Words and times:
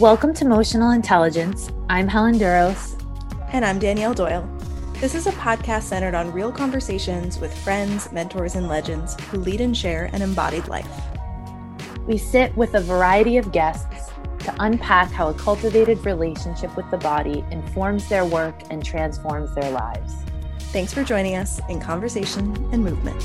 Welcome 0.00 0.32
to 0.36 0.46
Emotional 0.46 0.92
Intelligence. 0.92 1.70
I'm 1.90 2.08
Helen 2.08 2.38
Duros. 2.38 2.98
And 3.52 3.66
I'm 3.66 3.78
Danielle 3.78 4.14
Doyle. 4.14 4.48
This 4.94 5.14
is 5.14 5.26
a 5.26 5.32
podcast 5.32 5.82
centered 5.82 6.14
on 6.14 6.32
real 6.32 6.50
conversations 6.50 7.38
with 7.38 7.54
friends, 7.58 8.10
mentors, 8.10 8.54
and 8.54 8.66
legends 8.66 9.22
who 9.24 9.36
lead 9.36 9.60
and 9.60 9.76
share 9.76 10.08
an 10.14 10.22
embodied 10.22 10.68
life. 10.68 10.88
We 12.06 12.16
sit 12.16 12.56
with 12.56 12.76
a 12.76 12.80
variety 12.80 13.36
of 13.36 13.52
guests 13.52 14.10
to 14.38 14.56
unpack 14.60 15.10
how 15.10 15.28
a 15.28 15.34
cultivated 15.34 16.02
relationship 16.06 16.74
with 16.78 16.90
the 16.90 16.96
body 16.96 17.44
informs 17.50 18.08
their 18.08 18.24
work 18.24 18.54
and 18.70 18.82
transforms 18.82 19.54
their 19.54 19.70
lives. 19.70 20.14
Thanks 20.72 20.94
for 20.94 21.04
joining 21.04 21.36
us 21.36 21.60
in 21.68 21.78
Conversation 21.78 22.56
and 22.72 22.82
Movement. 22.82 23.22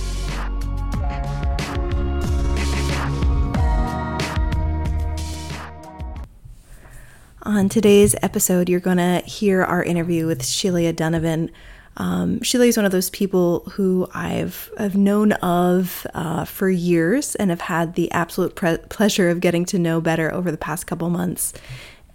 On 7.48 7.70
today's 7.70 8.16
episode, 8.24 8.70
you're 8.70 8.80
going 8.80 8.98
to 8.98 9.22
hear 9.24 9.64
our 9.64 9.84
interview 9.84 10.26
with 10.26 10.44
Sheila 10.44 10.92
Donovan. 10.94 11.52
Um, 11.96 12.42
Sheila 12.42 12.66
is 12.66 12.76
one 12.76 12.88
of 12.88 12.92
those 12.92 13.12
people 13.12 13.60
who 13.74 14.08
I've, 14.16 14.71
I've 14.80 14.96
known 14.96 15.34
of 15.34 16.08
uh, 16.16 16.46
for 16.46 16.71
years 16.71 17.36
and 17.36 17.52
have 17.52 17.62
had 17.62 17.94
the 17.94 18.12
absolute 18.12 18.56
pre- 18.56 18.80
pleasure 18.90 19.30
of 19.30 19.42
getting 19.42 19.64
to 19.66 19.78
know 19.78 20.02
better 20.02 20.34
over 20.34 20.50
the 20.50 20.58
past 20.58 20.88
couple 20.88 21.08
months. 21.12 21.54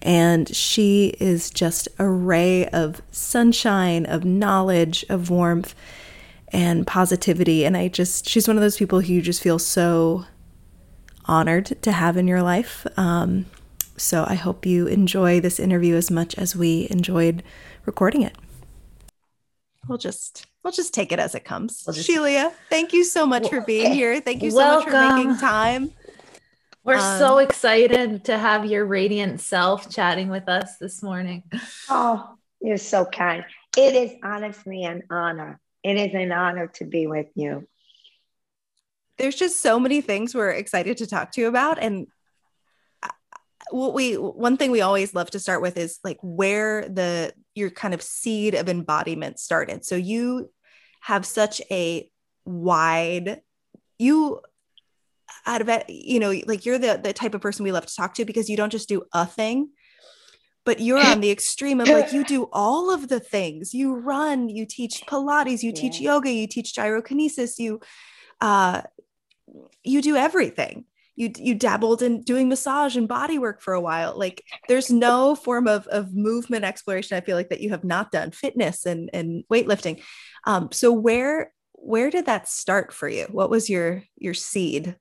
And 0.02 0.52
she 0.52 1.14
is 1.20 1.48
just 1.48 1.86
a 2.00 2.08
ray 2.08 2.66
of 2.66 3.00
sunshine, 3.12 4.06
of 4.06 4.24
knowledge, 4.24 5.04
of 5.08 5.30
warmth, 5.30 5.76
and 6.48 6.84
positivity. 6.88 7.64
And 7.64 7.76
I 7.76 7.86
just, 7.86 8.28
she's 8.28 8.48
one 8.48 8.56
of 8.56 8.62
those 8.62 8.78
people 8.78 8.98
who 8.98 9.12
you 9.12 9.22
just 9.22 9.44
feel 9.44 9.60
so 9.60 10.24
honored 11.26 11.66
to 11.82 11.92
have 11.92 12.16
in 12.16 12.26
your 12.26 12.42
life. 12.42 12.84
Um, 12.96 13.46
so 14.00 14.24
I 14.26 14.34
hope 14.34 14.66
you 14.66 14.86
enjoy 14.86 15.40
this 15.40 15.60
interview 15.60 15.94
as 15.94 16.10
much 16.10 16.36
as 16.36 16.56
we 16.56 16.88
enjoyed 16.90 17.42
recording 17.84 18.22
it. 18.22 18.36
We'll 19.88 19.98
just 19.98 20.46
we'll 20.62 20.72
just 20.72 20.94
take 20.94 21.12
it 21.12 21.18
as 21.18 21.34
it 21.34 21.44
comes. 21.44 21.84
We'll 21.86 21.94
just, 21.94 22.06
Sheila, 22.06 22.52
thank 22.68 22.92
you 22.92 23.04
so 23.04 23.26
much 23.26 23.48
for 23.48 23.60
being 23.60 23.92
here. 23.92 24.20
Thank 24.20 24.42
you 24.42 24.50
so 24.50 24.56
Welcome. 24.56 24.92
much 24.92 25.08
for 25.08 25.16
making 25.16 25.36
time. 25.38 25.92
We're 26.84 26.96
um, 26.96 27.18
so 27.18 27.38
excited 27.38 28.24
to 28.24 28.38
have 28.38 28.64
your 28.64 28.86
radiant 28.86 29.40
self 29.40 29.90
chatting 29.90 30.28
with 30.28 30.48
us 30.48 30.78
this 30.78 31.02
morning. 31.02 31.42
Oh, 31.88 32.36
you're 32.60 32.78
so 32.78 33.04
kind. 33.04 33.44
It 33.76 33.94
is 33.94 34.12
honestly 34.22 34.84
an 34.84 35.02
honor. 35.10 35.60
It 35.82 35.96
is 35.96 36.14
an 36.14 36.32
honor 36.32 36.68
to 36.74 36.84
be 36.84 37.06
with 37.06 37.28
you. 37.34 37.66
There's 39.18 39.36
just 39.36 39.60
so 39.60 39.78
many 39.78 40.00
things 40.00 40.34
we're 40.34 40.50
excited 40.50 40.96
to 40.98 41.06
talk 41.06 41.32
to 41.32 41.40
you 41.40 41.48
about. 41.48 41.78
And 41.78 42.06
what 43.70 43.94
we 43.94 44.14
one 44.14 44.56
thing 44.56 44.70
we 44.70 44.80
always 44.80 45.14
love 45.14 45.30
to 45.30 45.40
start 45.40 45.62
with 45.62 45.76
is 45.76 45.98
like 46.04 46.18
where 46.22 46.88
the 46.88 47.32
your 47.54 47.70
kind 47.70 47.94
of 47.94 48.02
seed 48.02 48.54
of 48.54 48.68
embodiment 48.68 49.38
started. 49.38 49.84
So 49.84 49.96
you 49.96 50.50
have 51.02 51.24
such 51.24 51.62
a 51.70 52.10
wide 52.44 53.40
you 53.98 54.40
out 55.46 55.60
of 55.60 55.68
it 55.68 55.84
you 55.88 56.18
know 56.18 56.34
like 56.46 56.66
you're 56.66 56.78
the 56.78 57.00
the 57.02 57.12
type 57.12 57.34
of 57.34 57.40
person 57.40 57.64
we 57.64 57.72
love 57.72 57.86
to 57.86 57.94
talk 57.94 58.14
to 58.14 58.24
because 58.24 58.50
you 58.50 58.56
don't 58.56 58.72
just 58.72 58.88
do 58.88 59.02
a 59.14 59.24
thing 59.24 59.70
but 60.64 60.80
you're 60.80 60.98
on 60.98 61.20
the 61.20 61.30
extreme 61.36 61.80
of 61.80 61.88
like 61.88 62.12
you 62.12 62.24
do 62.24 62.48
all 62.52 62.92
of 62.92 63.08
the 63.08 63.20
things. 63.20 63.74
You 63.74 63.96
run 63.96 64.48
you 64.48 64.66
teach 64.66 65.02
pilates 65.06 65.62
you 65.62 65.72
teach 65.72 66.00
yoga 66.00 66.30
you 66.30 66.46
teach 66.46 66.74
gyrokinesis 66.74 67.58
you 67.58 67.80
uh 68.40 68.82
you 69.82 70.02
do 70.02 70.16
everything 70.16 70.84
you 71.20 71.30
you 71.36 71.54
dabbled 71.54 72.00
in 72.00 72.22
doing 72.22 72.48
massage 72.48 72.96
and 72.96 73.06
body 73.06 73.38
work 73.38 73.60
for 73.60 73.74
a 73.74 73.80
while. 73.80 74.18
Like 74.18 74.42
there's 74.68 74.90
no 74.90 75.34
form 75.34 75.68
of 75.68 75.86
of 75.88 76.14
movement 76.14 76.64
exploration 76.64 77.16
i 77.16 77.20
feel 77.20 77.36
like 77.36 77.50
that 77.50 77.60
you 77.60 77.70
have 77.70 77.84
not 77.84 78.10
done 78.10 78.30
fitness 78.30 78.86
and 78.86 79.10
and 79.12 79.44
weightlifting. 79.52 80.02
Um 80.46 80.70
so 80.72 80.92
where 80.92 81.52
where 81.72 82.10
did 82.10 82.26
that 82.26 82.48
start 82.48 82.92
for 82.92 83.06
you? 83.06 83.26
What 83.30 83.50
was 83.50 83.68
your 83.68 84.02
your 84.16 84.34
seed? 84.34 84.96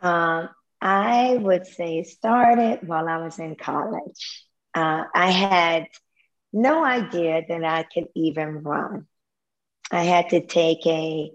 Um 0.00 0.48
i 0.80 1.36
would 1.38 1.66
say 1.66 2.02
started 2.02 2.88
while 2.88 3.08
i 3.08 3.18
was 3.18 3.38
in 3.38 3.54
college. 3.54 4.46
Uh, 4.74 5.04
i 5.14 5.30
had 5.30 5.88
no 6.54 6.82
idea 6.82 7.42
that 7.46 7.64
i 7.64 7.82
could 7.82 8.08
even 8.14 8.62
run. 8.62 9.06
I 9.90 10.04
had 10.04 10.30
to 10.30 10.40
take 10.40 10.86
a 10.86 11.30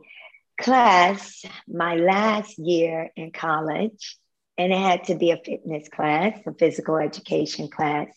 class 0.60 1.44
my 1.68 1.96
last 1.96 2.58
year 2.58 3.10
in 3.16 3.32
college, 3.32 4.18
and 4.58 4.74
it 4.74 4.80
had 4.80 5.06
to 5.06 5.16
be 5.16 5.32
a 5.32 5.38
fitness 5.38 5.88
class, 5.90 6.40
a 6.46 6.54
physical 6.54 6.98
education 6.98 7.70
class. 7.70 8.08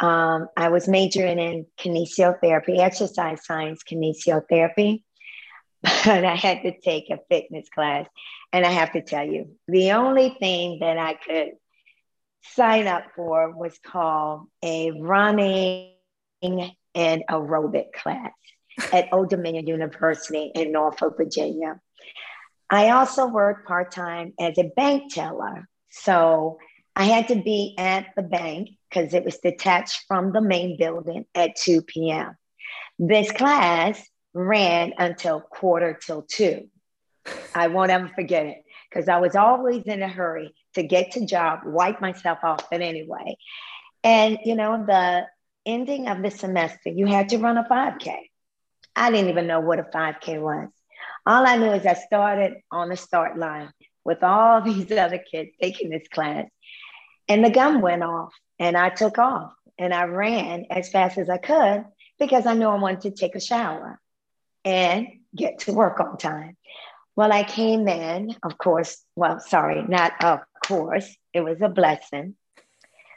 Um, 0.00 0.48
I 0.56 0.70
was 0.70 0.88
majoring 0.88 1.38
in 1.38 1.66
kinesiotherapy, 1.78 2.78
exercise 2.78 3.44
science 3.44 3.82
kinesiotherapy, 3.88 5.02
but 5.82 6.24
I 6.24 6.34
had 6.34 6.62
to 6.62 6.78
take 6.80 7.10
a 7.10 7.20
fitness 7.28 7.68
class. 7.68 8.06
And 8.52 8.66
I 8.66 8.70
have 8.70 8.92
to 8.92 9.02
tell 9.02 9.24
you, 9.24 9.56
the 9.68 9.92
only 9.92 10.36
thing 10.40 10.78
that 10.80 10.98
I 10.98 11.14
could 11.14 11.50
sign 12.42 12.86
up 12.86 13.04
for 13.14 13.54
was 13.54 13.78
called 13.84 14.48
a 14.62 14.90
running 14.90 15.92
and 16.42 17.22
aerobic 17.30 17.92
class 17.92 18.32
at 18.92 19.12
Old 19.12 19.30
Dominion 19.30 19.66
University 19.66 20.50
in 20.54 20.72
Norfolk, 20.72 21.16
Virginia. 21.16 21.80
I 22.70 22.90
also 22.90 23.26
worked 23.26 23.66
part 23.66 23.90
time 23.90 24.32
as 24.38 24.56
a 24.58 24.70
bank 24.76 25.12
teller. 25.12 25.68
So 25.90 26.58
I 26.94 27.04
had 27.04 27.28
to 27.28 27.36
be 27.36 27.74
at 27.78 28.06
the 28.16 28.22
bank 28.22 28.70
because 28.88 29.14
it 29.14 29.24
was 29.24 29.38
detached 29.38 30.04
from 30.06 30.32
the 30.32 30.40
main 30.40 30.76
building 30.78 31.24
at 31.34 31.56
2 31.56 31.82
p.m. 31.82 32.36
This 32.98 33.32
class 33.32 34.00
ran 34.34 34.92
until 34.98 35.40
quarter 35.40 35.98
till 36.04 36.22
two. 36.22 36.68
I 37.54 37.68
won't 37.68 37.90
ever 37.90 38.08
forget 38.08 38.46
it 38.46 38.58
because 38.88 39.08
I 39.08 39.18
was 39.18 39.36
always 39.36 39.84
in 39.84 40.02
a 40.02 40.08
hurry 40.08 40.54
to 40.74 40.82
get 40.82 41.12
to 41.12 41.26
job, 41.26 41.60
wipe 41.64 42.00
myself 42.00 42.38
off, 42.42 42.68
but 42.70 42.80
anyway. 42.80 43.36
And 44.02 44.38
you 44.44 44.54
know, 44.54 44.84
the 44.86 45.26
ending 45.66 46.08
of 46.08 46.22
the 46.22 46.30
semester, 46.30 46.90
you 46.90 47.06
had 47.06 47.30
to 47.30 47.38
run 47.38 47.58
a 47.58 47.64
5K. 47.64 48.16
I 49.00 49.10
didn't 49.10 49.30
even 49.30 49.46
know 49.46 49.60
what 49.60 49.78
a 49.78 49.84
5K 49.84 50.42
was. 50.42 50.68
All 51.26 51.46
I 51.46 51.56
knew 51.56 51.72
is 51.72 51.86
I 51.86 51.94
started 51.94 52.58
on 52.70 52.90
the 52.90 52.96
start 52.96 53.38
line 53.38 53.72
with 54.04 54.22
all 54.22 54.60
these 54.62 54.92
other 54.92 55.18
kids 55.18 55.52
taking 55.60 55.88
this 55.88 56.06
class. 56.08 56.46
And 57.26 57.42
the 57.42 57.50
gun 57.50 57.80
went 57.80 58.02
off 58.02 58.34
and 58.58 58.76
I 58.76 58.90
took 58.90 59.16
off 59.16 59.52
and 59.78 59.94
I 59.94 60.04
ran 60.04 60.66
as 60.68 60.90
fast 60.90 61.16
as 61.16 61.30
I 61.30 61.38
could 61.38 61.86
because 62.18 62.44
I 62.44 62.52
knew 62.52 62.66
I 62.66 62.74
wanted 62.74 63.00
to 63.02 63.10
take 63.12 63.34
a 63.34 63.40
shower 63.40 63.98
and 64.66 65.06
get 65.34 65.60
to 65.60 65.72
work 65.72 65.98
on 65.98 66.18
time. 66.18 66.58
Well, 67.16 67.32
I 67.32 67.44
came 67.44 67.88
in, 67.88 68.36
of 68.42 68.58
course, 68.58 69.02
well, 69.16 69.40
sorry, 69.40 69.82
not 69.82 70.12
of 70.22 70.40
course, 70.66 71.16
it 71.32 71.40
was 71.40 71.62
a 71.62 71.70
blessing 71.70 72.34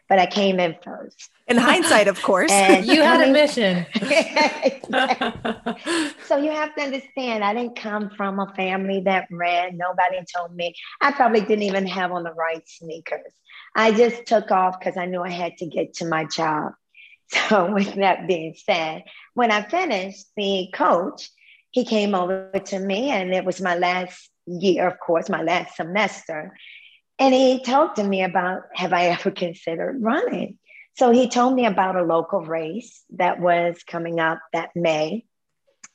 but 0.09 0.19
I 0.19 0.25
came 0.25 0.59
in 0.59 0.75
first. 0.83 1.29
In 1.47 1.57
hindsight, 1.57 2.07
of 2.07 2.21
course. 2.21 2.51
and 2.51 2.85
you 2.85 3.01
had 3.01 3.27
a 3.27 3.31
mission. 3.31 3.85
so 6.27 6.37
you 6.37 6.51
have 6.51 6.73
to 6.75 6.81
understand, 6.81 7.43
I 7.43 7.53
didn't 7.53 7.75
come 7.75 8.09
from 8.15 8.39
a 8.39 8.53
family 8.55 9.01
that 9.01 9.27
ran. 9.31 9.77
Nobody 9.77 10.23
told 10.35 10.55
me. 10.55 10.75
I 11.01 11.11
probably 11.11 11.41
didn't 11.41 11.63
even 11.63 11.87
have 11.87 12.11
on 12.11 12.23
the 12.23 12.33
right 12.33 12.63
sneakers. 12.65 13.33
I 13.75 13.91
just 13.91 14.25
took 14.25 14.51
off 14.51 14.79
because 14.79 14.97
I 14.97 15.05
knew 15.05 15.21
I 15.21 15.29
had 15.29 15.57
to 15.57 15.65
get 15.65 15.93
to 15.95 16.05
my 16.05 16.25
job. 16.25 16.73
So, 17.49 17.73
with 17.73 17.95
that 17.95 18.27
being 18.27 18.53
said, 18.55 19.05
when 19.33 19.49
I 19.49 19.63
finished, 19.63 20.27
the 20.37 20.69
coach, 20.71 21.31
he 21.71 21.83
came 21.83 22.13
over 22.13 22.51
to 22.65 22.79
me, 22.79 23.09
and 23.09 23.33
it 23.33 23.43
was 23.43 23.59
my 23.59 23.75
last 23.75 24.29
year, 24.45 24.87
of 24.87 24.99
course, 24.99 25.29
my 25.29 25.41
last 25.41 25.75
semester. 25.75 26.55
And 27.19 27.33
he 27.33 27.61
talked 27.63 27.97
to 27.97 28.03
me 28.03 28.23
about 28.23 28.63
have 28.73 28.93
I 28.93 29.07
ever 29.07 29.31
considered 29.31 30.01
running? 30.01 30.57
So 30.95 31.11
he 31.11 31.27
told 31.27 31.55
me 31.55 31.65
about 31.65 31.95
a 31.95 32.03
local 32.03 32.41
race 32.41 33.03
that 33.15 33.39
was 33.39 33.83
coming 33.85 34.19
up 34.19 34.39
that 34.51 34.69
May. 34.75 35.25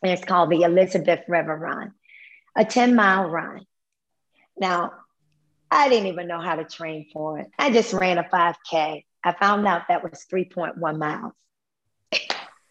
And 0.02 0.12
it's 0.12 0.24
called 0.24 0.50
the 0.50 0.62
Elizabeth 0.62 1.20
River 1.28 1.56
Run, 1.56 1.92
a 2.56 2.64
10 2.64 2.94
mile 2.94 3.28
run. 3.28 3.64
Now, 4.56 4.92
I 5.70 5.88
didn't 5.88 6.08
even 6.08 6.28
know 6.28 6.40
how 6.40 6.56
to 6.56 6.64
train 6.64 7.06
for 7.12 7.38
it. 7.38 7.48
I 7.58 7.70
just 7.70 7.92
ran 7.92 8.18
a 8.18 8.24
5K. 8.24 9.04
I 9.24 9.32
found 9.32 9.66
out 9.66 9.88
that 9.88 10.02
was 10.02 10.24
3.1 10.32 10.98
miles. 10.98 11.32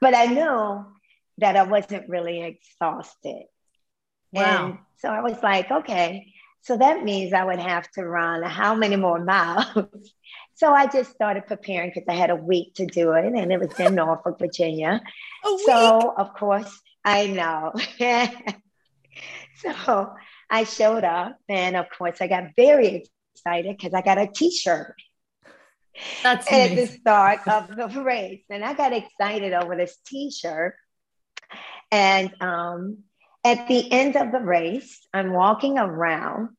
but 0.00 0.14
I 0.14 0.26
knew 0.26 0.86
that 1.38 1.56
I 1.56 1.64
wasn't 1.64 2.08
really 2.08 2.42
exhausted. 2.42 3.44
Wow. 4.32 4.66
And 4.66 4.78
so 4.98 5.08
I 5.08 5.20
was 5.22 5.42
like, 5.42 5.70
okay, 5.70 6.32
so 6.62 6.76
that 6.76 7.04
means 7.04 7.32
I 7.32 7.44
would 7.44 7.58
have 7.58 7.90
to 7.92 8.04
run 8.04 8.42
how 8.42 8.74
many 8.74 8.96
more 8.96 9.22
miles? 9.24 9.86
so 10.54 10.72
I 10.72 10.86
just 10.86 11.12
started 11.12 11.46
preparing 11.46 11.90
because 11.90 12.08
I 12.08 12.14
had 12.14 12.30
a 12.30 12.36
week 12.36 12.74
to 12.74 12.86
do 12.86 13.12
it, 13.12 13.24
and 13.24 13.50
it 13.52 13.58
was 13.58 13.78
in 13.80 13.94
Norfolk, 13.94 14.38
Virginia. 14.38 15.00
So 15.64 16.14
of 16.16 16.34
course 16.34 16.80
I 17.04 17.26
know. 17.28 17.72
so 19.56 20.14
I 20.50 20.64
showed 20.64 21.04
up, 21.04 21.38
and 21.48 21.76
of 21.76 21.86
course 21.96 22.18
I 22.20 22.26
got 22.26 22.50
very 22.56 23.06
excited 23.34 23.76
because 23.76 23.94
I 23.94 24.02
got 24.02 24.18
a 24.18 24.26
T-shirt. 24.26 24.96
That's 26.22 26.50
at 26.52 26.76
the 26.76 26.86
start 26.86 27.46
of 27.48 27.74
the 27.76 28.02
race, 28.02 28.44
and 28.50 28.64
I 28.64 28.74
got 28.74 28.92
excited 28.92 29.52
over 29.52 29.76
this 29.76 29.96
T-shirt. 30.06 30.74
And 31.90 32.34
um, 32.40 32.98
at 33.44 33.68
the 33.68 33.90
end 33.90 34.16
of 34.16 34.32
the 34.32 34.40
race, 34.40 35.06
I'm 35.12 35.32
walking 35.32 35.78
around, 35.78 36.50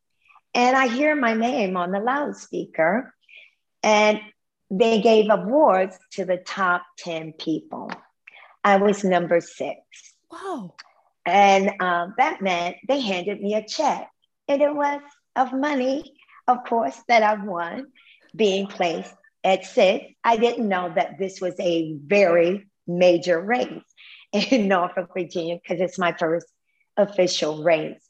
and 0.54 0.76
I 0.76 0.88
hear 0.88 1.16
my 1.16 1.34
name 1.34 1.78
on 1.78 1.92
the 1.92 2.00
loudspeaker, 2.00 3.14
and 3.84 4.20
they 4.70 5.02
gave 5.02 5.30
awards 5.30 5.98
to 6.14 6.26
the 6.26 6.38
top 6.38 6.84
10 7.00 7.34
people. 7.34 7.92
I 8.64 8.78
was 8.78 9.04
number 9.04 9.42
six. 9.42 9.80
Wow. 10.32 10.76
And 11.26 11.72
um, 11.82 12.16
that 12.18 12.42
meant 12.42 12.78
they 12.88 13.02
handed 13.02 13.42
me 13.42 13.54
a 13.54 13.66
check. 13.68 14.10
And 14.48 14.62
it 14.62 14.74
was 14.74 15.02
of 15.36 15.54
money, 15.54 16.14
of 16.48 16.64
course, 16.66 16.98
that 17.08 17.24
I 17.24 17.44
won 17.44 17.88
being 18.36 18.68
placed 18.68 19.14
at 19.44 19.66
six. 19.66 20.06
I 20.24 20.38
didn't 20.38 20.68
know 20.68 20.92
that 20.96 21.20
this 21.20 21.42
was 21.42 21.56
a 21.60 21.94
very 21.94 22.68
major 22.88 23.40
race 23.40 23.84
in 24.34 24.68
Norfolk, 24.68 25.12
Virginia, 25.14 25.60
because 25.62 25.82
it's 25.82 26.00
my 26.00 26.14
first 26.14 26.48
official 26.98 27.64
race. 27.64 28.02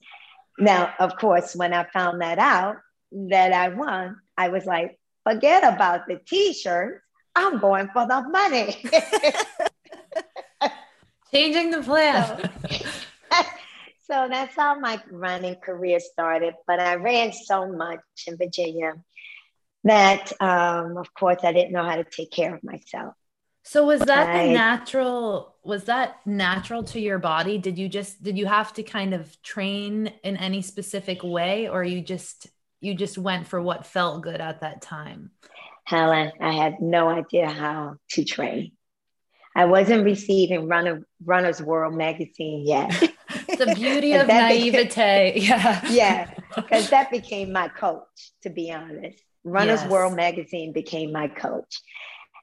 Now, 0.57 0.93
of 0.99 1.15
course, 1.17 1.55
when 1.55 1.73
I 1.73 1.85
found 1.91 2.21
that 2.21 2.39
out 2.39 2.77
that 3.11 3.53
I 3.53 3.69
won, 3.69 4.17
I 4.37 4.49
was 4.49 4.65
like, 4.65 4.99
forget 5.23 5.63
about 5.63 6.07
the 6.07 6.19
t-shirts. 6.25 7.01
I'm 7.35 7.59
going 7.59 7.89
for 7.93 8.05
the 8.05 8.21
money. 8.21 8.83
Changing 11.31 11.71
the 11.71 11.81
plan. 11.81 12.49
So, 12.69 12.89
so, 14.07 14.27
that's 14.29 14.55
how 14.55 14.77
my 14.77 15.01
running 15.09 15.55
career 15.55 16.01
started. 16.01 16.55
But 16.67 16.81
I 16.81 16.95
ran 16.95 17.31
so 17.31 17.71
much 17.71 18.01
in 18.27 18.35
Virginia 18.37 18.95
that, 19.85 20.33
um, 20.41 20.97
of 20.97 21.13
course, 21.13 21.39
I 21.43 21.53
didn't 21.53 21.71
know 21.71 21.85
how 21.85 21.95
to 21.95 22.03
take 22.03 22.31
care 22.31 22.53
of 22.53 22.63
myself. 22.63 23.15
So 23.63 23.85
was 23.85 24.01
that 24.01 24.47
the 24.47 24.53
natural 24.53 25.55
was 25.63 25.83
that 25.85 26.15
natural 26.25 26.83
to 26.85 26.99
your 26.99 27.19
body? 27.19 27.57
Did 27.57 27.77
you 27.77 27.87
just 27.87 28.23
did 28.23 28.37
you 28.37 28.47
have 28.47 28.73
to 28.73 28.83
kind 28.83 29.13
of 29.13 29.41
train 29.43 30.11
in 30.23 30.37
any 30.37 30.61
specific 30.61 31.23
way 31.23 31.67
or 31.69 31.83
you 31.83 32.01
just 32.01 32.47
you 32.79 32.95
just 32.95 33.17
went 33.17 33.47
for 33.47 33.61
what 33.61 33.85
felt 33.85 34.23
good 34.23 34.41
at 34.41 34.61
that 34.61 34.81
time? 34.81 35.31
Helen, 35.85 36.31
I 36.39 36.53
had 36.53 36.81
no 36.81 37.09
idea 37.09 37.49
how 37.49 37.95
to 38.11 38.25
train. 38.25 38.71
I 39.55 39.65
wasn't 39.65 40.05
receiving 40.05 40.67
Runner, 40.67 41.05
Runner's 41.25 41.61
World 41.61 41.93
magazine 41.93 42.63
yet. 42.65 42.89
the 43.47 43.73
beauty 43.75 44.13
of 44.15 44.27
naivete. 44.27 44.83
Became, 44.85 45.33
yeah. 45.43 45.89
Yeah. 45.89 46.33
Because 46.55 46.89
that 46.89 47.11
became 47.11 47.51
my 47.51 47.67
coach, 47.67 48.31
to 48.43 48.49
be 48.49 48.71
honest. 48.71 49.21
Runner's 49.43 49.81
yes. 49.81 49.89
World 49.89 50.15
magazine 50.15 50.71
became 50.71 51.11
my 51.11 51.27
coach. 51.27 51.81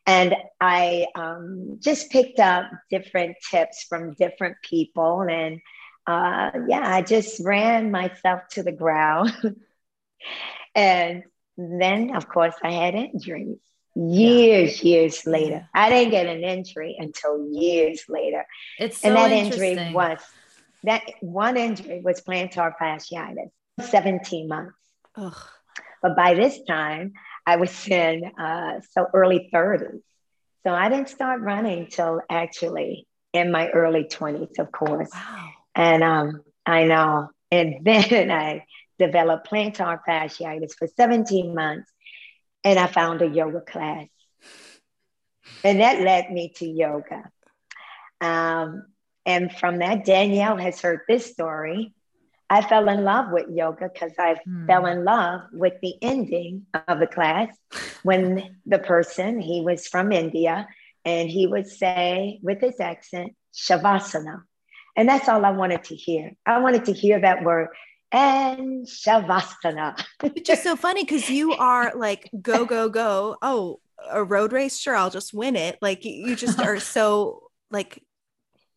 And 0.08 0.34
I 0.58 1.06
um, 1.14 1.80
just 1.80 2.10
picked 2.10 2.40
up 2.40 2.64
different 2.88 3.36
tips 3.50 3.84
from 3.86 4.14
different 4.14 4.56
people. 4.62 5.20
And 5.20 5.60
uh, 6.06 6.50
yeah, 6.66 6.80
I 6.82 7.02
just 7.02 7.44
ran 7.44 7.90
myself 7.90 8.40
to 8.52 8.62
the 8.62 8.72
ground. 8.72 9.34
and 10.74 11.24
then, 11.58 12.16
of 12.16 12.26
course, 12.26 12.54
I 12.62 12.70
had 12.70 12.94
injuries 12.94 13.58
years, 13.94 14.82
yeah. 14.82 14.88
years 14.88 15.26
later. 15.26 15.68
I 15.74 15.90
didn't 15.90 16.12
get 16.12 16.26
an 16.26 16.42
injury 16.42 16.96
until 16.98 17.46
years 17.52 18.04
later. 18.08 18.46
It's 18.78 19.02
so 19.02 19.08
and 19.08 19.16
that 19.18 19.30
injury 19.30 19.92
was 19.92 20.20
that 20.84 21.02
one 21.20 21.58
injury 21.58 22.00
was 22.00 22.22
plantar 22.22 22.72
fasciitis, 22.80 23.50
17 23.82 24.48
months. 24.48 24.74
Ugh. 25.16 25.36
But 26.00 26.16
by 26.16 26.32
this 26.32 26.62
time, 26.62 27.12
I 27.48 27.56
was 27.56 27.88
in 27.88 28.30
uh, 28.38 28.80
so 28.90 29.06
early 29.14 29.48
30s. 29.50 30.02
So 30.66 30.70
I 30.70 30.90
didn't 30.90 31.08
start 31.08 31.40
running 31.40 31.86
till 31.86 32.20
actually 32.28 33.06
in 33.32 33.50
my 33.50 33.70
early 33.70 34.04
20s, 34.04 34.58
of 34.58 34.70
course. 34.70 35.08
Wow. 35.14 35.48
And 35.74 36.02
um, 36.02 36.42
I 36.66 36.84
know. 36.84 37.30
And 37.50 37.76
then 37.86 38.30
I 38.30 38.66
developed 38.98 39.50
plantar 39.50 39.98
fasciitis 40.06 40.74
for 40.78 40.86
17 40.88 41.54
months. 41.54 41.90
And 42.64 42.78
I 42.78 42.86
found 42.86 43.22
a 43.22 43.28
yoga 43.28 43.62
class. 43.62 44.08
And 45.64 45.80
that 45.80 46.02
led 46.02 46.30
me 46.30 46.52
to 46.56 46.66
yoga. 46.66 47.30
Um, 48.20 48.88
and 49.24 49.50
from 49.50 49.78
that, 49.78 50.04
Danielle 50.04 50.58
has 50.58 50.82
heard 50.82 51.00
this 51.08 51.32
story. 51.32 51.94
I 52.50 52.62
fell 52.62 52.88
in 52.88 53.04
love 53.04 53.30
with 53.30 53.46
yoga 53.50 53.90
because 53.92 54.12
I 54.18 54.36
hmm. 54.44 54.66
fell 54.66 54.86
in 54.86 55.04
love 55.04 55.42
with 55.52 55.74
the 55.82 55.94
ending 56.00 56.66
of 56.86 56.98
the 56.98 57.06
class 57.06 57.54
when 58.02 58.56
the 58.64 58.78
person, 58.78 59.40
he 59.40 59.60
was 59.60 59.86
from 59.86 60.12
India, 60.12 60.66
and 61.04 61.28
he 61.28 61.46
would 61.46 61.66
say 61.66 62.38
with 62.42 62.60
his 62.60 62.80
accent, 62.80 63.34
Shavasana. 63.54 64.42
And 64.96 65.08
that's 65.08 65.28
all 65.28 65.44
I 65.44 65.50
wanted 65.50 65.84
to 65.84 65.94
hear. 65.94 66.32
I 66.46 66.58
wanted 66.58 66.86
to 66.86 66.92
hear 66.92 67.20
that 67.20 67.44
word 67.44 67.68
and 68.10 68.86
Shavasana. 68.86 70.02
Which 70.20 70.48
is 70.48 70.62
so 70.62 70.76
funny 70.76 71.04
because 71.04 71.28
you 71.28 71.52
are 71.52 71.92
like, 71.94 72.30
go, 72.40 72.64
go, 72.64 72.88
go. 72.88 73.36
Oh, 73.42 73.80
a 74.10 74.24
road 74.24 74.52
race? 74.52 74.78
Sure, 74.78 74.96
I'll 74.96 75.10
just 75.10 75.34
win 75.34 75.56
it. 75.56 75.78
Like 75.82 76.04
you 76.04 76.34
just 76.36 76.60
are 76.60 76.80
so 76.80 77.42
like 77.70 78.02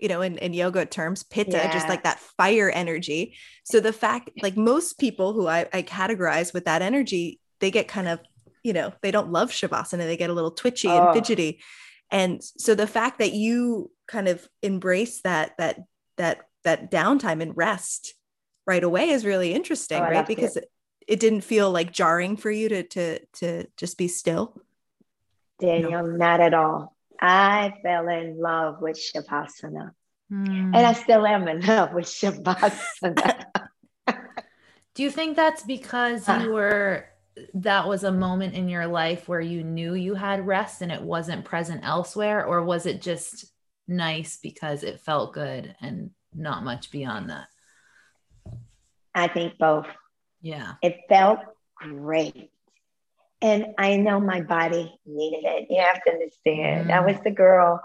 you 0.01 0.07
know, 0.07 0.21
in, 0.21 0.38
in 0.39 0.51
yoga 0.53 0.86
terms, 0.86 1.24
pitta, 1.24 1.51
yeah. 1.51 1.71
just 1.71 1.88
like 1.88 2.03
that 2.03 2.19
fire 2.19 2.69
energy. 2.69 3.38
So 3.63 3.80
the 3.80 3.94
fact, 3.94 4.31
like 4.42 4.57
most 4.57 4.98
people 4.98 5.31
who 5.31 5.48
I, 5.48 5.68
I 5.71 5.83
categorize 5.83 6.53
with 6.53 6.65
that 6.65 6.81
energy, 6.81 7.39
they 7.59 7.69
get 7.69 7.88
kind 7.88 8.07
of, 8.07 8.19
you 8.63 8.74
know, 8.74 8.92
they 9.01 9.12
don't 9.12 9.31
love 9.31 9.51
shavasana. 9.51 10.00
They 10.00 10.18
get 10.18 10.31
a 10.31 10.33
little 10.33 10.51
twitchy 10.51 10.88
oh. 10.88 11.06
and 11.06 11.13
fidgety. 11.13 11.62
And 12.09 12.44
so 12.44 12.75
the 12.75 12.88
fact 12.88 13.19
that 13.19 13.33
you 13.33 13.92
kind 14.07 14.27
of 14.27 14.45
embrace 14.62 15.21
that, 15.21 15.53
that, 15.59 15.80
that, 16.18 16.39
that 16.63 16.92
downtime 16.92 17.42
and 17.42 17.56
rest 17.56 18.15
right 18.65 18.83
away 18.83 19.09
is 19.09 19.24
really 19.24 19.54
oh, 19.54 19.56
interesting, 19.56 20.00
oh, 20.00 20.09
right? 20.09 20.27
Because 20.27 20.57
it. 20.57 20.65
it 21.07 21.19
didn't 21.19 21.42
feel 21.42 21.71
like 21.71 21.92
jarring 21.92 22.38
for 22.38 22.50
you 22.50 22.69
to, 22.69 22.83
to, 22.83 23.19
to 23.33 23.68
just 23.77 23.97
be 23.97 24.07
still. 24.07 24.59
Danielle, 25.59 26.07
no. 26.07 26.15
not 26.18 26.42
at 26.42 26.56
all. 26.56 26.95
I 27.21 27.73
fell 27.83 28.07
in 28.07 28.39
love 28.39 28.81
with 28.81 28.97
Shavasana. 28.97 29.91
Mm. 30.31 30.47
And 30.47 30.75
I 30.75 30.94
still 30.94 31.25
am 31.25 31.47
in 31.47 31.62
love 31.62 31.94
with 31.94 32.06
Shavasana. 32.06 33.45
Do 34.95 35.03
you 35.03 35.12
think 35.12 35.35
that's 35.35 35.63
because 35.63 36.27
you 36.27 36.51
were, 36.51 37.06
that 37.54 37.87
was 37.87 38.04
a 38.04 38.11
moment 38.11 38.56
in 38.56 38.68
your 38.68 38.87
life 38.87 39.28
where 39.28 39.42
you 39.42 39.63
knew 39.63 39.94
you 39.94 40.16
had 40.16 40.45
rest 40.47 40.81
and 40.81 40.92
it 40.92 41.01
wasn't 41.01 41.45
present 41.45 41.81
elsewhere? 41.83 42.45
Or 42.45 42.63
was 42.63 42.85
it 42.85 43.01
just 43.01 43.45
nice 43.87 44.37
because 44.42 44.83
it 44.83 44.99
felt 44.99 45.33
good 45.33 45.75
and 45.81 46.11
not 46.33 46.63
much 46.63 46.92
beyond 46.92 47.30
that? 47.30 47.47
I 49.13 49.28
think 49.28 49.57
both. 49.57 49.87
Yeah. 50.42 50.73
It 50.81 51.01
felt 51.07 51.40
great. 51.78 52.50
And 53.42 53.68
I 53.78 53.98
know 53.98 54.19
my 54.19 54.42
body 54.42 54.94
needed 55.06 55.44
it. 55.44 55.68
You 55.69 55.81
have 55.81 56.04
to 56.04 56.12
understand. 56.12 56.90
Mm. 56.90 56.94
I 56.94 57.00
was 57.02 57.16
the 57.24 57.31
girl 57.31 57.81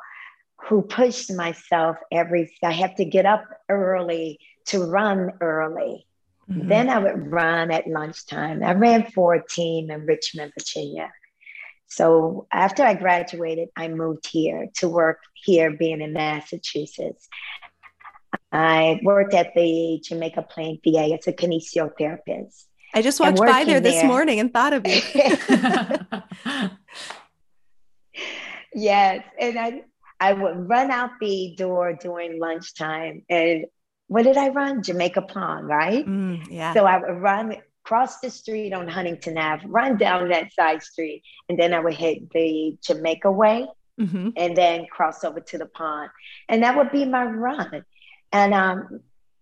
who 0.59 0.83
pushed 0.83 1.33
myself 1.33 1.97
every 2.11 2.53
I 2.63 2.73
have 2.73 2.95
to 2.97 3.05
get 3.05 3.27
up 3.27 3.45
early 3.69 4.39
to 4.67 4.85
run 4.85 5.33
early. 5.41 6.07
Mm-hmm. 6.51 6.69
Then 6.69 6.89
I 6.89 6.99
would 6.99 7.31
run 7.31 7.71
at 7.71 7.87
lunchtime. 7.87 8.63
I 8.63 8.73
ran 8.73 9.11
for 9.11 9.35
a 9.35 9.47
team 9.47 9.91
in 9.91 10.07
Richmond, 10.07 10.53
Virginia. 10.59 11.11
So 11.89 12.47
after 12.53 12.83
I 12.83 12.95
graduated, 12.95 13.69
I 13.77 13.89
moved 13.89 14.27
here 14.27 14.69
to 14.77 14.89
work 14.89 15.21
here, 15.35 15.71
being 15.71 16.01
in 16.01 16.13
Massachusetts. 16.13 17.29
I 18.53 19.01
worked 19.03 19.35
at 19.35 19.55
the 19.55 20.01
Jamaica 20.05 20.47
Plain 20.51 20.81
VA 20.85 21.15
as 21.15 21.27
a 21.27 21.33
kinesiotherapist. 21.33 22.65
I 22.97 23.03
just 23.03 23.21
walked 23.21 23.39
by 23.39 23.65
there 23.65 23.81
this 23.81 24.03
morning 24.03 24.41
and 24.41 24.53
thought 24.53 24.73
of 24.73 24.87
you. 24.87 25.01
yes. 28.75 29.23
And 29.39 29.59
I, 29.59 29.83
I 30.19 30.33
would 30.33 30.69
run 30.69 30.91
out 30.91 31.11
the 31.21 31.55
door 31.59 31.93
during 31.93 32.41
lunchtime. 32.41 33.23
And 33.29 33.67
what 34.07 34.23
did 34.23 34.39
I 34.39 34.49
run? 34.49 34.83
Jamaica 34.83 35.23
Pond, 35.23 35.69
right? 35.69 36.07
Mm, 36.07 36.47
yeah. 36.51 36.73
So 36.73 36.87
I 36.87 36.99
would 36.99 37.21
run 37.21 37.57
cross 37.85 38.19
the 38.19 38.31
street 38.31 38.73
on 38.73 38.89
Huntington 38.89 39.39
Ave, 39.39 39.65
run 39.69 39.97
down 39.97 40.29
that 40.31 40.53
side 40.53 40.83
street, 40.83 41.23
and 41.49 41.59
then 41.59 41.73
I 41.73 41.79
would 41.79 41.95
hit 41.95 42.29
the 42.31 42.77
Jamaica 42.83 43.31
Way 43.31 43.69
mm-hmm. 44.01 44.31
and 44.37 44.57
then 44.57 44.87
cross 44.87 45.23
over 45.23 45.41
to 45.41 45.59
the 45.59 45.67
pond. 45.67 46.11
And 46.49 46.63
that 46.63 46.77
would 46.77 46.91
be 46.91 47.05
my 47.05 47.25
run. 47.25 47.85
And 48.33 48.55
um, 48.55 49.01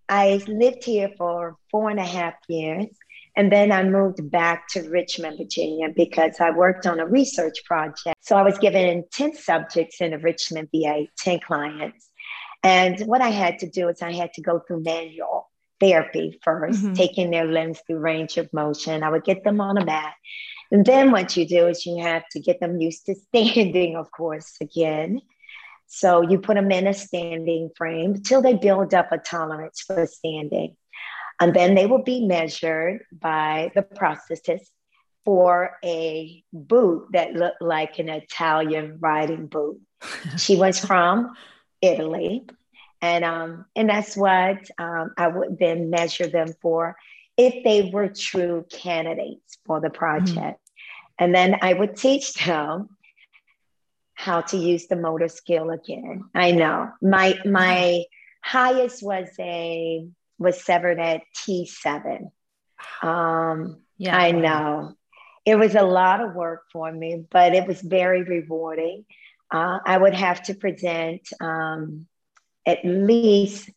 I 0.08 0.42
lived 0.46 0.84
here 0.84 1.11
for 1.16 1.56
four 1.70 1.90
and 1.90 1.99
a 1.99 2.04
half 2.04 2.34
years. 2.49 2.87
And 3.36 3.50
then 3.50 3.72
I 3.72 3.82
moved 3.82 4.30
back 4.30 4.68
to 4.68 4.88
Richmond, 4.88 5.38
Virginia, 5.38 5.88
because 5.94 6.36
I 6.40 6.50
worked 6.50 6.86
on 6.86 7.00
a 7.00 7.06
research 7.06 7.64
project. 7.64 8.16
So 8.20 8.36
I 8.36 8.42
was 8.42 8.58
given 8.58 9.04
10 9.12 9.34
subjects 9.34 10.00
in 10.00 10.12
the 10.12 10.18
Richmond 10.18 10.68
VA, 10.72 11.06
10 11.18 11.40
clients. 11.40 12.10
And 12.62 13.00
what 13.06 13.20
I 13.20 13.30
had 13.30 13.58
to 13.58 13.68
do 13.68 13.88
is 13.88 14.02
I 14.02 14.12
had 14.12 14.32
to 14.34 14.40
go 14.40 14.60
through 14.60 14.84
manual 14.84 15.50
therapy 15.80 16.38
1st 16.46 16.70
mm-hmm. 16.70 16.92
taking 16.94 17.30
their 17.30 17.46
limbs 17.46 17.80
through 17.86 17.98
range 17.98 18.36
of 18.38 18.52
motion. 18.52 19.02
I 19.02 19.10
would 19.10 19.24
get 19.24 19.42
them 19.44 19.60
on 19.60 19.78
a 19.78 19.84
mat. 19.84 20.14
And 20.70 20.86
then 20.86 21.10
what 21.10 21.36
you 21.36 21.46
do 21.46 21.66
is 21.66 21.84
you 21.84 22.02
have 22.02 22.26
to 22.30 22.40
get 22.40 22.60
them 22.60 22.80
used 22.80 23.06
to 23.06 23.14
standing, 23.14 23.96
of 23.96 24.10
course, 24.10 24.56
again. 24.60 25.20
So 25.86 26.22
you 26.22 26.38
put 26.38 26.54
them 26.54 26.72
in 26.72 26.86
a 26.86 26.94
standing 26.94 27.70
frame 27.76 28.14
until 28.14 28.40
they 28.40 28.54
build 28.54 28.94
up 28.94 29.12
a 29.12 29.18
tolerance 29.18 29.82
for 29.82 30.06
standing. 30.06 30.76
And 31.40 31.54
then 31.54 31.74
they 31.74 31.86
will 31.86 32.02
be 32.02 32.26
measured 32.26 33.04
by 33.12 33.72
the 33.74 33.82
prosthetist 33.82 34.68
for 35.24 35.78
a 35.84 36.42
boot 36.52 37.08
that 37.12 37.34
looked 37.34 37.62
like 37.62 37.98
an 37.98 38.08
Italian 38.08 38.98
riding 39.00 39.46
boot. 39.46 39.80
she 40.36 40.56
was 40.56 40.78
from 40.78 41.34
Italy. 41.80 42.44
And, 43.00 43.24
um, 43.24 43.66
and 43.74 43.88
that's 43.88 44.16
what 44.16 44.58
um, 44.78 45.12
I 45.16 45.28
would 45.28 45.58
then 45.58 45.90
measure 45.90 46.26
them 46.26 46.48
for 46.62 46.96
if 47.36 47.64
they 47.64 47.90
were 47.90 48.08
true 48.08 48.64
candidates 48.70 49.58
for 49.66 49.80
the 49.80 49.90
project. 49.90 50.36
Mm-hmm. 50.38 50.54
And 51.18 51.34
then 51.34 51.56
I 51.62 51.72
would 51.72 51.96
teach 51.96 52.34
them 52.34 52.88
how 54.14 54.40
to 54.40 54.56
use 54.56 54.86
the 54.86 54.96
motor 54.96 55.28
skill 55.28 55.70
again. 55.70 56.24
I 56.34 56.52
know 56.52 56.90
my 57.02 57.38
my 57.44 58.04
highest 58.42 59.02
was 59.02 59.28
a 59.38 60.06
was 60.38 60.62
severed 60.64 60.98
at 60.98 61.22
T7. 61.36 62.30
Um, 63.02 63.82
yeah, 63.98 64.16
I 64.16 64.32
know 64.32 64.94
it 65.44 65.56
was 65.56 65.74
a 65.74 65.82
lot 65.82 66.20
of 66.20 66.34
work 66.34 66.64
for 66.72 66.90
me, 66.90 67.24
but 67.30 67.54
it 67.54 67.66
was 67.66 67.80
very 67.80 68.22
rewarding. 68.22 69.04
Uh, 69.50 69.78
I 69.84 69.96
would 69.96 70.14
have 70.14 70.42
to 70.44 70.54
present 70.54 71.28
um, 71.40 72.06
at 72.66 72.78
least, 72.84 73.70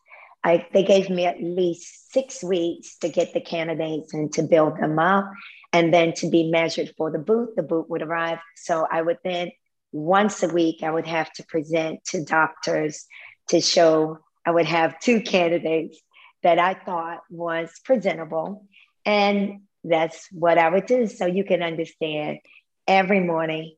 I, 0.43 0.65
they 0.71 0.83
gave 0.83 1.09
me 1.09 1.25
at 1.25 1.43
least 1.43 2.11
six 2.11 2.43
weeks 2.43 2.97
to 2.99 3.09
get 3.09 3.33
the 3.33 3.41
candidates 3.41 4.13
and 4.13 4.31
to 4.33 4.43
build 4.43 4.77
them 4.77 4.97
up 4.97 5.29
and 5.73 5.93
then 5.93 6.13
to 6.13 6.29
be 6.29 6.49
measured 6.49 6.93
for 6.97 7.11
the 7.11 7.19
boot. 7.19 7.55
The 7.55 7.63
boot 7.63 7.89
would 7.89 8.01
arrive. 8.01 8.39
So 8.55 8.87
I 8.89 9.01
would 9.01 9.17
then, 9.25 9.51
once 9.91 10.41
a 10.43 10.47
week, 10.47 10.83
I 10.83 10.91
would 10.91 11.07
have 11.07 11.31
to 11.33 11.43
present 11.43 12.03
to 12.05 12.23
doctors 12.23 13.05
to 13.49 13.59
show 13.59 14.19
I 14.45 14.51
would 14.51 14.65
have 14.65 14.99
two 15.01 15.21
candidates 15.21 15.99
that 16.44 16.60
I 16.60 16.74
thought 16.74 17.24
was 17.29 17.72
presentable. 17.84 18.65
And 19.06 19.62
that's 19.84 20.27
what 20.32 20.58
I 20.58 20.70
would 20.70 20.86
do. 20.86 21.08
So 21.08 21.25
you 21.25 21.44
can 21.44 21.63
understand 21.63 22.39
every 22.88 23.20
morning 23.20 23.75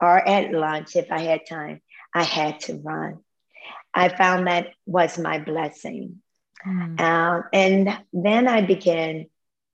or 0.00 0.16
at 0.16 0.52
lunch, 0.52 0.96
if 0.96 1.12
I 1.12 1.20
had 1.20 1.46
time, 1.48 1.80
I 2.14 2.24
had 2.24 2.60
to 2.60 2.74
run. 2.74 3.20
I 3.94 4.08
found 4.08 4.46
that 4.46 4.68
was 4.86 5.18
my 5.18 5.38
blessing. 5.38 6.22
Mm. 6.66 7.00
Um, 7.00 7.44
and 7.52 7.98
then 8.12 8.48
I 8.48 8.62
began 8.62 9.26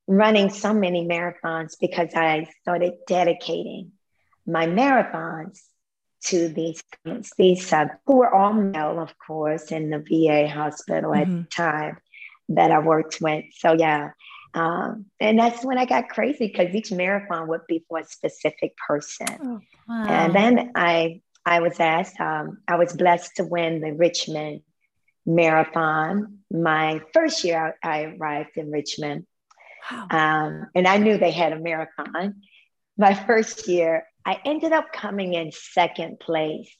running 0.06 0.50
so 0.50 0.74
many 0.74 1.06
marathons 1.06 1.76
because 1.80 2.14
I 2.14 2.48
started 2.62 2.94
dedicating 3.06 3.92
my 4.46 4.66
marathons 4.66 5.60
to 6.24 6.48
these 6.48 6.82
these 7.36 7.72
uh, 7.72 7.86
who 8.06 8.16
were 8.16 8.34
all 8.34 8.52
male, 8.52 8.98
of 8.98 9.16
course, 9.18 9.70
in 9.70 9.90
the 9.90 9.98
VA 9.98 10.48
hospital 10.48 11.12
mm-hmm. 11.12 11.20
at 11.20 11.28
the 11.28 11.46
time 11.50 11.98
that 12.50 12.70
I 12.70 12.78
worked 12.78 13.20
with. 13.20 13.44
So 13.56 13.74
yeah, 13.74 14.10
um, 14.54 15.06
and 15.20 15.38
that's 15.38 15.64
when 15.64 15.78
I 15.78 15.84
got 15.84 16.08
crazy 16.08 16.48
because 16.48 16.74
each 16.74 16.90
marathon 16.90 17.48
would 17.48 17.66
be 17.68 17.84
for 17.88 17.98
a 17.98 18.04
specific 18.04 18.74
person. 18.76 19.26
Oh, 19.42 19.60
wow. 19.88 20.06
And 20.08 20.34
then 20.34 20.72
I 20.74 21.20
I 21.44 21.60
was 21.60 21.80
asked, 21.80 22.20
um, 22.20 22.58
I 22.68 22.76
was 22.76 22.92
blessed 22.92 23.36
to 23.36 23.44
win 23.44 23.80
the 23.80 23.92
Richmond 23.92 24.60
Marathon. 25.24 26.40
My 26.50 27.00
first 27.14 27.44
year 27.44 27.76
I, 27.82 27.88
I 27.88 28.02
arrived 28.04 28.56
in 28.56 28.70
Richmond. 28.70 29.26
Wow. 29.90 30.06
Um, 30.10 30.66
and 30.74 30.86
I 30.86 30.98
knew 30.98 31.16
they 31.16 31.30
had 31.30 31.52
a 31.52 31.58
marathon. 31.58 32.42
My 32.98 33.14
first 33.14 33.68
year, 33.68 34.06
I 34.26 34.40
ended 34.44 34.72
up 34.72 34.92
coming 34.92 35.32
in 35.34 35.52
second 35.52 36.20
place 36.20 36.76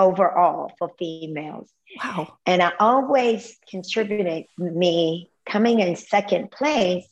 overall 0.00 0.72
for 0.78 0.90
females. 0.98 1.70
Wow. 2.02 2.38
And 2.46 2.62
I 2.62 2.72
always 2.80 3.56
contributed 3.68 4.46
me 4.58 5.30
coming 5.46 5.80
in 5.80 5.96
second 5.96 6.50
place 6.50 7.06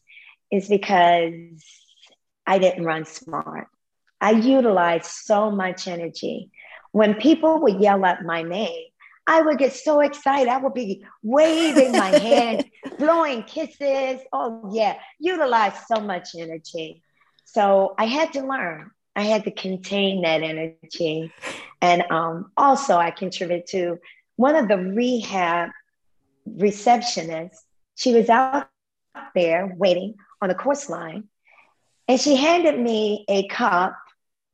is 0.51 0.69
because 0.69 1.65
I 2.47 2.59
didn't 2.59 2.85
run 2.85 3.05
smart. 3.05 3.69
I 4.21 4.33
utilized 4.33 5.07
so 5.07 5.51
much 5.51 5.87
energy. 5.87 6.51
When 6.93 7.15
people 7.15 7.61
would 7.63 7.81
yell 7.81 8.05
at 8.05 8.25
my 8.25 8.43
name, 8.43 8.87
I 9.27 9.43
would 9.43 9.59
get 9.59 9.75
so 9.75 10.01
excited. 10.01 10.49
I 10.49 10.57
would 10.57 10.73
be 10.73 11.05
waving 11.23 11.93
my 11.93 12.19
hand, 12.19 12.65
blowing 12.99 13.43
kisses. 13.43 14.21
Oh, 14.33 14.71
yeah, 14.73 14.99
utilize 15.19 15.75
so 15.87 16.01
much 16.01 16.31
energy. 16.37 17.03
So 17.45 17.95
I 17.99 18.07
had 18.07 18.33
to 18.33 18.41
learn. 18.41 18.91
I 19.19 19.23
had 19.23 19.43
to 19.45 19.51
contain 19.51 20.23
that 20.23 20.45
energy. 20.45 21.33
And 21.83 22.05
um, 22.09 22.53
also, 22.57 22.97
I 22.97 23.11
contributed 23.11 23.67
to 23.71 23.99
one 24.37 24.55
of 24.55 24.69
the 24.69 24.77
rehab 24.77 25.71
receptionists 26.49 27.59
she 27.97 28.15
was 28.15 28.29
out 28.29 28.69
there 29.35 29.75
waiting 29.77 30.15
on 30.41 30.49
the 30.49 30.55
course 30.55 30.89
line, 30.89 31.25
and 32.07 32.21
she 32.21 32.37
handed 32.37 32.79
me 32.79 33.25
a 33.29 33.49
cup, 33.49 33.99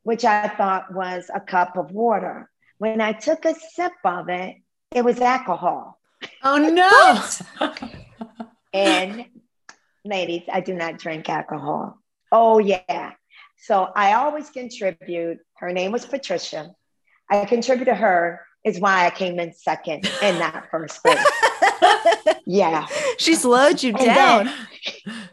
which 0.02 0.24
I 0.24 0.48
thought 0.48 0.94
was 0.94 1.30
a 1.34 1.40
cup 1.40 1.76
of 1.76 1.90
water. 1.90 2.50
When 2.78 3.02
I 3.02 3.12
took 3.12 3.44
a 3.44 3.54
sip 3.54 3.92
of 4.02 4.30
it, 4.30 4.56
it 4.94 5.04
was 5.04 5.20
alcohol. 5.20 6.00
Oh 6.42 6.56
no. 6.56 7.68
and 8.72 9.26
ladies, 10.06 10.44
I 10.50 10.60
do 10.60 10.72
not 10.72 10.96
drink 10.96 11.28
alcohol. 11.28 11.98
Oh 12.32 12.60
yeah. 12.60 13.12
So 13.64 13.88
I 13.96 14.12
always 14.12 14.50
contribute. 14.50 15.38
Her 15.56 15.72
name 15.72 15.90
was 15.90 16.04
Patricia. 16.04 16.74
I 17.30 17.46
contribute 17.46 17.86
to 17.86 17.94
her 17.94 18.44
is 18.62 18.78
why 18.78 19.06
I 19.06 19.10
came 19.10 19.40
in 19.40 19.54
second 19.54 20.04
in 20.22 20.38
that 20.38 20.68
first 20.70 21.02
place. 21.02 21.18
yeah. 22.46 22.86
She 23.16 23.34
slowed 23.34 23.82
you 23.82 23.94
down. 23.94 24.46
Then, 24.46 25.28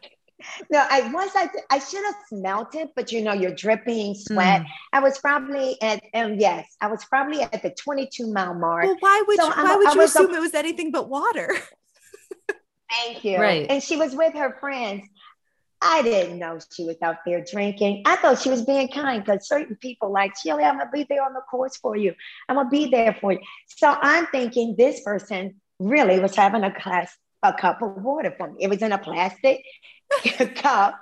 no, 0.70 0.86
I 0.90 1.12
was 1.12 1.32
I, 1.36 1.50
I 1.70 1.80
should 1.80 2.06
have 2.06 2.16
smelt 2.30 2.74
it, 2.76 2.92
but 2.96 3.12
you 3.12 3.22
know, 3.22 3.34
you're 3.34 3.54
dripping 3.54 4.16
sweat. 4.16 4.62
Mm. 4.62 4.66
I 4.94 5.00
was 5.02 5.18
probably 5.18 5.82
at 5.82 6.02
um, 6.14 6.36
yes, 6.40 6.66
I 6.80 6.88
was 6.88 7.04
probably 7.04 7.42
at 7.42 7.62
the 7.62 7.72
22 7.72 8.32
mile 8.32 8.54
mark. 8.54 8.86
Well, 8.86 8.98
why 9.02 9.24
would 9.28 9.38
so 9.38 9.48
you, 9.48 9.52
why 9.52 9.76
would 9.76 9.94
you 9.94 10.02
assume 10.04 10.34
a, 10.34 10.38
it 10.38 10.40
was 10.40 10.54
anything 10.54 10.92
but 10.92 11.10
water? 11.10 11.50
Thank 12.92 13.26
you. 13.26 13.40
Right. 13.40 13.68
And 13.70 13.84
she 13.84 13.98
was 13.98 14.16
with 14.16 14.34
her 14.36 14.58
friends. 14.62 15.04
I 15.82 16.02
didn't 16.04 16.38
know 16.38 16.60
she 16.72 16.86
was 16.86 16.98
out 17.02 17.18
there 17.26 17.44
drinking. 17.44 18.04
I 18.06 18.16
thought 18.18 18.40
she 18.40 18.50
was 18.50 18.64
being 18.64 18.88
kind 18.90 19.24
because 19.24 19.48
certain 19.48 19.76
people 19.76 20.12
like, 20.12 20.34
Shirley, 20.38 20.64
I'm 20.64 20.78
gonna 20.78 20.92
be 20.92 21.06
there 21.10 21.24
on 21.24 21.34
the 21.34 21.42
course 21.42 21.78
for 21.78 21.96
you. 21.96 22.14
I'm 22.48 22.56
gonna 22.56 22.70
be 22.70 22.90
there 22.90 23.18
for 23.20 23.34
you. 23.34 23.40
So 23.68 23.88
I'm 23.90 24.28
thinking 24.28 24.76
this 24.78 25.02
person 25.02 25.60
really 25.80 26.20
was 26.20 26.36
having 26.36 26.64
a 26.64 26.72
glass, 26.72 27.16
a 27.42 27.54
cup 27.54 27.82
of 27.82 28.02
water 28.04 28.34
for 28.38 28.52
me. 28.52 28.58
It 28.60 28.70
was 28.70 28.82
in 28.82 28.92
a 28.92 29.00
plastic 29.00 29.64
cup. 30.56 31.00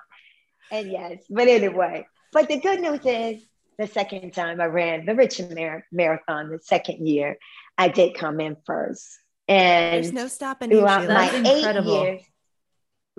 And 0.71 0.91
yes, 0.91 1.23
but 1.29 1.47
anyway, 1.47 2.05
but 2.31 2.47
the 2.47 2.59
good 2.59 2.79
news 2.79 3.01
is 3.03 3.43
the 3.77 3.87
second 3.87 4.31
time 4.33 4.61
I 4.61 4.65
ran 4.65 5.05
the 5.05 5.15
Richmond 5.15 5.55
Mar- 5.55 5.85
Marathon, 5.91 6.51
the 6.51 6.59
second 6.59 7.07
year, 7.07 7.37
I 7.77 7.87
did 7.87 8.13
come 8.13 8.39
in 8.39 8.57
first. 8.65 9.07
And 9.47 9.95
there's 9.95 10.13
no 10.13 10.27
stopping 10.27 10.69
throughout 10.69 11.07
my 11.07 11.31
eight 11.45 11.83
years, 11.83 12.21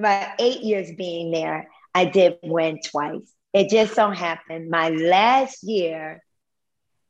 my 0.00 0.33
eight 0.38 0.61
years 0.62 0.90
being 0.97 1.30
there, 1.30 1.69
I 1.95 2.04
did 2.04 2.38
win 2.42 2.80
twice. 2.85 3.33
It 3.52 3.69
just 3.69 3.95
so 3.95 4.11
happened 4.11 4.71
my 4.71 4.90
last 4.90 5.62
year 5.62 6.23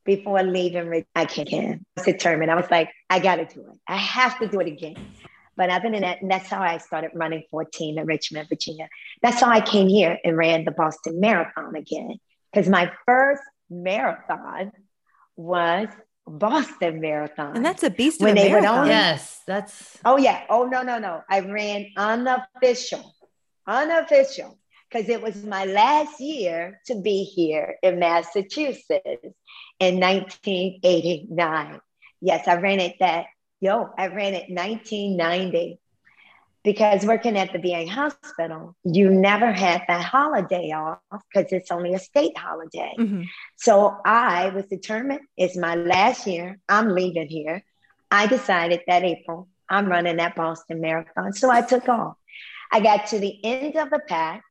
before 0.04 0.42
leaving, 0.42 1.04
I 1.14 1.24
can't. 1.26 1.52
I 1.52 1.80
was 1.96 2.06
determined. 2.06 2.50
I 2.50 2.56
was 2.56 2.70
like, 2.70 2.90
I 3.08 3.18
got 3.18 3.36
to 3.36 3.44
do 3.44 3.60
it. 3.60 3.78
I 3.86 3.96
have 3.96 4.38
to 4.40 4.48
do 4.48 4.60
it 4.60 4.66
again. 4.66 4.96
But 5.56 5.70
other 5.70 5.90
than 5.90 6.00
that, 6.00 6.22
and 6.22 6.30
that's 6.30 6.48
how 6.48 6.62
I 6.62 6.78
started 6.78 7.10
running 7.14 7.44
14 7.50 7.98
in 7.98 8.06
Richmond, 8.06 8.48
Virginia. 8.48 8.88
That's 9.22 9.40
how 9.40 9.50
I 9.50 9.60
came 9.60 9.88
here 9.88 10.18
and 10.24 10.36
ran 10.36 10.64
the 10.64 10.70
Boston 10.70 11.20
Marathon 11.20 11.76
again. 11.76 12.18
Because 12.50 12.68
my 12.68 12.90
first 13.06 13.42
marathon 13.68 14.72
was 15.36 15.88
Boston 16.38 17.00
Marathon. 17.00 17.56
And 17.56 17.64
that's 17.64 17.82
a 17.82 17.90
beast 17.90 18.20
when 18.20 18.34
they 18.34 18.48
marathon. 18.48 18.82
Would 18.82 18.88
yes, 18.88 19.42
that's. 19.46 19.98
Oh 20.04 20.16
yeah. 20.16 20.44
Oh 20.48 20.64
no 20.66 20.82
no 20.82 20.98
no. 20.98 21.22
I 21.28 21.40
ran 21.40 21.86
unofficial, 21.96 23.14
unofficial, 23.66 24.58
because 24.88 25.08
it 25.08 25.20
was 25.20 25.42
my 25.44 25.64
last 25.64 26.20
year 26.20 26.80
to 26.86 27.00
be 27.00 27.24
here 27.24 27.76
in 27.82 27.98
Massachusetts 27.98 29.24
in 29.80 30.00
1989. 30.00 31.80
Yes, 32.20 32.46
I 32.46 32.56
ran 32.56 32.80
it 32.80 32.96
that. 33.00 33.26
Yo, 33.60 33.90
I 33.98 34.06
ran 34.06 34.34
it 34.34 34.48
1990 34.48 35.79
because 36.62 37.06
working 37.06 37.36
at 37.38 37.52
the 37.52 37.58
VA 37.58 37.86
hospital, 37.86 38.76
you 38.84 39.10
never 39.10 39.52
had 39.52 39.82
that 39.88 40.04
holiday 40.04 40.72
off 40.72 40.98
because 41.32 41.52
it's 41.52 41.70
only 41.70 41.94
a 41.94 41.98
state 41.98 42.36
holiday. 42.36 42.94
Mm-hmm. 42.98 43.22
So 43.56 43.96
I 44.04 44.50
was 44.50 44.66
determined 44.66 45.20
it's 45.36 45.56
my 45.56 45.74
last 45.74 46.26
year. 46.26 46.58
I'm 46.68 46.90
leaving 46.90 47.28
here. 47.28 47.64
I 48.10 48.26
decided 48.26 48.80
that 48.86 49.04
April 49.04 49.48
I'm 49.70 49.86
running 49.86 50.16
that 50.16 50.34
Boston 50.34 50.80
Marathon. 50.80 51.32
So 51.32 51.48
I 51.48 51.62
took 51.62 51.88
off. 51.88 52.16
I 52.72 52.80
got 52.80 53.06
to 53.08 53.20
the 53.20 53.38
end 53.44 53.76
of 53.76 53.88
the 53.90 54.00
pack 54.00 54.42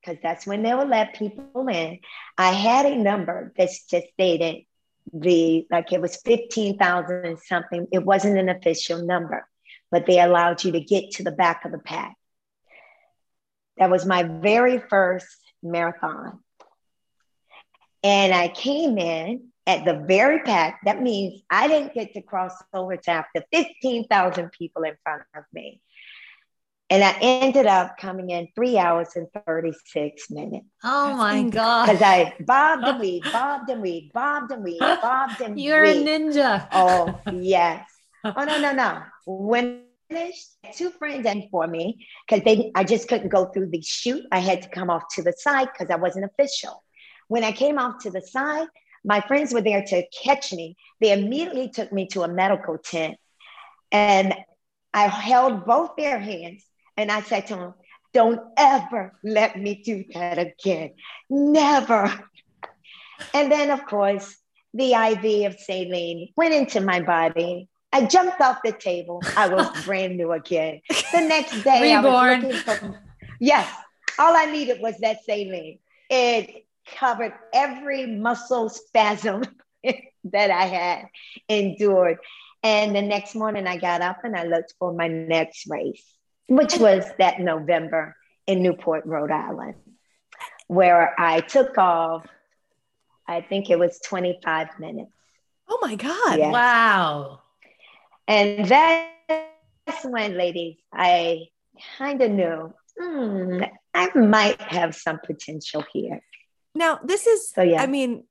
because 0.00 0.18
that's 0.22 0.46
when 0.46 0.62
they 0.62 0.74
would 0.74 0.88
let 0.88 1.14
people 1.14 1.68
in. 1.68 1.98
I 2.38 2.52
had 2.52 2.86
a 2.86 2.96
number 2.96 3.52
that 3.58 3.68
just 3.90 4.06
stated 4.14 4.64
the 5.12 5.66
like 5.70 5.92
it 5.92 6.00
was 6.00 6.16
15,000 6.16 7.24
and 7.24 7.38
something. 7.38 7.86
It 7.92 8.04
wasn't 8.04 8.38
an 8.38 8.48
official 8.48 9.04
number, 9.04 9.46
but 9.94 10.06
they 10.06 10.18
allowed 10.18 10.64
you 10.64 10.72
to 10.72 10.80
get 10.80 11.12
to 11.12 11.22
the 11.22 11.30
back 11.30 11.64
of 11.64 11.70
the 11.70 11.78
pack. 11.78 12.16
That 13.76 13.90
was 13.90 14.04
my 14.04 14.24
very 14.24 14.78
first 14.78 15.38
marathon. 15.62 16.40
And 18.02 18.34
I 18.34 18.48
came 18.48 18.98
in 18.98 19.50
at 19.68 19.84
the 19.84 19.94
very 20.04 20.40
pack. 20.40 20.80
That 20.84 21.00
means 21.00 21.42
I 21.48 21.68
didn't 21.68 21.94
get 21.94 22.12
to 22.14 22.22
cross 22.22 22.60
over 22.72 22.96
to 22.96 23.10
after 23.12 23.44
15,000 23.52 24.50
people 24.50 24.82
in 24.82 24.96
front 25.04 25.22
of 25.36 25.44
me. 25.52 25.80
And 26.90 27.04
I 27.04 27.16
ended 27.20 27.66
up 27.66 27.96
coming 27.96 28.30
in 28.30 28.48
three 28.56 28.76
hours 28.76 29.10
and 29.14 29.28
36 29.46 30.28
minutes. 30.28 30.66
Oh 30.82 31.16
my 31.16 31.44
God. 31.44 31.86
Because 31.86 32.02
I 32.02 32.34
bobbed 32.40 32.82
and 32.82 32.98
weed, 33.06 33.22
bobbed 33.32 33.70
and 33.70 33.80
weed, 33.80 34.10
bobbed 34.12 34.50
and 34.50 34.64
weed, 34.64 34.80
bobbed 34.80 35.40
and 35.40 35.58
You're 35.58 35.82
weed. 35.82 36.04
a 36.04 36.18
ninja. 36.18 36.66
Oh, 36.72 37.20
yes. 37.32 37.86
Oh, 38.24 38.44
no, 38.44 38.58
no, 38.58 38.72
no. 38.72 39.02
When 39.26 39.66
finished, 39.66 39.83
two 40.74 40.90
friends 40.90 41.26
in 41.26 41.48
for 41.50 41.66
me 41.66 42.06
because 42.28 42.44
they 42.44 42.70
I 42.74 42.84
just 42.84 43.08
couldn't 43.08 43.28
go 43.28 43.46
through 43.46 43.70
the 43.70 43.82
chute. 43.82 44.24
I 44.30 44.38
had 44.38 44.62
to 44.62 44.68
come 44.68 44.90
off 44.90 45.04
to 45.14 45.22
the 45.22 45.32
side 45.32 45.68
because 45.72 45.90
I 45.90 45.96
wasn't 45.96 46.26
official. 46.26 46.82
When 47.28 47.44
I 47.44 47.52
came 47.52 47.78
off 47.78 48.02
to 48.02 48.10
the 48.10 48.20
side, 48.20 48.68
my 49.04 49.20
friends 49.20 49.52
were 49.52 49.60
there 49.60 49.82
to 49.82 50.04
catch 50.22 50.52
me. 50.52 50.76
They 51.00 51.12
immediately 51.12 51.68
took 51.68 51.92
me 51.92 52.06
to 52.08 52.22
a 52.22 52.28
medical 52.28 52.78
tent 52.78 53.16
and 53.92 54.34
I 54.92 55.08
held 55.08 55.66
both 55.66 55.96
their 55.96 56.18
hands 56.18 56.64
and 56.96 57.10
I 57.10 57.22
said 57.22 57.46
to 57.48 57.56
them, 57.56 57.74
Don't 58.12 58.40
ever 58.56 59.18
let 59.22 59.58
me 59.58 59.82
do 59.84 60.04
that 60.14 60.38
again. 60.38 60.94
Never. 61.28 62.12
And 63.32 63.50
then, 63.50 63.70
of 63.70 63.86
course, 63.86 64.36
the 64.72 64.92
IV 64.92 65.52
of 65.52 65.58
saline 65.60 66.32
went 66.36 66.54
into 66.54 66.80
my 66.80 67.00
body. 67.00 67.68
I 67.94 68.04
jumped 68.04 68.40
off 68.40 68.58
the 68.64 68.72
table. 68.72 69.22
I 69.36 69.48
was 69.48 69.70
brand 69.84 70.16
new 70.16 70.32
again. 70.32 70.82
The 71.12 71.20
next 71.20 71.62
day, 71.62 71.94
Reborn. 71.96 72.44
I 72.44 72.46
was 72.46 72.60
for. 72.62 73.00
Yes, 73.40 73.72
all 74.18 74.36
I 74.36 74.46
needed 74.46 74.80
was 74.80 74.98
that 74.98 75.24
saline. 75.24 75.78
It 76.10 76.66
covered 76.98 77.32
every 77.52 78.06
muscle 78.06 78.68
spasm 78.68 79.44
that 80.24 80.50
I 80.50 80.64
had 80.66 81.06
endured. 81.48 82.18
And 82.62 82.94
the 82.94 83.02
next 83.02 83.34
morning, 83.34 83.66
I 83.66 83.76
got 83.76 84.00
up 84.02 84.24
and 84.24 84.36
I 84.36 84.44
looked 84.44 84.74
for 84.78 84.92
my 84.92 85.08
next 85.08 85.66
race 85.68 86.14
which 86.46 86.76
was 86.76 87.04
that 87.18 87.40
November 87.40 88.16
in 88.46 88.62
Newport, 88.62 89.06
Rhode 89.06 89.30
Island, 89.30 89.74
where 90.66 91.18
I 91.18 91.40
took 91.40 91.76
off. 91.78 92.26
I 93.26 93.40
think 93.40 93.70
it 93.70 93.78
was 93.78 93.98
25 94.00 94.78
minutes. 94.78 95.10
Oh 95.68 95.78
my 95.80 95.94
God. 95.94 96.38
Yeah. 96.38 96.50
Wow. 96.50 97.40
And 98.26 98.66
that's 98.66 100.04
when, 100.04 100.36
ladies, 100.36 100.76
I 100.92 101.46
kind 101.98 102.22
of 102.22 102.30
knew 102.30 102.74
hmm, 102.98 103.60
I 103.92 104.16
might 104.16 104.60
have 104.60 104.94
some 104.94 105.18
potential 105.24 105.84
here. 105.92 106.20
Now, 106.74 107.00
this 107.04 107.26
is, 107.26 107.50
So, 107.50 107.62
yeah. 107.62 107.82
I 107.82 107.86
mean, 107.86 108.24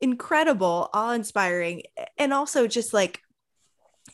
incredible, 0.00 0.90
awe 0.92 1.12
inspiring, 1.12 1.82
and 2.18 2.32
also 2.32 2.66
just 2.66 2.92
like 2.92 3.20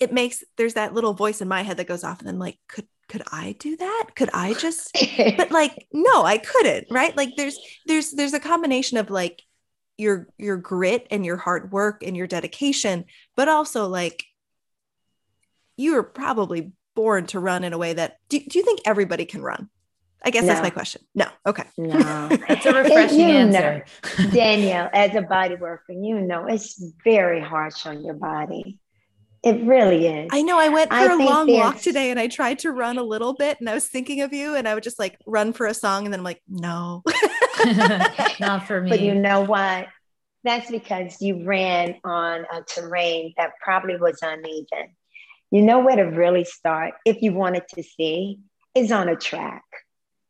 it 0.00 0.12
makes 0.12 0.44
there's 0.56 0.74
that 0.74 0.94
little 0.94 1.14
voice 1.14 1.40
in 1.40 1.48
my 1.48 1.62
head 1.62 1.78
that 1.78 1.88
goes 1.88 2.04
off, 2.04 2.18
and 2.20 2.28
then 2.28 2.38
like, 2.38 2.58
could 2.68 2.86
could 3.08 3.22
I 3.32 3.56
do 3.58 3.76
that? 3.76 4.10
Could 4.16 4.30
I 4.34 4.54
just? 4.54 4.96
But 5.36 5.50
like, 5.50 5.86
no, 5.92 6.24
I 6.24 6.38
couldn't. 6.38 6.88
Right? 6.90 7.16
Like, 7.16 7.30
there's 7.36 7.58
there's 7.86 8.12
there's 8.12 8.34
a 8.34 8.40
combination 8.40 8.98
of 8.98 9.10
like 9.10 9.42
your 9.96 10.28
your 10.38 10.56
grit 10.56 11.06
and 11.10 11.24
your 11.24 11.36
hard 11.36 11.72
work 11.72 12.02
and 12.04 12.16
your 12.16 12.26
dedication, 12.26 13.04
but 13.36 13.48
also 13.48 13.88
like 13.88 14.24
you 15.78 15.94
were 15.94 16.02
probably 16.02 16.72
born 16.94 17.26
to 17.28 17.40
run 17.40 17.64
in 17.64 17.72
a 17.72 17.78
way 17.78 17.94
that 17.94 18.18
do, 18.28 18.38
do 18.40 18.58
you 18.58 18.64
think 18.64 18.80
everybody 18.84 19.24
can 19.24 19.40
run? 19.40 19.70
I 20.22 20.30
guess 20.30 20.44
that's 20.44 20.60
my 20.60 20.70
question. 20.70 21.02
No. 21.14 21.26
Okay. 21.46 21.62
no. 21.78 22.28
That's 22.48 22.66
a 22.66 22.74
refreshing 22.74 23.20
You 23.20 23.26
answer. 23.26 23.84
Danielle, 24.32 24.90
as 24.92 25.14
a 25.14 25.22
body 25.22 25.54
worker, 25.54 25.92
you 25.92 26.20
know 26.20 26.46
it's 26.46 26.82
very 27.04 27.40
harsh 27.40 27.86
on 27.86 28.04
your 28.04 28.14
body. 28.14 28.80
It 29.44 29.64
really 29.64 30.08
is. 30.08 30.28
I 30.32 30.42
know 30.42 30.58
I 30.58 30.68
went 30.70 30.90
for 30.90 30.96
I 30.96 31.04
a 31.04 31.16
think 31.16 31.30
long 31.30 31.52
walk 31.52 31.78
today 31.78 32.10
and 32.10 32.18
I 32.18 32.26
tried 32.26 32.58
to 32.60 32.72
run 32.72 32.98
a 32.98 33.04
little 33.04 33.34
bit 33.34 33.60
and 33.60 33.70
I 33.70 33.74
was 33.74 33.86
thinking 33.86 34.22
of 34.22 34.32
you 34.32 34.56
and 34.56 34.66
I 34.66 34.74
would 34.74 34.82
just 34.82 34.98
like 34.98 35.16
run 35.24 35.52
for 35.52 35.66
a 35.66 35.74
song 35.74 36.04
and 36.04 36.12
then 36.12 36.20
I'm 36.20 36.24
like, 36.24 36.42
no. 36.48 37.04
Not 38.40 38.66
for 38.66 38.80
me. 38.80 38.90
But 38.90 39.00
you 39.00 39.14
know 39.14 39.42
what? 39.42 39.86
That's 40.42 40.68
because 40.68 41.22
you 41.22 41.44
ran 41.44 41.96
on 42.02 42.44
a 42.52 42.62
terrain 42.62 43.34
that 43.36 43.52
probably 43.62 43.96
was 43.96 44.18
uneven. 44.22 44.96
You 45.50 45.62
know 45.62 45.80
where 45.80 45.96
to 45.96 46.02
really 46.02 46.44
start 46.44 46.94
if 47.04 47.22
you 47.22 47.32
wanted 47.32 47.66
to 47.74 47.82
see 47.82 48.40
is 48.74 48.92
on 48.92 49.08
a 49.08 49.16
track. 49.16 49.64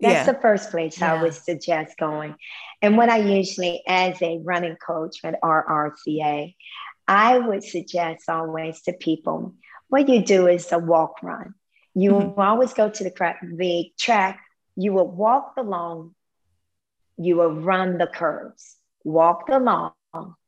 That's 0.00 0.26
Yeah. 0.26 0.32
the 0.32 0.38
first 0.40 0.70
place 0.70 1.02
I 1.02 1.20
would 1.22 1.34
suggest 1.34 1.96
going. 1.98 2.36
And 2.82 2.96
what 2.96 3.08
I 3.08 3.18
usually, 3.18 3.82
as 3.86 4.20
a 4.22 4.38
running 4.44 4.76
coach 4.76 5.18
at 5.24 5.40
RRCA, 5.42 6.54
I 7.08 7.38
would 7.38 7.64
suggest 7.64 8.28
always 8.28 8.82
to 8.82 8.92
people 8.92 9.54
what 9.88 10.08
you 10.08 10.22
do 10.22 10.46
is 10.46 10.70
a 10.72 10.78
walk 10.78 11.22
run. 11.22 11.54
You 11.94 12.12
Mhm. 12.12 12.38
always 12.38 12.72
go 12.74 12.88
to 12.88 13.04
the, 13.04 13.10
cra- 13.10 13.38
the 13.42 13.92
track, 13.98 14.40
you 14.76 14.92
will 14.92 15.08
walk 15.08 15.54
the 15.56 15.62
long, 15.62 16.14
you 17.16 17.36
will 17.36 17.54
run 17.54 17.98
the 17.98 18.06
curves, 18.06 18.76
walk 19.04 19.48
along, 19.48 19.92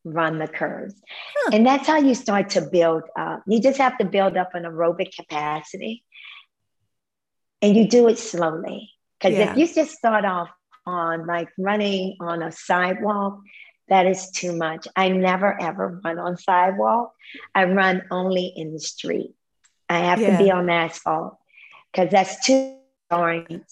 run 0.05 0.38
the 0.38 0.49
curves. 0.49 0.94
Huh. 1.37 1.51
And 1.55 1.66
that's 1.66 1.87
how 1.87 1.99
you 1.99 2.14
start 2.14 2.51
to 2.51 2.62
build 2.62 3.03
up. 3.18 3.42
You 3.46 3.61
just 3.61 3.79
have 3.79 3.99
to 3.99 4.05
build 4.05 4.37
up 4.37 4.55
an 4.55 4.64
aerobic 4.64 5.14
capacity 5.14 6.05
and 7.62 7.77
you 7.77 7.88
do 7.88 8.09
it 8.09 8.18
slowly. 8.18 8.90
Because 9.18 9.37
Yeah. 9.38 9.53
if 9.53 9.57
you 9.57 9.66
just 9.66 9.96
start 9.96 10.25
off 10.25 10.49
on 10.87 11.27
like 11.27 11.49
running 11.59 12.16
on 12.20 12.42
a 12.42 12.51
sidewalk, 12.51 13.40
that 13.88 14.07
is 14.07 14.31
too 14.31 14.57
much. 14.57 14.87
I 14.96 15.09
never 15.09 15.61
ever 15.61 16.01
run 16.05 16.18
on 16.18 16.37
sidewalk. 16.37 17.12
I 17.55 17.64
run 17.64 18.03
only 18.11 18.46
in 18.57 18.73
the 18.73 18.81
street. 18.81 19.35
I 19.88 19.99
have 19.99 20.20
Yeah. 20.20 20.38
to 20.38 20.44
be 20.44 20.51
on 20.51 20.70
asphalt 20.70 21.37
because 21.92 22.11
that's 22.11 22.44
too 22.46 22.79
boring. 23.11 23.64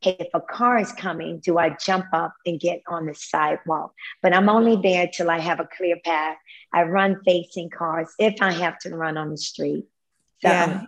Okay, 0.00 0.16
if 0.20 0.28
a 0.32 0.40
car 0.40 0.78
is 0.78 0.92
coming, 0.92 1.40
do 1.40 1.58
I 1.58 1.70
jump 1.70 2.06
up 2.12 2.32
and 2.46 2.60
get 2.60 2.82
on 2.86 3.06
the 3.06 3.14
sidewalk? 3.14 3.92
But 4.22 4.32
I'm 4.32 4.48
only 4.48 4.76
there 4.76 5.08
till 5.08 5.28
I 5.28 5.40
have 5.40 5.58
a 5.58 5.68
clear 5.76 5.96
path. 6.04 6.36
I 6.72 6.82
run 6.84 7.20
facing 7.24 7.70
cars 7.70 8.08
if 8.18 8.40
I 8.40 8.52
have 8.52 8.78
to 8.80 8.94
run 8.94 9.16
on 9.16 9.30
the 9.30 9.36
street. 9.38 9.86
So, 10.40 10.48
Yeah. 10.50 10.84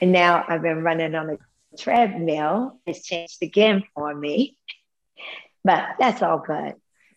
and 0.00 0.12
now 0.12 0.44
I've 0.46 0.62
been 0.62 0.84
running 0.84 1.14
on 1.16 1.30
a 1.30 1.38
treadmill. 1.76 2.78
It's 2.86 3.04
changed 3.04 3.42
again 3.42 3.82
for 3.94 4.14
me, 4.14 4.56
but 5.64 5.84
that's 5.98 6.22
all 6.22 6.38
good. 6.38 6.74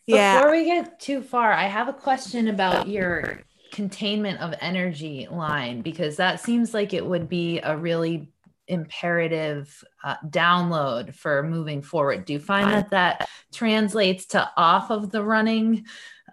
Yeah. 0.08 0.40
Before 0.40 0.52
we 0.52 0.66
get 0.66 1.00
too 1.00 1.22
far, 1.22 1.52
I 1.52 1.68
have 1.68 1.88
a 1.88 1.94
question 1.94 2.48
about 2.48 2.88
your 2.88 3.42
containment 3.72 4.40
of 4.40 4.54
energy 4.62 5.28
line 5.30 5.82
because 5.82 6.16
that 6.18 6.40
seems 6.40 6.74
like 6.74 6.94
it 6.94 7.06
would 7.06 7.28
be 7.30 7.60
a 7.60 7.76
really 7.76 8.30
imperative 8.68 9.84
uh, 10.04 10.16
download 10.28 11.14
for 11.16 11.44
moving 11.44 11.82
forward. 11.82 12.26
Do 12.26 12.34
you 12.34 12.40
find 12.40 12.72
that 12.72 12.92
that 12.92 13.30
translates 13.54 14.26
to 14.28 14.50
off 14.58 14.92
of 14.92 15.12
the 15.12 15.24
running 15.24 15.86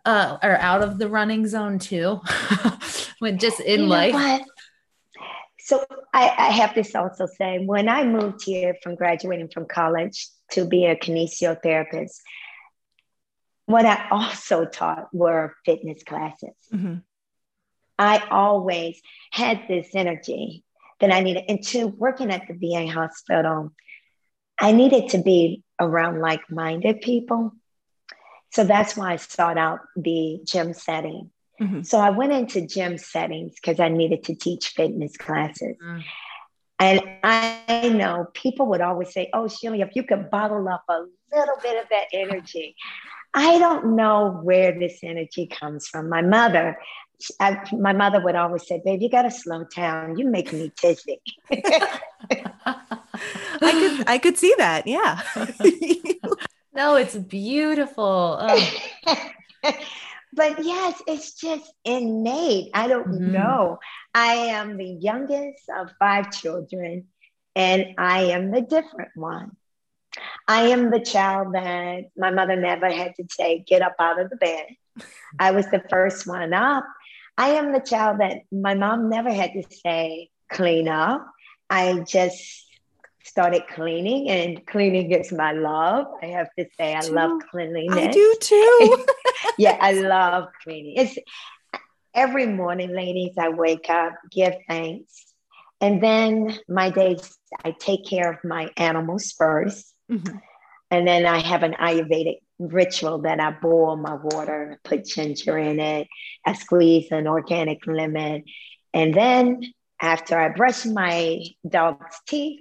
uh, 0.04 0.38
or 0.42 0.56
out 0.56 0.82
of 0.82 0.98
the 0.98 1.08
running 1.08 1.46
zone 1.46 1.78
too? 1.78 2.20
when 3.18 3.38
just 3.38 3.60
in 3.60 3.82
You 3.82 3.86
life? 3.86 4.42
So 5.58 5.84
I, 6.12 6.28
I 6.36 6.50
have 6.50 6.74
this 6.74 6.94
also 6.94 7.26
say, 7.26 7.64
when 7.64 7.88
I 7.88 8.04
moved 8.04 8.42
here 8.44 8.74
from 8.82 8.96
graduating 8.96 9.48
from 9.48 9.66
college 9.66 10.26
to 10.52 10.64
be 10.64 10.86
a 10.86 10.96
kinesiotherapist, 10.96 12.18
what 13.66 13.86
I 13.86 14.08
also 14.10 14.64
taught 14.64 15.06
were 15.14 15.54
fitness 15.64 16.02
classes. 16.02 16.56
Mhm. 16.72 17.02
I 17.96 18.26
always 18.30 19.00
had 19.30 19.68
this 19.68 19.94
energy 19.94 20.64
that 21.02 21.12
I 21.12 21.20
needed. 21.20 21.44
And 21.48 21.62
two, 21.62 21.88
working 21.88 22.30
at 22.30 22.48
the 22.48 22.54
VA 22.54 22.90
hospital, 22.90 23.72
I 24.58 24.72
needed 24.72 25.10
to 25.10 25.18
be 25.18 25.62
around 25.78 26.20
like 26.20 26.50
minded 26.50 27.02
people. 27.02 27.52
So 28.52 28.64
that's 28.64 28.96
why 28.96 29.12
I 29.12 29.16
sought 29.16 29.58
out 29.58 29.80
the 29.96 30.40
gym 30.44 30.72
setting. 30.72 31.30
Mhm. 31.60 31.84
So 31.84 31.98
I 31.98 32.10
went 32.10 32.32
into 32.32 32.66
gym 32.66 32.96
settings 32.98 33.54
because 33.56 33.80
I 33.80 33.88
needed 33.88 34.24
to 34.24 34.34
teach 34.34 34.68
fitness 34.68 35.16
classes. 35.16 35.76
Mm. 35.82 36.02
And 36.78 37.00
I 37.22 37.90
know 37.94 38.26
people 38.32 38.66
would 38.66 38.80
always 38.80 39.12
say, 39.12 39.30
Oh, 39.32 39.48
Shirley, 39.48 39.82
if 39.82 39.90
you 39.94 40.04
could 40.04 40.30
bottle 40.30 40.68
up 40.68 40.84
a 40.88 41.00
little 41.34 41.56
bit 41.62 41.82
of 41.82 41.88
that 41.90 42.06
energy. 42.12 42.76
I 43.34 43.58
don't 43.58 43.96
know 43.96 44.40
where 44.42 44.78
this 44.78 44.98
energy 45.02 45.46
comes 45.46 45.88
from. 45.88 46.10
My 46.10 46.22
mother, 46.22 46.78
I, 47.40 47.62
my 47.72 47.92
mother 47.92 48.20
would 48.20 48.36
always 48.36 48.66
say, 48.66 48.80
"Babe, 48.84 49.00
you 49.02 49.10
got 49.10 49.22
to 49.22 49.30
slow 49.30 49.64
down. 49.74 50.18
You 50.18 50.28
make 50.28 50.52
me 50.52 50.72
dizzy." 50.80 51.20
I 53.60 53.72
could 53.72 54.08
I 54.08 54.18
could 54.18 54.38
see 54.38 54.54
that. 54.58 54.86
Yeah. 54.86 55.20
no, 56.74 56.96
it's 56.96 57.16
beautiful. 57.16 58.38
Oh. 58.40 58.70
but 60.32 60.64
yes, 60.64 61.02
it's 61.06 61.34
just 61.34 61.72
innate. 61.84 62.70
I 62.74 62.88
don't 62.88 63.08
mm-hmm. 63.08 63.32
know. 63.32 63.78
I 64.14 64.34
am 64.34 64.76
the 64.76 64.98
youngest 65.00 65.64
of 65.76 65.92
five 65.98 66.32
children, 66.32 67.06
and 67.54 67.94
I 67.98 68.24
am 68.24 68.50
the 68.50 68.62
different 68.62 69.10
one. 69.14 69.56
I 70.46 70.68
am 70.68 70.90
the 70.90 71.00
child 71.00 71.54
that 71.54 72.10
my 72.16 72.30
mother 72.30 72.56
never 72.56 72.90
had 72.90 73.14
to 73.16 73.24
say, 73.30 73.64
get 73.66 73.82
up 73.82 73.94
out 73.98 74.20
of 74.20 74.28
the 74.30 74.36
bed. 74.36 74.66
I 75.38 75.52
was 75.52 75.66
the 75.66 75.82
first 75.88 76.26
one 76.26 76.52
up. 76.52 76.84
I 77.38 77.50
am 77.50 77.72
the 77.72 77.80
child 77.80 78.20
that 78.20 78.42
my 78.50 78.74
mom 78.74 79.08
never 79.08 79.32
had 79.32 79.52
to 79.52 79.62
say, 79.70 80.30
clean 80.50 80.88
up. 80.88 81.26
I 81.70 82.00
just 82.00 82.66
started 83.24 83.62
cleaning, 83.68 84.28
and 84.28 84.66
cleaning 84.66 85.10
is 85.12 85.32
my 85.32 85.52
love. 85.52 86.06
I 86.22 86.26
have 86.26 86.48
to 86.58 86.66
say, 86.78 86.94
I 86.94 87.00
too. 87.00 87.12
love 87.12 87.42
cleanliness. 87.50 87.98
I 87.98 88.06
do 88.08 88.34
too. 88.40 89.06
yeah, 89.58 89.78
I 89.80 89.92
love 90.14 90.48
cleaning. 90.62 90.94
It's 90.96 91.16
every 92.14 92.46
morning, 92.46 92.94
ladies, 92.94 93.34
I 93.38 93.48
wake 93.48 93.88
up, 93.88 94.14
give 94.30 94.54
thanks. 94.68 95.32
And 95.80 96.02
then 96.02 96.58
my 96.68 96.90
days, 96.90 97.36
I 97.64 97.72
take 97.72 98.06
care 98.06 98.30
of 98.30 98.44
my 98.44 98.70
animals 98.76 99.34
1st 99.40 99.84
mm-hmm. 100.10 100.36
And 100.92 101.08
then 101.08 101.24
I 101.24 101.40
have 101.40 101.62
an 101.62 101.72
Ayurvedic 101.72 102.40
ritual 102.58 103.18
that 103.22 103.40
I 103.40 103.50
boil 103.50 103.96
my 103.96 104.14
water, 104.14 104.78
put 104.84 105.04
ginger 105.04 105.58
in 105.58 105.80
it, 105.80 106.08
I 106.46 106.52
squeeze 106.54 107.10
an 107.10 107.26
organic 107.26 107.86
lemon. 107.86 108.44
And 108.94 109.14
then 109.14 109.62
after 110.00 110.38
I 110.38 110.50
brush 110.50 110.84
my 110.84 111.42
dog's 111.68 112.20
teeth, 112.26 112.60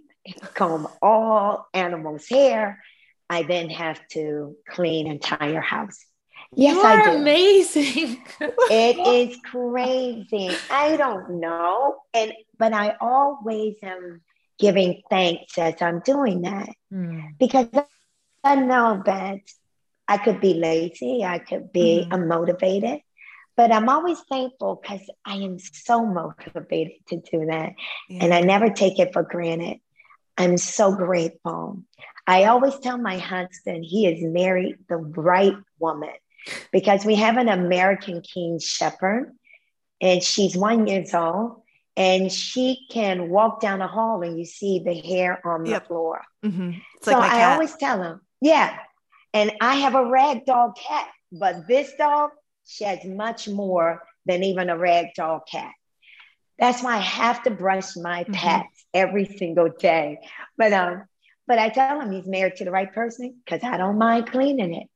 comb 0.54 0.88
all 1.01 1.67
animals' 1.73 2.27
hair, 2.30 2.82
I 3.30 3.43
then 3.43 3.69
have 3.69 3.99
to 4.10 4.56
clean 4.69 5.08
entire 5.08 5.62
house. 5.62 5.97
Yes, 6.54 6.75
you 6.75 6.82
are 6.82 7.01
I 7.01 7.04
do. 7.06 7.17
amazing. 7.17 8.23
it 8.39 9.30
is 9.32 9.38
crazy. 9.45 10.51
I 10.69 10.97
don't 10.97 11.39
know. 11.39 11.97
And 12.13 12.34
but 12.58 12.73
I 12.73 12.97
always 12.99 13.75
am 13.84 14.21
giving 14.60 15.01
thanks 15.10 15.58
as 15.58 15.82
I'm 15.82 16.01
doing 16.01 16.41
that. 16.41 16.69
Mm. 16.93 17.38
Because 17.39 17.67
I 18.43 18.56
know 18.56 19.01
that 19.06 19.39
I 20.12 20.17
could 20.17 20.41
be 20.41 20.56
lazy, 20.56 21.24
I 21.24 21.39
could 21.39 21.71
be 21.71 22.06
mm. 22.06 22.10
unmotivated, 22.10 23.02
but 23.56 23.71
I'm 23.71 23.88
always 23.88 24.19
thankful 24.30 24.82
because 24.82 25.10
I 25.24 25.36
am 25.36 25.58
so 25.58 26.06
motivated 26.06 27.06
to 27.08 27.15
do 27.15 27.45
that. 27.45 27.71
Yeah. 28.10 28.26
And 28.26 28.34
I 28.34 28.41
never 28.41 28.69
take 28.69 29.00
it 29.00 29.13
for 29.13 29.24
granted. 29.24 29.78
I'm 30.38 30.58
so 30.58 30.93
grateful. 30.93 31.86
I 32.28 32.43
always 32.45 32.78
tell 32.80 32.97
my 32.97 33.19
husband 33.19 33.86
he 33.86 34.06
is 34.06 34.21
married 34.21 34.80
the 34.89 34.97
right 34.97 35.56
woman 35.80 36.13
because 36.74 37.06
we 37.06 37.15
have 37.15 37.38
an 37.38 37.47
American 37.47 38.19
King 38.21 38.60
Shepherd 38.60 39.32
and 40.02 40.21
she's 40.21 40.58
one 40.58 40.88
years 40.88 41.13
old 41.13 41.62
and 41.95 42.30
she 42.30 42.86
can 42.91 43.30
walk 43.30 43.62
down 43.62 43.80
the 43.80 43.88
hall 43.88 44.24
and 44.24 44.38
you 44.38 44.43
see 44.43 44.82
the 44.84 44.93
hair 44.93 45.39
on 45.47 45.63
the 45.63 45.80
floor. 45.80 46.21
Mm-hmm. 46.43 46.71
So 47.02 47.12
like 47.12 47.32
I 47.32 47.54
always 47.54 47.74
tell 47.78 48.04
him, 48.04 48.19
yeah. 48.41 48.78
And 49.33 49.51
I 49.61 49.75
have 49.77 49.95
a 49.95 49.99
Ragdoll 49.99 50.75
cat, 50.77 51.07
but 51.31 51.67
this 51.67 51.93
dog 51.97 52.31
sheds 52.67 53.05
much 53.05 53.47
more 53.47 54.03
than 54.25 54.43
even 54.43 54.69
a 54.69 54.75
Ragdoll 54.75 55.41
cat. 55.49 55.71
That's 56.59 56.83
why 56.83 56.97
I 56.97 57.01
have 57.01 57.43
to 57.43 57.51
brush 57.51 57.95
my 57.95 58.23
mm-hmm. 58.23 58.33
pets 58.33 58.85
every 58.93 59.25
single 59.25 59.69
day. 59.69 60.19
But 60.57 60.73
um, 60.73 61.03
but 61.47 61.57
I 61.57 61.69
tell 61.69 61.99
him 61.99 62.11
he's 62.11 62.27
married 62.27 62.57
to 62.57 62.65
the 62.65 62.71
right 62.71 62.93
person 62.93 63.41
because 63.43 63.63
I 63.63 63.77
don't 63.77 63.97
mind 63.97 64.31
cleaning 64.31 64.75
it. 64.75 64.87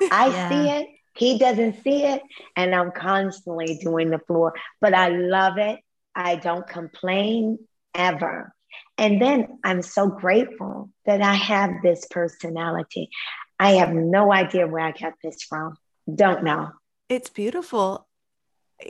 I 0.12 0.28
yeah. 0.28 0.48
see 0.48 0.68
it, 0.70 0.88
he 1.16 1.38
doesn't 1.38 1.82
see 1.82 2.04
it, 2.04 2.22
and 2.56 2.74
I'm 2.74 2.90
constantly 2.92 3.78
doing 3.82 4.10
the 4.10 4.18
floor. 4.18 4.54
But 4.80 4.94
I 4.94 5.08
love 5.08 5.58
it. 5.58 5.80
I 6.14 6.36
don't 6.36 6.66
complain 6.66 7.58
ever. 7.94 8.52
And 8.98 9.20
then 9.20 9.58
I'm 9.64 9.82
so 9.82 10.08
grateful 10.08 10.90
that 11.06 11.22
I 11.22 11.34
have 11.34 11.82
this 11.82 12.06
personality. 12.10 13.10
I 13.58 13.72
have 13.72 13.92
no 13.92 14.32
idea 14.32 14.66
where 14.66 14.84
I 14.84 14.92
got 14.92 15.14
this 15.22 15.42
from. 15.42 15.76
Don't 16.12 16.44
know. 16.44 16.70
It's 17.08 17.30
beautiful. 17.30 18.06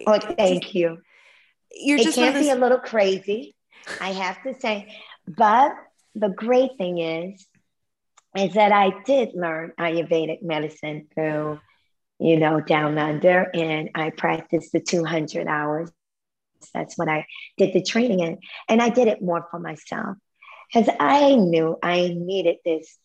Oh, 0.07 0.19
thank 0.19 0.75
you. 0.75 0.99
You're 1.71 1.99
it 1.99 2.05
just 2.05 2.17
can 2.17 2.41
be 2.41 2.51
a 2.51 2.57
little 2.57 2.79
crazy, 2.79 3.55
I 4.01 4.13
have 4.13 4.43
to 4.45 4.59
say. 4.61 4.95
But 5.27 5.73
the 6.15 6.29
great 6.29 6.77
thing 6.79 6.99
is, 6.99 7.47
is 8.37 8.55
that 8.55 8.73
I 8.73 9.03
did 9.05 9.31
learn 9.35 9.73
Ayurvedic 9.79 10.43
medicine 10.43 11.07
through, 11.15 11.61
you 12.19 12.39
know, 12.39 12.61
down 12.61 12.99
under, 12.99 13.51
and 13.55 13.91
I 13.95 14.11
practiced 14.11 14.73
the 14.73 14.81
200 14.81 15.47
hours 15.47 15.91
that's 16.73 16.97
what 16.97 17.09
I 17.09 17.27
did 17.59 17.73
the 17.73 17.83
training 17.83 18.21
in. 18.21 18.39
And 18.69 18.81
I 18.81 18.89
did 18.89 19.09
it 19.09 19.23
more 19.23 19.47
for 19.51 19.59
myself 19.59 20.17
because 20.73 20.89
I 20.99 21.35
knew 21.35 21.77
I 21.83 22.15
needed 22.17 22.57
this. 22.65 22.97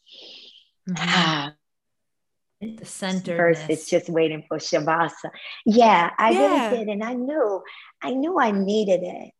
Mm-hmm. 0.89 2.75
the 2.77 2.85
center 2.85 3.37
first 3.37 3.69
is 3.69 3.87
just 3.87 4.09
waiting 4.09 4.43
for 4.47 4.57
Shavasana. 4.57 5.31
Yeah, 5.65 6.09
I 6.17 6.31
yeah. 6.31 6.69
really 6.69 6.77
did. 6.77 6.87
And 6.89 7.03
I 7.03 7.13
knew, 7.13 7.63
I 8.01 8.11
knew 8.11 8.39
I 8.39 8.51
needed 8.51 9.01
it. 9.03 9.31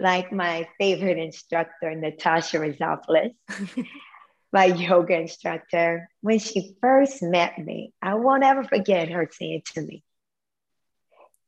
Like 0.00 0.32
my 0.32 0.68
favorite 0.78 1.18
instructor, 1.18 1.94
Natasha 1.94 2.58
Rizopoulos, 2.58 3.34
my 4.52 4.64
yoga 4.66 5.20
instructor, 5.20 6.08
when 6.20 6.38
she 6.38 6.74
first 6.80 7.22
met 7.22 7.58
me, 7.58 7.92
I 8.02 8.14
won't 8.14 8.42
ever 8.42 8.64
forget 8.64 9.08
her 9.10 9.28
saying 9.30 9.62
to 9.74 9.82
me, 9.82 10.02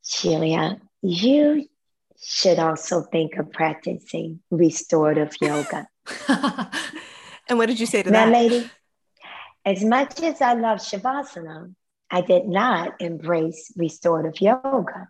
Sheila, 0.05 0.81
you 1.03 1.69
should 2.23 2.59
also 2.59 3.03
think 3.03 3.37
of 3.37 3.53
practicing 3.53 4.41
restorative 4.51 5.35
yoga. 5.41 5.89
and 7.49 7.59
what 7.59 7.67
did 7.67 7.81
you 7.81 7.87
say 7.87 8.03
to 8.03 8.11
now, 8.11 8.27
that? 8.27 8.33
lady, 8.33 8.71
as 9.67 9.85
much 9.85 10.23
as 10.23 10.41
I 10.41 10.55
love 10.55 10.79
Shavasana, 10.79 11.75
I 12.09 12.21
did 12.21 12.47
not 12.47 13.01
embrace 13.01 13.73
restorative 13.77 14.41
yoga. 14.41 15.09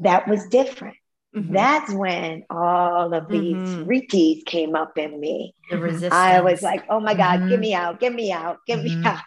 That 0.00 0.26
was 0.28 0.46
different. 0.48 0.96
Mm-hmm. 1.34 1.52
That's 1.52 1.92
when 1.92 2.44
all 2.50 3.14
of 3.14 3.28
these 3.28 3.54
mm 3.54 4.46
came 4.46 4.74
up 4.74 4.98
in 4.98 5.18
me. 5.20 5.54
The 5.70 5.78
resistance. 5.78 6.12
I 6.12 6.40
was 6.40 6.60
like, 6.60 6.84
oh 6.88 6.98
my 6.98 7.14
God, 7.14 7.40
mm-hmm. 7.40 7.50
get 7.50 7.60
me 7.60 7.74
out, 7.74 8.00
get 8.00 8.12
me 8.12 8.32
out, 8.32 8.58
get 8.66 8.82
me 8.82 9.02
out. 9.04 9.22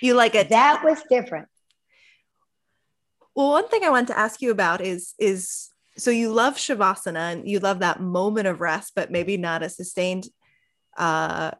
You 0.00 0.14
like 0.14 0.36
it? 0.36 0.50
That 0.50 0.84
was 0.84 1.02
different. 1.10 1.48
Well, 3.34 3.50
one 3.50 3.68
thing 3.68 3.82
I 3.82 3.90
want 3.90 4.08
to 4.08 4.18
ask 4.18 4.40
you 4.40 4.52
about 4.52 4.80
is 4.80 5.14
is 5.18 5.70
so 5.96 6.10
you 6.12 6.32
love 6.32 6.54
shavasana 6.54 7.32
and 7.32 7.48
you 7.48 7.58
love 7.58 7.80
that 7.80 8.00
moment 8.00 8.46
of 8.46 8.60
rest, 8.60 8.92
but 8.94 9.10
maybe 9.10 9.36
not 9.36 9.64
a 9.64 9.68
sustained, 9.68 10.28
uh, 10.96 11.50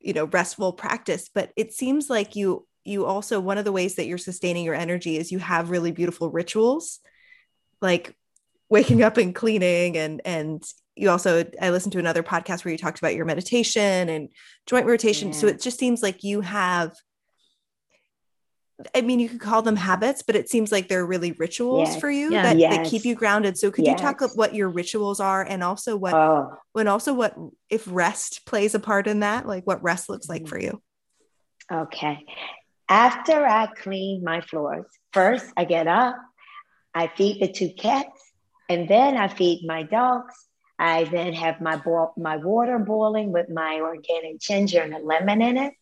you 0.00 0.12
know, 0.12 0.24
restful 0.24 0.72
practice. 0.72 1.30
But 1.32 1.52
it 1.56 1.72
seems 1.72 2.08
like 2.08 2.36
you 2.36 2.66
you 2.84 3.04
also 3.04 3.40
one 3.40 3.58
of 3.58 3.64
the 3.64 3.72
ways 3.72 3.96
that 3.96 4.06
you're 4.06 4.18
sustaining 4.18 4.64
your 4.64 4.74
energy 4.74 5.16
is 5.16 5.32
you 5.32 5.38
have 5.38 5.70
really 5.70 5.92
beautiful 5.92 6.30
rituals, 6.30 7.00
like 7.80 8.16
waking 8.68 9.02
up 9.02 9.16
and 9.16 9.34
cleaning 9.34 9.96
and 9.96 10.20
and 10.24 10.62
you 10.94 11.08
also 11.08 11.44
i 11.60 11.70
listened 11.70 11.92
to 11.92 11.98
another 11.98 12.22
podcast 12.22 12.64
where 12.64 12.72
you 12.72 12.78
talked 12.78 12.98
about 12.98 13.14
your 13.14 13.24
meditation 13.24 14.08
and 14.08 14.28
joint 14.66 14.86
rotation 14.86 15.28
yeah. 15.28 15.34
so 15.34 15.46
it 15.46 15.60
just 15.60 15.78
seems 15.78 16.02
like 16.02 16.22
you 16.22 16.40
have 16.40 16.92
I 18.94 19.00
mean, 19.00 19.18
you 19.18 19.28
could 19.28 19.40
call 19.40 19.62
them 19.62 19.74
habits, 19.74 20.22
but 20.22 20.36
it 20.36 20.48
seems 20.48 20.70
like 20.70 20.88
they're 20.88 21.04
really 21.04 21.32
rituals 21.32 21.88
yes. 21.88 22.00
for 22.00 22.08
you 22.10 22.30
yeah. 22.30 22.42
that, 22.44 22.58
yes. 22.58 22.76
that, 22.76 22.86
keep 22.86 23.04
you 23.04 23.16
grounded. 23.16 23.58
So 23.58 23.72
could 23.72 23.84
yes. 23.84 23.98
you 23.98 24.04
talk 24.04 24.20
about 24.20 24.36
what 24.36 24.54
your 24.54 24.68
rituals 24.68 25.18
are 25.18 25.42
and 25.42 25.64
also 25.64 25.96
what 25.96 26.14
oh. 26.14 26.56
when 26.72 26.86
also 26.86 27.12
what 27.12 27.36
if 27.68 27.84
rest 27.88 28.46
plays 28.46 28.74
a 28.74 28.78
part 28.78 29.08
in 29.08 29.20
that, 29.20 29.46
like 29.46 29.66
what 29.66 29.82
rest 29.82 30.08
looks 30.08 30.28
like 30.28 30.42
mm-hmm. 30.42 30.48
for 30.48 30.60
you? 30.60 30.82
Okay. 31.70 32.24
After 32.88 33.44
I 33.44 33.66
clean 33.66 34.22
my 34.22 34.40
floors, 34.42 34.86
first 35.12 35.46
I 35.56 35.64
get 35.64 35.88
up, 35.88 36.16
I 36.94 37.08
feed 37.08 37.42
the 37.42 37.52
two 37.52 37.70
cats, 37.70 38.32
and 38.68 38.88
then 38.88 39.16
I 39.16 39.28
feed 39.28 39.66
my 39.66 39.82
dogs. 39.82 40.34
I 40.78 41.04
then 41.04 41.32
have 41.32 41.60
my 41.60 41.76
bo- 41.76 42.14
my 42.16 42.36
water 42.36 42.78
boiling 42.78 43.32
with 43.32 43.50
my 43.50 43.80
organic 43.80 44.38
ginger 44.40 44.80
and 44.80 44.94
a 44.94 44.98
lemon 44.98 45.42
in 45.42 45.56
it. 45.56 45.74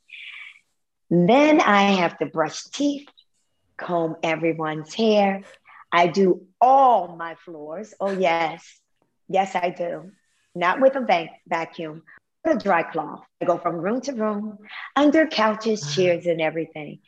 Then 1.10 1.60
I 1.60 1.92
have 1.92 2.18
to 2.18 2.26
brush 2.26 2.64
teeth, 2.64 3.08
comb 3.76 4.16
everyone's 4.22 4.92
hair. 4.94 5.42
I 5.92 6.08
do 6.08 6.46
all 6.60 7.16
my 7.16 7.36
floors. 7.36 7.94
Oh, 8.00 8.10
yes. 8.10 8.64
Yes, 9.28 9.54
I 9.54 9.70
do. 9.70 10.10
Not 10.54 10.80
with 10.80 10.96
a 10.96 11.00
vac- 11.00 11.40
vacuum, 11.46 12.02
but 12.42 12.56
a 12.56 12.58
dry 12.58 12.82
cloth. 12.82 13.24
I 13.40 13.44
go 13.44 13.58
from 13.58 13.76
room 13.76 14.00
to 14.02 14.12
room, 14.12 14.58
under 14.94 15.26
couches, 15.26 15.82
uh-huh. 15.82 15.92
chairs, 15.94 16.26
and 16.26 16.40
everything. 16.40 17.00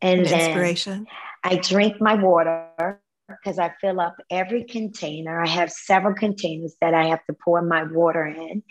And 0.00 0.26
then 0.26 0.50
inspiration. 0.50 1.06
I 1.44 1.56
drink 1.56 2.00
my 2.00 2.14
water 2.14 3.00
because 3.28 3.58
I 3.58 3.72
fill 3.80 4.00
up 4.00 4.16
every 4.30 4.64
container. 4.64 5.40
I 5.40 5.48
have 5.48 5.70
several 5.70 6.14
containers 6.14 6.74
that 6.80 6.94
I 6.94 7.06
have 7.06 7.24
to 7.26 7.36
pour 7.44 7.62
my 7.62 7.84
water 7.84 8.26
in 8.26 8.62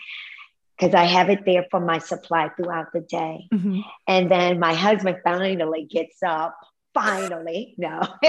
because 0.78 0.94
I 0.94 1.04
have 1.04 1.28
it 1.28 1.44
there 1.44 1.66
for 1.70 1.80
my 1.80 1.98
supply 1.98 2.50
throughout 2.50 2.92
the 2.92 3.00
day. 3.00 3.48
Mm-hmm. 3.52 3.80
And 4.06 4.30
then 4.30 4.60
my 4.60 4.74
husband 4.74 5.18
finally 5.24 5.84
gets 5.84 6.22
up. 6.22 6.56
Finally, 6.94 7.74
no. 7.76 8.00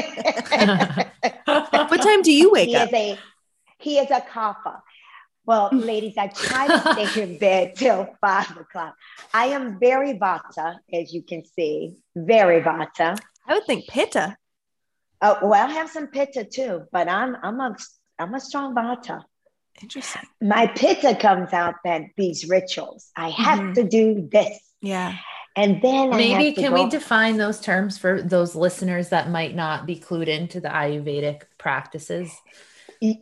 what 1.43 2.01
time 2.01 2.21
do 2.21 2.31
you 2.31 2.51
wake 2.51 2.69
he 2.69 2.75
up? 2.75 2.89
Is 2.89 2.93
a, 2.93 3.17
he 3.79 3.97
is 3.99 4.11
a 4.11 4.21
kapha. 4.21 4.81
Well, 5.45 5.69
ladies, 5.71 6.15
I 6.17 6.27
try 6.27 6.67
to 6.67 7.07
stay 7.07 7.23
in 7.23 7.39
bed 7.39 7.75
till 7.75 8.15
five 8.21 8.55
o'clock. 8.57 8.95
I 9.33 9.47
am 9.47 9.79
very 9.79 10.13
vata, 10.13 10.77
as 10.93 11.13
you 11.13 11.23
can 11.23 11.43
see, 11.45 11.95
very 12.15 12.61
vata. 12.61 13.17
I 13.47 13.53
would 13.55 13.65
think 13.65 13.87
pitta. 13.87 14.37
Oh, 15.21 15.37
well, 15.41 15.67
I 15.67 15.71
have 15.71 15.89
some 15.89 16.07
pitta 16.07 16.43
too, 16.43 16.83
but 16.91 17.09
I'm 17.09 17.35
I'm 17.41 17.59
a 17.59 17.75
I'm 18.19 18.33
a 18.35 18.39
strong 18.39 18.75
vata. 18.75 19.23
Interesting. 19.81 20.23
My 20.41 20.67
pitta 20.67 21.15
comes 21.15 21.53
out 21.53 21.75
that 21.83 22.01
these 22.17 22.47
rituals. 22.47 23.11
I 23.15 23.29
have 23.29 23.59
mm-hmm. 23.59 23.73
to 23.73 23.83
do 23.83 24.29
this. 24.31 24.59
Yeah. 24.81 25.15
And 25.55 25.81
then 25.81 26.11
maybe 26.11 26.53
can 26.53 26.71
go- 26.71 26.83
we 26.83 26.89
define 26.89 27.37
those 27.37 27.59
terms 27.59 27.97
for 27.97 28.21
those 28.21 28.55
listeners 28.55 29.09
that 29.09 29.29
might 29.29 29.55
not 29.55 29.85
be 29.85 29.97
clued 29.97 30.27
into 30.27 30.59
the 30.61 30.69
Ayurvedic 30.69 31.43
practices? 31.57 32.33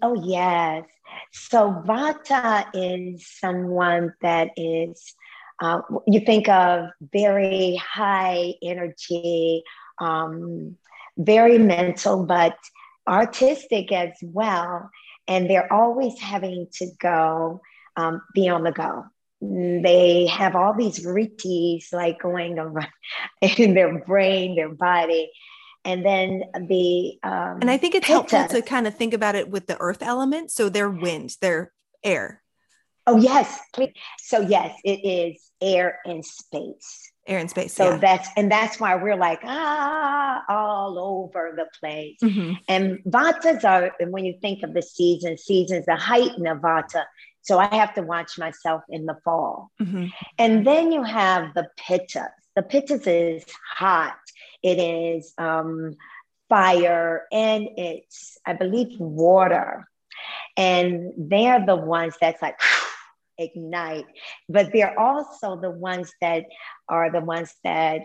Oh 0.02 0.22
yes. 0.24 0.86
So 1.32 1.84
Vata 1.86 2.66
is 2.74 3.26
someone 3.28 4.14
that 4.22 4.50
is, 4.56 5.16
uh, 5.62 5.82
you 6.06 6.20
think 6.20 6.48
of 6.50 6.90
very 7.02 7.76
high 7.76 8.54
energy, 8.62 9.64
um, 10.00 10.78
very 11.18 11.58
mental, 11.58 12.26
but 12.26 12.58
artistic 13.08 13.92
as 13.92 14.12
well. 14.22 14.90
And 15.28 15.50
they're 15.50 15.72
always 15.72 16.20
having 16.20 16.68
to 16.74 16.88
go, 17.00 17.62
um, 17.96 18.22
be 18.34 18.48
on 18.50 18.64
the 18.64 18.72
go. 18.72 19.06
They 19.42 20.28
have 20.28 20.56
all 20.56 20.74
these 20.74 21.06
vrittis 21.06 21.94
like 21.94 22.20
going 22.20 22.58
around 22.60 22.88
in 23.42 23.74
their 23.74 24.00
brain, 24.00 24.56
their 24.56 24.74
body 24.74 25.32
and 25.88 26.06
then 26.06 26.44
the 26.68 27.18
um, 27.24 27.60
and 27.62 27.72
i 27.72 27.78
think 27.78 27.96
it's 27.96 28.08
helpful 28.08 28.46
to 28.46 28.62
kind 28.62 28.86
of 28.88 28.96
think 28.96 29.14
about 29.14 29.36
it 29.36 29.50
with 29.50 29.68
the 29.68 29.78
earth 29.80 30.04
element. 30.04 30.52
So 30.52 30.70
they're 30.70 30.90
wind 30.90 31.36
they're 31.42 31.72
air. 32.04 32.44
Oh 33.08 33.18
yes. 33.18 33.60
So 34.20 34.42
yes 34.42 34.78
it 34.84 35.00
is 35.06 35.50
air 35.62 36.00
and 36.06 36.24
space 36.24 37.12
air 37.28 37.40
and 37.40 37.50
space 37.50 37.74
so 37.74 37.92
yeah. 37.92 37.98
that's 37.98 38.30
and 38.38 38.52
that's 38.52 38.80
why 38.80 38.96
we're 38.96 39.16
like 39.16 39.40
ah 39.44 40.44
all 40.50 40.98
over 40.98 41.54
the 41.56 41.66
place 41.80 42.18
mm-hmm. 42.24 42.54
and 42.68 43.00
vatas 43.06 43.64
are 43.64 43.92
and 44.00 44.12
when 44.12 44.26
you 44.26 44.36
think 44.42 44.64
of 44.64 44.74
the 44.74 44.82
season 44.82 45.38
seasons 45.38 45.86
the 45.86 45.96
height 45.96 46.32
of 46.32 46.58
vata 46.60 47.04
so 47.42 47.60
i 47.60 47.74
have 47.74 47.94
to 47.94 48.02
watch 48.02 48.38
myself 48.38 48.82
in 48.90 49.06
the 49.06 49.16
fall 49.24 49.72
mm-hmm. 49.82 50.06
and 50.38 50.66
then 50.66 50.92
you 50.92 51.04
have 51.04 51.54
the 51.54 51.68
pittas 51.80 52.30
the 52.56 52.64
pittas 52.64 53.06
is 53.06 53.46
hot 53.76 54.18
it 54.64 54.80
is 54.80 55.34
um, 55.38 55.96
fire, 56.50 57.26
and 57.32 57.68
it's, 57.78 58.38
I 58.46 58.54
believe, 58.54 59.00
water. 59.00 59.88
And 60.56 61.14
they're 61.18 61.66
the 61.66 61.76
ones 61.76 62.16
that's 62.20 62.42
like, 62.42 62.60
ignite. 63.38 64.06
But 64.50 64.72
they're 64.74 64.98
also 65.00 65.60
the 65.60 65.72
ones 65.72 66.12
that 66.22 66.46
are 66.90 67.12
the 67.12 67.22
ones 67.22 67.54
that 67.64 68.02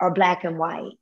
are 0.00 0.12
black 0.12 0.44
and 0.44 0.58
white. 0.58 0.92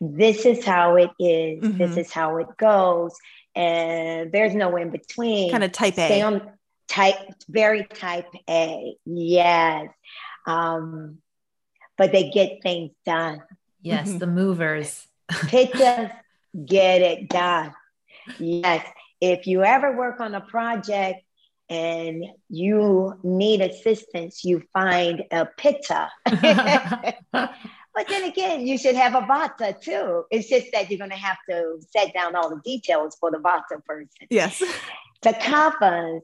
This 0.00 0.44
is 0.44 0.64
how 0.64 0.96
it 0.96 1.10
is. 1.18 1.62
Mm-hmm. 1.64 1.78
This 1.78 1.96
is 1.96 2.12
how 2.12 2.36
it 2.38 2.48
goes. 2.58 3.14
And 3.54 4.32
there's 4.32 4.54
no 4.54 4.76
in 4.76 4.90
between. 4.90 5.50
Kind 5.50 5.64
of 5.64 5.72
type 5.72 5.94
A. 5.94 6.06
Stay 6.06 6.22
on 6.22 6.52
type, 6.88 7.16
very 7.48 7.84
type 7.84 8.28
A. 8.48 8.96
Yes. 9.04 9.88
Um, 10.46 11.18
but 11.96 12.12
they 12.12 12.30
get 12.30 12.62
things 12.62 12.90
done. 13.06 13.40
Yes, 13.80 14.08
mm-hmm. 14.08 14.18
the 14.18 14.26
movers. 14.26 15.06
Pittas 15.30 16.12
get 16.66 17.02
it 17.02 17.28
done. 17.28 17.74
Yes. 18.38 18.86
If 19.20 19.46
you 19.46 19.62
ever 19.64 19.96
work 19.96 20.20
on 20.20 20.34
a 20.34 20.40
project 20.40 21.23
and 21.68 22.24
you 22.48 23.18
need 23.22 23.60
assistance, 23.60 24.44
you 24.44 24.62
find 24.72 25.24
a 25.30 25.46
pitta. 25.46 26.10
but 26.24 28.08
then 28.08 28.24
again, 28.24 28.66
you 28.66 28.76
should 28.76 28.94
have 28.94 29.14
a 29.14 29.22
vata 29.22 29.80
too. 29.80 30.24
It's 30.30 30.48
just 30.48 30.66
that 30.72 30.90
you're 30.90 30.98
going 30.98 31.10
to 31.10 31.16
have 31.16 31.38
to 31.48 31.78
set 31.90 32.12
down 32.12 32.36
all 32.36 32.50
the 32.50 32.60
details 32.64 33.16
for 33.18 33.30
the 33.30 33.38
vata 33.38 33.84
person. 33.84 34.26
Yes. 34.30 34.62
The 35.22 35.30
kaphas 35.30 36.20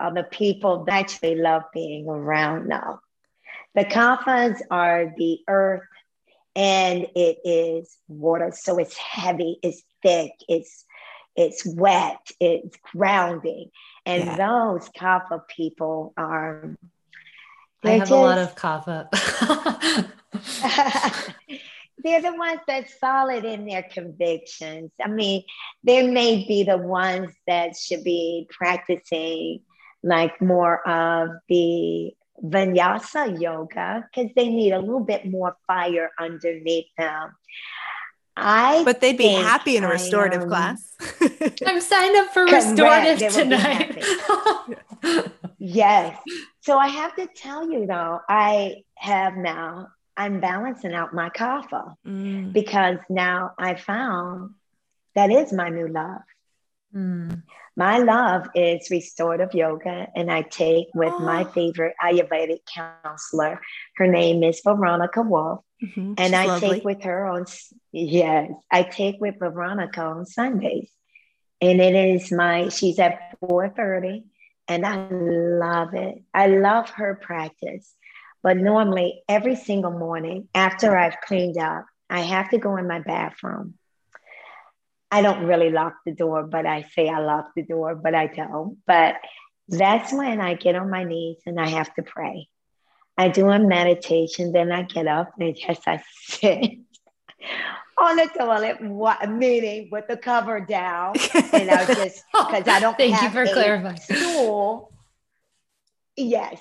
are 0.00 0.14
the 0.14 0.24
people 0.24 0.84
that 0.84 0.94
actually 0.94 1.34
love 1.34 1.62
being 1.74 2.08
around 2.08 2.68
now. 2.68 3.00
The 3.74 3.84
kaphas 3.84 4.60
are 4.70 5.12
the 5.16 5.40
earth 5.48 5.82
and 6.54 7.06
it 7.14 7.38
is 7.44 7.96
water. 8.08 8.52
So 8.52 8.78
it's 8.78 8.96
heavy, 8.96 9.58
it's 9.62 9.82
thick, 10.02 10.32
it's 10.48 10.84
it's 11.38 11.64
wet, 11.64 12.30
it's 12.40 12.76
grounding. 12.92 13.70
And 14.04 14.24
yeah. 14.24 14.36
those 14.36 14.88
kapha 14.88 15.46
people 15.46 16.12
are 16.16 16.76
I 17.84 17.90
have 17.90 18.00
just, 18.00 18.10
a 18.10 18.16
lot 18.16 18.38
of 18.38 18.56
kapha. 18.56 19.08
they're 22.02 22.22
the 22.22 22.36
ones 22.36 22.60
that's 22.66 22.98
solid 22.98 23.44
in 23.44 23.66
their 23.66 23.84
convictions. 23.84 24.90
I 25.02 25.08
mean, 25.08 25.44
they 25.84 26.08
may 26.08 26.44
be 26.44 26.64
the 26.64 26.76
ones 26.76 27.32
that 27.46 27.76
should 27.76 28.02
be 28.02 28.48
practicing 28.50 29.60
like 30.02 30.42
more 30.42 30.86
of 30.88 31.30
the 31.48 32.12
vinyasa 32.42 33.40
yoga 33.40 34.08
because 34.12 34.32
they 34.34 34.48
need 34.48 34.72
a 34.72 34.80
little 34.80 35.04
bit 35.04 35.24
more 35.24 35.56
fire 35.68 36.10
underneath 36.18 36.88
them. 36.96 37.36
I 38.38 38.84
but 38.84 39.00
they'd 39.00 39.18
be 39.18 39.28
happy 39.28 39.76
in 39.76 39.84
a 39.84 39.88
restorative 39.88 40.46
class. 40.46 40.94
I'm 41.66 41.80
signed 41.80 42.16
up 42.16 42.32
for 42.32 42.44
restorative 42.46 43.32
tonight. 43.32 44.04
yes. 45.58 46.18
So 46.60 46.78
I 46.78 46.88
have 46.88 47.14
to 47.16 47.28
tell 47.34 47.70
you 47.70 47.86
though, 47.86 48.20
I 48.28 48.82
have 48.96 49.36
now, 49.36 49.88
I'm 50.16 50.40
balancing 50.40 50.94
out 50.94 51.14
my 51.14 51.30
kapha 51.30 51.94
mm. 52.06 52.52
because 52.52 52.98
now 53.08 53.52
I 53.58 53.74
found 53.74 54.54
that 55.14 55.30
is 55.30 55.52
my 55.52 55.68
new 55.68 55.88
love. 55.88 56.22
Mm. 56.94 57.42
My 57.76 57.98
love 57.98 58.48
is 58.56 58.90
restorative 58.90 59.54
yoga, 59.54 60.08
and 60.16 60.32
I 60.32 60.42
take 60.42 60.88
with 60.94 61.12
oh. 61.12 61.20
my 61.20 61.44
favorite 61.44 61.94
Ayurvedic 62.02 62.60
counselor. 62.66 63.60
Her 63.96 64.08
name 64.08 64.42
is 64.42 64.60
Veronica 64.64 65.22
Wolf. 65.22 65.60
Mm-hmm. 65.82 66.14
And 66.18 66.18
She's 66.18 66.34
I 66.34 66.46
lovely. 66.46 66.68
take 66.68 66.84
with 66.84 67.02
her 67.04 67.26
on, 67.26 67.46
yes, 67.92 68.50
I 68.70 68.82
take 68.82 69.20
with 69.20 69.38
Veronica 69.38 70.02
on 70.02 70.26
Sundays. 70.26 70.90
And 71.60 71.80
it 71.80 71.94
is 71.94 72.30
my, 72.30 72.68
she's 72.68 72.98
at 72.98 73.36
4.30 73.42 74.24
and 74.68 74.86
I 74.86 75.08
love 75.10 75.94
it. 75.94 76.22
I 76.32 76.46
love 76.46 76.90
her 76.90 77.18
practice. 77.20 77.92
But 78.42 78.56
normally 78.56 79.22
every 79.28 79.56
single 79.56 79.90
morning 79.90 80.48
after 80.54 80.96
I've 80.96 81.20
cleaned 81.20 81.58
up, 81.58 81.86
I 82.08 82.20
have 82.20 82.50
to 82.50 82.58
go 82.58 82.76
in 82.76 82.86
my 82.86 83.00
bathroom 83.00 83.74
I 85.10 85.22
don't 85.22 85.46
really 85.46 85.70
lock 85.70 85.96
the 86.04 86.12
door, 86.12 86.42
but 86.42 86.66
I 86.66 86.82
say 86.94 87.08
I 87.08 87.20
lock 87.20 87.52
the 87.56 87.62
door, 87.62 87.94
but 87.94 88.14
I 88.14 88.26
don't. 88.26 88.78
But 88.86 89.16
that's 89.68 90.12
when 90.12 90.40
I 90.40 90.54
get 90.54 90.76
on 90.76 90.90
my 90.90 91.04
knees 91.04 91.38
and 91.46 91.58
I 91.58 91.68
have 91.68 91.92
to 91.94 92.02
pray. 92.02 92.48
I 93.18 93.28
do 93.28 93.50
a 93.50 93.58
meditation, 93.58 94.52
then 94.52 94.70
I 94.70 94.82
get 94.82 95.08
up 95.08 95.32
and 95.40 95.54
just 95.54 95.86
I 95.88 96.02
sit 96.22 96.78
on 97.98 98.16
the 98.16 98.30
toilet, 98.38 98.80
what, 98.80 99.28
meaning 99.28 99.88
with 99.90 100.06
the 100.06 100.16
cover 100.16 100.60
down, 100.60 101.14
and 101.52 101.68
I 101.68 101.84
just 101.84 102.24
oh, 102.34 102.46
because 102.48 102.68
I 102.68 102.78
don't 102.78 102.96
thank 102.96 103.14
have 103.14 103.24
you 103.24 103.30
for 103.30 103.42
a 103.42 103.52
clarifying 103.52 103.96
stool. 103.96 104.92
Yes, 106.16 106.60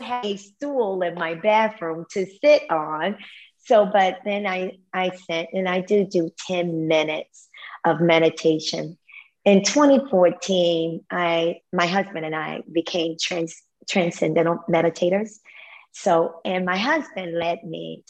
I 0.00 0.04
have 0.04 0.24
a 0.24 0.36
stool 0.36 1.02
in 1.02 1.14
my 1.14 1.34
bathroom 1.34 2.06
to 2.12 2.26
sit 2.42 2.70
on. 2.70 3.18
So, 3.66 3.84
but 3.84 4.18
then 4.24 4.46
I 4.46 4.78
I 4.94 5.10
sit 5.10 5.48
and 5.52 5.68
I 5.68 5.80
do 5.82 6.06
do 6.06 6.30
ten 6.46 6.88
minutes 6.88 7.48
of 7.84 8.00
meditation. 8.00 8.96
In 9.44 9.62
2014, 9.62 11.04
I 11.10 11.60
my 11.72 11.86
husband 11.86 12.24
and 12.24 12.34
I 12.34 12.62
became 12.70 13.16
trans, 13.20 13.54
transcendental 13.88 14.64
meditators. 14.70 15.38
So, 16.00 16.40
and 16.44 16.64
my 16.64 16.76
husband 16.76 17.36
led 17.36 17.64
me 17.64 18.04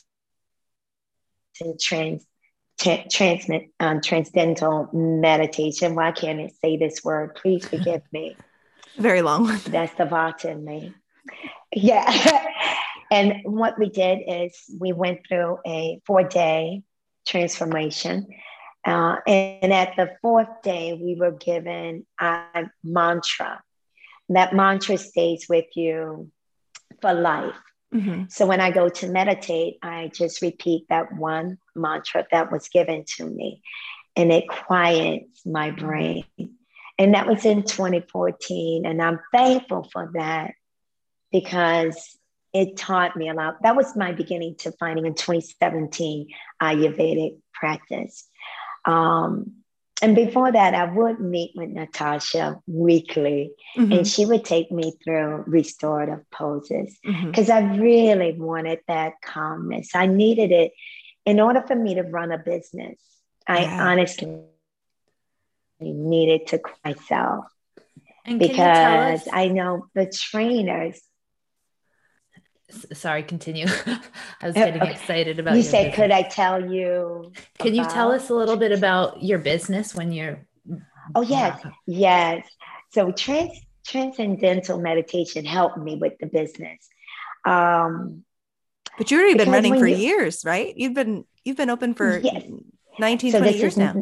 to 1.57 1.75
trans 1.81 2.27
tra- 2.79 3.09
transmit 3.09 3.71
um, 3.81 4.03
transcendental 4.03 4.91
meditation. 4.93 5.95
Why 5.95 6.13
can't 6.13 6.39
I 6.39 6.51
say 6.63 6.77
this 6.77 7.03
word? 7.03 7.35
Please 7.35 7.67
forgive 7.67 8.03
me. 8.13 8.37
Very 8.99 9.23
long 9.23 9.45
one. 9.45 9.61
That's 9.65 9.95
the 9.95 10.05
Vata 10.05 10.51
in 10.51 10.67
me. 10.67 10.93
Yeah. 11.75 12.45
and 13.11 13.37
what 13.45 13.79
we 13.79 13.89
did 13.89 14.19
is 14.27 14.55
we 14.79 14.93
went 14.93 15.21
through 15.27 15.59
a 15.67 16.03
four 16.07 16.25
day 16.25 16.83
transformation. 17.27 18.27
Uh, 18.85 19.17
and 19.27 19.73
at 19.73 19.95
the 19.97 20.11
fourth 20.21 20.63
day, 20.63 20.93
we 20.93 21.15
were 21.19 21.33
given 21.33 22.07
a 22.21 22.65
mantra. 22.85 23.63
That 24.29 24.55
mantra 24.55 24.99
stays 24.99 25.47
with 25.49 25.67
you 25.75 26.31
for 27.01 27.15
life. 27.15 27.55
Mm-hmm. 27.95 28.25
So 28.29 28.47
when 28.47 28.61
I 28.61 28.71
go 28.71 28.89
to 28.89 29.09
meditate, 29.09 29.79
I 29.83 30.11
just 30.13 30.43
repeat 30.43 30.87
that 30.89 31.17
one 31.17 31.59
mantra 31.75 32.27
that 32.31 32.53
was 32.53 32.69
given 32.69 33.05
to 33.17 33.27
me, 33.27 33.63
and 34.15 34.31
it 34.31 34.49
quiets 34.49 35.47
my 35.47 35.71
brain. 35.71 36.25
And 36.99 37.15
that 37.15 37.29
was 37.29 37.45
in 37.45 37.63
2014. 37.63 38.85
And 38.85 39.01
I'm 39.01 39.21
thankful 39.33 39.89
for 39.93 40.11
that 40.15 40.55
because 41.31 42.19
it 42.53 42.77
taught 42.77 43.17
me 43.17 43.29
a 43.29 43.35
lot. 43.35 43.63
That 43.63 43.77
was 43.77 43.97
my 43.97 44.13
beginning 44.13 44.57
to 44.61 44.73
finding 44.73 45.07
in 45.07 45.15
2017 45.15 46.29
Ayurvedic 46.61 47.39
practice. 47.55 48.29
Um, 48.85 49.59
and 50.01 50.15
before 50.15 50.53
that, 50.53 50.75
I 50.75 50.85
would 50.85 51.19
meet 51.19 51.53
with 51.57 51.71
Natasha 51.71 52.61
weekly, 52.67 53.53
mm-hmm. 53.77 53.93
and 53.93 54.07
she 54.07 54.27
would 54.27 54.45
take 54.45 54.71
me 54.71 54.93
through 55.03 55.45
restorative 55.47 56.29
poses 56.31 56.97
because 57.03 57.49
mm-hmm. 57.49 57.73
I 57.73 57.79
really 57.79 58.33
wanted 58.39 58.81
that 58.87 59.15
calmness. 59.23 59.91
I 59.95 60.07
needed 60.07 60.53
it 60.53 60.73
in 61.25 61.41
order 61.41 61.65
for 61.67 61.75
me 61.75 61.97
to 61.97 62.03
run 62.03 62.31
a 62.31 62.39
business. 62.39 62.99
I 63.47 63.65
honestly 63.65 64.41
needed 65.81 66.47
to 66.49 66.61
myself 66.85 67.47
because 68.25 69.27
I 69.33 69.49
know 69.49 69.87
the 69.95 70.07
trainers 70.07 71.01
sorry 72.71 73.23
continue. 73.23 73.67
I 74.43 74.47
was 74.47 74.55
getting 74.55 74.83
okay. 74.83 74.93
excited 74.93 75.39
about 75.39 75.57
you 75.57 75.63
said 75.63 75.91
business. 75.91 75.97
could 75.97 76.11
i 76.11 76.23
tell 76.23 76.71
you 76.71 77.33
can 77.59 77.75
about... 77.75 77.77
you 77.77 77.85
tell 77.85 78.13
us 78.13 78.31
a 78.31 78.35
little 78.35 78.57
bit 78.57 78.73
about 78.73 79.23
your 79.23 79.39
business 79.39 79.95
when 79.95 80.13
you're 80.13 80.47
oh 81.15 81.23
yes. 81.23 81.61
yes. 81.87 82.47
So 82.91 83.13
trans 83.13 83.59
transcendental 83.87 84.79
meditation 84.81 85.47
helped 85.47 85.79
me 85.79 85.97
with 85.97 86.15
the 86.21 86.27
business. 86.27 86.87
Um 87.45 88.25
but 88.99 89.11
you've 89.11 89.21
already 89.21 89.39
been 89.39 89.51
running 89.51 89.79
for 89.79 89.87
you, 89.87 89.97
years 89.97 90.45
right? 90.45 90.77
You've 90.77 90.95
been 90.95 91.25
you've 91.45 91.57
been 91.57 91.71
open 91.71 91.95
for 91.95 92.19
yes. 92.19 92.45
19 92.99 93.33
so 93.33 93.39
20 93.39 93.59
years 93.59 93.77
now. 93.77 93.95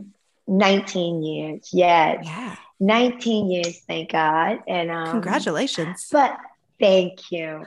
19 0.49 1.23
years. 1.23 1.69
Yes. 1.73 2.25
Yeah. 2.25 2.57
19 2.81 3.51
years 3.51 3.81
thank 3.87 4.11
god. 4.11 4.59
And 4.67 4.91
um, 4.91 5.11
congratulations. 5.11 6.09
but 6.11 6.37
thank 6.81 7.31
you 7.31 7.65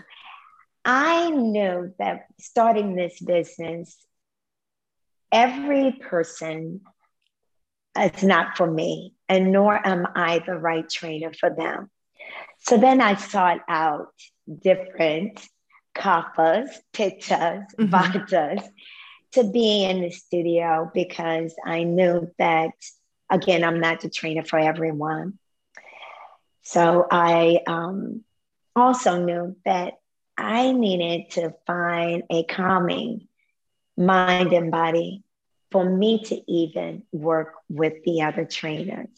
I 0.86 1.30
knew 1.30 1.94
that 2.00 2.26
starting 2.40 2.96
this 2.96 3.20
business, 3.20 3.98
every 5.32 5.92
person 5.92 6.82
is 8.00 8.24
not 8.24 8.58
for 8.58 8.70
me, 8.70 9.14
and 9.28 9.52
nor 9.52 9.86
am 9.86 10.08
I 10.16 10.40
the 10.40 10.56
right 10.56 10.90
trainer 10.90 11.32
for 11.34 11.50
them. 11.50 11.90
So 12.60 12.78
then 12.78 13.02
I 13.02 13.16
sought 13.16 13.62
out 13.68 14.14
different 14.62 15.46
kaphas, 15.96 16.70
pittas, 16.94 17.66
mm-hmm. 17.78 17.94
vatas 17.94 18.68
to 19.34 19.44
be 19.52 19.84
in 19.84 20.02
the 20.02 20.12
studio 20.12 20.90
because 20.94 21.54
I 21.66 21.84
knew 21.84 22.32
that, 22.40 22.72
again, 23.30 23.64
I'm 23.64 23.80
not 23.80 24.02
the 24.02 24.10
trainer 24.10 24.44
for 24.44 24.58
everyone. 24.58 25.38
So 26.64 27.06
I 27.10 27.60
um, 27.68 28.24
also 28.76 29.24
knew 29.24 29.56
that 29.66 29.94
I 30.40 30.72
needed 30.72 31.32
to 31.32 31.54
find 31.68 32.24
a 32.30 32.44
calming 32.44 33.28
mind 33.98 34.54
and 34.54 34.72
body 34.72 35.24
for 35.70 35.84
me 35.84 36.24
to 36.24 36.52
even 36.52 37.04
work 37.12 37.54
with 37.70 38.04
the 38.06 38.22
other 38.22 38.46
trainers. 38.46 39.10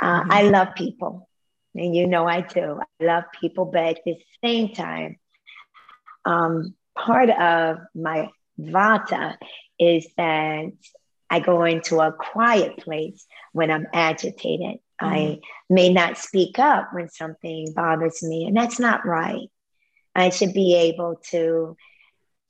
Uh, 0.00 0.20
mm-hmm. 0.20 0.32
I 0.32 0.42
love 0.42 0.68
people, 0.74 1.28
and 1.74 1.94
you 1.94 2.06
know 2.06 2.26
I 2.26 2.40
do. 2.40 2.80
I 3.00 3.04
love 3.04 3.24
people, 3.38 3.66
but 3.66 3.84
at 3.84 4.00
the 4.04 4.16
same 4.42 4.74
time, 4.74 5.18
um, 6.24 6.74
part 6.96 7.28
of 7.30 7.78
my 7.94 8.30
vata 8.58 9.36
is 9.78 10.06
that 10.16 10.72
I 11.30 11.40
go 11.40 11.64
into 11.64 12.00
a 12.00 12.12
quiet 12.12 12.78
place 12.78 13.26
when 13.52 13.70
I'm 13.70 13.86
agitated. 13.92 14.78
Mm-hmm. 15.02 15.06
I 15.06 15.40
may 15.68 15.92
not 15.92 16.16
speak 16.16 16.58
up 16.58 16.88
when 16.92 17.10
something 17.10 17.72
bothers 17.74 18.22
me, 18.22 18.46
and 18.46 18.56
that's 18.56 18.80
not 18.80 19.06
right. 19.06 19.50
I 20.18 20.30
should 20.30 20.52
be 20.52 20.74
able 20.74 21.20
to 21.30 21.76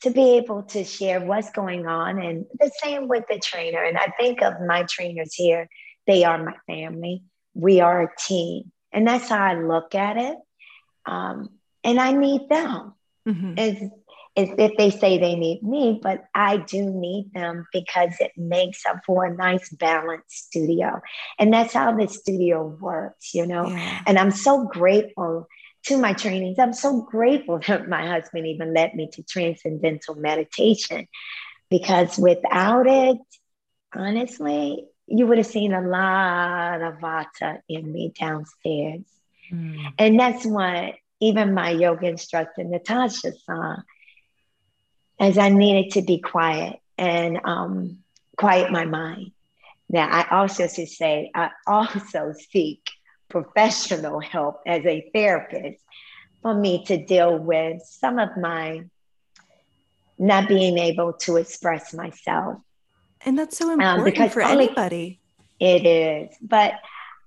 to 0.03 0.11
be 0.11 0.37
able 0.37 0.63
to 0.63 0.85
share 0.85 1.21
what's 1.21 1.51
going 1.51 1.87
on. 1.87 2.21
And 2.23 2.47
the 2.59 2.71
same 2.83 3.09
with 3.09 3.25
the 3.29 3.39
trainer. 3.39 3.83
And 3.83 3.99
i 3.99 4.13
think 4.19 4.43
of 4.43 4.55
my 4.67 4.85
trainers 4.85 5.35
here. 5.35 5.69
They 6.07 6.25
are 6.25 6.43
my 6.43 6.55
family. 6.67 7.25
We 7.55 7.81
are 7.81 8.03
a 8.03 8.17
team. 8.17 8.73
And 8.93 9.07
that's 9.07 9.29
how 9.29 9.43
i 9.43 9.55
look 9.55 9.95
at 9.95 10.17
it. 10.17 10.39
Um, 11.07 11.51
and 11.85 11.99
i 11.99 12.13
need 12.13 12.49
them. 12.49 12.95
Mm-hmm. 13.27 13.59
as, 13.59 13.75
as 14.39 14.49
if 14.57 14.77
they 14.79 14.89
say 14.89 15.19
they 15.19 15.35
need 15.35 15.63
me 15.63 16.01
but 16.03 16.25
i 16.35 16.57
do 16.57 16.89
need 16.89 17.31
them 17.35 17.67
because 17.75 18.15
it 18.21 18.33
makes 18.39 18.87
up 18.87 19.01
for 19.05 19.27
a 19.27 19.37
nice 19.37 19.69
balanced 19.69 20.31
studio. 20.31 21.03
And 21.39 21.53
that's 21.53 21.75
how 21.75 21.95
the 21.95 22.07
studio 22.07 22.67
works 22.81 23.35
you 23.35 23.47
know? 23.47 23.69
Yeah. 23.69 24.03
and 24.07 24.19
i'm 24.19 24.31
so 24.31 24.65
grateful 24.65 25.47
to 25.85 25.99
my 25.99 26.13
trainings. 26.13 26.59
I'm 26.59 26.73
so 26.73 27.03
grateful 27.03 27.59
that 27.67 27.89
my 27.89 28.07
husband 28.07 28.47
even 28.47 28.75
led 28.75 28.95
me 28.95 29.09
to 29.13 29.23
transcendental 29.23 30.15
meditation 30.15 31.09
because 31.71 32.19
without 32.19 32.87
it, 32.87 33.19
honestly, 33.95 34.87
you 35.07 35.27
would 35.27 35.39
have 35.39 35.47
seen 35.47 35.73
a 35.73 35.81
lot 35.81 36.83
of 36.83 36.99
vata 36.99 37.61
in 37.69 37.91
me 37.91 38.13
downstairs. 38.19 39.03
Mm. 39.51 39.93
And 39.99 40.21
that's 40.21 40.45
what 40.45 40.95
even 41.21 41.55
my 41.55 41.71
yoga 41.71 42.07
instructor, 42.07 42.65
Natasha, 42.65 43.33
saw 43.45 43.77
as 45.19 45.39
I 45.39 45.49
needed 45.49 45.93
to 45.95 46.03
be 46.03 46.19
quiet 46.19 46.79
and 46.97 47.41
um, 47.45 47.99
quiet 48.37 48.71
my 48.71 48.85
mind. 48.85 49.33
Now, 49.89 50.09
I 50.09 50.37
also 50.39 50.69
should 50.69 50.89
say, 50.89 51.31
I 51.35 51.51
also 51.67 52.35
seek 52.51 52.83
professional 53.29 54.21
help 54.21 54.61
as 54.67 54.85
a 54.85 55.09
therapist 55.13 55.79
for 56.43 56.55
me 56.55 56.85
to 56.85 56.97
deal 57.05 57.39
with 57.39 57.83
some 57.83 58.19
of 58.19 58.37
my 58.37 58.85
not 60.19 60.49
being 60.49 60.79
able 60.79 61.13
to 61.13 61.37
express 61.37 61.95
myself. 61.95 62.59
And 63.25 63.39
that's 63.39 63.57
so 63.57 63.67
um, 63.67 63.81
important 63.81 63.99
um, 63.99 64.05
because 64.05 64.33
for 64.33 64.43
anybody. 64.43 65.21
It 65.61 65.87
is, 65.87 66.37
but 66.41 66.75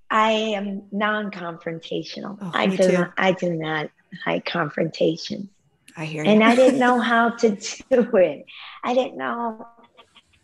I 0.10 0.32
am 0.32 0.84
non-confrontational. 0.92 2.38
Oh, 2.42 2.52
I 2.54 2.68
do 2.68 2.92
not, 2.92 3.14
I 3.18 3.32
do 3.34 3.54
not 3.54 3.90
like 4.26 4.46
confrontations. 4.46 5.50
I 5.98 6.06
hear 6.06 6.24
you. 6.24 6.30
And 6.30 6.44
I 6.44 6.56
didn't 6.56 6.80
know 6.86 7.00
how 7.00 7.32
to 7.32 7.50
do 7.90 8.16
it. 8.16 8.46
I 8.84 8.94
didn't 8.94 9.18
know. 9.18 9.68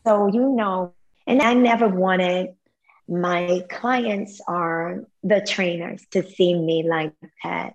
So 0.06 0.28
you 0.28 0.50
know, 0.50 0.94
and 1.26 1.42
I 1.42 1.54
never 1.54 1.88
wanted 1.88 2.56
my 3.08 3.64
clients 3.70 4.42
are 4.48 5.06
the 5.24 5.42
trainers 5.42 6.06
to 6.12 6.24
see 6.24 6.54
me 6.54 6.84
like 6.88 7.14
that. 7.44 7.74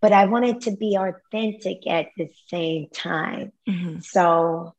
But 0.00 0.12
I 0.12 0.26
wanted 0.26 0.62
to 0.62 0.76
be 0.76 0.96
authentic 0.96 1.86
at 1.86 2.08
the 2.16 2.28
same 2.48 2.88
time. 2.92 3.52
Mm-hmm. 3.68 4.00
So, 4.00 4.74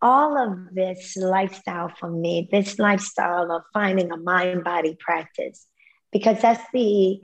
all 0.00 0.38
of 0.38 0.74
this 0.74 1.16
lifestyle 1.16 1.90
for 1.98 2.10
me, 2.10 2.48
this 2.52 2.78
lifestyle 2.78 3.50
of 3.50 3.62
finding 3.72 4.12
a 4.12 4.16
mind 4.16 4.64
body 4.64 4.96
practice, 5.00 5.66
because 6.12 6.40
that's 6.40 6.62
the 6.72 7.20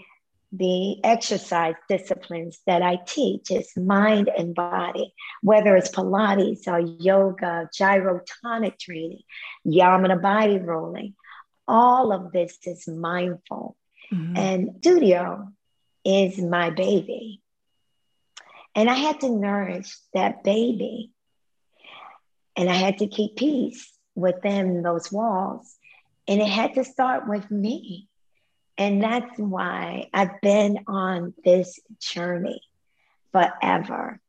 the 0.57 1.05
exercise 1.05 1.75
disciplines 1.89 2.61
that 2.65 2.81
I 2.81 3.01
teach 3.07 3.51
is 3.51 3.73
mind 3.77 4.31
and 4.39 4.55
body, 4.55 5.13
whether 5.43 5.75
it's 5.77 5.91
Pilates 5.91 6.69
or 6.69 6.79
yoga, 6.79 7.69
gyrotonic 7.77 8.79
training, 8.79 9.23
Yamuna 9.67 10.23
body 10.23 10.59
rolling 10.59 11.15
all 11.67 12.13
of 12.13 12.33
this 12.33 12.59
is 12.65 12.87
mindful. 12.87 13.77
Mm-hmm. 14.13 14.37
And 14.37 14.75
studio 14.79 15.49
is 16.05 16.39
my 16.39 16.71
baby. 16.71 17.41
And 18.75 18.91
I 18.91 18.95
had 18.95 19.21
to 19.21 19.31
nourish 19.31 19.97
that 20.13 20.43
baby. 20.45 21.13
And 22.57 22.69
I 22.69 22.75
had 22.75 22.99
to 22.99 23.07
keep 23.07 23.37
peace 23.37 23.93
within 24.15 24.83
those 24.83 25.11
walls. 25.11 25.77
And 26.27 26.41
it 26.41 26.49
had 26.49 26.75
to 26.75 26.85
start 26.85 27.29
with 27.29 27.51
me. 27.51 28.09
And 28.77 29.03
that's 29.03 29.39
why 29.39 30.09
I've 30.13 30.41
been 30.41 30.81
on 30.89 31.35
this 31.45 31.79
journey 32.01 32.61
forever. 33.33 34.21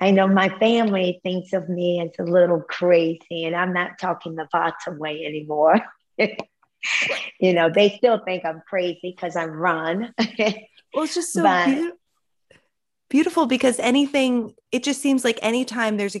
I 0.00 0.10
know 0.10 0.26
my 0.26 0.48
family 0.58 1.20
thinks 1.22 1.52
of 1.52 1.68
me 1.68 2.00
as 2.00 2.10
a 2.18 2.28
little 2.28 2.60
crazy, 2.60 3.44
and 3.44 3.54
I'm 3.54 3.72
not 3.72 3.98
talking 4.00 4.34
the 4.34 4.48
Vata 4.52 4.96
way 4.98 5.24
anymore. 5.24 5.80
you 7.40 7.52
know, 7.52 7.70
they 7.70 7.90
still 7.90 8.20
think 8.24 8.44
I'm 8.44 8.62
crazy 8.68 9.14
because 9.16 9.36
I 9.36 9.46
run. 9.46 10.14
well, 10.38 11.04
it's 11.04 11.14
just 11.14 11.32
so 11.32 11.42
but, 11.42 11.66
beautiful. 11.66 11.98
beautiful 13.08 13.46
because 13.46 13.78
anything, 13.78 14.54
it 14.72 14.82
just 14.82 15.00
seems 15.00 15.24
like 15.24 15.38
anytime 15.42 15.96
there's 15.96 16.16
a 16.16 16.20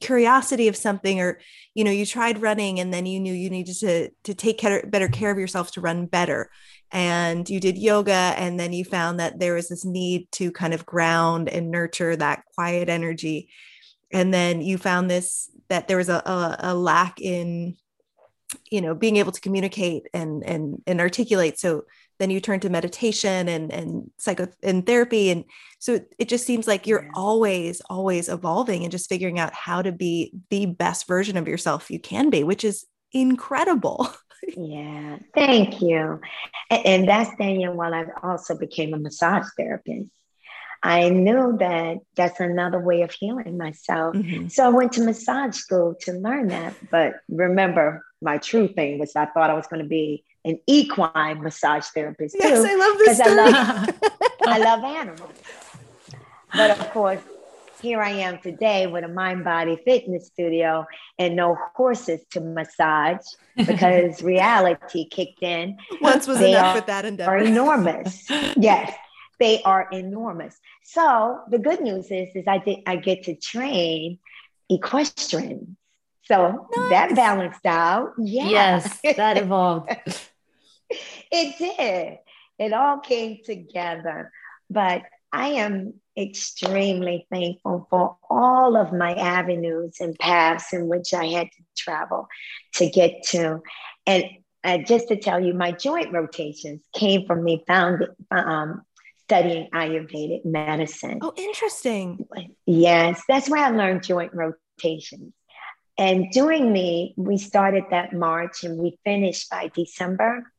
curiosity 0.00 0.68
of 0.68 0.76
something 0.76 1.20
or 1.20 1.38
you 1.74 1.84
know 1.84 1.90
you 1.90 2.04
tried 2.04 2.42
running 2.42 2.80
and 2.80 2.92
then 2.92 3.06
you 3.06 3.20
knew 3.20 3.32
you 3.32 3.48
needed 3.48 3.76
to 3.76 4.10
to 4.24 4.34
take 4.34 4.58
care, 4.58 4.84
better 4.86 5.08
care 5.08 5.30
of 5.30 5.38
yourself 5.38 5.70
to 5.70 5.80
run 5.80 6.06
better 6.06 6.50
and 6.90 7.48
you 7.48 7.60
did 7.60 7.78
yoga 7.78 8.34
and 8.36 8.58
then 8.58 8.72
you 8.72 8.84
found 8.84 9.20
that 9.20 9.38
there 9.38 9.54
was 9.54 9.68
this 9.68 9.84
need 9.84 10.30
to 10.32 10.50
kind 10.50 10.74
of 10.74 10.84
ground 10.84 11.48
and 11.48 11.70
nurture 11.70 12.16
that 12.16 12.42
quiet 12.54 12.88
energy 12.88 13.48
and 14.12 14.34
then 14.34 14.60
you 14.60 14.78
found 14.78 15.10
this 15.10 15.50
that 15.68 15.88
there 15.88 15.96
was 15.96 16.08
a, 16.08 16.22
a, 16.26 16.56
a 16.58 16.74
lack 16.74 17.20
in 17.20 17.76
you 18.70 18.80
know 18.80 18.94
being 18.94 19.16
able 19.16 19.32
to 19.32 19.40
communicate 19.40 20.06
and 20.12 20.44
and 20.44 20.82
and 20.86 21.00
articulate. 21.00 21.58
So 21.58 21.84
then 22.18 22.30
you 22.30 22.40
turn 22.40 22.60
to 22.60 22.68
meditation 22.68 23.48
and 23.48 23.72
and 23.72 24.10
psycho 24.18 24.48
and 24.62 24.86
therapy. 24.86 25.30
And 25.30 25.44
so 25.78 26.00
it 26.18 26.28
just 26.28 26.46
seems 26.46 26.66
like 26.66 26.86
you're 26.86 27.08
always 27.14 27.80
always 27.90 28.28
evolving 28.28 28.82
and 28.82 28.92
just 28.92 29.08
figuring 29.08 29.38
out 29.38 29.52
how 29.52 29.82
to 29.82 29.92
be 29.92 30.32
the 30.50 30.66
best 30.66 31.06
version 31.06 31.36
of 31.36 31.48
yourself 31.48 31.90
you 31.90 31.98
can 31.98 32.30
be 32.30 32.44
which 32.44 32.64
is 32.64 32.86
incredible. 33.12 34.08
Yeah. 34.58 35.20
Thank 35.34 35.80
you. 35.80 36.20
And, 36.70 36.86
and 36.86 37.08
that's 37.08 37.34
Danielle 37.38 37.72
while 37.72 37.94
i 37.94 38.04
also 38.22 38.54
became 38.54 38.92
a 38.92 38.98
massage 38.98 39.46
therapist 39.56 40.10
I 40.84 41.08
knew 41.08 41.56
that 41.60 42.00
that's 42.14 42.40
another 42.40 42.78
way 42.78 43.00
of 43.00 43.10
healing 43.10 43.56
myself. 43.56 44.14
Mm-hmm. 44.14 44.48
So 44.48 44.66
I 44.66 44.68
went 44.68 44.92
to 44.92 45.02
massage 45.02 45.56
school 45.56 45.96
to 46.02 46.12
learn 46.12 46.48
that. 46.48 46.74
But 46.90 47.14
remember, 47.30 48.04
my 48.20 48.36
true 48.36 48.68
thing 48.68 48.98
was 48.98 49.16
I 49.16 49.24
thought 49.24 49.48
I 49.48 49.54
was 49.54 49.66
going 49.66 49.82
to 49.82 49.88
be 49.88 50.24
an 50.44 50.58
equine 50.66 51.42
massage 51.42 51.86
therapist 51.86 52.36
yes, 52.38 52.62
too. 52.62 52.68
I 52.68 52.76
love 52.76 52.98
this. 52.98 53.18
I 53.20 53.34
love, 53.34 53.90
I 54.46 54.58
love 54.58 54.84
animals. 54.84 55.32
But 56.54 56.78
of 56.78 56.90
course, 56.90 57.20
here 57.80 58.02
I 58.02 58.10
am 58.10 58.38
today 58.38 58.86
with 58.86 59.04
a 59.04 59.08
mind 59.08 59.44
body 59.44 59.78
fitness 59.86 60.26
studio 60.26 60.86
and 61.18 61.34
no 61.34 61.56
horses 61.74 62.24
to 62.32 62.40
massage 62.40 63.24
because 63.56 64.22
reality 64.22 65.06
kicked 65.08 65.42
in. 65.42 65.78
Once 66.02 66.26
was 66.26 66.40
they 66.40 66.52
enough 66.52 66.66
are, 66.66 66.74
with 66.74 66.86
that 66.86 67.04
endeavor. 67.06 67.30
Are 67.30 67.38
enormous. 67.38 68.28
yes, 68.56 68.94
they 69.38 69.62
are 69.62 69.88
enormous. 69.90 70.58
So 70.84 71.40
the 71.50 71.58
good 71.58 71.80
news 71.80 72.10
is, 72.10 72.28
is 72.34 72.44
I 72.46 72.58
did 72.58 72.78
I 72.86 72.96
get 72.96 73.24
to 73.24 73.34
train 73.34 74.18
equestrian. 74.68 75.76
So 76.24 76.68
nice. 76.76 76.90
that 76.90 77.14
balanced 77.14 77.66
out. 77.66 78.12
Yeah. 78.18 78.48
Yes, 78.48 79.00
that 79.16 79.36
evolved. 79.36 79.90
it 81.30 81.58
did. 81.58 82.18
It 82.58 82.72
all 82.72 82.98
came 82.98 83.38
together. 83.44 84.32
But 84.70 85.02
I 85.32 85.48
am 85.48 85.94
extremely 86.16 87.26
thankful 87.30 87.86
for 87.90 88.16
all 88.30 88.76
of 88.76 88.92
my 88.92 89.14
avenues 89.14 89.96
and 90.00 90.16
paths 90.18 90.72
in 90.72 90.88
which 90.88 91.12
I 91.12 91.26
had 91.26 91.48
to 91.48 91.62
travel 91.76 92.28
to 92.74 92.88
get 92.88 93.24
to. 93.30 93.60
And 94.06 94.24
uh, 94.62 94.78
just 94.78 95.08
to 95.08 95.16
tell 95.16 95.40
you, 95.40 95.52
my 95.52 95.72
joint 95.72 96.12
rotations 96.12 96.82
came 96.94 97.26
from 97.26 97.42
me 97.44 97.64
found, 97.66 98.06
um, 98.30 98.82
studying 99.26 99.70
Ayurvedic 99.72 100.44
medicine. 100.44 101.18
Oh, 101.22 101.32
interesting. 101.36 102.26
Yes, 102.66 103.22
that's 103.28 103.48
where 103.48 103.64
I 103.64 103.70
learned 103.70 104.02
joint 104.02 104.32
rotations. 104.34 105.32
And 105.96 106.30
doing 106.30 106.72
the, 106.72 107.12
we 107.16 107.38
started 107.38 107.84
that 107.90 108.12
March 108.12 108.64
and 108.64 108.78
we 108.78 108.98
finished 109.04 109.48
by 109.48 109.70
December. 109.74 110.52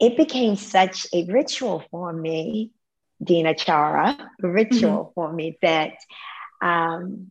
It 0.00 0.16
became 0.16 0.56
such 0.56 1.06
a 1.12 1.24
ritual 1.26 1.84
for 1.90 2.12
me, 2.12 2.72
Dinacharya, 3.22 4.28
a 4.42 4.48
ritual 4.48 5.04
mm-hmm. 5.04 5.12
for 5.14 5.32
me 5.32 5.58
that 5.62 5.92
um, 6.60 7.30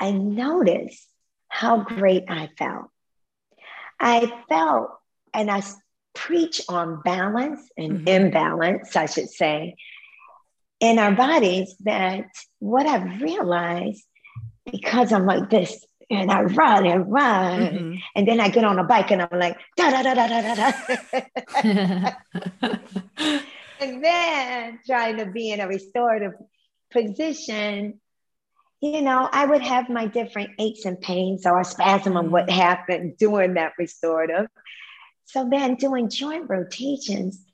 I 0.00 0.10
noticed 0.10 1.06
how 1.48 1.82
great 1.82 2.24
I 2.28 2.48
felt. 2.58 2.90
I 4.00 4.32
felt, 4.48 4.90
and 5.32 5.50
I 5.50 5.62
preach 6.16 6.60
on 6.68 7.02
balance 7.04 7.60
and 7.76 8.00
mm-hmm. 8.00 8.08
imbalance, 8.08 8.96
I 8.96 9.06
should 9.06 9.30
say, 9.30 9.76
in 10.80 10.98
our 10.98 11.12
bodies. 11.12 11.76
That 11.80 12.26
what 12.58 12.86
I've 12.86 13.20
realized 13.20 14.02
because 14.70 15.12
I'm 15.12 15.26
like 15.26 15.48
this 15.50 15.86
and 16.10 16.30
I 16.30 16.42
run 16.42 16.86
and 16.86 17.12
run. 17.12 17.60
Mm-hmm. 17.60 17.94
And 18.14 18.28
then 18.28 18.40
I 18.40 18.48
get 18.48 18.64
on 18.64 18.78
a 18.78 18.84
bike 18.84 19.10
and 19.10 19.22
I'm 19.22 19.38
like, 19.38 19.58
da 19.76 19.90
da 19.90 20.02
da 20.02 20.14
da 20.14 20.28
da 20.28 20.42
da 20.42 20.72
da. 21.62 22.12
and 23.80 24.04
then 24.04 24.78
trying 24.86 25.18
to 25.18 25.26
be 25.26 25.50
in 25.50 25.60
a 25.60 25.68
restorative 25.68 26.32
position, 26.92 28.00
you 28.80 29.02
know, 29.02 29.28
I 29.30 29.46
would 29.46 29.62
have 29.62 29.88
my 29.88 30.06
different 30.06 30.50
aches 30.58 30.84
and 30.84 31.00
pains 31.00 31.46
or 31.46 31.64
spasm 31.64 32.16
of 32.16 32.30
what 32.30 32.46
mm-hmm. 32.46 32.60
happened 32.60 33.16
doing 33.18 33.54
that 33.54 33.72
restorative. 33.78 34.46
So 35.26 35.48
then 35.48 35.74
doing 35.74 36.08
joint 36.08 36.48
rotations, 36.48 37.44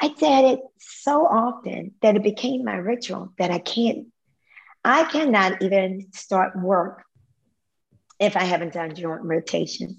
I 0.00 0.08
did 0.08 0.52
it 0.52 0.60
so 0.78 1.26
often 1.26 1.94
that 2.02 2.16
it 2.16 2.22
became 2.22 2.64
my 2.64 2.76
ritual 2.76 3.32
that 3.38 3.50
I 3.50 3.58
can't, 3.58 4.08
I 4.84 5.04
cannot 5.04 5.62
even 5.62 6.08
start 6.12 6.56
work 6.56 7.04
if 8.18 8.36
I 8.36 8.44
haven't 8.44 8.74
done 8.74 8.94
joint 8.94 9.22
rotations. 9.22 9.96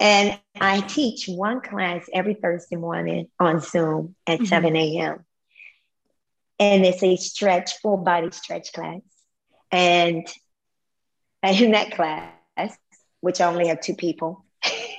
And 0.00 0.40
I 0.58 0.80
teach 0.80 1.26
one 1.28 1.60
class 1.60 2.08
every 2.12 2.34
Thursday 2.34 2.76
morning 2.76 3.28
on 3.38 3.60
Zoom 3.60 4.16
at 4.26 4.38
mm-hmm. 4.38 4.46
7 4.46 4.76
a.m. 4.76 5.26
And 6.58 6.86
it's 6.86 7.02
a 7.02 7.16
stretch, 7.16 7.78
full 7.80 7.98
body 7.98 8.30
stretch 8.30 8.72
class. 8.72 9.00
And 9.70 10.26
in 11.42 11.72
that 11.72 11.92
class, 11.92 12.78
which 13.20 13.42
I 13.42 13.46
only 13.46 13.68
have 13.68 13.82
two 13.82 13.94
people, 13.94 14.46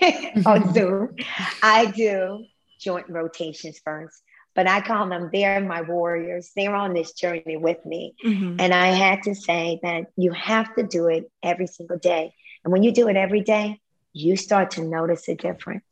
on 0.46 0.74
Zoom. 0.74 1.16
I 1.62 1.86
do 1.86 2.46
joint 2.80 3.10
rotations 3.10 3.80
first, 3.84 4.22
but 4.56 4.68
I 4.68 4.82
call 4.82 5.08
them, 5.08 5.30
they're 5.32 5.62
my 5.62 5.82
warriors. 5.82 6.52
They're 6.56 6.76
on 6.76 6.94
this 6.94 7.14
journey 7.14 7.58
with 7.58 7.86
me. 7.86 8.16
Mm-hmm. 8.26 8.56
And 8.60 8.74
I 8.74 8.88
had 8.88 9.24
to 9.24 9.36
say 9.36 9.80
that 9.84 10.08
you 10.18 10.32
have 10.32 10.74
to 10.76 10.84
do 10.84 11.08
it 11.08 11.32
every 11.44 11.68
single 11.68 11.98
day. 11.98 12.34
And 12.64 12.72
when 12.72 12.84
you 12.84 12.92
do 12.92 13.08
it 13.08 13.16
every 13.16 13.42
day, 13.42 13.80
you 14.14 14.36
start 14.36 14.72
to 14.72 14.84
notice 14.84 15.28
a 15.30 15.36
difference. 15.36 15.86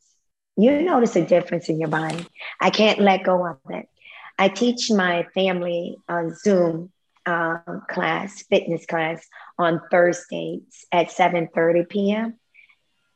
You 0.56 0.82
notice 0.82 1.16
a 1.16 1.24
difference 1.24 1.68
in 1.68 1.80
your 1.80 1.88
body. 1.88 2.26
I 2.60 2.70
can't 2.70 3.00
let 3.00 3.24
go 3.24 3.46
of 3.46 3.58
it. 3.70 3.88
I 4.38 4.48
teach 4.48 4.90
my 4.90 5.26
family 5.34 5.96
on 6.08 6.34
Zoom 6.34 6.90
um, 7.24 7.82
class, 7.88 8.42
fitness 8.42 8.84
class 8.86 9.26
on 9.58 9.80
Thursdays 9.90 10.86
at 10.92 11.08
7:30 11.08 11.88
p.m 11.88 12.40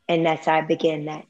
and 0.08 0.26
that's 0.26 0.46
how 0.46 0.56
I 0.56 0.60
began 0.62 1.06
that. 1.06 1.26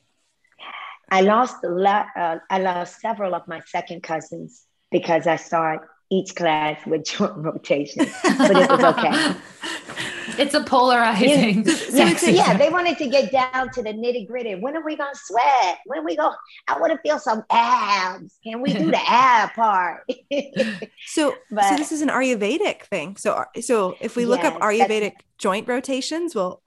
I 1.10 1.20
lost 1.20 1.62
a 1.64 1.68
lot. 1.68 2.06
Uh, 2.16 2.38
I 2.50 2.58
lost 2.58 3.00
several 3.00 3.34
of 3.34 3.46
my 3.46 3.60
second 3.66 4.02
cousins 4.02 4.64
because 4.90 5.26
I 5.26 5.36
started 5.36 5.86
each 6.10 6.34
class 6.34 6.84
with 6.86 7.04
joint 7.06 7.36
rotation, 7.36 8.06
but 8.22 8.50
it 8.50 8.70
was 8.70 8.84
okay. 8.84 9.34
it's 10.38 10.54
a 10.54 10.62
polarizing. 10.62 11.64
Yeah, 11.64 12.16
yeah, 12.22 12.28
yeah, 12.28 12.56
they 12.56 12.70
wanted 12.70 12.98
to 12.98 13.08
get 13.08 13.30
down 13.30 13.70
to 13.70 13.82
the 13.82 13.90
nitty 13.90 14.26
gritty. 14.26 14.54
When 14.54 14.76
are 14.76 14.84
we 14.84 14.96
gonna 14.96 15.10
sweat? 15.14 15.78
When 15.86 16.04
we 16.04 16.16
go? 16.16 16.32
I 16.68 16.78
want 16.78 16.92
to 16.92 16.98
feel 16.98 17.18
some 17.18 17.42
abs. 17.50 18.38
Can 18.42 18.60
we 18.60 18.72
do 18.72 18.90
the 18.90 19.10
ab 19.10 19.52
part? 19.54 20.10
so, 21.06 21.34
but, 21.50 21.68
so 21.68 21.76
this 21.76 21.92
is 21.92 22.02
an 22.02 22.08
Ayurvedic 22.08 22.82
thing. 22.82 23.16
So, 23.16 23.44
so 23.60 23.96
if 24.00 24.16
we 24.16 24.26
look 24.26 24.42
yes, 24.42 24.54
up 24.54 24.60
Ayurvedic 24.60 25.14
joint 25.38 25.68
rotations, 25.68 26.34
well, 26.34 26.62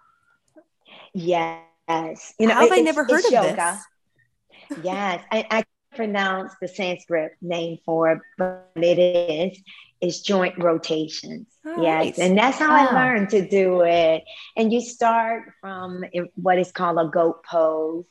yeah, 1.14 1.60
Yes. 1.88 2.34
You 2.40 2.48
know, 2.48 2.54
How 2.56 2.62
have 2.62 2.72
I 2.72 2.82
never 2.82 3.04
heard 3.04 3.26
of 3.26 3.32
yoga. 3.32 3.80
this? 4.70 4.78
yes. 4.84 5.24
I, 5.32 5.46
I 5.50 5.64
pronounce 5.96 6.54
the 6.62 6.68
Sanskrit 6.68 7.34
name 7.42 7.80
for 7.86 8.12
it, 8.12 8.20
but 8.38 8.70
it 8.76 9.00
is. 9.00 9.62
It's 10.00 10.22
joint 10.22 10.62
rotations. 10.62 11.48
Oh, 11.66 11.82
yes. 11.82 12.20
And 12.20 12.38
that's 12.38 12.60
how 12.60 12.70
wow. 12.70 12.90
I 12.90 12.94
learned 12.94 13.30
to 13.30 13.48
do 13.48 13.82
it. 13.82 14.24
And 14.56 14.72
you 14.72 14.82
start 14.82 15.54
from 15.60 16.04
what 16.36 16.60
is 16.60 16.72
called 16.72 17.00
a 17.00 17.10
goat 17.10 17.44
pose. 17.44 18.06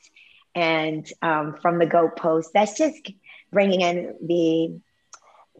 And 0.53 1.07
um, 1.21 1.55
from 1.61 1.77
the 1.77 1.85
goat 1.85 2.17
pose, 2.17 2.49
that's 2.53 2.77
just 2.77 3.11
bringing 3.51 3.81
in 3.81 4.15
the 4.21 4.79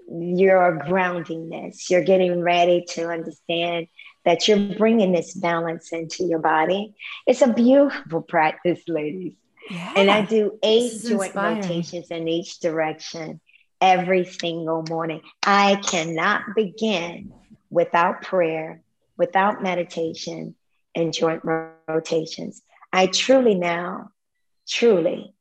your 0.09 0.79
groundingness. 0.85 1.89
You're 1.89 2.03
getting 2.03 2.41
ready 2.41 2.85
to 2.89 3.09
understand 3.09 3.87
that 4.27 4.45
you're 4.45 4.75
bringing 4.75 5.13
this 5.13 5.33
balance 5.33 5.93
into 5.93 6.25
your 6.25 6.39
body. 6.39 6.93
It's 7.25 7.41
a 7.41 7.53
beautiful 7.53 8.21
practice, 8.21 8.81
ladies. 8.85 9.31
Yeah, 9.71 9.93
and 9.95 10.11
I 10.11 10.21
do 10.25 10.59
eight 10.61 11.01
joint 11.01 11.27
inspiring. 11.27 11.61
rotations 11.61 12.11
in 12.11 12.27
each 12.27 12.59
direction 12.59 13.39
every 13.79 14.25
single 14.25 14.83
morning. 14.89 15.21
I 15.43 15.77
cannot 15.77 16.41
begin 16.57 17.31
without 17.69 18.21
prayer, 18.21 18.81
without 19.17 19.63
meditation, 19.63 20.55
and 20.93 21.13
joint 21.13 21.43
rotations. 21.87 22.61
I 22.91 23.07
truly 23.07 23.55
now, 23.55 24.09
truly, 24.67 25.33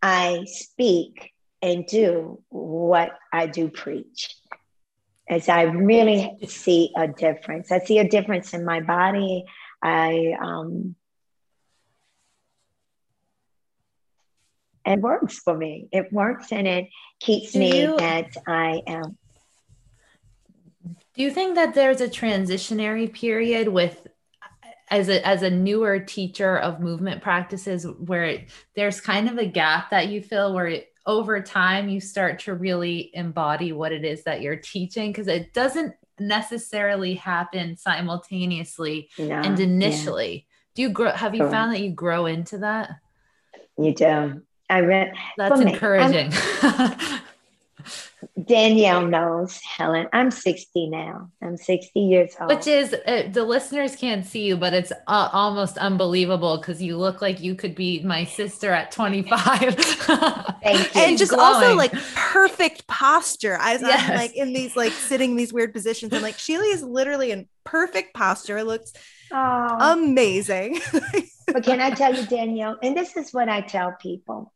I 0.00 0.44
speak 0.46 1.32
and 1.60 1.84
do 1.88 2.40
what 2.50 3.10
I 3.32 3.48
do 3.48 3.68
preach. 3.68 4.36
I 5.48 5.62
really 5.62 6.38
see 6.46 6.92
a 6.96 7.08
difference. 7.08 7.72
I 7.72 7.78
see 7.80 7.98
a 7.98 8.08
difference 8.08 8.54
in 8.54 8.64
my 8.64 8.80
body. 8.80 9.44
I 9.82 10.34
um, 10.40 10.94
it 14.84 15.00
works 15.00 15.38
for 15.38 15.56
me. 15.56 15.88
It 15.92 16.12
works 16.12 16.52
and 16.52 16.66
it 16.66 16.88
keeps 17.20 17.52
Do 17.52 17.58
me 17.60 17.82
you, 17.82 17.96
at 17.98 18.36
I 18.46 18.82
am. 18.86 19.16
Do 21.14 21.22
you 21.22 21.30
think 21.30 21.54
that 21.56 21.74
there's 21.74 22.00
a 22.00 22.08
transitionary 22.08 23.12
period 23.12 23.68
with 23.68 24.06
as 24.90 25.08
a 25.08 25.26
as 25.26 25.42
a 25.42 25.50
newer 25.50 25.98
teacher 25.98 26.56
of 26.58 26.80
movement 26.80 27.22
practices 27.22 27.86
where 27.86 28.24
it, 28.24 28.50
there's 28.76 29.00
kind 29.00 29.28
of 29.28 29.38
a 29.38 29.46
gap 29.46 29.90
that 29.90 30.08
you 30.08 30.22
feel 30.22 30.52
where 30.54 30.66
it, 30.66 30.91
over 31.06 31.40
time 31.40 31.88
you 31.88 32.00
start 32.00 32.38
to 32.40 32.54
really 32.54 33.10
embody 33.14 33.72
what 33.72 33.92
it 33.92 34.04
is 34.04 34.24
that 34.24 34.40
you're 34.40 34.56
teaching 34.56 35.10
because 35.10 35.28
it 35.28 35.52
doesn't 35.52 35.94
necessarily 36.18 37.14
happen 37.14 37.76
simultaneously 37.76 39.08
no, 39.18 39.34
and 39.34 39.58
initially. 39.58 40.32
Yeah. 40.34 40.40
Do 40.74 40.82
you 40.82 40.88
grow 40.90 41.12
have 41.12 41.34
you 41.34 41.48
found 41.50 41.74
that 41.74 41.80
you 41.80 41.90
grow 41.90 42.26
into 42.26 42.58
that? 42.58 42.90
You 43.78 43.94
do. 43.94 44.42
I 44.70 44.80
read 44.80 45.12
that's 45.36 45.60
encouraging. 45.60 46.32
Danielle 48.42 49.06
knows, 49.06 49.60
Helen. 49.60 50.08
I'm 50.12 50.30
60 50.30 50.88
now. 50.88 51.30
I'm 51.42 51.58
60 51.58 52.00
years 52.00 52.34
old. 52.40 52.48
Which 52.48 52.66
is, 52.66 52.94
uh, 52.94 53.28
the 53.30 53.44
listeners 53.44 53.94
can't 53.94 54.24
see 54.24 54.46
you, 54.46 54.56
but 54.56 54.72
it's 54.72 54.90
uh, 55.06 55.28
almost 55.32 55.76
unbelievable 55.76 56.56
because 56.56 56.82
you 56.82 56.96
look 56.96 57.20
like 57.20 57.40
you 57.42 57.54
could 57.54 57.74
be 57.74 58.02
my 58.02 58.24
sister 58.24 58.72
at 58.72 58.90
25. 58.90 59.74
Thank 59.74 59.74
you. 60.94 61.00
And 61.00 61.18
just 61.18 61.32
glowing. 61.32 61.54
also 61.54 61.74
like 61.74 61.92
perfect 62.14 62.86
posture. 62.86 63.58
I 63.60 63.74
was 63.74 63.82
yes. 63.82 64.08
like 64.08 64.34
in 64.34 64.54
these, 64.54 64.76
like 64.76 64.92
sitting 64.92 65.32
in 65.32 65.36
these 65.36 65.52
weird 65.52 65.74
positions. 65.74 66.14
And 66.14 66.22
like 66.22 66.38
Sheila 66.38 66.64
is 66.64 66.82
literally 66.82 67.32
in 67.32 67.46
perfect 67.64 68.14
posture. 68.14 68.56
It 68.56 68.64
looks 68.64 68.94
oh. 69.30 69.92
amazing. 69.92 70.80
but 71.48 71.64
can 71.64 71.82
I 71.82 71.90
tell 71.90 72.14
you, 72.14 72.24
Danielle? 72.24 72.78
And 72.82 72.96
this 72.96 73.14
is 73.14 73.34
what 73.34 73.50
I 73.50 73.60
tell 73.60 73.94
people 74.00 74.50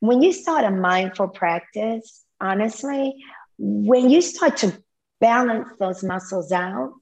when 0.00 0.22
you 0.22 0.32
start 0.32 0.64
a 0.64 0.70
mindful 0.70 1.28
practice, 1.28 2.24
honestly, 2.40 3.14
when 3.58 4.10
you 4.10 4.22
start 4.22 4.58
to 4.58 4.78
balance 5.20 5.68
those 5.78 6.02
muscles 6.02 6.52
out, 6.52 6.92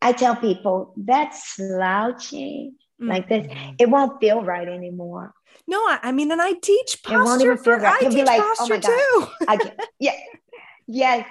I 0.00 0.12
tell 0.12 0.36
people 0.36 0.94
that 0.98 1.34
slouching 1.34 2.74
mm-hmm. 3.00 3.08
like 3.08 3.28
this, 3.28 3.52
it 3.78 3.88
won't 3.88 4.20
feel 4.20 4.42
right 4.42 4.68
anymore. 4.68 5.34
No, 5.66 5.78
I, 5.78 5.98
I 6.04 6.12
mean, 6.12 6.30
and 6.30 6.40
I 6.40 6.52
teach 6.52 7.02
posture. 7.02 7.20
It 7.20 7.24
won't 7.24 7.42
even 7.42 7.58
feel 7.58 7.78
right. 7.78 8.02
You'll 8.02 8.14
be 8.14 8.22
like, 8.22 8.42
oh 8.42 8.68
my 8.68 8.78
God. 8.78 9.28
I, 9.48 9.72
yeah. 9.98 10.12
Yes. 10.86 11.28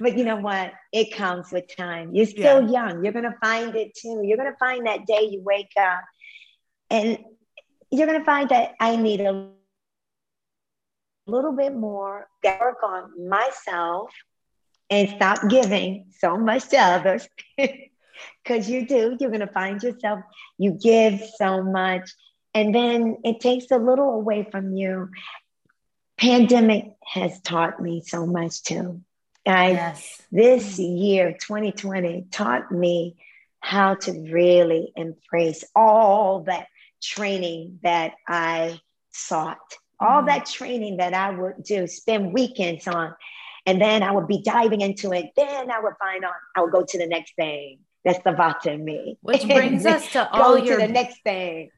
But 0.00 0.16
you 0.16 0.24
know 0.24 0.36
what? 0.36 0.72
It 0.92 1.14
comes 1.14 1.52
with 1.52 1.76
time. 1.76 2.14
You're 2.14 2.26
still 2.26 2.62
yeah. 2.62 2.88
young. 2.88 3.04
You're 3.04 3.12
going 3.12 3.30
to 3.30 3.36
find 3.42 3.74
it 3.76 3.94
too. 3.94 4.22
You're 4.24 4.38
going 4.38 4.50
to 4.50 4.56
find 4.58 4.86
that 4.86 5.06
day 5.06 5.28
you 5.30 5.42
wake 5.42 5.72
up 5.78 6.02
and 6.90 7.18
you're 7.90 8.06
going 8.06 8.18
to 8.18 8.24
find 8.24 8.48
that 8.48 8.74
I 8.80 8.96
need 8.96 9.20
a 9.20 9.50
little 11.26 11.52
bit 11.52 11.74
more, 11.74 12.28
work 12.44 12.82
on 12.82 13.28
myself 13.28 14.10
and 14.90 15.08
stop 15.08 15.48
giving 15.48 16.06
so 16.18 16.36
much 16.36 16.68
to 16.68 16.78
others. 16.78 17.28
Because 18.42 18.70
you 18.70 18.86
do, 18.86 19.14
you're 19.20 19.28
going 19.30 19.40
to 19.40 19.46
find 19.46 19.82
yourself, 19.82 20.20
you 20.56 20.70
give 20.70 21.20
so 21.36 21.62
much, 21.62 22.10
and 22.54 22.74
then 22.74 23.18
it 23.24 23.40
takes 23.40 23.70
a 23.70 23.76
little 23.76 24.12
away 24.12 24.48
from 24.50 24.74
you. 24.74 25.10
Pandemic 26.16 26.92
has 27.04 27.38
taught 27.42 27.78
me 27.78 28.02
so 28.06 28.26
much 28.26 28.62
too. 28.62 29.02
I, 29.46 29.72
yes. 29.72 30.22
This 30.32 30.78
year, 30.78 31.32
2020, 31.32 32.28
taught 32.30 32.72
me 32.72 33.16
how 33.60 33.96
to 33.96 34.12
really 34.12 34.92
embrace 34.96 35.62
all 35.74 36.44
that 36.44 36.68
training 37.02 37.80
that 37.82 38.14
I 38.26 38.80
sought 39.12 39.58
all 40.00 40.18
mm-hmm. 40.18 40.26
that 40.26 40.46
training 40.46 40.98
that 40.98 41.14
I 41.14 41.30
would 41.30 41.62
do, 41.62 41.86
spend 41.86 42.32
weekends 42.32 42.86
on, 42.86 43.14
and 43.66 43.80
then 43.80 44.02
I 44.02 44.12
would 44.12 44.28
be 44.28 44.42
diving 44.42 44.80
into 44.80 45.12
it. 45.12 45.30
Then 45.36 45.70
I 45.70 45.80
would 45.80 45.94
find 45.98 46.24
on, 46.24 46.32
I 46.54 46.60
would 46.62 46.72
go 46.72 46.84
to 46.86 46.98
the 46.98 47.06
next 47.06 47.34
thing. 47.36 47.78
That's 48.04 48.22
the 48.22 48.30
Vata 48.30 48.66
in 48.66 48.84
me. 48.84 49.18
Which 49.22 49.44
brings 49.46 49.84
us 49.84 50.10
to 50.12 50.30
all 50.30 50.56
your 50.56 50.78
to 50.78 50.86
the 50.86 50.92
next 50.92 51.22
thing. 51.22 51.70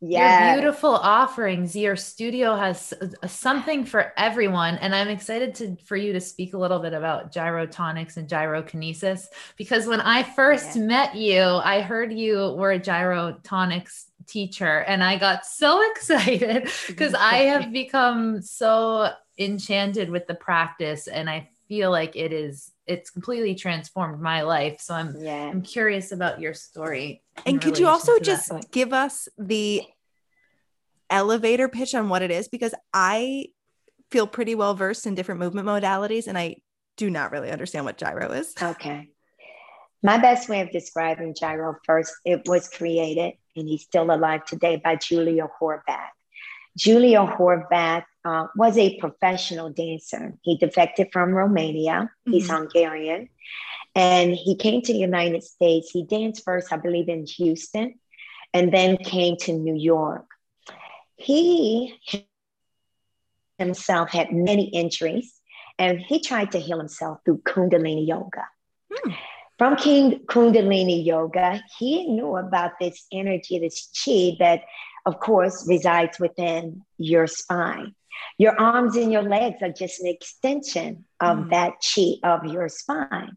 Yeah. 0.00 0.54
Your 0.54 0.62
beautiful 0.62 0.94
offerings. 0.94 1.76
Your 1.76 1.94
studio 1.94 2.56
has 2.56 2.94
something 3.26 3.84
for 3.84 4.12
everyone. 4.16 4.76
And 4.76 4.94
I'm 4.94 5.08
excited 5.08 5.54
to 5.56 5.76
for 5.84 5.96
you 5.96 6.14
to 6.14 6.20
speak 6.20 6.54
a 6.54 6.58
little 6.58 6.78
bit 6.78 6.94
about 6.94 7.32
gyrotonics 7.32 8.16
and 8.16 8.26
gyrokinesis. 8.26 9.26
Because 9.56 9.86
when 9.86 10.00
I 10.00 10.22
first 10.22 10.74
yeah. 10.74 10.82
met 10.82 11.14
you, 11.16 11.42
I 11.42 11.82
heard 11.82 12.12
you 12.12 12.54
were 12.56 12.72
a 12.72 12.80
gyrotonics 12.80 14.06
teacher 14.30 14.80
and 14.80 15.02
I 15.02 15.18
got 15.18 15.44
so 15.44 15.82
excited 15.90 16.68
because 16.86 17.14
I 17.14 17.36
have 17.44 17.72
become 17.72 18.42
so 18.42 19.10
enchanted 19.38 20.10
with 20.10 20.26
the 20.26 20.34
practice 20.34 21.08
and 21.08 21.28
I 21.28 21.48
feel 21.68 21.90
like 21.90 22.16
it 22.16 22.32
is 22.32 22.72
it's 22.86 23.10
completely 23.10 23.54
transformed 23.54 24.20
my 24.20 24.42
life. 24.42 24.80
So 24.80 24.94
I'm 24.94 25.14
yeah. 25.16 25.44
I'm 25.44 25.62
curious 25.62 26.10
about 26.10 26.40
your 26.40 26.54
story. 26.54 27.22
And 27.46 27.60
could 27.60 27.78
you 27.78 27.86
also 27.86 28.18
just 28.18 28.48
that. 28.48 28.70
give 28.72 28.92
us 28.92 29.28
the 29.38 29.82
elevator 31.08 31.68
pitch 31.68 31.94
on 31.94 32.08
what 32.08 32.22
it 32.22 32.30
is 32.30 32.48
because 32.48 32.74
I 32.92 33.46
feel 34.10 34.26
pretty 34.26 34.54
well 34.54 34.74
versed 34.74 35.06
in 35.06 35.14
different 35.14 35.40
movement 35.40 35.66
modalities 35.66 36.26
and 36.26 36.36
I 36.36 36.56
do 36.96 37.08
not 37.08 37.30
really 37.30 37.50
understand 37.50 37.84
what 37.84 37.96
gyro 37.96 38.32
is. 38.32 38.54
Okay. 38.60 39.08
My 40.02 40.18
best 40.18 40.48
way 40.48 40.60
of 40.60 40.70
describing 40.70 41.34
gyro 41.38 41.76
first, 41.84 42.12
it 42.24 42.42
was 42.46 42.68
created 42.68 43.34
and 43.56 43.68
he's 43.68 43.82
still 43.82 44.10
alive 44.10 44.44
today 44.44 44.80
by 44.82 44.96
Juliu 44.96 45.48
Horvath. 45.60 46.10
Juliu 46.78 47.36
Horvath 47.36 48.04
uh, 48.24 48.46
was 48.56 48.78
a 48.78 48.98
professional 48.98 49.70
dancer. 49.70 50.34
He 50.42 50.56
defected 50.56 51.08
from 51.12 51.30
Romania. 51.30 52.10
Mm-hmm. 52.10 52.32
He's 52.32 52.50
Hungarian. 52.50 53.28
And 53.94 54.34
he 54.34 54.54
came 54.56 54.82
to 54.82 54.92
the 54.92 54.98
United 54.98 55.42
States. 55.42 55.90
He 55.90 56.04
danced 56.04 56.44
first, 56.44 56.72
I 56.72 56.76
believe, 56.76 57.08
in 57.08 57.26
Houston, 57.26 57.98
and 58.54 58.72
then 58.72 58.96
came 58.96 59.36
to 59.38 59.52
New 59.52 59.74
York. 59.74 60.26
He 61.16 61.98
himself 63.58 64.10
had 64.10 64.32
many 64.32 64.64
injuries, 64.68 65.40
and 65.78 65.98
he 66.00 66.20
tried 66.20 66.52
to 66.52 66.58
heal 66.58 66.78
himself 66.78 67.18
through 67.24 67.38
Kundalini 67.38 68.06
Yoga. 68.06 68.46
Hmm. 68.92 69.12
From 69.60 69.76
King 69.76 70.20
Kundalini 70.20 71.04
Yoga, 71.04 71.62
he 71.78 72.06
knew 72.06 72.38
about 72.38 72.78
this 72.80 73.06
energy, 73.12 73.58
this 73.58 73.90
chi 73.92 74.34
that, 74.38 74.62
of 75.04 75.20
course, 75.20 75.68
resides 75.68 76.18
within 76.18 76.82
your 76.96 77.26
spine. 77.26 77.94
Your 78.38 78.58
arms 78.58 78.96
and 78.96 79.12
your 79.12 79.22
legs 79.22 79.58
are 79.60 79.70
just 79.70 80.00
an 80.00 80.06
extension 80.06 81.04
of 81.20 81.36
mm. 81.36 81.50
that 81.50 81.74
chi 81.84 82.26
of 82.26 82.46
your 82.46 82.70
spine. 82.70 83.36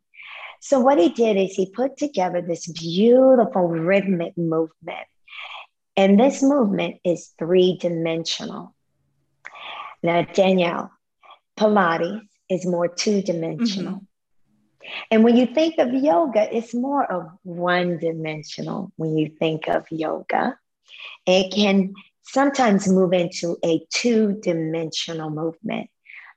So, 0.61 0.80
what 0.80 0.97
he 0.97 1.09
did 1.09 1.36
is 1.36 1.55
he 1.55 1.69
put 1.69 1.97
together 1.97 2.41
this 2.41 2.67
beautiful 2.67 3.67
rhythmic 3.67 4.38
movement. 4.38 5.07
And 5.97 6.17
this 6.17 6.41
movement 6.41 7.01
is 7.03 7.34
three 7.38 7.78
dimensional. 7.82 8.74
Now, 10.01 10.21
Danielle, 10.21 10.89
Pilates 11.57 12.21
is 12.49 12.65
more 12.65 12.88
two 12.88 13.21
dimensional. 13.21 13.95
Mm-hmm. 13.95 14.12
And 15.11 15.23
when 15.23 15.38
you 15.38 15.45
think 15.45 15.77
of 15.77 15.93
yoga, 15.93 16.55
it's 16.55 16.73
more 16.73 17.09
of 17.11 17.29
one 17.43 17.97
dimensional 17.97 18.91
when 18.95 19.17
you 19.17 19.29
think 19.29 19.67
of 19.67 19.86
yoga. 19.91 20.57
It 21.25 21.53
can 21.53 21.93
sometimes 22.23 22.88
move 22.88 23.13
into 23.13 23.57
a 23.63 23.86
two 23.91 24.39
dimensional 24.41 25.29
movement. 25.29 25.89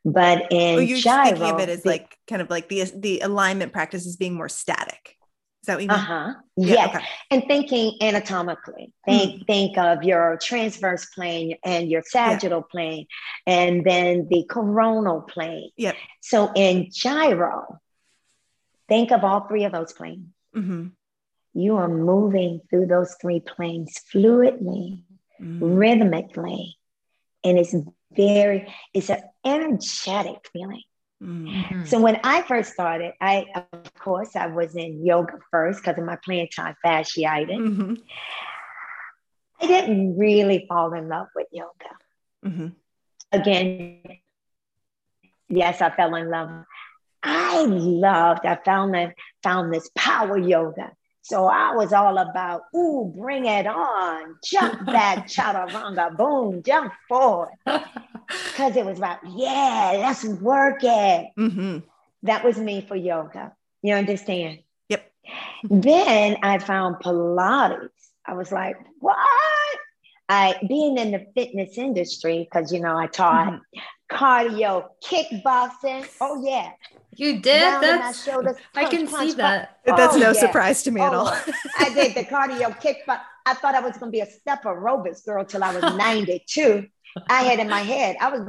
But 0.04 0.52
in 0.52 0.78
oh, 0.78 0.78
you're 0.78 0.98
gyro, 0.98 1.24
thinking 1.24 1.50
of 1.50 1.60
it 1.60 1.68
as 1.68 1.82
the, 1.82 1.88
like 1.88 2.16
kind 2.28 2.40
of 2.40 2.48
like 2.48 2.68
the 2.68 2.84
the 2.94 3.20
alignment 3.20 3.72
practice 3.72 4.06
is 4.06 4.16
being 4.16 4.34
more 4.34 4.48
static. 4.48 5.16
Is 5.62 5.66
that 5.66 5.74
what 5.74 5.82
you 5.82 5.88
mean? 5.88 5.98
Uh-huh. 5.98 6.34
Yeah, 6.56 6.74
yes. 6.74 6.94
Okay. 6.94 7.04
And 7.32 7.42
thinking 7.48 7.98
anatomically. 8.00 8.92
Think 9.04 9.40
mm. 9.40 9.46
think 9.48 9.76
of 9.76 10.04
your 10.04 10.38
transverse 10.40 11.06
plane 11.06 11.56
and 11.64 11.90
your 11.90 12.02
sagittal 12.06 12.60
yeah. 12.60 12.70
plane 12.70 13.06
and 13.48 13.84
then 13.84 14.28
the 14.30 14.44
coronal 14.48 15.22
plane. 15.22 15.70
Yep. 15.76 15.96
So 16.20 16.52
in 16.54 16.88
gyro, 16.92 17.80
Think 18.88 19.10
of 19.10 19.24
all 19.24 19.40
three 19.40 19.64
of 19.64 19.72
those 19.72 19.92
planes. 19.92 20.28
Mm-hmm. 20.54 20.88
You 21.54 21.76
are 21.76 21.88
moving 21.88 22.60
through 22.68 22.86
those 22.86 23.16
three 23.20 23.40
planes 23.40 23.94
fluidly, 24.12 25.02
mm-hmm. 25.40 25.64
rhythmically, 25.64 26.76
and 27.42 27.58
it's 27.58 27.74
very, 28.12 28.72
it's 28.92 29.10
an 29.10 29.22
energetic 29.44 30.48
feeling. 30.52 30.82
Mm-hmm. 31.22 31.84
So 31.86 32.00
when 32.00 32.20
I 32.22 32.42
first 32.42 32.74
started, 32.74 33.12
I 33.20 33.46
of 33.72 33.94
course 33.94 34.36
I 34.36 34.48
was 34.48 34.76
in 34.76 35.04
yoga 35.04 35.38
first 35.50 35.80
because 35.80 35.98
of 35.98 36.04
my 36.04 36.16
plantar 36.16 36.74
fasciitis. 36.84 37.56
Mm-hmm. 37.56 37.94
I 39.62 39.66
didn't 39.66 40.18
really 40.18 40.66
fall 40.68 40.92
in 40.92 41.08
love 41.08 41.28
with 41.34 41.46
yoga. 41.50 41.70
Mm-hmm. 42.44 42.66
Again, 43.32 44.02
yes, 45.48 45.80
I 45.80 45.90
fell 45.90 46.14
in 46.16 46.28
love 46.28 46.50
I 47.26 47.64
loved, 47.64 48.46
I 48.46 48.56
found 48.64 48.94
that 48.94 49.14
found 49.42 49.72
this 49.72 49.90
power 49.96 50.38
yoga. 50.38 50.92
So 51.22 51.46
I 51.46 51.74
was 51.74 51.92
all 51.92 52.18
about, 52.18 52.62
ooh, 52.74 53.12
bring 53.16 53.46
it 53.46 53.66
on, 53.66 54.36
jump 54.44 54.86
back, 54.86 55.26
chaturanga, 55.28 56.16
boom, 56.16 56.62
jump 56.62 56.92
forward. 57.08 57.50
Because 58.28 58.74
it 58.74 58.84
was 58.84 58.98
about, 58.98 59.18
yeah, 59.36 59.98
let's 59.98 60.24
work 60.24 60.78
it. 60.82 61.28
Mm-hmm. 61.38 61.78
That 62.24 62.44
was 62.44 62.58
me 62.58 62.80
for 62.80 62.96
yoga. 62.96 63.52
You 63.82 63.94
understand? 63.94 64.58
Yep. 64.88 65.12
then 65.70 66.38
I 66.42 66.58
found 66.58 66.96
Pilates. 66.96 67.90
I 68.26 68.34
was 68.34 68.50
like, 68.50 68.76
what? 68.98 69.16
I 70.28 70.56
being 70.68 70.98
in 70.98 71.12
the 71.12 71.24
fitness 71.36 71.78
industry, 71.78 72.48
because 72.50 72.72
you 72.72 72.80
know, 72.80 72.98
I 72.98 73.06
taught 73.06 73.52
mm-hmm. 73.52 74.16
cardio, 74.16 74.88
kickboxing. 75.04 76.08
Oh 76.20 76.44
yeah. 76.44 76.72
You 77.18 77.40
did? 77.40 77.62
That's 77.82 78.24
shoulders, 78.24 78.56
punch, 78.74 78.86
I 78.86 78.90
can 78.90 79.08
punch, 79.08 79.30
see 79.30 79.36
that. 79.36 79.78
That's 79.84 80.16
oh, 80.16 80.18
no 80.18 80.26
yeah. 80.28 80.32
surprise 80.32 80.82
to 80.82 80.90
me 80.90 81.00
oh, 81.00 81.06
at 81.06 81.14
all. 81.14 81.28
I 81.78 81.92
did 81.94 82.14
the 82.14 82.24
cardio 82.24 82.78
kick, 82.80 82.98
but 83.06 83.22
I 83.46 83.54
thought 83.54 83.74
I 83.74 83.80
was 83.80 83.96
gonna 83.96 84.12
be 84.12 84.20
a 84.20 84.26
step 84.26 84.64
aerobics 84.64 85.24
girl 85.24 85.44
till 85.44 85.64
I 85.64 85.74
was 85.74 85.82
92. 85.96 86.86
I 87.28 87.42
had 87.42 87.58
in 87.58 87.70
my 87.70 87.80
head, 87.80 88.16
I 88.20 88.28
was 88.30 88.40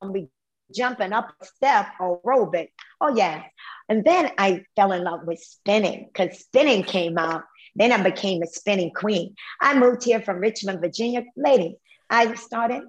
gonna 0.00 0.12
be 0.12 0.28
jumping 0.74 1.12
up 1.12 1.32
a 1.40 1.46
step 1.46 1.86
aerobic. 1.98 2.68
Oh 3.00 3.14
yeah. 3.16 3.44
And 3.88 4.04
then 4.04 4.32
I 4.36 4.64
fell 4.74 4.92
in 4.92 5.04
love 5.04 5.26
with 5.26 5.38
spinning 5.38 6.10
because 6.12 6.38
spinning 6.40 6.82
came 6.82 7.16
out. 7.16 7.44
Then 7.74 7.92
I 7.92 8.02
became 8.02 8.42
a 8.42 8.46
spinning 8.46 8.90
queen. 8.90 9.34
I 9.60 9.78
moved 9.78 10.02
here 10.04 10.20
from 10.20 10.38
Richmond, 10.38 10.80
Virginia. 10.80 11.24
Lady, 11.36 11.76
I 12.10 12.34
started 12.34 12.82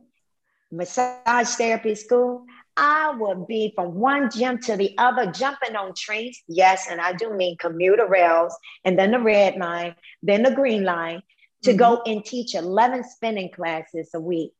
massage 0.71 1.49
therapy 1.55 1.95
school. 1.95 2.45
I 2.77 3.11
would 3.17 3.47
be 3.47 3.73
from 3.75 3.95
one 3.95 4.29
gym 4.29 4.59
to 4.61 4.77
the 4.77 4.95
other, 4.97 5.31
jumping 5.31 5.75
on 5.75 5.93
trains. 5.95 6.41
Yes, 6.47 6.87
and 6.89 7.01
I 7.01 7.13
do 7.13 7.33
mean 7.33 7.57
commuter 7.57 8.07
rails, 8.07 8.55
and 8.85 8.97
then 8.97 9.11
the 9.11 9.19
red 9.19 9.57
line, 9.57 9.95
then 10.21 10.43
the 10.43 10.51
green 10.51 10.83
line, 10.83 11.23
to 11.63 11.71
mm-hmm. 11.71 11.79
go 11.79 12.01
and 12.05 12.23
teach 12.23 12.53
11 12.53 13.03
spinning 13.03 13.51
classes 13.51 14.11
a 14.13 14.19
week. 14.19 14.51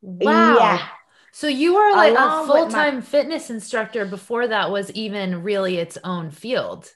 Wow. 0.00 0.56
Yeah. 0.58 0.88
So 1.32 1.48
you 1.48 1.74
were 1.74 1.92
like 1.92 2.12
Along 2.12 2.44
a 2.44 2.46
full 2.46 2.68
time 2.68 2.96
my- 2.96 3.00
fitness 3.02 3.50
instructor 3.50 4.06
before 4.06 4.48
that 4.48 4.70
was 4.70 4.90
even 4.92 5.42
really 5.42 5.76
its 5.76 5.98
own 6.02 6.30
field. 6.30 6.90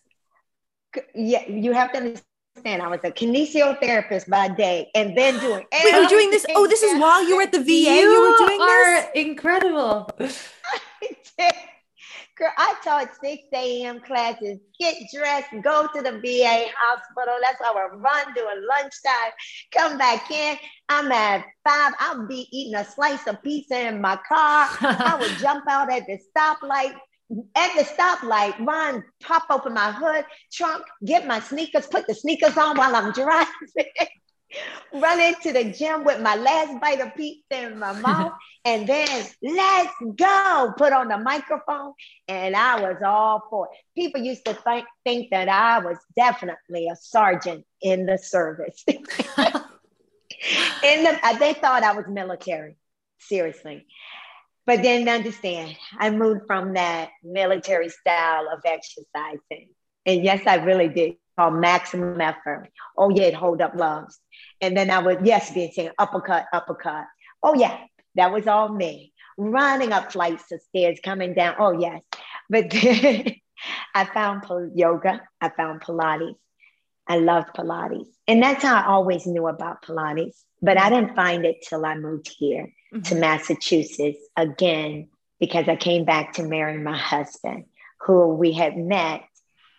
Yeah, 1.15 1.47
you 1.47 1.73
have 1.73 1.93
to 1.93 2.21
understand. 2.61 2.83
I 2.83 2.89
was 2.89 3.01
a 3.05 3.11
kinesiotherapist 3.11 4.29
by 4.29 4.49
day, 4.49 4.91
and 4.95 5.17
then 5.17 5.39
doing. 5.41 5.65
Wait, 5.73 5.93
you're 5.93 6.09
doing 6.09 6.31
this? 6.31 6.47
Oh, 6.51 6.67
this 6.67 6.83
is 6.83 7.01
while 7.01 7.27
you 7.27 7.37
were 7.37 7.43
at 7.43 7.53
the 7.53 7.61
VA. 7.61 7.65
You, 7.73 8.11
you 8.11 8.21
were 8.21 8.47
doing 8.47 8.61
are 8.61 8.95
this. 8.95 9.07
Incredible. 9.15 10.11
Girl, 12.37 12.53
I 12.59 12.75
taught 12.83 13.11
6 13.23 13.43
a.m. 13.53 14.01
classes, 14.01 14.59
get 14.79 14.97
dressed, 15.15 15.49
go 15.63 15.89
to 15.95 16.03
the 16.03 16.13
VA 16.21 16.67
hospital. 16.77 17.35
That's 17.43 17.63
how 17.63 17.75
I 17.75 17.87
run 17.95 18.35
during 18.35 18.67
lunchtime. 18.69 19.33
Come 19.73 19.99
back 19.99 20.31
in. 20.31 20.57
I'm 20.89 21.11
at 21.13 21.45
five. 21.67 21.93
I'll 21.99 22.27
be 22.27 22.49
eating 22.51 22.75
a 22.75 22.85
slice 22.85 23.27
of 23.27 23.43
pizza 23.43 23.89
in 23.89 24.01
my 24.01 24.17
car. 24.29 24.69
I 24.81 25.17
would 25.21 25.31
jump 25.41 25.65
out 25.69 25.93
at 25.93 26.07
the 26.07 26.19
stoplight. 26.37 26.95
At 27.55 27.75
the 27.77 27.85
stoplight, 27.85 28.59
run, 28.67 29.05
pop 29.23 29.47
open 29.51 29.75
my 29.75 29.93
hood, 29.93 30.25
trunk, 30.53 30.85
get 31.05 31.27
my 31.27 31.39
sneakers, 31.41 31.87
put 31.87 32.07
the 32.07 32.15
sneakers 32.15 32.57
on 32.57 32.77
while 32.77 32.95
I'm 32.97 33.13
driving. 33.13 33.47
run 34.93 35.21
into 35.21 35.53
the 35.53 35.65
gym 35.65 36.05
with 36.05 36.21
my 36.21 36.35
last 36.35 36.81
bite 36.81 37.01
of 37.01 37.15
pizza 37.15 37.67
in 37.67 37.79
my 37.79 37.93
mouth, 38.01 38.33
and 38.65 38.87
then 38.87 39.27
let's 39.43 39.93
go. 40.17 40.73
Put 40.77 40.93
on 40.93 41.09
the 41.09 41.19
microphone, 41.19 41.93
and 42.29 42.57
I 42.57 42.81
was 42.81 42.97
all 43.05 43.43
for 43.49 43.67
it. 43.67 43.79
People 44.01 44.21
used 44.21 44.45
to 44.47 44.55
think, 44.55 44.87
think 45.05 45.31
that 45.31 45.49
I 45.49 45.79
was 45.79 45.99
definitely 46.17 46.89
a 46.89 46.97
sergeant 46.97 47.65
in 47.81 48.07
the 48.07 48.19
service. 48.19 48.85
in 48.89 48.97
the, 51.05 51.19
they 51.39 51.55
thought 51.55 51.83
I 51.83 51.93
was 51.93 52.07
military, 52.09 52.77
seriously. 53.19 53.87
But 54.67 54.83
then 54.83 55.09
understand, 55.09 55.77
I 55.99 56.11
moved 56.11 56.43
from 56.47 56.75
that 56.75 57.11
military 57.25 57.89
style 57.89 58.47
of 58.53 58.61
exercising. 58.65 59.71
And 60.07 60.25
yes, 60.25 60.47
I 60.47 60.57
really 60.57 60.89
did 60.89 61.17
call 61.39 61.51
maximum 61.51 62.21
effort. 62.21 62.69
Oh 62.97 63.11
yeah, 63.11 63.31
hold 63.31 63.61
up 63.61 63.75
loves. 63.75 64.19
And 64.61 64.77
then 64.77 64.91
I 64.91 64.99
would, 65.01 65.27
yes, 65.27 65.53
be 65.53 65.71
saying 65.73 65.91
uppercut, 65.99 66.47
uppercut. 66.53 67.07
Oh 67.43 67.55
yeah, 67.55 67.79
that 68.17 68.33
was 68.33 68.47
all 68.47 68.69
me. 68.69 69.13
Running 69.37 69.93
up 69.93 70.13
flights 70.13 70.53
of 70.53 70.61
stairs, 70.63 70.99
coming 71.03 71.35
down. 71.35 71.57
Oh 71.59 71.79
yes. 71.79 72.03
But 72.49 72.71
then 72.71 73.35
I 73.95 74.05
found 74.05 74.45
yoga. 74.75 75.23
I 75.41 75.49
found 75.51 75.81
Pilates. 75.81 76.35
I 77.11 77.19
loved 77.19 77.57
Pilates. 77.57 78.07
And 78.29 78.41
that's 78.41 78.63
how 78.63 78.77
I 78.77 78.87
always 78.87 79.27
knew 79.27 79.49
about 79.49 79.83
Pilates. 79.83 80.37
But 80.63 80.79
I 80.79 80.91
didn't 80.91 81.17
find 81.17 81.45
it 81.45 81.67
till 81.69 81.85
I 81.85 81.97
moved 81.97 82.31
here 82.39 82.73
mm-hmm. 82.95 83.03
to 83.03 83.15
Massachusetts 83.17 84.21
again, 84.37 85.09
because 85.41 85.69
I 85.69 85.75
came 85.75 86.05
back 86.05 86.35
to 86.35 86.45
marry 86.45 86.79
my 86.79 86.97
husband, 86.97 87.65
who 88.03 88.29
we 88.29 88.53
had 88.53 88.77
met 88.77 89.23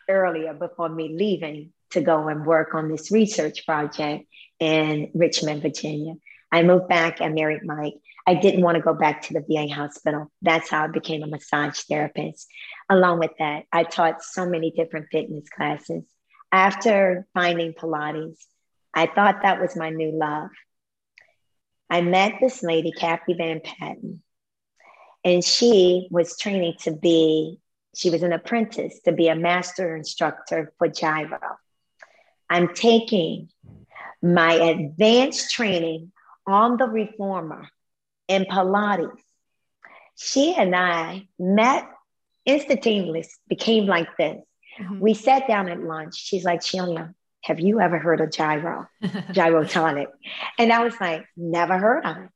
earlier 0.10 0.54
before 0.54 0.90
me 0.90 1.16
leaving 1.18 1.72
to 1.92 2.02
go 2.02 2.28
and 2.28 2.46
work 2.46 2.76
on 2.76 2.90
this 2.90 3.12
research 3.12 3.66
project 3.66 4.26
in 4.60 5.12
Richmond, 5.14 5.62
Virginia. 5.62 6.16
I 6.52 6.64
moved 6.64 6.90
back 6.90 7.22
and 7.22 7.34
married 7.34 7.64
Mike. 7.64 7.94
I 8.28 8.34
didn't 8.36 8.62
want 8.62 8.76
to 8.76 8.84
go 8.84 8.94
back 8.94 9.22
to 9.24 9.34
the 9.34 9.46
VA 9.48 9.74
hospital. 9.74 10.30
That's 10.42 10.70
how 10.70 10.84
I 10.84 10.88
became 10.88 11.24
a 11.24 11.28
massage 11.28 11.80
therapist. 11.80 12.48
Along 12.90 13.20
with 13.20 13.32
that, 13.40 13.64
I 13.72 13.84
taught 13.84 14.22
so 14.22 14.46
many 14.46 14.72
different 14.72 15.08
fitness 15.14 15.48
classes. 15.50 16.04
After 16.52 17.28
finding 17.34 17.74
Pilates, 17.74 18.38
I 18.94 19.08
thought 19.08 19.44
that 19.44 19.62
was 19.62 19.76
my 19.76 19.90
new 19.90 20.12
love. 20.12 20.50
I 21.90 22.02
met 22.02 22.36
this 22.42 22.62
lady, 22.64 22.92
Kathy 22.92 23.34
Van 23.34 23.62
Patten, 23.62 24.22
and 25.24 25.44
she 25.44 26.08
was 26.12 26.38
training 26.38 26.76
to 26.82 26.92
be 26.92 27.60
she 27.94 28.10
was 28.10 28.24
an 28.24 28.32
apprentice 28.32 29.02
to 29.02 29.12
be 29.12 29.28
a 29.28 29.36
master 29.36 29.96
instructor 29.96 30.72
for 30.78 30.88
gyro. 30.88 31.40
I'm 32.50 32.74
taking 32.74 33.50
my 34.22 34.54
advanced 34.54 35.52
training 35.52 36.12
on 36.48 36.78
the 36.78 36.88
reformer 36.88 37.68
in 38.28 38.46
Pilates. 38.46 39.20
She 40.16 40.56
and 40.56 40.76
I 40.76 41.28
met 41.38 41.86
instantaneously, 42.46 43.34
became 43.48 43.88
like 43.88 44.16
this. 44.18 44.42
Mm-hmm. 44.82 45.00
We 45.00 45.14
sat 45.14 45.48
down 45.48 45.70
at 45.70 45.82
lunch. 45.82 46.16
She's 46.16 46.44
like, 46.44 46.64
Sheila, 46.64 47.14
have 47.44 47.60
you 47.60 47.80
ever 47.80 48.00
heard 48.00 48.22
of 48.22 48.32
gyro? 48.32 48.88
Gyrotonic. 49.04 50.08
And 50.58 50.72
I 50.72 50.84
was 50.84 51.00
like, 51.00 51.26
never 51.36 51.78
heard 51.78 52.06
of 52.06 52.18
it. 52.18 52.30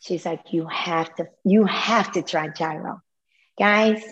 She's 0.00 0.26
like, 0.26 0.52
you 0.52 0.66
have 0.66 1.14
to, 1.16 1.28
you 1.44 1.64
have 1.64 2.12
to 2.12 2.22
try 2.22 2.48
gyro. 2.48 3.00
Guys, 3.58 4.02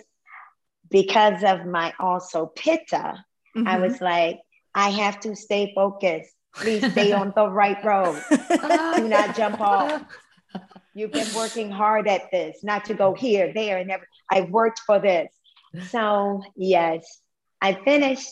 because 0.89 1.43
of 1.43 1.65
my 1.65 1.93
also 1.99 2.47
pitta, 2.47 3.23
mm-hmm. 3.55 3.67
I 3.67 3.79
was 3.79 4.01
like, 4.01 4.39
I 4.73 4.89
have 4.89 5.19
to 5.21 5.35
stay 5.35 5.71
focused. 5.75 6.31
Please 6.55 6.91
stay 6.91 7.11
on 7.11 7.33
the 7.35 7.47
right 7.47 7.83
road. 7.83 8.21
Do 8.95 9.07
not 9.07 9.35
jump 9.35 9.59
off. 9.59 10.03
You've 10.93 11.11
been 11.11 11.27
working 11.35 11.71
hard 11.71 12.07
at 12.07 12.29
this, 12.31 12.63
not 12.63 12.85
to 12.85 12.93
go 12.93 13.15
here, 13.15 13.51
there, 13.53 13.77
and 13.77 13.89
ever. 13.89 14.07
I 14.31 14.41
worked 14.41 14.81
for 14.85 14.99
this. 14.99 15.31
So, 15.89 16.43
yes, 16.55 17.21
I 17.61 17.73
finished. 17.73 18.29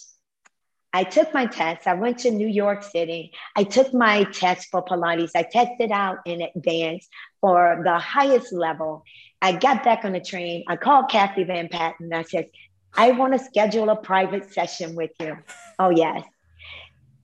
I 0.93 1.03
took 1.05 1.33
my 1.33 1.45
test. 1.45 1.87
I 1.87 1.93
went 1.93 2.19
to 2.19 2.31
New 2.31 2.47
York 2.47 2.83
City. 2.83 3.31
I 3.55 3.63
took 3.63 3.93
my 3.93 4.25
test 4.25 4.67
for 4.69 4.83
Pilates. 4.83 5.31
I 5.35 5.43
tested 5.43 5.91
out 5.91 6.17
in 6.25 6.41
advance 6.41 7.07
for 7.39 7.81
the 7.83 7.97
highest 7.97 8.51
level. 8.51 9.03
I 9.41 9.53
got 9.53 9.83
back 9.83 10.03
on 10.03 10.11
the 10.11 10.19
train. 10.19 10.65
I 10.67 10.75
called 10.75 11.09
Kathy 11.09 11.45
Van 11.45 11.69
Patten. 11.69 12.13
I 12.13 12.23
said, 12.23 12.47
I 12.93 13.11
want 13.11 13.33
to 13.33 13.39
schedule 13.39 13.89
a 13.89 13.95
private 13.95 14.53
session 14.53 14.95
with 14.95 15.11
you. 15.19 15.37
Oh, 15.79 15.89
yes. 15.89 16.23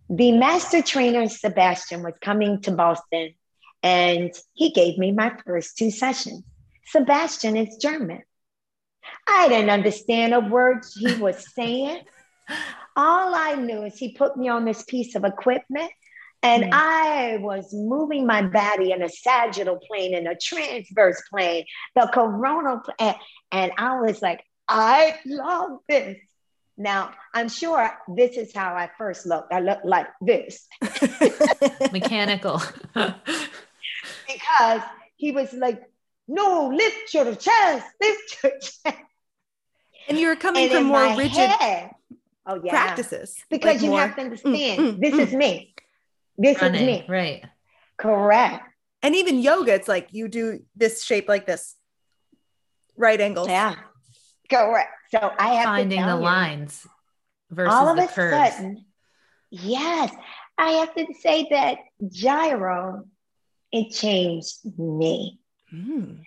The 0.09 0.31
master 0.31 0.81
trainer, 0.81 1.27
Sebastian, 1.27 2.03
was 2.03 2.13
coming 2.21 2.61
to 2.61 2.71
Boston 2.71 3.33
and 3.83 4.33
he 4.53 4.71
gave 4.71 4.97
me 4.97 5.11
my 5.11 5.33
first 5.45 5.77
two 5.77 5.91
sessions. 5.91 6.43
Sebastian 6.85 7.57
is 7.57 7.75
German. 7.77 8.21
I 9.27 9.49
didn't 9.49 9.69
understand 9.69 10.33
a 10.33 10.39
word 10.39 10.83
he 10.97 11.15
was 11.15 11.53
saying. 11.53 12.01
All 12.95 13.35
I 13.35 13.55
knew 13.55 13.83
is 13.83 13.97
he 13.97 14.13
put 14.13 14.37
me 14.37 14.49
on 14.49 14.65
this 14.65 14.83
piece 14.83 15.15
of 15.15 15.23
equipment 15.23 15.91
and 16.43 16.63
mm. 16.65 16.69
I 16.71 17.37
was 17.37 17.73
moving 17.73 18.25
my 18.25 18.41
body 18.41 18.91
in 18.91 19.01
a 19.01 19.09
sagittal 19.09 19.79
plane 19.87 20.13
and 20.15 20.27
a 20.27 20.35
transverse 20.35 21.21
plane, 21.29 21.65
the 21.95 22.09
coronal 22.13 22.79
plane. 22.79 23.15
And 23.51 23.71
I 23.77 23.99
was 23.99 24.21
like, 24.21 24.43
I 24.67 25.17
love 25.25 25.79
this. 25.89 26.17
Now, 26.77 27.11
I'm 27.33 27.49
sure 27.49 27.91
this 28.15 28.37
is 28.37 28.53
how 28.53 28.75
I 28.75 28.89
first 28.97 29.25
looked. 29.25 29.51
I 29.51 29.61
looked 29.61 29.85
like 29.85 30.07
this 30.21 30.67
mechanical. 31.91 32.61
because 34.27 34.81
he 35.15 35.31
was 35.31 35.51
like 35.53 35.81
no, 36.27 36.69
lift 36.73 37.13
your 37.13 37.35
chest, 37.35 37.85
lift 38.01 38.43
your 38.43 38.51
chest. 38.61 38.95
And 40.09 40.19
you're 40.19 40.35
coming 40.35 40.63
and 40.63 40.71
from 40.71 40.83
more 40.85 41.17
rigid 41.17 41.49
head, 41.49 41.91
oh, 42.45 42.61
yeah. 42.63 42.71
practices. 42.71 43.35
Because 43.49 43.75
like 43.75 43.81
you 43.81 43.91
more, 43.91 44.01
have 44.01 44.15
to 44.15 44.21
understand, 44.21 44.79
mm, 44.79 44.93
mm, 44.93 44.99
this 45.01 45.13
mm. 45.13 45.19
is 45.19 45.33
me. 45.33 45.73
This 46.37 46.61
Running, 46.61 46.81
is 46.81 46.87
me. 47.01 47.05
Right. 47.07 47.45
Correct. 47.97 48.63
And 49.01 49.15
even 49.15 49.39
yoga, 49.39 49.73
it's 49.73 49.87
like 49.87 50.09
you 50.11 50.27
do 50.27 50.59
this 50.75 51.03
shape 51.03 51.27
like 51.27 51.45
this, 51.45 51.75
right 52.95 53.19
angle. 53.19 53.47
Yeah. 53.47 53.75
Correct. 54.49 54.89
So 55.11 55.31
I 55.37 55.55
have 55.55 55.65
finding 55.65 56.01
the 56.01 56.07
you, 56.07 56.21
lines 56.21 56.85
versus 57.49 57.73
all 57.73 57.89
of 57.89 57.97
the 57.97 58.03
a 58.03 58.07
curves. 58.07 58.55
sudden. 58.55 58.85
Yes, 59.49 60.13
I 60.57 60.71
have 60.71 60.93
to 60.95 61.05
say 61.21 61.47
that 61.51 61.77
gyro, 62.09 63.05
it 63.71 63.93
changed 63.93 64.57
me. 64.77 65.39
Mm. 65.73 66.19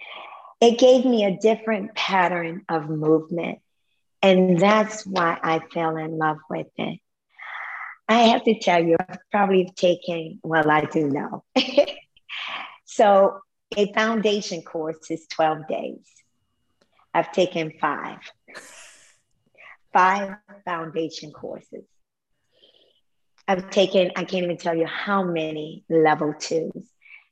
It 0.61 0.79
gave 0.79 1.05
me 1.05 1.25
a 1.25 1.37
different 1.39 1.95
pattern 1.95 2.65
of 2.69 2.89
movement. 2.89 3.61
And 4.23 4.59
that's 4.59 5.07
why 5.07 5.39
I 5.43 5.61
fell 5.73 5.97
in 5.97 6.19
love 6.19 6.39
with 6.51 6.67
it. 6.77 7.01
I 8.07 8.19
have 8.29 8.45
to 8.45 8.59
tell 8.59 8.83
you, 8.83 8.97
I've 9.09 9.19
probably 9.31 9.73
taken, 9.75 10.41
well, 10.43 10.69
I 10.71 10.85
do 10.85 11.09
know. 11.09 11.45
so 12.85 13.41
a 13.77 13.93
foundation 13.93 14.63
course 14.63 15.11
is 15.11 15.27
12 15.29 15.69
days. 15.69 16.05
I've 17.15 17.33
taken 17.33 17.73
five, 17.81 18.19
five 19.93 20.37
foundation 20.65 21.33
courses. 21.33 21.85
I've 23.49 23.71
taken, 23.71 24.11
I 24.17 24.25
can't 24.25 24.45
even 24.45 24.59
tell 24.59 24.77
you 24.77 24.87
how 24.87 25.23
many 25.23 25.85
level 25.89 26.35
twos 26.39 26.89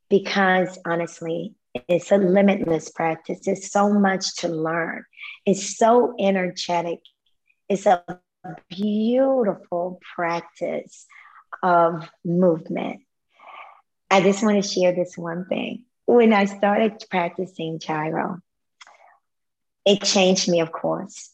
because 0.09 0.78
honestly, 0.84 1.54
it's 1.89 2.11
a 2.12 2.16
limitless 2.16 2.91
practice. 2.91 3.41
There's 3.45 3.70
so 3.70 3.93
much 3.93 4.37
to 4.37 4.49
learn. 4.49 5.05
It's 5.47 5.76
so 5.76 6.14
energetic. 6.18 7.01
It's 7.68 7.87
a 7.87 8.03
beautiful 8.68 10.01
practice 10.14 11.07
of 11.62 12.09
movement. 12.24 13.01
I 14.11 14.22
just 14.22 14.43
want 14.43 14.62
to 14.62 14.68
share 14.68 14.95
this 14.95 15.16
one 15.16 15.47
thing. 15.47 15.85
When 16.07 16.33
I 16.33 16.47
started 16.47 17.05
practicing 17.11 17.79
gyro, 17.79 18.39
it 19.85 20.03
changed 20.03 20.49
me, 20.49 20.61
of 20.61 20.72
course. 20.72 21.31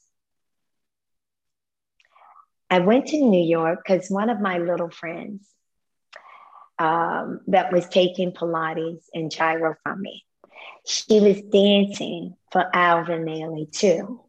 I 2.71 2.81
went 2.81 3.09
to 3.09 3.19
New 3.19 3.45
York 3.45 3.81
because 3.85 4.11
one 4.11 4.31
of 4.31 4.41
my 4.41 4.59
little 4.59 4.91
friends 4.91 5.47
um, 6.79 7.41
that 7.47 7.73
was 7.73 7.89
taking 7.89 8.33
Pilates 8.33 9.05
and 9.13 9.31
gyro 9.31 9.77
from 9.83 10.01
me, 10.01 10.25
she 10.87 11.21
was 11.21 11.41
dancing 11.43 12.37
for 12.53 12.65
Alvin 12.75 13.25
Ailey 13.25 13.71
too. 13.71 14.21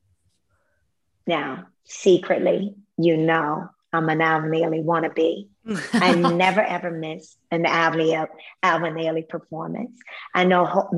Now, 1.27 1.67
secretly, 1.83 2.75
you 2.97 3.17
know, 3.17 3.69
I'm 3.91 4.09
an 4.09 4.21
Alvin 4.21 4.51
Ailey 4.51 4.83
wannabe. 4.83 5.47
I 5.93 6.13
never 6.15 6.61
ever 6.61 6.91
miss 6.91 7.35
an 7.51 7.65
Alvin, 7.65 8.27
Ailey 8.63 9.27
performance. 9.27 9.97
I 10.33 10.45
know 10.45 10.89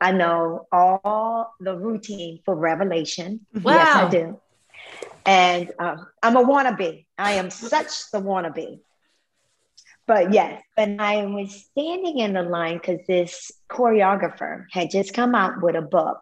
I 0.00 0.12
know 0.12 0.66
all 0.72 1.54
the 1.60 1.76
routine 1.76 2.40
for 2.44 2.54
Revelation. 2.54 3.46
Wow. 3.52 3.74
Yes, 3.74 3.94
I 3.94 4.08
do. 4.08 4.40
And 5.26 5.72
uh, 5.78 5.96
I'm 6.22 6.36
a 6.36 6.42
wannabe. 6.44 7.06
I 7.18 7.32
am 7.32 7.50
such 7.50 8.10
the 8.10 8.20
wannabe. 8.20 8.80
But 10.06 10.32
yes, 10.32 10.62
and 10.76 11.00
I 11.00 11.24
was 11.26 11.66
standing 11.70 12.18
in 12.18 12.32
the 12.32 12.42
line 12.42 12.78
because 12.78 13.06
this 13.06 13.52
choreographer 13.70 14.64
had 14.72 14.90
just 14.90 15.14
come 15.14 15.34
out 15.34 15.62
with 15.62 15.76
a 15.76 15.82
book, 15.82 16.20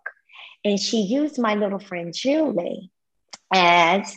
and 0.65 0.79
she 0.79 1.01
used 1.01 1.39
my 1.39 1.55
little 1.55 1.79
friend 1.79 2.13
Julie 2.15 2.91
as 3.53 4.15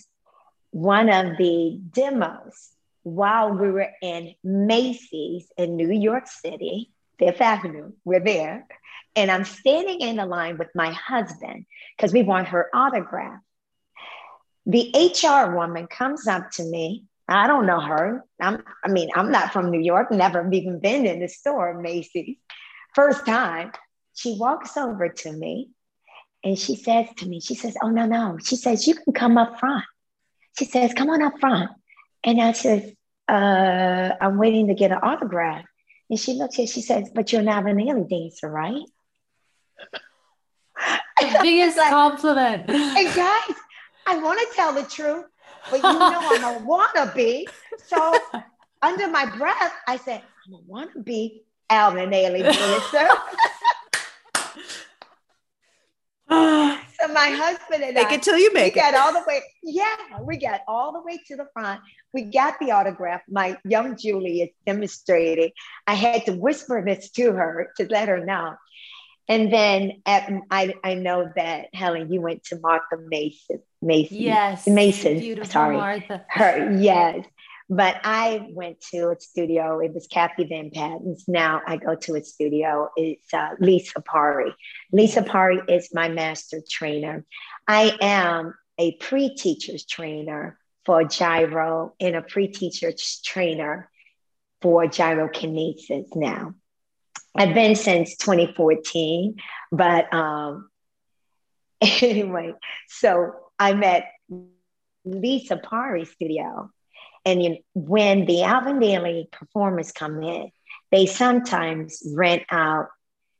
one 0.71 1.09
of 1.09 1.37
the 1.37 1.79
demos 1.91 2.71
while 3.03 3.53
we 3.53 3.71
were 3.71 3.89
in 4.01 4.35
Macy's 4.43 5.47
in 5.57 5.75
New 5.75 5.91
York 5.91 6.27
City, 6.27 6.91
Fifth 7.19 7.41
Avenue. 7.41 7.91
We're 8.03 8.19
there. 8.19 8.67
And 9.15 9.29
I'm 9.29 9.43
standing 9.43 10.01
in 10.01 10.17
the 10.17 10.25
line 10.25 10.57
with 10.57 10.69
my 10.73 10.91
husband 10.91 11.65
because 11.95 12.13
we 12.13 12.23
want 12.23 12.49
her 12.49 12.69
autograph. 12.73 13.39
The 14.65 14.91
HR 14.93 15.55
woman 15.55 15.87
comes 15.87 16.27
up 16.27 16.51
to 16.51 16.63
me. 16.63 17.05
I 17.31 17.47
don't 17.47 17.65
know 17.65 17.79
her. 17.79 18.23
I'm, 18.39 18.63
I 18.83 18.89
mean, 18.89 19.09
I'm 19.15 19.31
not 19.31 19.53
from 19.53 19.71
New 19.71 19.79
York, 19.79 20.11
never 20.11 20.49
even 20.51 20.79
been 20.79 21.05
in 21.05 21.19
the 21.19 21.27
store, 21.27 21.79
Macy's. 21.79 22.37
First 22.95 23.25
time. 23.25 23.71
She 24.13 24.37
walks 24.37 24.75
over 24.75 25.07
to 25.07 25.31
me 25.31 25.69
and 26.43 26.57
she 26.57 26.75
says 26.75 27.07
to 27.17 27.25
me, 27.25 27.39
she 27.39 27.55
says, 27.55 27.77
Oh, 27.81 27.89
no, 27.89 28.05
no. 28.05 28.37
She 28.43 28.55
says, 28.55 28.87
You 28.87 28.95
can 28.95 29.13
come 29.13 29.37
up 29.37 29.59
front. 29.59 29.85
She 30.57 30.65
says, 30.65 30.93
Come 30.93 31.09
on 31.09 31.21
up 31.21 31.39
front. 31.39 31.71
And 32.23 32.41
I 32.41 32.51
said, 32.51 32.95
uh, 33.27 34.11
I'm 34.19 34.37
waiting 34.37 34.67
to 34.67 34.73
get 34.73 34.91
an 34.91 34.99
autograph. 35.01 35.65
And 36.09 36.19
she 36.19 36.33
looks 36.33 36.59
at, 36.59 36.69
she 36.69 36.81
says, 36.81 37.09
But 37.13 37.31
you're 37.31 37.41
not 37.41 37.67
an 37.67 37.79
Alvin 37.79 38.07
dancer, 38.07 38.49
right? 38.49 38.83
The 41.19 41.37
biggest 41.41 41.77
like, 41.77 41.89
compliment. 41.89 42.69
Hey 42.69 43.05
guys, 43.05 43.55
I 44.07 44.17
want 44.17 44.39
to 44.39 44.55
tell 44.55 44.73
the 44.73 44.83
truth, 44.83 45.25
but 45.69 45.77
you 45.77 45.81
know 45.81 46.19
I'm 46.23 46.43
a 46.43 46.65
wannabe. 46.65 47.45
So 47.85 48.17
under 48.81 49.07
my 49.09 49.25
breath, 49.37 49.73
I 49.87 49.97
said, 49.97 50.21
I'm 50.47 50.53
a 50.53 50.61
wannabe 50.71 51.41
Alvin 51.69 52.09
Ailey 52.09 52.43
dancer. 52.43 53.09
so 56.29 57.07
my 57.13 57.29
husband 57.29 57.83
and 57.83 57.97
I 57.97 58.03
make 58.03 58.11
I, 58.11 58.15
it 58.15 58.23
till 58.23 58.37
you 58.37 58.53
make 58.53 58.75
we 58.75 58.81
it. 58.81 58.83
got 58.83 58.95
all 58.95 59.13
the 59.13 59.23
way. 59.27 59.41
Yeah, 59.63 59.95
we 60.21 60.37
got 60.37 60.61
all 60.67 60.93
the 60.93 61.01
way 61.01 61.19
to 61.27 61.35
the 61.35 61.47
front. 61.53 61.81
We 62.13 62.23
got 62.23 62.59
the 62.59 62.71
autograph. 62.71 63.21
My 63.29 63.57
young 63.63 63.97
Julie 63.97 64.41
is 64.41 64.49
demonstrating. 64.65 65.51
I 65.87 65.93
had 65.93 66.25
to 66.25 66.33
whisper 66.33 66.83
this 66.85 67.11
to 67.11 67.31
her 67.33 67.71
to 67.77 67.87
let 67.89 68.07
her 68.07 68.23
know. 68.25 68.55
And 69.27 69.51
then 69.51 70.01
at, 70.05 70.31
I, 70.49 70.75
I 70.83 70.95
know 70.95 71.31
that 71.35 71.67
Helen, 71.73 72.11
you 72.11 72.21
went 72.21 72.43
to 72.45 72.59
Martha 72.59 72.97
Mason. 72.97 73.61
Mason. 73.81 74.17
Yes. 74.17 74.67
Mason. 74.67 75.19
Beautiful 75.19 75.51
sorry. 75.51 75.77
Martha. 75.77 76.25
Her, 76.29 76.77
yes. 76.79 77.25
But 77.69 78.01
I 78.03 78.49
went 78.51 78.81
to 78.91 79.11
a 79.11 79.19
studio. 79.19 79.79
It 79.79 79.93
was 79.93 80.05
Kathy 80.07 80.43
Van 80.43 80.71
Patten's. 80.71 81.23
Now 81.27 81.61
I 81.65 81.77
go 81.77 81.95
to 81.95 82.15
a 82.15 82.23
studio. 82.23 82.89
It's 82.97 83.33
uh, 83.33 83.51
Lisa 83.59 84.01
Pari. 84.01 84.53
Lisa 84.91 85.23
Pari 85.23 85.61
is 85.69 85.89
my 85.93 86.09
master 86.09 86.61
trainer. 86.69 87.25
I 87.67 87.97
am 88.01 88.55
a 88.77 88.93
pre-teacher's 88.97 89.85
trainer 89.85 90.59
for 90.85 91.05
gyro 91.05 91.93
and 91.99 92.15
a 92.15 92.21
pre-teacher's 92.21 93.21
trainer 93.23 93.89
for 94.61 94.85
gyrokinesis 94.85 96.15
now. 96.15 96.55
I've 97.35 97.53
been 97.53 97.75
since 97.75 98.17
2014, 98.17 99.37
but 99.71 100.13
um, 100.13 100.69
anyway, 101.81 102.53
so 102.89 103.31
I 103.61 103.75
met 103.75 104.11
Lisa 105.05 105.55
Pari 105.55 106.05
studio 106.05 106.71
and 107.25 107.43
you, 107.43 107.57
when 107.75 108.25
the 108.25 108.41
Alvin 108.41 108.79
Ailey 108.79 109.29
performers 109.31 109.91
come 109.91 110.23
in, 110.23 110.49
they 110.91 111.05
sometimes 111.05 112.01
rent 112.15 112.41
out 112.49 112.87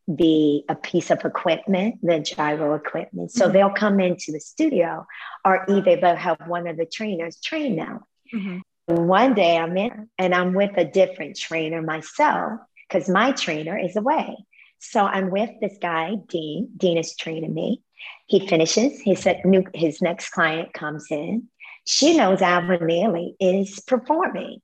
the 0.08 0.64
a 0.70 0.76
piece 0.76 1.10
of 1.10 1.26
equipment, 1.26 1.96
the 2.04 2.20
gyro 2.20 2.76
equipment. 2.76 3.32
So 3.32 3.46
mm-hmm. 3.46 3.54
they'll 3.54 3.72
come 3.72 4.00
into 4.00 4.32
the 4.32 4.40
studio, 4.40 5.08
or 5.44 5.66
either 5.68 5.96
they'll 5.96 6.16
have 6.16 6.38
one 6.46 6.68
of 6.68 6.78
the 6.78 6.86
trainers 6.86 7.40
train 7.40 7.78
them. 7.78 8.02
Mm-hmm. 8.32 8.60
One 9.08 9.34
day 9.34 9.58
I'm 9.58 9.76
in 9.76 10.10
and 10.20 10.36
I'm 10.36 10.54
with 10.54 10.78
a 10.78 10.86
different 10.86 11.36
trainer 11.36 11.82
myself 11.82 12.60
because 12.88 13.10
my 13.10 13.32
trainer 13.32 13.76
is 13.78 13.96
away. 13.96 14.36
So 14.80 15.02
I'm 15.02 15.32
with 15.32 15.50
this 15.62 15.78
guy, 15.82 16.16
Dean. 16.28 16.70
Dean 16.78 16.98
is 16.98 17.16
training 17.16 17.54
me. 17.54 17.82
He 18.28 18.48
finishes. 18.48 19.00
He 19.02 19.16
said 19.16 19.42
his 19.74 20.02
next 20.02 20.30
client 20.30 20.74
comes 20.74 21.08
in 21.10 21.50
she 21.86 22.16
knows 22.16 22.42
Alvin 22.42 22.80
Ailey 22.80 23.36
is 23.40 23.80
performing 23.82 24.62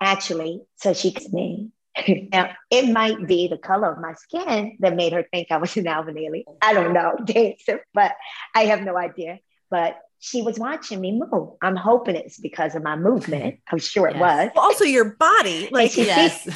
actually, 0.00 0.62
so 0.76 0.92
she 0.92 1.12
can 1.12 1.32
me. 1.32 1.70
now, 2.32 2.50
it 2.70 2.90
might 2.90 3.26
be 3.26 3.48
the 3.48 3.56
color 3.56 3.92
of 3.92 4.00
my 4.00 4.14
skin 4.14 4.76
that 4.80 4.96
made 4.96 5.12
her 5.12 5.24
think 5.32 5.48
I 5.50 5.56
was 5.56 5.76
an 5.76 5.86
Alvin 5.86 6.16
Ailey. 6.16 6.44
I 6.60 6.74
don't 6.74 6.92
know, 6.92 7.16
dancer, 7.24 7.84
but 7.94 8.12
I 8.54 8.66
have 8.66 8.82
no 8.82 8.96
idea. 8.96 9.38
But 9.70 9.98
she 10.18 10.42
was 10.42 10.58
watching 10.58 11.00
me 11.00 11.12
move. 11.12 11.50
I'm 11.62 11.76
hoping 11.76 12.16
it's 12.16 12.38
because 12.38 12.74
of 12.74 12.82
my 12.82 12.96
movement. 12.96 13.60
I'm 13.70 13.78
sure 13.78 14.08
yes. 14.08 14.16
it 14.16 14.20
was. 14.20 14.50
Well, 14.54 14.64
also 14.64 14.84
your 14.84 15.16
body, 15.16 15.68
like 15.70 15.92
she, 15.92 16.04
yes. 16.04 16.48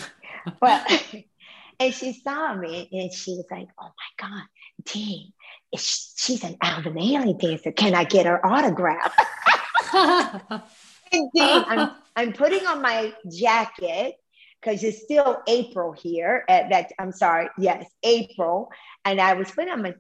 but 0.60 1.14
and 1.80 1.94
she 1.94 2.12
saw 2.12 2.54
me 2.54 2.88
and 2.92 3.12
she 3.12 3.32
was 3.32 3.46
like, 3.50 3.68
"Oh 3.80 3.88
my 3.88 4.28
God, 4.28 4.44
Dean, 4.84 5.32
she's 5.76 6.44
an 6.44 6.56
Alvin 6.62 6.94
Ailey 6.94 7.38
dancer. 7.38 7.72
Can 7.72 7.94
I 7.94 8.04
get 8.04 8.26
her 8.26 8.44
autograph?" 8.44 9.14
Indeed, 11.12 11.64
I'm, 11.66 11.90
I'm 12.14 12.32
putting 12.32 12.64
on 12.66 12.82
my 12.82 13.12
jacket 13.30 14.14
because 14.60 14.84
it's 14.84 15.02
still 15.02 15.42
April 15.48 15.92
here. 15.92 16.44
At 16.48 16.70
that, 16.70 16.92
I'm 16.98 17.12
sorry, 17.12 17.48
yes, 17.58 17.90
April. 18.02 18.70
And 19.04 19.20
I 19.20 19.34
was 19.34 19.50
putting 19.50 19.72
on 19.72 19.82
my 19.82 19.94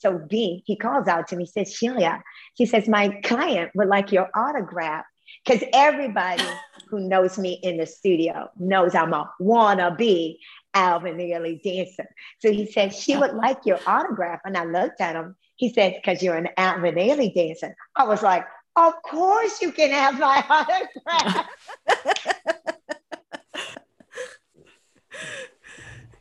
so 0.00 0.18
B, 0.18 0.62
he 0.66 0.76
calls 0.76 1.08
out 1.08 1.28
to 1.28 1.36
me, 1.36 1.44
says, 1.44 1.72
Sheila, 1.74 2.22
he 2.54 2.64
says, 2.64 2.88
my 2.88 3.08
client 3.22 3.70
would 3.74 3.88
like 3.88 4.12
your 4.12 4.30
autograph. 4.34 5.04
Because 5.44 5.62
everybody 5.72 6.42
who 6.88 7.00
knows 7.00 7.38
me 7.38 7.52
in 7.62 7.76
the 7.76 7.86
studio 7.86 8.48
knows 8.58 8.94
I'm 8.94 9.12
a 9.12 9.30
wannabe 9.40 10.38
Alvin 10.74 11.16
Ailey 11.16 11.62
dancer. 11.62 12.08
So 12.38 12.52
he 12.52 12.66
said, 12.66 12.94
she 12.94 13.16
would 13.16 13.34
like 13.34 13.58
your 13.64 13.80
autograph. 13.86 14.40
And 14.44 14.56
I 14.56 14.64
looked 14.64 15.00
at 15.00 15.16
him. 15.16 15.36
He 15.56 15.72
said, 15.72 15.96
because 15.96 16.22
you're 16.22 16.36
an 16.36 16.48
Alvin 16.56 16.94
Ailey 16.94 17.34
dancer. 17.34 17.76
I 17.96 18.04
was 18.04 18.22
like, 18.22 18.46
of 18.76 18.94
course 19.02 19.60
you 19.60 19.72
can 19.72 19.90
have 19.90 20.18
my 20.18 20.44
autograph. 21.06 21.46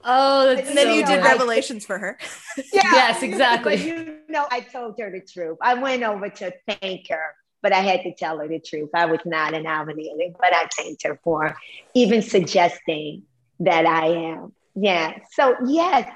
Oh, 0.04 0.50
and 0.50 0.66
then 0.78 0.88
so 0.88 0.94
you 0.94 1.06
did 1.06 1.24
revelations 1.24 1.86
for 1.86 1.98
her. 1.98 2.18
Yeah, 2.74 2.82
yes, 2.92 3.24
exactly. 3.24 3.78
But 3.78 3.86
you 3.86 4.18
know, 4.28 4.46
I 4.52 4.60
told 4.60 5.00
her 5.00 5.10
the 5.12 5.22
truth. 5.22 5.58
I 5.62 5.76
went 5.76 6.04
over 6.04 6.30
to 6.30 6.54
thank 6.68 7.08
her, 7.10 7.36
but 7.62 7.72
I 7.72 7.80
had 7.80 8.02
to 8.04 8.14
tell 8.14 8.38
her 8.40 8.48
the 8.48 8.60
truth. 8.60 8.90
I 8.94 9.06
was 9.06 9.20
not 9.26 9.54
an 9.54 9.66
Alvin 9.66 9.98
Ailey, 9.98 10.36
but 10.38 10.54
I 10.54 10.68
thanked 10.76 11.04
her 11.04 11.20
for 11.24 11.56
even 11.94 12.22
suggesting 12.22 13.24
that 13.60 13.86
I 13.86 14.08
am. 14.08 14.54
Yeah. 14.76 15.14
So 15.32 15.56
yes, 15.66 16.10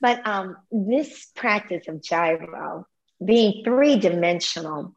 but 0.00 0.26
um, 0.26 0.56
this 0.70 1.26
practice 1.34 1.88
of 1.88 2.02
gyro, 2.02 2.86
being 3.24 3.62
three 3.64 3.96
dimensional, 3.96 4.94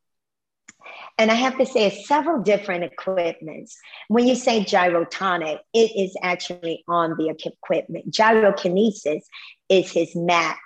and 1.18 1.32
I 1.32 1.36
have 1.36 1.58
to 1.58 1.66
say, 1.66 1.86
it's 1.86 2.08
several 2.08 2.42
different 2.42 2.84
equipments. 2.84 3.78
When 4.08 4.28
you 4.28 4.36
say 4.36 4.62
gyrotonic, 4.62 5.60
it 5.74 5.92
is 5.96 6.16
actually 6.22 6.84
on 6.88 7.16
the 7.18 7.30
equipment. 7.30 8.12
Gyrokinesis 8.12 9.22
is 9.70 9.92
his 9.92 10.16
mat 10.16 10.58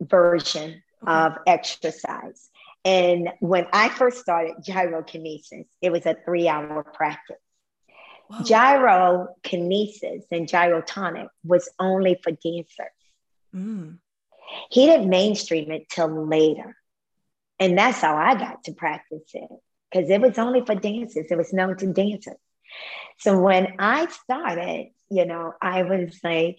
version 0.00 0.82
of 1.06 1.32
exercise. 1.46 2.50
And 2.84 3.30
when 3.40 3.66
I 3.72 3.88
first 3.88 4.18
started 4.18 4.56
gyrokinesis, 4.66 5.66
it 5.82 5.90
was 5.90 6.06
a 6.06 6.16
three 6.24 6.48
hour 6.48 6.82
practice. 6.82 7.36
Whoa. 8.28 8.40
Gyrokinesis 8.40 10.24
and 10.30 10.48
gyrotonic 10.48 11.28
was 11.44 11.68
only 11.78 12.18
for 12.22 12.32
dancers. 12.32 12.86
Mm. 13.54 13.98
He 14.70 14.86
didn't 14.86 15.08
mainstream 15.08 15.70
it 15.70 15.88
till 15.88 16.26
later. 16.26 16.76
And 17.58 17.78
that's 17.78 18.00
how 18.00 18.16
I 18.16 18.34
got 18.34 18.64
to 18.64 18.72
practice 18.72 19.30
it 19.32 19.48
because 19.90 20.10
it 20.10 20.20
was 20.20 20.38
only 20.38 20.64
for 20.64 20.74
dancers, 20.74 21.26
it 21.30 21.38
was 21.38 21.52
known 21.52 21.76
to 21.78 21.92
dancers. 21.92 22.36
So 23.18 23.40
when 23.40 23.74
I 23.78 24.06
started, 24.06 24.90
you 25.08 25.24
know, 25.24 25.54
I 25.62 25.82
was 25.82 26.18
like, 26.24 26.58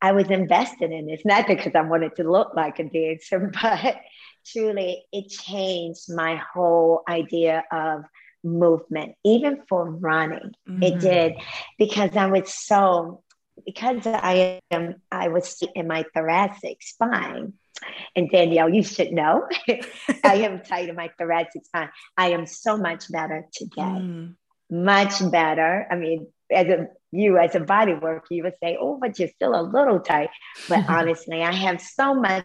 I 0.00 0.12
was 0.12 0.28
invested 0.30 0.90
in 0.90 1.06
this, 1.06 1.22
not 1.24 1.46
because 1.46 1.72
I 1.76 1.82
wanted 1.82 2.16
to 2.16 2.28
look 2.28 2.54
like 2.56 2.80
a 2.80 2.84
dancer, 2.84 3.52
but 3.62 4.00
truly 4.44 5.04
it 5.12 5.28
changed 5.28 6.12
my 6.12 6.36
whole 6.52 7.02
idea 7.08 7.64
of 7.70 8.02
movement, 8.44 9.14
even 9.24 9.62
for 9.68 9.90
running. 9.90 10.52
Mm-hmm. 10.68 10.82
It 10.82 11.00
did 11.00 11.34
because 11.78 12.16
I 12.16 12.26
was 12.26 12.52
so 12.52 13.22
because 13.64 14.06
I 14.06 14.60
am 14.70 14.96
I 15.10 15.28
was 15.28 15.62
in 15.74 15.86
my 15.86 16.04
thoracic 16.14 16.82
spine. 16.82 17.54
And 18.14 18.30
Danielle, 18.30 18.68
you 18.68 18.84
should 18.84 19.12
know 19.12 19.48
I 20.24 20.36
am 20.36 20.60
tight 20.60 20.88
in 20.88 20.94
my 20.94 21.10
thoracic 21.18 21.64
spine. 21.64 21.90
I 22.16 22.30
am 22.30 22.46
so 22.46 22.76
much 22.76 23.10
better 23.10 23.46
today. 23.52 23.82
Mm. 23.82 24.36
Much 24.70 25.30
better. 25.30 25.86
I 25.90 25.96
mean, 25.96 26.28
as 26.52 26.66
a 26.68 26.88
you 27.10 27.38
as 27.38 27.54
a 27.54 27.60
body 27.60 27.94
worker, 27.94 28.26
you 28.30 28.44
would 28.44 28.54
say, 28.62 28.78
oh, 28.80 28.98
but 29.00 29.18
you're 29.18 29.28
still 29.28 29.58
a 29.58 29.62
little 29.62 30.00
tight. 30.00 30.30
But 30.68 30.84
honestly, 30.88 31.42
I 31.42 31.52
have 31.52 31.80
so 31.80 32.14
much 32.14 32.44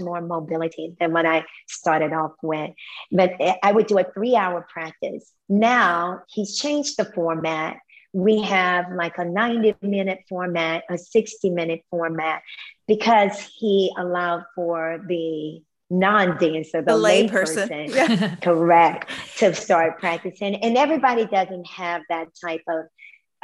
more 0.00 0.20
mobility 0.20 0.94
than 0.98 1.12
when 1.12 1.26
I 1.26 1.44
started 1.68 2.12
off 2.12 2.32
with. 2.42 2.70
But 3.10 3.34
I 3.62 3.72
would 3.72 3.86
do 3.86 3.98
a 3.98 4.04
three 4.04 4.36
hour 4.36 4.66
practice. 4.72 5.30
Now 5.48 6.22
he's 6.28 6.58
changed 6.58 6.96
the 6.96 7.04
format. 7.04 7.78
We 8.12 8.42
have 8.42 8.92
like 8.92 9.18
a 9.18 9.24
90 9.24 9.76
minute 9.82 10.20
format, 10.28 10.84
a 10.88 10.96
60 10.96 11.50
minute 11.50 11.82
format, 11.90 12.42
because 12.86 13.38
he 13.58 13.92
allowed 13.96 14.44
for 14.54 15.04
the 15.06 15.62
non-dancer, 15.90 16.82
the, 16.82 16.92
the 16.92 16.96
lay 16.96 17.28
person, 17.28 17.68
yeah. 17.90 18.36
correct, 18.36 19.10
to 19.38 19.54
start 19.54 19.98
practicing. 19.98 20.56
And 20.56 20.76
everybody 20.76 21.26
doesn't 21.26 21.66
have 21.66 22.02
that 22.08 22.28
type 22.40 22.62
of 22.68 22.86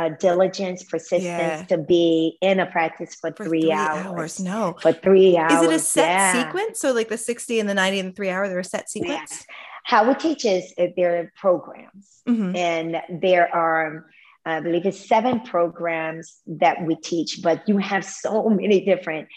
uh, 0.00 0.08
diligence, 0.18 0.82
persistence 0.82 1.24
yeah. 1.24 1.62
to 1.64 1.76
be 1.76 2.38
in 2.40 2.58
a 2.58 2.64
practice 2.64 3.14
for, 3.14 3.32
for 3.32 3.44
three, 3.44 3.62
three 3.62 3.72
hours. 3.72 4.06
hours. 4.06 4.40
No, 4.40 4.74
for 4.80 4.92
three 4.94 5.36
hours. 5.36 5.52
Is 5.52 5.62
it 5.62 5.74
a 5.74 5.78
set 5.78 6.08
yeah. 6.08 6.44
sequence? 6.44 6.80
So 6.80 6.92
like 6.92 7.08
the 7.08 7.18
60 7.18 7.60
and 7.60 7.68
the 7.68 7.74
90 7.74 8.00
and 8.00 8.08
the 8.08 8.12
three 8.14 8.30
hour, 8.30 8.48
they're 8.48 8.60
a 8.60 8.64
set 8.64 8.88
sequence? 8.88 9.44
Yeah. 9.46 9.54
How 9.84 10.08
we 10.08 10.14
teach 10.14 10.46
is 10.46 10.72
uh, 10.78 10.86
there 10.96 11.20
are 11.20 11.32
programs 11.36 12.22
mm-hmm. 12.26 12.56
and 12.56 12.96
there 13.20 13.54
are, 13.54 14.06
I 14.46 14.60
believe 14.60 14.86
it's 14.86 15.06
seven 15.06 15.40
programs 15.40 16.40
that 16.46 16.82
we 16.86 16.96
teach, 16.96 17.40
but 17.42 17.68
you 17.68 17.76
have 17.76 18.02
so 18.02 18.48
many 18.48 18.82
different 18.82 19.28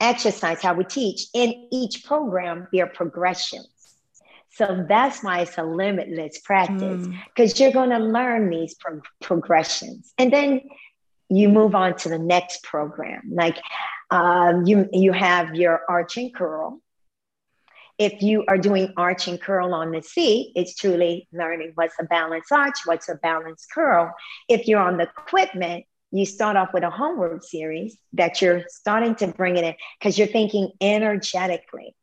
exercise, 0.00 0.62
how 0.62 0.74
we 0.74 0.84
teach. 0.84 1.26
In 1.34 1.66
each 1.72 2.04
program, 2.04 2.68
there 2.72 2.84
are 2.84 2.88
progressions. 2.88 3.71
So 4.54 4.84
that's 4.86 5.22
why 5.22 5.40
it's 5.40 5.56
a 5.56 5.62
limitless 5.62 6.38
practice 6.40 7.06
because 7.34 7.54
mm. 7.54 7.60
you're 7.60 7.72
going 7.72 7.90
to 7.90 7.98
learn 7.98 8.50
these 8.50 8.74
pro- 8.74 9.00
progressions. 9.20 10.12
And 10.18 10.32
then 10.32 10.62
you 11.30 11.48
move 11.48 11.74
on 11.74 11.96
to 11.96 12.10
the 12.10 12.18
next 12.18 12.62
program. 12.62 13.30
Like 13.30 13.58
um, 14.10 14.66
you, 14.66 14.88
you 14.92 15.12
have 15.12 15.54
your 15.54 15.80
arch 15.88 16.18
and 16.18 16.34
curl. 16.34 16.80
If 17.96 18.20
you 18.20 18.44
are 18.48 18.58
doing 18.58 18.92
arch 18.96 19.28
and 19.28 19.40
curl 19.40 19.72
on 19.72 19.92
the 19.92 20.02
seat, 20.02 20.52
it's 20.54 20.74
truly 20.74 21.28
learning 21.32 21.72
what's 21.74 21.94
a 21.98 22.04
balanced 22.04 22.52
arch, 22.52 22.80
what's 22.84 23.08
a 23.08 23.14
balanced 23.14 23.70
curl. 23.72 24.12
If 24.48 24.68
you're 24.68 24.80
on 24.80 24.98
the 24.98 25.04
equipment, 25.04 25.84
you 26.10 26.26
start 26.26 26.56
off 26.56 26.74
with 26.74 26.82
a 26.82 26.90
homework 26.90 27.42
series 27.42 27.96
that 28.12 28.42
you're 28.42 28.64
starting 28.68 29.14
to 29.16 29.28
bring 29.28 29.56
it 29.56 29.64
in 29.64 29.74
because 29.98 30.18
you're 30.18 30.28
thinking 30.28 30.70
energetically 30.80 31.94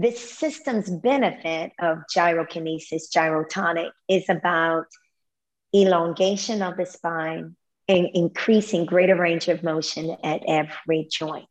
this 0.00 0.32
system's 0.32 0.88
benefit 0.90 1.72
of 1.78 1.98
gyrokinesis, 2.14 3.14
gyrotonic, 3.14 3.90
is 4.08 4.28
about 4.28 4.86
elongation 5.74 6.62
of 6.62 6.76
the 6.76 6.86
spine 6.86 7.54
and 7.86 8.08
increasing 8.14 8.86
greater 8.86 9.16
range 9.16 9.48
of 9.48 9.62
motion 9.62 10.16
at 10.24 10.42
every 10.46 11.08
joint. 11.10 11.46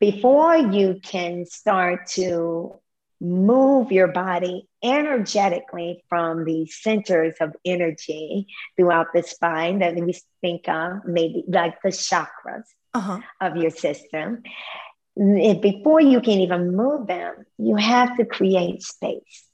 Before 0.00 0.56
you 0.56 1.00
can 1.02 1.44
start 1.44 2.06
to 2.10 2.80
move 3.20 3.90
your 3.90 4.08
body 4.08 4.68
energetically 4.82 6.04
from 6.08 6.44
the 6.44 6.66
centers 6.66 7.34
of 7.40 7.54
energy 7.64 8.46
throughout 8.76 9.08
the 9.12 9.22
spine 9.22 9.80
that 9.80 9.96
we 9.96 10.16
think 10.40 10.68
of, 10.68 11.04
maybe 11.04 11.44
like 11.48 11.82
the 11.82 11.88
chakras 11.88 12.62
uh-huh. 12.94 13.18
of 13.40 13.56
your 13.56 13.70
system, 13.70 14.42
before 15.18 16.00
you 16.00 16.20
can 16.20 16.40
even 16.40 16.76
move 16.76 17.06
them, 17.06 17.44
you 17.58 17.76
have 17.76 18.16
to 18.16 18.24
create 18.24 18.82
space. 18.82 19.44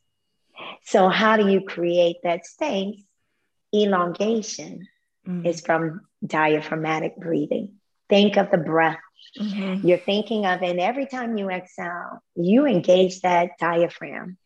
So, 0.85 1.09
how 1.09 1.37
do 1.37 1.49
you 1.49 1.63
create 1.63 2.17
that 2.23 2.47
space? 2.47 3.03
Elongation 3.75 4.87
mm-hmm. 5.27 5.47
is 5.47 5.61
from 5.61 6.03
diaphragmatic 6.25 7.17
breathing. 7.17 7.75
Think 8.09 8.37
of 8.37 8.51
the 8.51 8.59
breath. 8.59 8.99
Mm-hmm. 9.41 9.87
You're 9.87 9.99
thinking 9.99 10.47
of, 10.47 10.63
and 10.63 10.79
every 10.79 11.07
time 11.07 11.37
you 11.39 11.51
exhale, 11.51 12.23
you 12.37 12.67
engage 12.67 13.21
that 13.23 13.53
diaphragm 13.59 14.37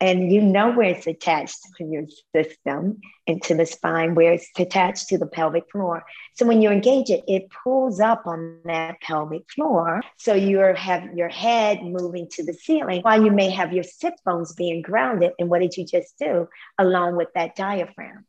and 0.00 0.32
you 0.32 0.40
know 0.40 0.72
where 0.72 0.90
it's 0.90 1.06
attached 1.06 1.58
to 1.78 1.84
your 1.84 2.04
system 2.34 3.00
and 3.26 3.42
to 3.44 3.54
the 3.54 3.64
spine, 3.64 4.14
where 4.14 4.32
it's 4.32 4.50
attached 4.58 5.08
to 5.08 5.18
the 5.18 5.26
pelvic 5.26 5.64
floor. 5.70 6.04
So 6.34 6.46
when 6.46 6.60
you 6.60 6.70
engage 6.70 7.10
it, 7.10 7.24
it 7.28 7.48
pulls 7.62 8.00
up 8.00 8.26
on 8.26 8.58
that 8.64 9.00
pelvic 9.00 9.50
floor. 9.50 10.02
So 10.18 10.34
you 10.34 10.58
have 10.58 11.14
your 11.14 11.28
head 11.28 11.82
moving 11.82 12.28
to 12.32 12.44
the 12.44 12.54
ceiling 12.54 13.02
while 13.02 13.22
you 13.22 13.30
may 13.30 13.50
have 13.50 13.72
your 13.72 13.84
sit 13.84 14.14
bones 14.24 14.52
being 14.52 14.82
grounded. 14.82 15.32
And 15.38 15.48
what 15.48 15.60
did 15.60 15.76
you 15.76 15.86
just 15.86 16.18
do 16.18 16.48
along 16.78 17.16
with 17.16 17.28
that 17.34 17.56
diaphragm? 17.56 18.26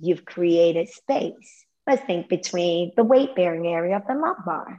You've 0.00 0.24
created 0.24 0.88
space. 0.88 1.64
Let's 1.86 2.04
think 2.04 2.28
between 2.28 2.92
the 2.96 3.04
weight 3.04 3.34
bearing 3.34 3.66
area 3.66 3.96
of 3.96 4.06
the 4.06 4.14
lumbar 4.14 4.78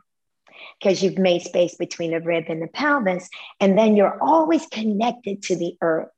because 0.79 1.01
you've 1.01 1.17
made 1.17 1.41
space 1.41 1.75
between 1.75 2.11
the 2.11 2.21
rib 2.21 2.45
and 2.49 2.61
the 2.61 2.67
pelvis. 2.67 3.29
And 3.59 3.77
then 3.77 3.95
you're 3.95 4.21
always 4.21 4.65
connected 4.67 5.41
to 5.43 5.55
the 5.55 5.75
earth 5.81 6.09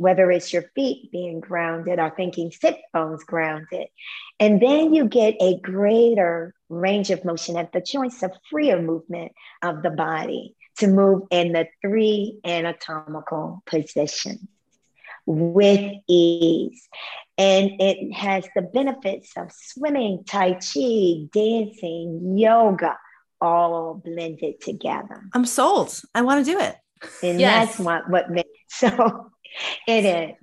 whether 0.00 0.30
it's 0.30 0.50
your 0.50 0.62
feet 0.74 1.12
being 1.12 1.40
grounded 1.40 1.98
or 1.98 2.08
thinking 2.08 2.50
sit 2.50 2.80
bones 2.90 3.22
grounded. 3.22 3.86
And 4.40 4.58
then 4.58 4.94
you 4.94 5.04
get 5.04 5.36
a 5.42 5.60
greater 5.60 6.54
range 6.70 7.10
of 7.10 7.22
motion 7.22 7.58
at 7.58 7.74
the 7.74 7.82
joints, 7.82 8.22
a 8.22 8.30
freer 8.50 8.80
movement 8.80 9.32
of 9.60 9.82
the 9.82 9.90
body 9.90 10.56
to 10.78 10.86
move 10.86 11.24
in 11.30 11.52
the 11.52 11.68
three 11.82 12.38
anatomical 12.46 13.62
positions 13.66 14.40
with 15.26 15.92
ease. 16.08 16.88
And 17.36 17.72
it 17.78 18.14
has 18.14 18.48
the 18.56 18.62
benefits 18.62 19.32
of 19.36 19.52
swimming, 19.52 20.24
Tai 20.26 20.54
Chi, 20.54 21.28
dancing, 21.30 22.38
yoga, 22.38 22.96
all 23.38 24.00
blended 24.02 24.62
together. 24.62 25.24
I'm 25.34 25.44
sold. 25.44 26.00
I 26.14 26.22
want 26.22 26.46
to 26.46 26.50
do 26.50 26.58
it. 26.58 26.76
And 27.22 27.38
yes. 27.38 27.68
that's 27.68 27.78
what, 27.78 28.08
what 28.08 28.30
makes 28.30 28.48
so 28.70 29.30
it 29.86 30.04
is. 30.04 30.36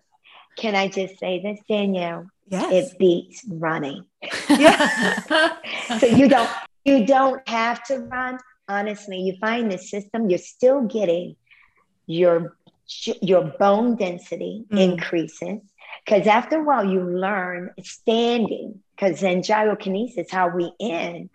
Can 0.58 0.76
I 0.76 0.88
just 0.88 1.20
say 1.20 1.42
this, 1.42 1.60
Danielle? 1.68 2.28
Yes. 2.50 2.92
It 2.92 3.00
beats 3.00 3.46
running. 3.48 4.06
Yeah. 4.50 5.54
so 6.00 6.06
you 6.06 6.28
don't 6.30 6.50
you 6.86 7.06
don't 7.06 7.48
have 7.48 7.84
to 7.86 8.00
run. 8.00 8.40
Honestly, 8.70 9.20
you 9.20 9.36
find 9.40 9.72
the 9.72 9.78
system, 9.78 10.30
you're 10.30 10.40
still 10.40 10.82
getting 10.82 11.36
your 12.06 12.58
your 13.22 13.44
bone 13.60 13.96
density 13.96 14.64
mm. 14.70 14.80
increases 14.80 15.60
because 16.06 16.26
after 16.26 16.60
a 16.60 16.64
while 16.64 16.86
you 16.86 17.02
learn 17.04 17.70
standing 17.84 18.80
because 18.96 19.22
in 19.24 19.42
gyrokinesis 19.42 20.32
how 20.32 20.48
we 20.48 20.72
end 20.80 21.30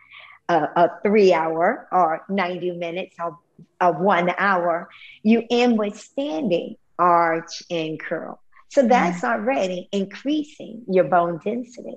a, 0.49 0.55
a, 0.77 0.91
three 1.03 1.35
hour 1.35 1.87
or 1.93 2.25
90 2.31 2.71
minutes 2.73 3.17
or 3.23 3.39
a 3.83 3.93
one 3.93 4.33
hour 4.39 4.89
you 5.23 5.45
end 5.51 5.79
with 5.79 6.01
standing 6.01 6.77
arch 6.99 7.63
and 7.71 8.01
curl 8.01 8.41
so 8.69 8.87
that's 8.87 9.23
mm. 9.23 9.29
already 9.33 9.89
increasing 9.93 10.83
your 10.89 11.05
bone 11.05 11.41
density 11.45 11.97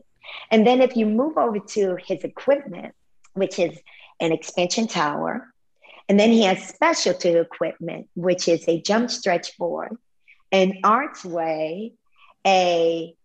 and 0.51 0.65
then 0.65 0.81
if 0.81 0.95
you 0.95 1.05
move 1.05 1.37
over 1.37 1.59
to 1.59 1.97
his 2.05 2.23
equipment 2.23 2.93
which 3.33 3.59
is 3.59 3.77
an 4.19 4.31
expansion 4.31 4.87
tower 4.87 5.53
and 6.07 6.19
then 6.19 6.31
he 6.31 6.43
has 6.43 6.67
specialty 6.67 7.29
equipment, 7.29 8.07
which 8.15 8.47
is 8.47 8.67
a 8.67 8.81
jump 8.81 9.09
stretch 9.09 9.57
board, 9.57 9.97
an 10.51 10.79
archway, 10.83 11.93
a 12.45 13.15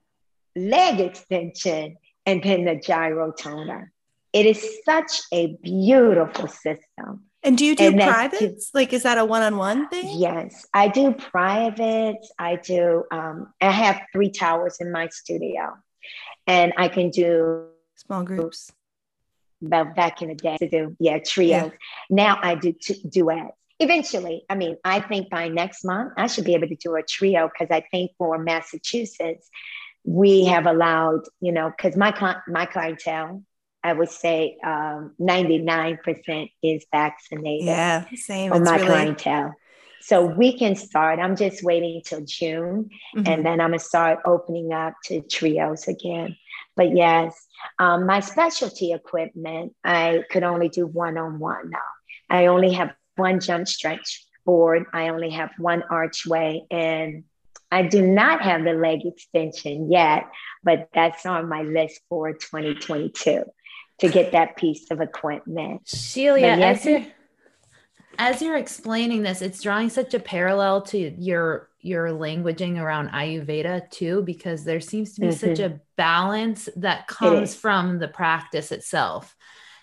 leg 0.57 1.01
extension, 1.01 1.97
and 2.25 2.43
then 2.43 2.65
the 2.65 2.77
gyro 2.77 3.33
toner. 3.33 3.93
It 4.33 4.47
is 4.47 4.79
such 4.85 5.21
a 5.33 5.57
beautiful 5.63 6.49
system. 6.49 7.25
And 7.43 7.57
do 7.57 7.65
you 7.65 7.75
do 7.75 7.93
privates? 7.93 8.71
Like, 8.75 8.93
is 8.93 9.05
that 9.05 9.17
a 9.17 9.25
one-on-one 9.25 9.89
thing? 9.89 10.19
Yes, 10.19 10.67
I 10.75 10.89
do 10.89 11.13
privates. 11.13 12.31
I 12.39 12.57
do. 12.57 13.05
Um, 13.11 13.53
I 13.61 13.71
have 13.71 14.03
three 14.13 14.31
towers 14.31 14.77
in 14.81 14.93
my 14.93 15.09
studio, 15.09 15.75
and 16.47 16.73
I 16.77 16.89
can 16.89 17.11
do 17.11 17.67
small 17.97 18.25
groups 18.25 18.71
about 19.65 19.95
back 19.95 20.21
in 20.23 20.29
the 20.29 20.35
day 20.35 20.57
to 20.59 20.69
do 20.69 20.97
yeah 21.01 21.19
trios. 21.19 21.49
Yeah. 21.49 21.71
Now 22.11 22.39
I 22.43 22.57
do 22.57 22.73
t- 22.73 23.03
duets. 23.09 23.57
Eventually, 23.79 24.45
I 24.51 24.57
mean, 24.57 24.77
I 24.85 25.01
think 25.01 25.31
by 25.31 25.49
next 25.49 25.85
month 25.85 26.13
I 26.19 26.27
should 26.27 26.45
be 26.45 26.55
able 26.55 26.69
to 26.69 26.77
do 26.77 26.95
a 26.97 27.03
trio 27.03 27.49
because 27.49 27.75
I 27.75 27.87
think 27.91 28.11
for 28.19 28.37
Massachusetts 28.39 29.49
we 30.05 30.45
have 30.47 30.67
allowed 30.67 31.21
you 31.41 31.53
know 31.53 31.71
because 31.71 31.97
my 31.97 32.37
my 32.49 32.67
clientele 32.67 33.43
I 33.83 33.93
would 33.93 34.11
say 34.11 34.59
um, 34.65 35.15
99% 35.21 36.51
is 36.63 36.85
vaccinated. 36.93 37.67
Yeah, 37.67 38.05
same. 38.15 38.51
For 38.53 38.61
my 38.61 38.77
really... 38.77 38.87
clientele. 38.87 39.55
So 40.03 40.25
we 40.25 40.59
can 40.59 40.77
start. 40.77 41.19
I'm 41.19 41.37
just 41.37 41.63
waiting 41.63 42.01
till 42.05 42.23
June 42.23 42.91
mm-hmm. 43.17 43.23
and 43.27 43.45
then 43.45 43.61
I'm 43.61 43.71
going 43.71 43.79
to 43.79 43.85
start 43.85 44.21
opening 44.25 44.73
up 44.73 44.95
to 45.05 45.21
trios 45.21 45.89
again. 45.89 46.37
But 46.75 46.97
yes, 46.97 47.47
um, 47.79 48.07
my 48.07 48.21
specialty 48.21 48.93
equipment, 48.93 49.75
I 49.85 50.25
could 50.31 50.43
only 50.43 50.71
do 50.71 50.87
one 50.87 51.19
on 51.19 51.39
one 51.39 51.71
now. 51.71 51.79
I 52.31 52.47
only 52.47 52.73
have 52.73 52.95
one 53.17 53.41
jump 53.41 53.69
stretch 53.69 54.25
board, 54.47 54.87
I 54.93 55.09
only 55.09 55.31
have 55.31 55.51
one 55.59 55.83
archway, 55.91 56.63
and 56.71 57.25
I 57.71 57.83
do 57.83 58.01
not 58.01 58.41
have 58.41 58.65
the 58.65 58.73
leg 58.73 59.05
extension 59.05 59.93
yet, 59.93 60.29
but 60.65 60.89
that's 60.95 61.27
on 61.27 61.49
my 61.49 61.63
list 61.63 62.01
for 62.09 62.33
2022 62.33 63.45
to 64.01 64.09
get 64.09 64.33
that 64.33 64.57
piece 64.57 64.91
of 64.91 65.01
equipment. 65.01 65.87
Sheila, 65.87 66.41
yes, 66.41 66.81
as, 66.81 66.87
you're, 66.87 67.07
as 68.19 68.43
you're 68.43 68.57
explaining 68.57 69.23
this, 69.23 69.43
it's 69.43 69.63
drawing 69.63 69.91
such 69.91 70.15
a 70.15 70.21
parallel 70.21 70.83
to 70.83 70.99
your 70.99 71.69
your 71.83 72.09
languaging 72.09 72.79
around 72.79 73.09
Ayurveda 73.09 73.91
too, 73.91 74.23
because 74.23 74.65
there 74.65 74.81
seems 74.81 75.15
to 75.15 75.23
be 75.23 75.29
mm-hmm. 75.29 75.37
such 75.37 75.59
a 75.61 75.81
balance 75.97 76.69
that 76.77 77.07
comes 77.07 77.55
from 77.55 77.99
the 77.99 78.09
practice 78.09 78.71
itself. 78.73 79.35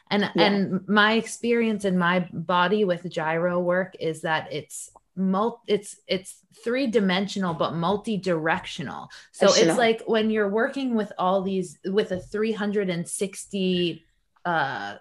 And 0.10 0.30
yeah. 0.36 0.44
and 0.44 0.88
my 0.88 1.14
experience 1.14 1.86
in 1.86 1.98
my 1.98 2.28
body 2.32 2.86
with 2.86 3.10
gyro 3.10 3.60
work 3.60 3.96
is 4.00 4.22
that 4.22 4.52
it's 4.54 4.90
multi 5.16 5.74
it's 5.74 5.98
it's 6.08 6.44
three 6.64 6.88
dimensional 6.88 7.54
but 7.54 7.74
multi-directional. 7.74 9.10
So 9.32 9.48
it's 9.50 9.78
like 9.78 10.04
when 10.06 10.30
you're 10.30 10.50
working 10.50 10.96
with 10.96 11.12
all 11.18 11.42
these 11.42 11.78
with 11.86 12.12
a 12.12 12.20
360 12.20 14.07
uh 14.48 14.98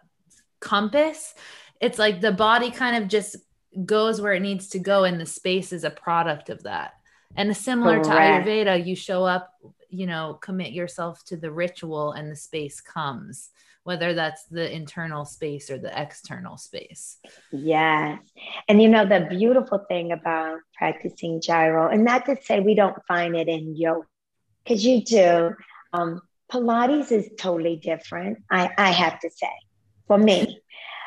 compass, 0.61 1.35
it's 1.81 1.99
like 1.99 2.21
the 2.21 2.33
body 2.33 2.71
kind 2.71 3.03
of 3.03 3.09
just 3.09 3.37
goes 3.85 4.21
where 4.21 4.33
it 4.33 4.41
needs 4.41 4.69
to 4.69 4.79
go 4.79 5.05
and 5.05 5.21
the 5.21 5.27
space 5.27 5.73
is 5.73 5.85
a 5.85 5.91
product 5.91 6.49
of 6.51 6.63
that. 6.65 6.95
And 7.37 7.55
similar 7.57 8.03
Correct. 8.03 8.47
to 8.47 8.51
ayurveda 8.51 8.87
you 8.87 8.97
show 8.97 9.25
up 9.25 9.53
you 9.91 10.07
know 10.07 10.39
commit 10.41 10.73
yourself 10.73 11.23
to 11.27 11.37
the 11.37 11.51
ritual 11.51 12.13
and 12.13 12.31
the 12.31 12.37
space 12.37 12.81
comes 12.81 13.51
whether 13.85 14.15
that's 14.15 14.45
the 14.47 14.75
internal 14.75 15.25
space 15.25 15.71
or 15.71 15.79
the 15.79 15.93
external 16.01 16.57
space. 16.57 17.19
Yes 17.53 18.19
and 18.69 18.83
you 18.83 18.89
know 18.89 19.05
the 19.05 19.27
beautiful 19.29 19.85
thing 19.87 20.13
about 20.13 20.59
practicing 20.79 21.41
gyro 21.41 21.89
and 21.89 22.05
not 22.05 22.25
to 22.27 22.37
say 22.43 22.61
we 22.61 22.75
don't 22.75 22.97
find 23.07 23.37
it 23.37 23.49
in 23.49 23.77
yoga 23.77 24.07
because 24.65 24.85
you 24.85 25.05
do 25.05 25.55
um, 25.93 26.21
pilates 26.53 27.13
is 27.13 27.29
totally 27.39 27.77
different 27.77 28.39
I, 28.51 28.71
I 28.79 28.91
have 28.91 29.19
to 29.21 29.31
say 29.31 29.53
for 30.07 30.19
me 30.19 30.61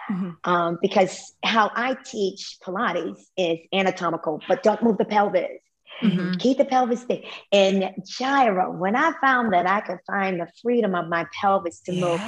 Mm-hmm. 0.09 0.29
Um, 0.43 0.79
because 0.81 1.35
how 1.43 1.71
I 1.75 1.95
teach 2.03 2.57
Pilates 2.65 3.21
is 3.37 3.59
anatomical, 3.71 4.41
but 4.47 4.63
don't 4.63 4.81
move 4.81 4.97
the 4.97 5.05
pelvis. 5.05 5.59
Mm-hmm. 6.01 6.33
Keep 6.35 6.57
the 6.57 6.65
pelvis 6.65 7.01
stiff. 7.01 7.25
And 7.51 7.93
gyro, 8.05 8.71
when 8.71 8.95
I 8.95 9.13
found 9.21 9.53
that 9.53 9.67
I 9.67 9.81
could 9.81 9.99
find 10.07 10.39
the 10.39 10.47
freedom 10.61 10.95
of 10.95 11.09
my 11.09 11.27
pelvis 11.39 11.81
to 11.81 11.93
yeah. 11.93 12.05
move, 12.05 12.21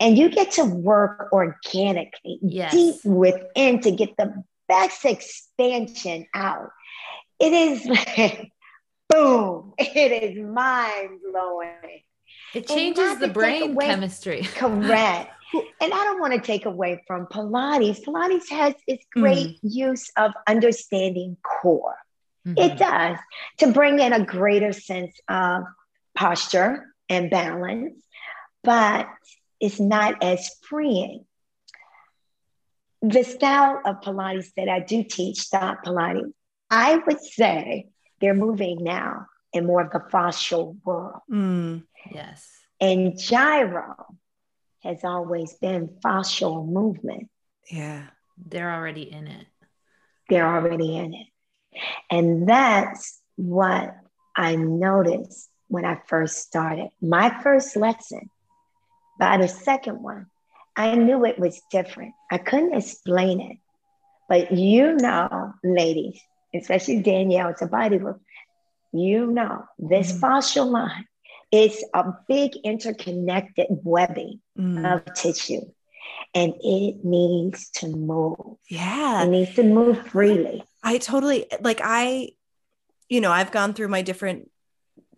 and 0.00 0.16
you 0.16 0.30
get 0.30 0.52
to 0.52 0.64
work 0.64 1.28
organically, 1.32 2.38
yes. 2.42 2.72
deep 2.72 2.96
within 3.04 3.80
to 3.82 3.90
get 3.90 4.16
the 4.16 4.42
best 4.66 5.04
expansion 5.04 6.26
out. 6.34 6.70
It 7.38 7.52
is 7.52 7.86
boom, 9.08 9.74
it 9.78 10.22
is 10.22 10.44
mind 10.44 11.20
blowing. 11.30 12.02
It 12.54 12.66
changes 12.66 13.18
the 13.18 13.28
brain 13.28 13.72
away, 13.72 13.86
chemistry. 13.86 14.42
Correct. 14.54 15.32
and 15.54 15.92
I 15.92 16.04
don't 16.04 16.20
want 16.20 16.34
to 16.34 16.40
take 16.40 16.66
away 16.66 17.02
from 17.06 17.26
Pilates. 17.26 18.02
Pilates 18.04 18.48
has 18.50 18.74
its 18.86 19.04
great 19.12 19.56
mm. 19.56 19.58
use 19.62 20.10
of 20.16 20.32
understanding 20.46 21.36
core. 21.42 21.96
Mm-hmm. 22.46 22.58
It 22.58 22.78
does 22.78 23.18
to 23.58 23.72
bring 23.72 23.98
in 23.98 24.12
a 24.12 24.24
greater 24.24 24.72
sense 24.72 25.14
of 25.28 25.64
posture 26.14 26.94
and 27.08 27.30
balance, 27.30 28.02
but 28.62 29.08
it's 29.60 29.80
not 29.80 30.22
as 30.22 30.50
freeing. 30.62 31.24
The 33.02 33.22
style 33.22 33.80
of 33.84 34.00
Pilates 34.00 34.52
that 34.56 34.68
I 34.68 34.80
do 34.80 35.04
teach, 35.04 35.40
Stott 35.40 35.84
Pilates, 35.84 36.32
I 36.70 36.96
would 37.06 37.20
say 37.20 37.88
they're 38.20 38.34
moving 38.34 38.82
now 38.82 39.26
in 39.52 39.66
more 39.66 39.82
of 39.82 39.92
the 39.92 40.00
fascial 40.00 40.76
world. 40.84 41.20
Mm, 41.30 41.84
yes. 42.12 42.48
And 42.80 43.18
gyro 43.18 43.94
has 44.82 45.04
always 45.04 45.54
been 45.54 45.88
fascial 46.04 46.66
movement. 46.66 47.28
Yeah. 47.70 48.06
They're 48.46 48.72
already 48.72 49.10
in 49.10 49.26
it. 49.26 49.46
They're 50.28 50.46
already 50.46 50.96
in 50.96 51.14
it. 51.14 51.26
And 52.10 52.48
that's 52.48 53.20
what 53.36 53.94
I 54.36 54.56
noticed 54.56 55.48
when 55.68 55.84
I 55.84 56.00
first 56.06 56.38
started. 56.38 56.90
My 57.00 57.40
first 57.42 57.76
lesson, 57.76 58.30
by 59.18 59.38
the 59.38 59.48
second 59.48 60.02
one, 60.02 60.26
I 60.76 60.94
knew 60.94 61.24
it 61.24 61.38
was 61.38 61.60
different. 61.70 62.14
I 62.30 62.38
couldn't 62.38 62.74
explain 62.74 63.40
it. 63.40 63.56
But 64.28 64.52
you 64.52 64.96
know, 64.96 65.54
ladies, 65.64 66.20
especially 66.54 67.02
Danielle, 67.02 67.48
it's 67.48 67.62
a 67.62 67.66
body 67.66 67.98
work, 67.98 68.20
you 68.92 69.26
know, 69.26 69.64
this 69.78 70.12
mm-hmm. 70.12 70.24
fascial 70.24 70.70
line 70.70 71.06
is 71.50 71.84
a 71.94 72.12
big 72.28 72.56
interconnected 72.64 73.66
webbing 73.70 74.40
mm. 74.58 74.94
of 74.94 75.14
tissue 75.14 75.62
and 76.34 76.54
it 76.60 77.04
needs 77.04 77.70
to 77.70 77.88
move. 77.88 78.56
Yeah. 78.68 79.24
It 79.24 79.28
needs 79.28 79.54
to 79.54 79.62
move 79.62 80.06
freely. 80.08 80.62
I 80.82 80.98
totally 80.98 81.46
like 81.60 81.80
I, 81.82 82.30
you 83.08 83.20
know, 83.20 83.32
I've 83.32 83.50
gone 83.50 83.74
through 83.74 83.88
my 83.88 84.02
different, 84.02 84.50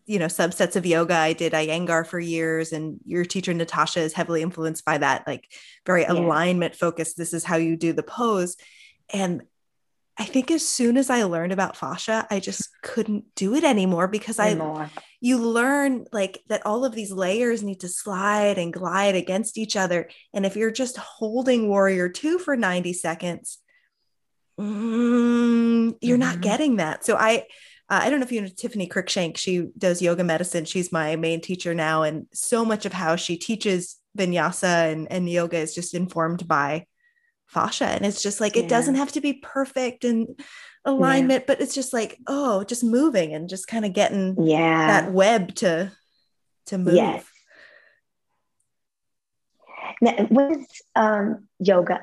you 0.06 0.18
know, 0.18 0.26
subsets 0.26 0.76
of 0.76 0.86
yoga. 0.86 1.14
I 1.14 1.32
did 1.32 1.52
Iyengar 1.52 2.06
for 2.06 2.18
years, 2.18 2.72
and 2.72 3.00
your 3.04 3.24
teacher 3.24 3.52
Natasha 3.52 4.00
is 4.00 4.12
heavily 4.12 4.42
influenced 4.42 4.84
by 4.84 4.98
that, 4.98 5.26
like 5.26 5.48
very 5.86 6.02
yeah. 6.02 6.12
alignment 6.12 6.74
focused. 6.74 7.16
This 7.16 7.34
is 7.34 7.44
how 7.44 7.56
you 7.56 7.76
do 7.76 7.92
the 7.92 8.02
pose. 8.02 8.56
And 9.12 9.42
I 10.20 10.24
think 10.24 10.50
as 10.50 10.68
soon 10.68 10.98
as 10.98 11.08
I 11.08 11.22
learned 11.22 11.50
about 11.50 11.78
fascia, 11.78 12.26
I 12.30 12.40
just 12.40 12.68
couldn't 12.82 13.24
do 13.36 13.54
it 13.54 13.64
anymore 13.64 14.06
because 14.06 14.38
anymore. 14.38 14.90
I 14.94 15.02
you 15.18 15.38
learn 15.38 16.04
like 16.12 16.42
that 16.48 16.66
all 16.66 16.84
of 16.84 16.94
these 16.94 17.10
layers 17.10 17.62
need 17.62 17.80
to 17.80 17.88
slide 17.88 18.58
and 18.58 18.70
glide 18.70 19.14
against 19.14 19.56
each 19.56 19.76
other. 19.76 20.10
And 20.34 20.44
if 20.44 20.56
you're 20.56 20.70
just 20.70 20.98
holding 20.98 21.68
warrior 21.68 22.10
two 22.10 22.38
for 22.38 22.54
90 22.54 22.92
seconds, 22.92 23.60
mm, 24.60 25.96
you're 26.02 26.18
mm-hmm. 26.18 26.20
not 26.20 26.42
getting 26.42 26.76
that. 26.76 27.02
So 27.02 27.16
I 27.16 27.46
uh, 27.88 28.00
I 28.02 28.10
don't 28.10 28.20
know 28.20 28.26
if 28.26 28.32
you 28.32 28.42
know 28.42 28.48
Tiffany 28.48 28.88
Cruikshank. 28.88 29.38
She 29.38 29.68
does 29.78 30.02
yoga 30.02 30.22
medicine. 30.22 30.66
She's 30.66 30.92
my 30.92 31.16
main 31.16 31.40
teacher 31.40 31.74
now. 31.74 32.02
And 32.02 32.26
so 32.34 32.66
much 32.66 32.84
of 32.84 32.92
how 32.92 33.16
she 33.16 33.38
teaches 33.38 33.96
vinyasa 34.18 34.92
and, 34.92 35.10
and 35.10 35.30
yoga 35.30 35.56
is 35.56 35.74
just 35.74 35.94
informed 35.94 36.46
by 36.46 36.84
fascia. 37.50 37.86
And 37.86 38.06
it's 38.06 38.22
just 38.22 38.40
like, 38.40 38.56
yeah. 38.56 38.62
it 38.62 38.68
doesn't 38.68 38.94
have 38.94 39.12
to 39.12 39.20
be 39.20 39.34
perfect 39.34 40.04
and 40.04 40.40
alignment, 40.84 41.42
yeah. 41.42 41.44
but 41.46 41.60
it's 41.60 41.74
just 41.74 41.92
like, 41.92 42.18
oh, 42.26 42.64
just 42.64 42.84
moving 42.84 43.34
and 43.34 43.48
just 43.48 43.66
kind 43.66 43.84
of 43.84 43.92
getting 43.92 44.36
yeah 44.42 44.86
that 44.86 45.12
web 45.12 45.54
to 45.56 45.92
to 46.66 46.78
move. 46.78 46.94
Yes. 46.94 47.24
Now, 50.00 50.26
with 50.30 50.66
um, 50.96 51.48
yoga, 51.58 52.00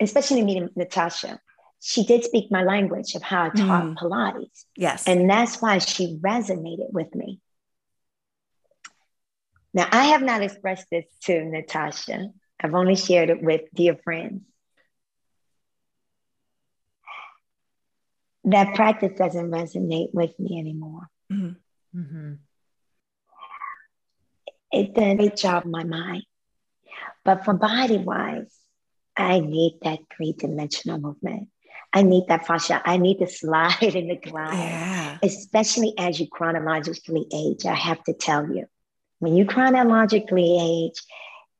especially 0.00 0.42
meeting 0.42 0.70
Natasha, 0.74 1.38
she 1.80 2.04
did 2.04 2.24
speak 2.24 2.50
my 2.50 2.64
language 2.64 3.14
of 3.14 3.22
how 3.22 3.44
I 3.44 3.48
taught 3.50 3.84
mm. 3.84 3.96
Pilates. 3.96 4.64
Yes. 4.76 5.06
And 5.06 5.30
that's 5.30 5.62
why 5.62 5.78
she 5.78 6.18
resonated 6.20 6.92
with 6.92 7.14
me. 7.14 7.40
Now, 9.72 9.86
I 9.92 10.06
have 10.06 10.22
not 10.22 10.42
expressed 10.42 10.86
this 10.90 11.04
to 11.24 11.44
Natasha. 11.44 12.30
I've 12.60 12.74
only 12.74 12.96
shared 12.96 13.30
it 13.30 13.42
with 13.42 13.62
dear 13.74 13.96
friends. 13.96 14.42
That 18.44 18.74
practice 18.74 19.18
doesn't 19.18 19.50
resonate 19.50 20.14
with 20.14 20.38
me 20.38 20.58
anymore. 20.58 21.08
Mm-hmm. 21.30 22.00
Mm-hmm. 22.00 22.32
It 24.72 24.94
does 24.94 25.12
a 25.12 25.16
great 25.16 25.36
job 25.36 25.64
in 25.64 25.70
my 25.70 25.84
mind. 25.84 26.24
But 27.24 27.44
for 27.44 27.54
body 27.54 27.98
wise, 27.98 28.54
I 29.16 29.40
need 29.40 29.78
that 29.82 29.98
three 30.16 30.32
dimensional 30.32 30.98
movement. 30.98 31.48
I 31.92 32.02
need 32.02 32.24
that 32.28 32.46
fascia. 32.46 32.80
I 32.84 32.96
need 32.96 33.18
to 33.18 33.26
slide 33.28 33.82
in 33.82 34.08
the 34.08 34.16
glide, 34.16 34.54
yeah. 34.54 35.18
especially 35.22 35.94
as 35.98 36.20
you 36.20 36.26
chronologically 36.30 37.26
age. 37.32 37.66
I 37.66 37.74
have 37.74 38.02
to 38.04 38.12
tell 38.12 38.50
you, 38.50 38.66
when 39.18 39.36
you 39.36 39.46
chronologically 39.46 40.58
age, 40.60 41.00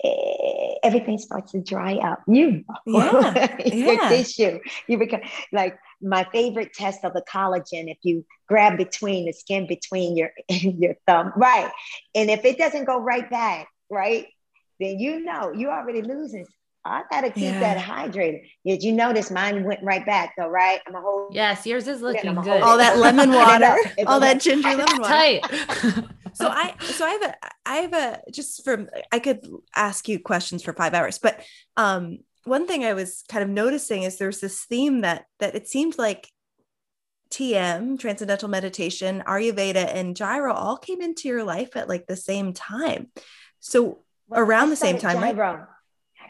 Eh, 0.05 0.75
everything 0.85 1.19
starts 1.19 1.51
to 1.53 1.61
dry 1.61 1.95
up. 1.95 2.23
You, 2.29 2.65
yeah, 2.87 3.57
your 3.67 3.95
yeah. 3.95 4.09
tissue, 4.09 4.61
you 4.87 4.97
become 4.97 5.23
like 5.53 5.77
my 6.01 6.25
favorite 6.31 6.73
test 6.73 7.05
of 7.05 7.15
the 7.15 7.23
collagen. 7.23 7.91
If 7.91 7.99
you 8.03 8.25
grab 8.47 8.79
between 8.79 9.27
the 9.27 9.33
skin 9.33 9.67
between 9.67 10.17
your 10.17 10.31
your 10.49 10.95
thumb, 11.07 11.33
right, 11.37 11.73
and 12.15 12.31
if 12.31 12.45
it 12.45 12.59
doesn't 12.59 12.85
go 12.85 13.01
right 13.01 13.29
back, 13.29 13.69
right, 13.91 14.29
then 14.79 15.01
you 15.01 15.25
know 15.25 15.53
you 15.53 15.69
already 15.69 16.03
losing 16.03 16.47
I 16.89 17.03
gotta 17.11 17.31
keep 17.31 17.45
yeah. 17.45 17.61
that 17.61 17.79
hydrated. 17.79 18.43
Did 18.65 18.83
you 18.83 18.93
notice 18.93 19.31
mine 19.31 19.65
went 19.65 19.83
right 19.83 20.05
back 20.07 20.35
though, 20.39 20.49
right? 20.49 20.81
I'm 20.87 20.95
a 20.95 21.01
whole 21.01 21.29
yes, 21.31 21.67
yours 21.67 21.87
is 21.87 22.01
looking 22.01 22.35
good. 22.37 22.63
All 22.63 22.79
that 22.79 22.99
lemon 22.99 23.31
water, 23.31 23.77
all 24.07 24.21
that 24.21 24.41
ginger 24.41 24.69
lemon 24.69 25.01
water. 25.01 25.41
Tight. 25.41 26.05
So 26.35 26.49
I 26.49 26.74
so 26.81 27.05
I 27.05 27.11
have 27.11 27.22
a 27.22 27.35
I 27.66 27.76
have 27.76 27.93
a 27.93 28.20
just 28.33 28.64
from 28.64 28.89
I 29.12 29.18
could 29.18 29.47
ask 29.74 30.09
you 30.09 30.18
questions 30.18 30.62
for 30.62 30.72
five 30.72 30.95
hours, 30.95 31.18
but 31.18 31.41
um 31.76 32.18
one 32.45 32.66
thing 32.66 32.85
I 32.85 32.95
was 32.95 33.24
kind 33.29 33.43
of 33.43 33.51
noticing 33.51 34.03
is 34.03 34.16
there's 34.16 34.41
this 34.41 34.64
theme 34.64 35.03
that 35.03 35.26
that 35.39 35.55
it 35.55 35.68
seemed 35.68 35.99
like 35.99 36.31
TM, 37.31 37.99
Transcendental 37.99 38.49
Meditation, 38.49 39.22
Ayurveda, 39.26 39.95
and 39.95 40.16
Gyro 40.16 40.55
all 40.55 40.79
came 40.79 41.01
into 41.01 41.29
your 41.29 41.45
life 41.45 41.76
at 41.76 41.89
like 41.89 42.07
the 42.07 42.16
same 42.16 42.53
time. 42.53 43.11
So 43.61 44.01
well, 44.29 44.41
around 44.41 44.70
the 44.70 44.76
same 44.76 44.99
time, 44.99 45.20
gyro. 45.20 45.37
right? 45.37 45.66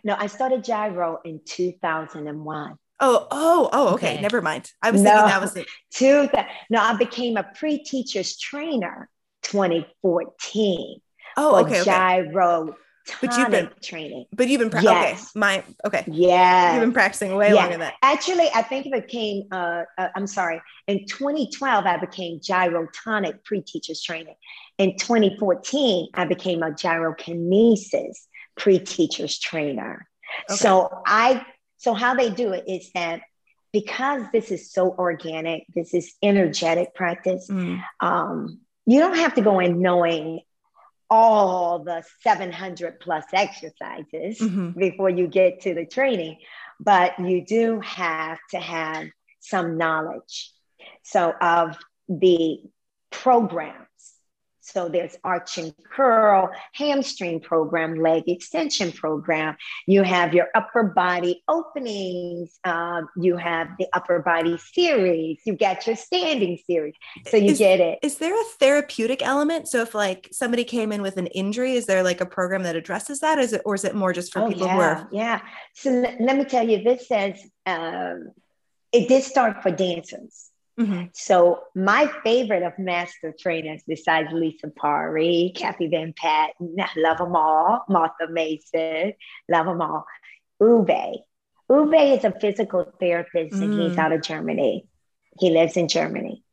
No, 0.04 0.16
I 0.18 0.26
started 0.26 0.64
gyro 0.64 1.18
in 1.24 1.40
2001. 1.44 2.76
Oh, 3.00 3.26
oh, 3.30 3.68
oh, 3.72 3.94
okay. 3.94 4.14
okay. 4.14 4.20
Never 4.20 4.42
mind. 4.42 4.72
I 4.82 4.90
was 4.90 5.02
no, 5.02 5.10
thinking 5.10 5.28
that 5.28 5.40
was 5.40 5.56
it. 5.56 5.66
Two 5.92 6.28
th- 6.28 6.46
no, 6.70 6.80
I 6.80 6.96
became 6.96 7.36
a 7.36 7.44
pre-teacher's 7.44 8.36
trainer 8.38 9.08
2014. 9.48 11.00
Oh, 11.36 11.64
okay. 11.64 11.84
Gyro 11.84 12.74
but 13.20 13.36
you've 13.36 13.50
been 13.50 13.70
training. 13.82 14.26
But 14.32 14.48
you've 14.48 14.60
been 14.60 14.70
pra- 14.70 14.82
yes. 14.82 15.30
okay. 15.30 15.40
My 15.40 15.64
okay. 15.86 16.04
Yeah. 16.06 16.74
You've 16.74 16.82
been 16.82 16.92
practicing 16.92 17.34
way 17.36 17.48
yeah. 17.48 17.54
longer 17.54 17.70
than 17.70 17.80
that. 17.80 17.94
Actually, 18.02 18.48
I 18.54 18.62
think 18.62 18.86
it 18.86 18.92
became 18.92 19.44
uh, 19.50 19.84
uh, 19.96 20.08
I'm 20.14 20.26
sorry. 20.26 20.60
In 20.86 21.06
2012, 21.06 21.86
I 21.86 21.96
became 21.98 22.40
gyrotonic 22.40 23.44
pre-teachers 23.44 24.02
training. 24.02 24.34
In 24.78 24.96
2014, 24.96 26.08
I 26.14 26.24
became 26.24 26.62
a 26.62 26.70
gyrokinesis 26.70 28.14
pre-teachers 28.56 29.38
trainer. 29.38 30.06
Okay. 30.50 30.56
So 30.56 31.02
I 31.06 31.44
so 31.76 31.94
how 31.94 32.14
they 32.14 32.30
do 32.30 32.52
it 32.52 32.64
is 32.66 32.90
that 32.94 33.22
because 33.72 34.22
this 34.32 34.50
is 34.50 34.72
so 34.72 34.94
organic, 34.98 35.64
this 35.74 35.94
is 35.94 36.14
energetic 36.22 36.94
practice. 36.94 37.48
Mm. 37.50 37.82
Um, 38.00 38.60
you 38.88 39.00
don't 39.00 39.16
have 39.16 39.34
to 39.34 39.42
go 39.42 39.60
in 39.60 39.82
knowing 39.82 40.40
all 41.10 41.80
the 41.80 42.02
700 42.22 43.00
plus 43.00 43.24
exercises 43.34 44.38
mm-hmm. 44.38 44.70
before 44.78 45.10
you 45.10 45.26
get 45.26 45.60
to 45.60 45.74
the 45.74 45.84
training, 45.84 46.38
but 46.80 47.18
you 47.18 47.44
do 47.44 47.80
have 47.80 48.38
to 48.52 48.58
have 48.58 49.08
some 49.40 49.76
knowledge. 49.76 50.50
So, 51.02 51.34
of 51.38 51.76
the 52.08 52.60
program 53.10 53.86
so 54.72 54.88
there's 54.88 55.16
arch 55.24 55.56
and 55.56 55.74
curl, 55.90 56.50
hamstring 56.74 57.40
program, 57.40 58.00
leg 58.02 58.24
extension 58.26 58.92
program. 58.92 59.56
You 59.86 60.02
have 60.02 60.34
your 60.34 60.48
upper 60.54 60.84
body 60.84 61.42
openings. 61.48 62.58
Um, 62.64 63.08
you 63.16 63.38
have 63.38 63.68
the 63.78 63.86
upper 63.94 64.18
body 64.20 64.58
series. 64.58 65.40
You 65.44 65.54
get 65.54 65.86
your 65.86 65.96
standing 65.96 66.58
series. 66.66 66.94
So 67.28 67.38
you 67.38 67.52
is, 67.52 67.58
get 67.58 67.80
it. 67.80 67.98
Is 68.02 68.18
there 68.18 68.38
a 68.38 68.44
therapeutic 68.60 69.22
element? 69.22 69.68
So 69.68 69.80
if 69.80 69.94
like 69.94 70.28
somebody 70.32 70.64
came 70.64 70.92
in 70.92 71.00
with 71.00 71.16
an 71.16 71.28
injury, 71.28 71.72
is 71.72 71.86
there 71.86 72.02
like 72.02 72.20
a 72.20 72.26
program 72.26 72.62
that 72.64 72.76
addresses 72.76 73.20
that? 73.20 73.38
Is 73.38 73.54
it 73.54 73.62
or 73.64 73.74
is 73.74 73.84
it 73.84 73.94
more 73.94 74.12
just 74.12 74.32
for 74.32 74.40
oh, 74.40 74.48
people 74.48 74.66
yeah, 74.66 74.74
who 74.74 74.80
are? 74.80 75.08
Yeah. 75.12 75.40
So 75.74 75.90
let 75.90 76.36
me 76.36 76.44
tell 76.44 76.68
you, 76.68 76.82
this 76.82 77.08
says 77.08 77.40
um, 77.64 78.32
it 78.92 79.08
did 79.08 79.24
start 79.24 79.62
for 79.62 79.70
dancers. 79.70 80.50
Mm-hmm. 80.78 81.06
So 81.12 81.60
my 81.74 82.10
favorite 82.22 82.62
of 82.62 82.78
master 82.78 83.34
trainers, 83.38 83.82
besides 83.86 84.28
Lisa 84.32 84.68
Pari, 84.68 85.52
Kathy 85.56 85.88
Van 85.88 86.14
Patten, 86.16 86.76
love 86.96 87.18
them 87.18 87.34
all, 87.34 87.84
Martha 87.88 88.28
Mason, 88.30 89.14
love 89.48 89.66
them 89.66 89.82
all. 89.82 90.06
Uwe. 90.62 91.18
Uwe 91.70 92.16
is 92.16 92.24
a 92.24 92.32
physical 92.38 92.92
therapist 93.00 93.56
mm. 93.56 93.62
and 93.62 93.80
he's 93.80 93.96
mm. 93.96 93.98
out 93.98 94.12
of 94.12 94.22
Germany. 94.22 94.86
He 95.38 95.50
lives 95.50 95.76
in 95.76 95.88
Germany. 95.88 96.44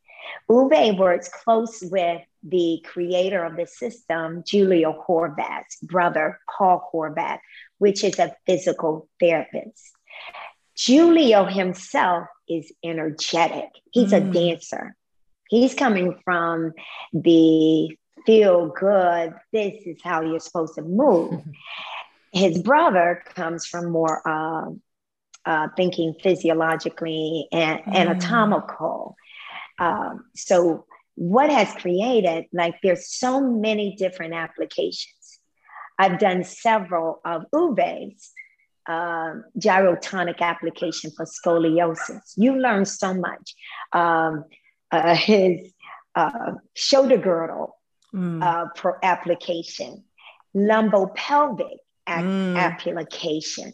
Uwe 0.50 0.98
works 0.98 1.30
close 1.30 1.84
with 1.84 2.22
the 2.44 2.84
creator 2.86 3.44
of 3.44 3.56
the 3.56 3.68
system, 3.68 4.44
Juliu 4.44 5.06
Horvath's 5.06 5.78
brother, 5.82 6.40
Paul 6.58 6.90
Horvath, 6.94 7.40
which 7.78 8.04
is 8.04 8.20
a 8.20 8.36
physical 8.46 9.08
therapist. 9.20 9.92
Juliu 10.78 11.52
himself 11.52 12.28
is 12.48 12.72
energetic. 12.84 13.70
He's 13.92 14.12
mm. 14.12 14.18
a 14.18 14.34
dancer. 14.34 14.96
He's 15.50 15.74
coming 15.74 16.20
from 16.26 16.74
the 17.14 17.96
feel 18.26 18.68
good, 18.68 19.34
this 19.54 19.76
is 19.86 19.98
how 20.04 20.22
you're 20.22 20.40
supposed 20.40 20.76
to 20.76 20.82
move. 20.82 21.42
His 22.32 22.62
brother 22.62 23.24
comes 23.34 23.66
from 23.66 23.92
more 23.92 24.22
uh, 24.28 24.72
uh, 25.46 25.68
thinking 25.78 26.16
physiologically 26.22 27.48
and 27.52 27.80
mm. 27.80 27.94
anatomical. 27.94 29.16
Um, 29.80 30.26
so, 30.36 30.86
what 31.16 31.50
has 31.50 31.72
created, 31.76 32.46
like, 32.52 32.76
there's 32.84 33.10
so 33.10 33.40
many 33.40 33.96
different 33.96 34.34
applications. 34.34 35.40
I've 35.98 36.20
done 36.20 36.44
several 36.44 37.22
of 37.24 37.46
Uwe's 37.54 38.32
uh, 38.88 39.36
gyrotonic 39.58 40.40
application 40.42 41.12
for 41.12 41.26
scoliosis. 41.26 42.34
You 42.36 42.58
learn 42.58 42.86
so 42.86 43.14
much. 43.14 43.56
Um, 43.94 44.46
uh, 44.92 45.16
his 45.16 45.74
uh, 46.16 46.54
shoulder 46.74 47.18
girdle 47.18 47.78
mm. 48.14 48.42
uh, 48.44 48.68
pro 48.76 48.94
application, 49.04 50.04
lumbopelvic 50.56 51.78
mm. 52.08 52.58
application. 52.58 53.74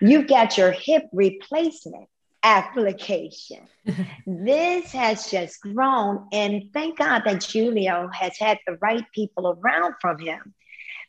You've 0.00 0.28
got 0.28 0.56
your 0.56 0.70
hip 0.70 1.04
replacement 1.12 2.08
application. 2.42 3.66
this 4.26 4.92
has 4.92 5.30
just 5.30 5.60
grown, 5.60 6.28
and 6.32 6.64
thank 6.72 6.98
God 6.98 7.22
that 7.24 7.36
Juliu 7.40 8.08
has 8.14 8.38
had 8.38 8.58
the 8.66 8.78
right 8.80 9.04
people 9.12 9.58
around 9.58 9.94
from 10.00 10.18
him 10.18 10.54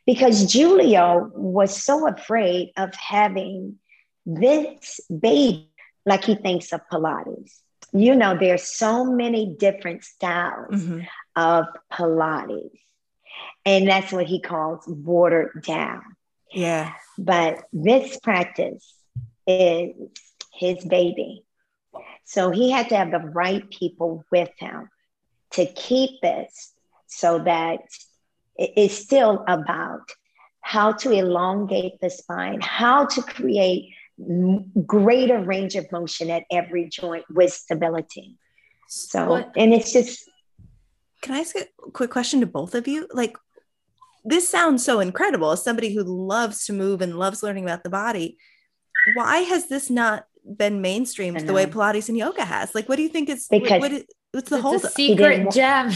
because 0.10 0.52
Juliu 0.52 1.32
was 1.36 1.84
so 1.84 2.08
afraid 2.08 2.72
of 2.76 2.92
having 2.96 3.78
this 4.26 5.00
baby 5.08 5.70
like 6.04 6.24
he 6.24 6.34
thinks 6.34 6.74
of 6.74 6.82
Pilates. 6.92 7.60
You 7.94 8.16
know, 8.16 8.36
there's 8.36 8.64
so 8.64 9.06
many 9.06 9.56
different 9.60 10.04
styles 10.04 10.74
mm-hmm. 10.74 11.02
of 11.36 11.66
Pilates. 11.94 12.80
And 13.64 13.88
that's 13.88 14.12
what 14.12 14.26
he 14.26 14.42
calls 14.42 14.84
watered 14.88 15.64
down. 15.64 16.02
Yeah. 16.52 16.92
But 17.20 17.66
this 17.72 18.18
practice 18.18 18.92
is 19.46 19.94
his 20.52 20.84
baby. 20.86 21.44
So 22.24 22.50
he 22.50 22.72
had 22.72 22.90
to 22.90 22.98
have 22.98 23.12
the 23.12 23.20
right 23.20 23.70
people 23.70 24.26
with 24.32 24.50
him 24.58 24.90
to 25.52 25.68
keep 25.68 26.20
this 26.24 26.74
so 27.06 27.38
that 27.44 27.82
it's 28.60 28.98
still 28.98 29.44
about 29.48 30.12
how 30.62 30.92
to 30.92 31.12
elongate 31.12 32.00
the 32.02 32.10
spine, 32.10 32.60
how 32.62 33.06
to 33.06 33.22
create 33.22 33.94
greater 34.86 35.40
range 35.40 35.76
of 35.76 35.90
motion 35.92 36.30
at 36.30 36.44
every 36.52 36.90
joint 36.90 37.24
with 37.30 37.54
stability. 37.54 38.38
So, 38.88 39.30
what? 39.30 39.52
and 39.56 39.74
it's 39.74 39.94
just. 39.94 40.30
Can 41.22 41.36
I 41.36 41.40
ask 41.40 41.56
a 41.56 41.66
quick 41.94 42.12
question 42.12 42.40
to 42.42 42.46
both 42.46 42.76
of 42.76 42.88
you? 42.88 43.08
Like, 43.14 43.38
this 44.26 44.48
sounds 44.48 44.84
so 44.84 45.00
incredible 45.00 45.52
as 45.52 45.64
somebody 45.64 45.94
who 45.94 46.04
loves 46.04 46.66
to 46.66 46.74
move 46.74 47.02
and 47.02 47.18
loves 47.18 47.44
learning 47.44 47.64
about 47.64 47.84
the 47.84 47.90
body. 47.90 48.38
Why 49.16 49.40
has 49.40 49.68
this 49.70 49.90
not 49.90 50.26
been 50.46 50.82
mainstreamed 50.82 51.46
the 51.46 51.54
way 51.54 51.66
Pilates 51.66 52.10
and 52.10 52.18
yoga 52.18 52.44
has? 52.44 52.76
Like, 52.76 52.90
what 52.90 52.98
do 52.98 53.04
you 53.04 53.10
think 53.10 53.30
is 53.30 53.48
because 53.50 53.82
what, 53.82 53.92
what, 53.92 54.06
what's 54.32 54.50
the 54.50 54.62
whole 54.62 54.80
secret 54.80 55.52
gem? 55.52 55.92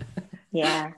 yeah, 0.52 0.92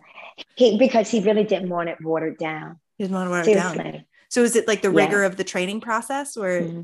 he, 0.55 0.79
because 0.79 1.11
he 1.11 1.21
really 1.21 1.45
didn't 1.45 1.69
want 1.69 1.89
it 1.89 1.99
watered 2.01 2.39
down. 2.39 2.79
He 2.99 3.05
didn't 3.05 3.17
want 3.17 3.27
to 3.27 3.31
water 3.31 3.45
Seriously. 3.45 3.79
it 3.79 3.93
down. 3.93 4.05
So 4.29 4.43
is 4.43 4.57
it 4.57 4.67
like 4.67 4.83
the 4.83 4.91
rigor 4.91 5.21
yeah. 5.21 5.27
of 5.27 5.37
the 5.37 5.45
training 5.45 5.81
process, 5.81 6.37
or? 6.37 6.61
Mm-hmm. 6.61 6.83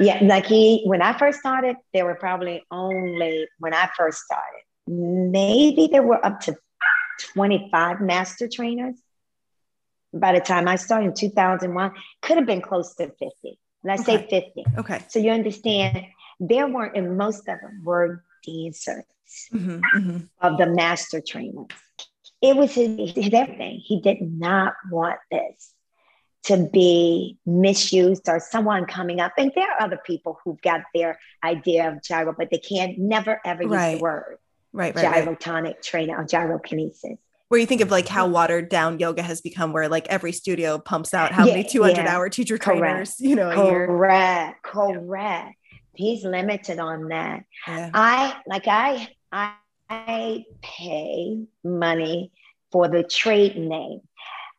Yeah, 0.00 0.18
like 0.22 0.46
he 0.46 0.82
when 0.86 1.02
I 1.02 1.16
first 1.16 1.38
started, 1.38 1.76
there 1.92 2.04
were 2.04 2.14
probably 2.14 2.64
only 2.70 3.46
when 3.58 3.74
I 3.74 3.88
first 3.96 4.18
started, 4.18 4.62
maybe 4.86 5.88
there 5.90 6.02
were 6.02 6.24
up 6.24 6.40
to 6.40 6.56
twenty 7.18 7.68
five 7.70 8.00
master 8.00 8.48
trainers. 8.48 8.96
By 10.12 10.32
the 10.32 10.40
time 10.40 10.66
I 10.66 10.76
started 10.76 11.06
in 11.06 11.14
two 11.14 11.30
thousand 11.30 11.74
one, 11.74 11.92
could 12.22 12.38
have 12.38 12.46
been 12.46 12.62
close 12.62 12.94
to 12.96 13.12
fifty. 13.18 13.58
Let's 13.82 14.02
okay. 14.02 14.28
say 14.28 14.42
50. 14.56 14.64
Okay. 14.78 15.00
So 15.08 15.18
you 15.18 15.30
understand 15.30 16.04
there 16.38 16.66
weren't, 16.66 16.96
and 16.96 17.16
most 17.16 17.40
of 17.48 17.60
them 17.60 17.82
were 17.84 18.24
dancers 18.46 19.04
mm-hmm, 19.52 19.80
mm-hmm. 19.96 20.18
of 20.40 20.58
the 20.58 20.66
master 20.66 21.22
trainers. 21.26 21.68
It 22.42 22.56
was 22.56 22.72
his, 22.74 23.12
his 23.12 23.32
everything. 23.32 23.80
He 23.84 24.00
did 24.00 24.18
not 24.20 24.74
want 24.90 25.18
this 25.30 25.74
to 26.44 26.68
be 26.72 27.38
misused 27.44 28.28
or 28.28 28.40
someone 28.40 28.86
coming 28.86 29.20
up. 29.20 29.32
And 29.36 29.52
there 29.54 29.70
are 29.70 29.82
other 29.82 30.00
people 30.06 30.38
who've 30.42 30.60
got 30.62 30.80
their 30.94 31.18
idea 31.44 31.90
of 31.90 32.02
gyro, 32.02 32.34
but 32.36 32.50
they 32.50 32.58
can't 32.58 32.98
never 32.98 33.40
ever 33.44 33.64
right. 33.64 33.90
use 33.90 33.98
the 33.98 34.02
word 34.02 34.38
right, 34.72 34.94
right, 34.94 35.26
gyrotonic 35.26 35.64
right. 35.64 35.82
training 35.82 36.14
or 36.14 36.24
gyrokinesis 36.24 37.18
where 37.48 37.58
you 37.58 37.66
think 37.66 37.80
of 37.80 37.90
like 37.90 38.06
how 38.06 38.28
watered 38.28 38.68
down 38.68 38.98
yoga 38.98 39.22
has 39.22 39.40
become 39.40 39.72
where 39.72 39.88
like 39.88 40.06
every 40.08 40.32
studio 40.32 40.78
pumps 40.78 41.12
out 41.12 41.32
how 41.32 41.44
yeah, 41.44 41.54
many 41.54 41.64
200 41.64 41.96
yeah. 41.96 42.14
hour 42.14 42.28
teacher 42.28 42.56
trainers 42.56 43.16
you 43.20 43.34
know 43.34 43.50
correct 43.52 44.62
correct 44.62 45.54
he's 45.94 46.24
limited 46.24 46.78
on 46.78 47.08
that 47.08 47.44
yeah. 47.66 47.90
i 47.92 48.36
like 48.46 48.66
i 48.66 49.08
i 49.32 49.54
i 49.90 50.44
pay 50.62 51.44
money 51.64 52.32
for 52.72 52.88
the 52.88 53.02
trade 53.02 53.56
name 53.56 54.00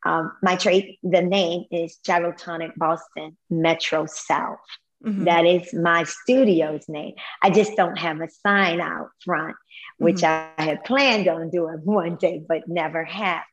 um, 0.06 0.32
my 0.42 0.56
trade 0.56 0.98
the 1.04 1.22
name 1.22 1.66
is 1.72 1.98
gyrotonic 2.06 2.76
boston 2.76 3.38
metro 3.50 4.06
south 4.06 4.60
mm-hmm. 5.04 5.24
that 5.24 5.46
is 5.46 5.74
my 5.74 6.04
studio's 6.04 6.88
name 6.90 7.14
i 7.42 7.50
just 7.50 7.76
don't 7.76 7.98
have 7.98 8.20
a 8.22 8.30
sign 8.44 8.82
out 8.82 9.10
front 9.24 9.56
which 10.02 10.18
mm-hmm. 10.18 10.62
I 10.62 10.64
had 10.64 10.84
planned 10.84 11.28
on 11.28 11.50
doing 11.50 11.80
one 11.84 12.16
day, 12.16 12.44
but 12.46 12.68
never 12.68 13.04
have. 13.06 13.44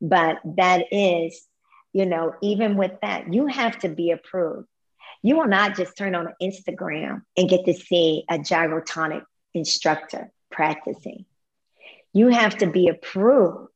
But 0.00 0.38
that 0.56 0.84
is, 0.92 1.42
you 1.92 2.06
know, 2.06 2.34
even 2.42 2.76
with 2.76 2.92
that, 3.00 3.32
you 3.32 3.46
have 3.46 3.78
to 3.80 3.88
be 3.88 4.10
approved. 4.10 4.68
You 5.22 5.36
will 5.36 5.48
not 5.48 5.76
just 5.76 5.96
turn 5.96 6.14
on 6.14 6.34
Instagram 6.42 7.22
and 7.36 7.48
get 7.48 7.64
to 7.64 7.72
see 7.72 8.24
a 8.28 8.36
gyrotonic 8.36 9.22
instructor 9.54 10.30
practicing. 10.54 11.24
You 12.12 12.28
have 12.28 12.56
to 12.58 12.66
be 12.66 12.88
approved. 12.88 13.68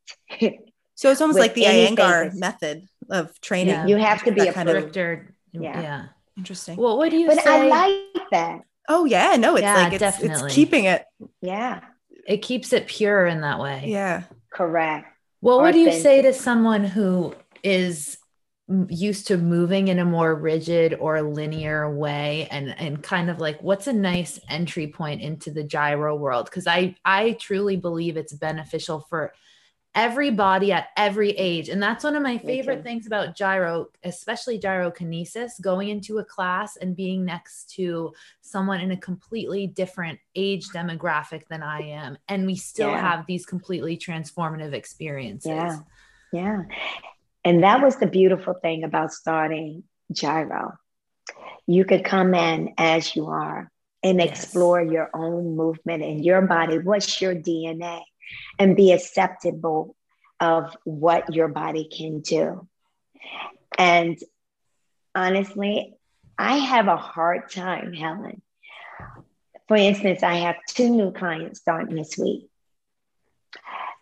so 0.95 1.11
it's 1.11 1.21
almost 1.21 1.39
like 1.39 1.55
the 1.55 1.65
Iyengar 1.65 2.35
method 2.35 2.89
of 3.11 3.39
training. 3.41 3.75
Yeah. 3.75 3.87
You 3.87 3.97
have 3.97 4.23
to 4.25 4.33
be 4.33 4.47
a 4.47 4.53
kind 4.53 4.69
of 4.69 4.97
yeah. 4.97 5.21
yeah. 5.53 6.05
Interesting. 6.37 6.77
Well, 6.77 6.97
what 6.97 7.11
do 7.11 7.19
you 7.19 7.27
but 7.27 7.43
say? 7.43 7.71
I 7.71 7.99
like 8.15 8.31
that. 8.31 8.61
Oh 8.89 9.05
yeah, 9.05 9.37
no, 9.37 9.57
it's 9.57 9.63
yeah, 9.63 9.75
like 9.75 9.93
it's, 9.93 10.01
definitely. 10.01 10.47
it's 10.47 10.55
keeping 10.55 10.85
it. 10.85 11.05
Yeah 11.43 11.81
it 12.29 12.43
keeps 12.43 12.73
it 12.73 12.87
pure 12.87 13.27
in 13.27 13.41
that 13.41 13.59
way. 13.59 13.85
Yeah. 13.87 14.25
Correct. 14.53 15.07
What 15.41 15.63
would 15.63 15.75
you 15.75 15.93
say 15.93 16.23
to 16.23 16.35
someone 16.35 16.85
who 16.85 17.35
is 17.65 18.19
used 18.89 19.27
to 19.29 19.39
moving 19.39 19.89
in 19.89 19.99
a 19.99 20.05
more 20.05 20.35
rigid 20.35 20.95
or 21.01 21.23
linear 21.23 21.95
way 21.95 22.47
and 22.51 22.79
and 22.79 23.03
kind 23.03 23.31
of 23.31 23.41
like 23.41 23.63
what's 23.63 23.87
a 23.87 23.93
nice 23.93 24.39
entry 24.49 24.87
point 24.87 25.23
into 25.23 25.51
the 25.51 25.65
gyro 25.65 26.15
world 26.15 26.45
because 26.45 26.67
i 26.67 26.95
i 27.03 27.33
truly 27.41 27.77
believe 27.77 28.19
it's 28.19 28.35
beneficial 28.35 29.01
for 29.01 29.33
everybody 29.99 30.71
at 30.71 30.89
every 30.97 31.31
age. 31.31 31.69
And 31.69 31.83
that's 31.83 32.05
one 32.05 32.15
of 32.15 32.23
my 32.23 32.39
favorite 32.39 32.85
things 32.85 33.09
about 33.09 33.35
gyro, 33.35 33.87
especially 34.05 34.61
gyrokinesis, 34.61 35.61
going 35.61 35.89
into 35.89 36.19
a 36.19 36.25
class 36.25 36.77
and 36.77 36.95
being 36.95 37.25
next 37.25 37.71
to 37.75 38.13
someone 38.41 38.81
in 38.81 38.93
a 38.93 38.97
completely 38.97 39.67
different 39.67 40.21
age 40.37 40.69
demographic 40.69 41.49
than 41.49 41.65
I 41.65 41.81
am. 41.81 42.17
And 42.29 42.47
we 42.47 42.55
still 42.55 42.91
yeah. 42.91 43.01
have 43.01 43.27
these 43.27 43.45
completely 43.45 43.97
transformative 43.97 44.73
experiences. 44.73 45.51
Yeah. 45.51 45.79
Yeah. 46.33 46.63
And 47.49 47.63
that 47.63 47.83
was 47.83 47.97
the 47.97 48.07
beautiful 48.07 48.55
thing 48.55 48.85
about 48.85 49.13
starting 49.13 49.85
gyro. 50.13 50.75
You 51.67 51.85
could 51.85 52.05
come 52.05 52.35
in 52.35 52.75
as 52.77 53.17
you 53.17 53.27
are 53.27 53.71
and 54.03 54.19
yes. 54.19 54.29
explore 54.29 54.83
your 54.83 55.11
own 55.15 55.57
movement 55.57 56.03
and 56.03 56.25
your 56.25 56.43
body. 56.43 56.79
What's 56.79 57.21
your 57.21 57.35
DNA? 57.35 58.03
and 58.59 58.77
be 58.77 58.93
acceptable 58.93 59.97
of 60.41 60.77
what 60.85 61.35
your 61.35 61.49
body 61.49 61.89
can 61.91 62.21
do. 62.21 62.69
And 63.77 64.19
honestly, 65.15 65.95
I 66.37 66.57
have 66.57 66.89
a 66.89 66.97
hard 66.97 67.51
time, 67.51 67.93
Helen. 67.93 68.43
For 69.67 69.77
instance, 69.77 70.23
I 70.23 70.35
have 70.37 70.57
two 70.69 70.89
new 70.89 71.13
clients 71.13 71.61
starting 71.61 71.97
this 71.97 72.17
week. 72.17 72.49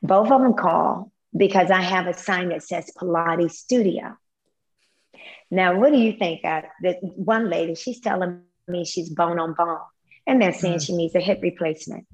Both 0.02 0.30
of 0.30 0.40
them 0.40 0.54
call 0.54 1.10
because 1.36 1.70
I 1.70 1.82
have 1.82 2.06
a 2.06 2.14
sign 2.14 2.48
that 2.50 2.62
says 2.62 2.90
Pilates 2.96 3.52
Studio. 3.52 4.16
Now, 5.50 5.78
what 5.78 5.92
do 5.92 5.98
you 5.98 6.12
think? 6.12 6.44
Uh, 6.44 6.62
the 6.80 6.94
one 7.02 7.48
lady, 7.48 7.74
she's 7.74 8.00
telling 8.00 8.42
me 8.66 8.84
she's 8.84 9.10
bone 9.10 9.38
on 9.38 9.54
bone, 9.54 9.78
and 10.26 10.40
they're 10.40 10.52
saying 10.52 10.78
mm. 10.78 10.86
she 10.86 10.96
needs 10.96 11.14
a 11.14 11.20
hip 11.20 11.40
replacement. 11.42 12.06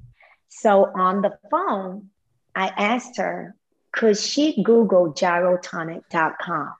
So 0.49 0.85
on 0.95 1.23
the 1.23 1.39
phone, 1.51 2.11
I 2.55 2.69
asked 2.69 3.17
her, 3.17 3.55
could 3.93 4.19
she 4.19 4.63
Google 4.63 5.13
gyrotonic.com? 5.13 6.75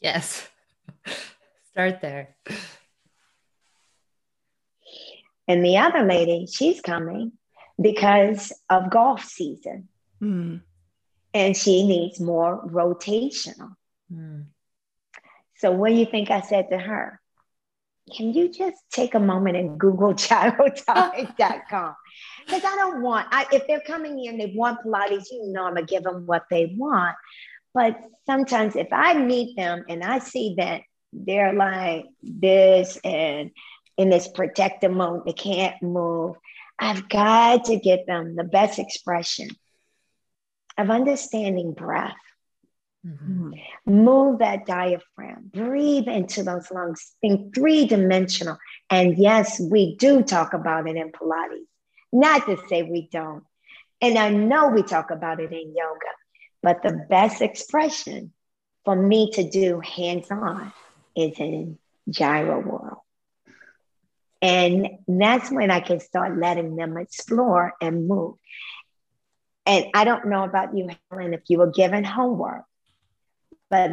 Yes. 0.00 0.48
Start 1.70 2.00
there. 2.00 2.36
And 5.48 5.64
the 5.64 5.78
other 5.78 6.04
lady, 6.04 6.46
she's 6.46 6.80
coming 6.80 7.32
because 7.80 8.52
of 8.70 8.90
golf 8.90 9.24
season. 9.24 9.88
Mm. 10.20 10.62
And 11.34 11.56
she 11.56 11.86
needs 11.86 12.20
more 12.20 12.66
rotational. 12.66 13.74
Mm. 14.12 14.46
So, 15.56 15.70
what 15.70 15.90
do 15.90 15.94
you 15.94 16.06
think 16.06 16.30
I 16.30 16.40
said 16.40 16.68
to 16.70 16.78
her? 16.78 17.20
Can 18.14 18.34
you 18.34 18.52
just 18.52 18.76
take 18.92 19.14
a 19.14 19.20
moment 19.20 19.56
and 19.56 19.78
Google 19.78 20.12
gyrotonic.com? 20.14 21.94
because 22.46 22.64
I 22.64 22.76
don't 22.76 23.02
want. 23.02 23.28
I, 23.30 23.46
if 23.52 23.66
they're 23.66 23.80
coming 23.80 24.24
in, 24.24 24.38
they 24.38 24.52
want 24.54 24.84
Pilates, 24.84 25.30
you 25.30 25.52
know, 25.52 25.64
I'm 25.64 25.74
gonna 25.74 25.86
give 25.86 26.02
them 26.02 26.26
what 26.26 26.44
they 26.50 26.74
want. 26.76 27.16
But 27.74 27.96
sometimes, 28.26 28.76
if 28.76 28.88
I 28.92 29.14
meet 29.14 29.56
them 29.56 29.84
and 29.88 30.02
I 30.02 30.18
see 30.18 30.54
that 30.58 30.82
they're 31.12 31.54
like 31.54 32.06
this 32.22 32.98
and 33.04 33.50
in 33.96 34.10
this 34.10 34.28
protective 34.28 34.92
mode, 34.92 35.24
they 35.26 35.32
can't 35.32 35.80
move. 35.82 36.36
I've 36.78 37.08
got 37.08 37.66
to 37.66 37.76
get 37.76 38.06
them 38.06 38.34
the 38.34 38.44
best 38.44 38.78
expression 38.78 39.48
of 40.78 40.90
understanding 40.90 41.72
breath. 41.72 42.16
Mm-hmm. 43.06 43.54
Move 43.84 44.38
that 44.38 44.64
diaphragm, 44.64 45.50
breathe 45.52 46.06
into 46.06 46.44
those 46.44 46.70
lungs, 46.70 47.12
think 47.20 47.52
three 47.52 47.86
dimensional. 47.86 48.58
And 48.90 49.18
yes, 49.18 49.58
we 49.60 49.96
do 49.96 50.22
talk 50.22 50.54
about 50.54 50.88
it 50.88 50.96
in 50.96 51.10
Pilates. 51.10 51.66
Not 52.12 52.46
to 52.46 52.58
say 52.68 52.82
we 52.84 53.08
don't. 53.10 53.42
And 54.00 54.18
I 54.18 54.30
know 54.30 54.68
we 54.68 54.82
talk 54.82 55.10
about 55.10 55.40
it 55.40 55.52
in 55.52 55.74
yoga, 55.76 56.12
but 56.62 56.82
the 56.82 57.06
best 57.08 57.42
expression 57.42 58.32
for 58.84 58.94
me 58.94 59.30
to 59.32 59.48
do 59.48 59.80
hands 59.80 60.30
on 60.30 60.72
is 61.16 61.38
in 61.38 61.78
gyro 62.08 62.60
world. 62.60 62.98
And 64.40 64.88
that's 65.06 65.50
when 65.50 65.70
I 65.70 65.80
can 65.80 66.00
start 66.00 66.36
letting 66.36 66.74
them 66.74 66.96
explore 66.96 67.74
and 67.80 68.08
move. 68.08 68.34
And 69.66 69.86
I 69.94 70.04
don't 70.04 70.26
know 70.26 70.44
about 70.44 70.76
you, 70.76 70.88
Helen, 71.10 71.34
if 71.34 71.42
you 71.48 71.58
were 71.58 71.70
given 71.70 72.04
homework, 72.04 72.64
but 73.70 73.90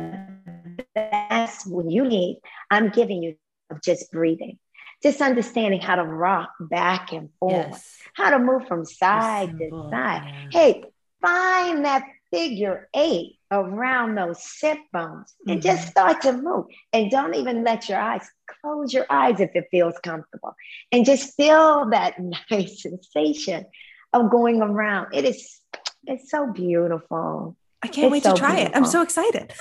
that's 0.95 1.65
what 1.65 1.89
you 1.89 2.05
need. 2.05 2.39
I'm 2.71 2.89
giving 2.89 3.23
you 3.23 3.35
of 3.69 3.81
just 3.81 4.11
breathing, 4.11 4.57
just 5.03 5.21
understanding 5.21 5.79
how 5.79 5.95
to 5.95 6.03
rock 6.03 6.51
back 6.59 7.13
and 7.13 7.29
forth, 7.39 7.53
yes. 7.53 7.97
how 8.13 8.31
to 8.31 8.39
move 8.39 8.67
from 8.67 8.83
side 8.83 9.57
to 9.59 9.87
side. 9.91 10.49
Hey, 10.51 10.83
find 11.21 11.85
that 11.85 12.03
figure 12.31 12.89
eight 12.95 13.37
around 13.51 14.15
those 14.15 14.43
sit 14.43 14.77
bones 14.93 15.35
and 15.47 15.59
mm-hmm. 15.59 15.67
just 15.67 15.87
start 15.87 16.21
to 16.21 16.33
move. 16.33 16.65
And 16.93 17.09
don't 17.09 17.35
even 17.35 17.63
let 17.63 17.89
your 17.89 17.99
eyes 17.99 18.27
close 18.61 18.93
your 18.93 19.05
eyes 19.09 19.39
if 19.39 19.51
it 19.55 19.67
feels 19.71 19.95
comfortable. 20.03 20.55
And 20.91 21.05
just 21.05 21.35
feel 21.35 21.89
that 21.89 22.15
nice 22.51 22.83
sensation 22.83 23.65
of 24.13 24.29
going 24.29 24.61
around. 24.61 25.13
It 25.13 25.25
is 25.25 25.59
it's 26.05 26.31
so 26.31 26.51
beautiful. 26.51 27.55
I 27.81 27.87
can't 27.87 28.05
it's 28.05 28.11
wait 28.11 28.23
so 28.23 28.33
to 28.33 28.39
try 28.39 28.55
beautiful. 28.55 28.73
it. 28.73 28.77
I'm 28.77 28.85
so 28.85 29.01
excited. 29.01 29.53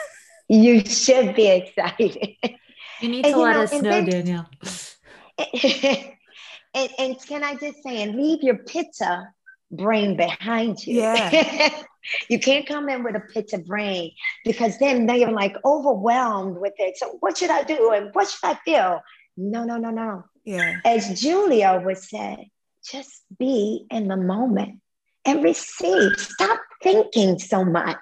You 0.48 0.80
should 0.80 1.34
be 1.34 1.46
excited. 1.48 2.36
You 3.00 3.08
need 3.08 3.26
and, 3.26 3.34
to 3.34 3.40
let 3.40 3.56
know, 3.56 3.62
us 3.62 3.72
know, 3.72 3.80
then, 3.80 4.06
Danielle. 4.06 4.50
and, 6.74 6.90
and 6.98 7.26
can 7.26 7.44
I 7.44 7.54
just 7.54 7.82
say, 7.82 8.02
and 8.02 8.16
leave 8.16 8.42
your 8.42 8.56
pitta 8.56 9.28
brain 9.70 10.16
behind 10.16 10.86
you. 10.86 11.00
Yeah. 11.00 11.82
you 12.28 12.38
can't 12.38 12.66
come 12.66 12.88
in 12.88 13.02
with 13.02 13.16
a 13.16 13.20
pitta 13.20 13.58
brain 13.58 14.12
because 14.44 14.78
then 14.78 15.06
they're 15.06 15.30
like 15.30 15.56
overwhelmed 15.64 16.58
with 16.58 16.74
it. 16.78 16.96
So 16.96 17.16
what 17.20 17.38
should 17.38 17.50
I 17.50 17.62
do? 17.64 17.92
And 17.92 18.10
what 18.14 18.28
should 18.28 18.44
I 18.48 18.54
feel? 18.64 19.00
No, 19.36 19.64
no, 19.64 19.76
no, 19.76 19.90
no. 19.90 20.24
Yeah. 20.44 20.80
As 20.84 21.08
Juliu 21.22 21.84
would 21.84 21.98
say, 21.98 22.50
just 22.90 23.22
be 23.38 23.86
in 23.90 24.08
the 24.08 24.16
moment 24.16 24.80
and 25.24 25.44
receive. 25.44 26.18
Stop 26.18 26.60
thinking 26.82 27.38
so 27.38 27.64
much. 27.64 27.98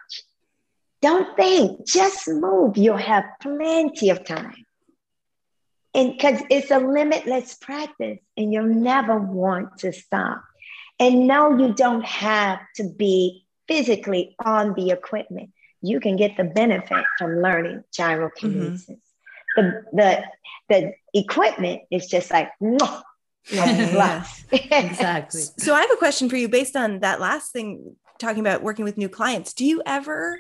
Don't 1.02 1.36
think, 1.36 1.86
just 1.86 2.28
move. 2.28 2.76
You'll 2.76 2.96
have 2.96 3.24
plenty 3.40 4.10
of 4.10 4.24
time. 4.24 4.64
And 5.94 6.12
because 6.12 6.42
it's 6.50 6.70
a 6.70 6.78
limitless 6.78 7.54
practice 7.54 8.18
and 8.36 8.52
you'll 8.52 8.66
never 8.66 9.18
want 9.18 9.78
to 9.78 9.92
stop. 9.92 10.42
And 10.98 11.26
no, 11.26 11.56
you 11.56 11.74
don't 11.74 12.04
have 12.04 12.60
to 12.76 12.84
be 12.84 13.46
physically 13.68 14.34
on 14.44 14.74
the 14.74 14.90
equipment. 14.90 15.50
You 15.82 16.00
can 16.00 16.16
get 16.16 16.36
the 16.36 16.44
benefit 16.44 17.04
from 17.18 17.42
learning 17.42 17.84
gyrokinesis. 17.96 18.88
Mm-hmm. 18.88 18.96
The, 19.56 19.84
the, 19.92 20.24
the 20.68 20.92
equipment 21.14 21.82
is 21.90 22.06
just 22.06 22.30
like, 22.30 22.50
yeah, 23.50 24.24
exactly. 24.52 25.42
So 25.58 25.74
I 25.74 25.80
have 25.80 25.90
a 25.92 25.96
question 25.96 26.28
for 26.28 26.36
you 26.36 26.48
based 26.48 26.76
on 26.76 27.00
that 27.00 27.20
last 27.20 27.52
thing, 27.52 27.96
talking 28.18 28.40
about 28.40 28.62
working 28.62 28.84
with 28.84 28.96
new 28.96 29.08
clients. 29.08 29.52
Do 29.52 29.64
you 29.64 29.82
ever, 29.86 30.38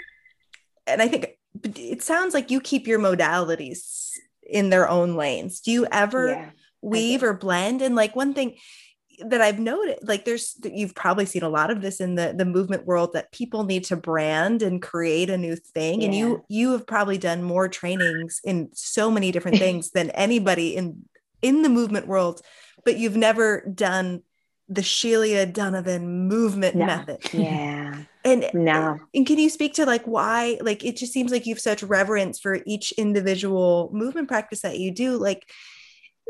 and 0.86 1.00
I 1.00 1.08
think 1.08 1.38
it 1.64 2.02
sounds 2.02 2.34
like 2.34 2.50
you 2.50 2.60
keep 2.60 2.86
your 2.86 2.98
modalities 2.98 4.10
in 4.42 4.70
their 4.70 4.88
own 4.88 5.14
lanes. 5.14 5.60
Do 5.60 5.70
you 5.70 5.86
ever 5.90 6.30
yeah, 6.30 6.50
weave 6.82 7.22
or 7.22 7.32
blend? 7.32 7.82
And 7.82 7.94
like 7.94 8.14
one 8.14 8.34
thing, 8.34 8.56
that 9.24 9.40
I've 9.40 9.58
noted, 9.58 9.98
like 10.02 10.24
there's 10.24 10.56
you've 10.64 10.94
probably 10.94 11.26
seen 11.26 11.42
a 11.42 11.48
lot 11.48 11.70
of 11.70 11.80
this 11.80 12.00
in 12.00 12.14
the 12.14 12.34
the 12.36 12.44
movement 12.44 12.86
world 12.86 13.12
that 13.14 13.32
people 13.32 13.64
need 13.64 13.84
to 13.84 13.96
brand 13.96 14.62
and 14.62 14.82
create 14.82 15.30
a 15.30 15.38
new 15.38 15.56
thing. 15.56 16.00
Yeah. 16.00 16.06
And 16.06 16.14
you 16.14 16.44
you 16.48 16.72
have 16.72 16.86
probably 16.86 17.18
done 17.18 17.42
more 17.42 17.68
trainings 17.68 18.40
in 18.44 18.70
so 18.72 19.10
many 19.10 19.32
different 19.32 19.58
things 19.64 19.90
than 19.90 20.10
anybody 20.10 20.76
in 20.76 21.04
in 21.42 21.62
the 21.62 21.68
movement 21.68 22.06
world, 22.06 22.40
but 22.86 22.96
you've 22.96 23.16
never 23.16 23.60
done 23.62 24.22
the 24.68 24.82
Sheila 24.82 25.44
Donovan 25.44 26.28
movement 26.28 26.74
no. 26.74 26.86
method. 26.86 27.18
Yeah. 27.34 28.02
And 28.26 28.50
no. 28.52 28.98
And 29.14 29.24
can 29.24 29.38
you 29.38 29.48
speak 29.48 29.74
to 29.74 29.86
like 29.86 30.02
why 30.04 30.58
like 30.60 30.84
it 30.84 30.96
just 30.96 31.12
seems 31.12 31.30
like 31.30 31.46
you've 31.46 31.60
such 31.60 31.84
reverence 31.84 32.40
for 32.40 32.58
each 32.66 32.90
individual 32.98 33.88
movement 33.92 34.26
practice 34.26 34.62
that 34.62 34.80
you 34.80 34.90
do 34.90 35.16
like 35.16 35.48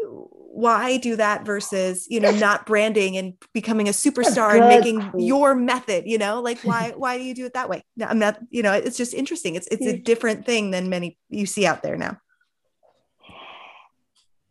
why 0.04 0.98
do 0.98 1.16
that 1.16 1.46
versus 1.46 2.06
you 2.10 2.20
know 2.20 2.32
not 2.32 2.66
branding 2.66 3.16
and 3.16 3.32
becoming 3.54 3.88
a 3.88 3.92
superstar 3.92 4.60
and 4.60 4.68
making 4.68 5.10
your 5.18 5.54
method 5.54 6.04
you 6.06 6.18
know 6.18 6.42
like 6.42 6.60
why 6.64 6.92
why 6.98 7.16
do 7.16 7.24
you 7.24 7.34
do 7.34 7.46
it 7.46 7.54
that 7.54 7.70
way 7.70 7.82
no, 7.96 8.04
i'm 8.04 8.18
not 8.18 8.38
you 8.50 8.62
know 8.62 8.74
it's 8.74 8.98
just 8.98 9.14
interesting 9.14 9.54
it's 9.54 9.66
it's 9.70 9.86
a 9.86 9.96
different 9.96 10.44
thing 10.44 10.72
than 10.72 10.90
many 10.90 11.16
you 11.30 11.46
see 11.46 11.64
out 11.64 11.82
there 11.82 11.96
now 11.96 12.18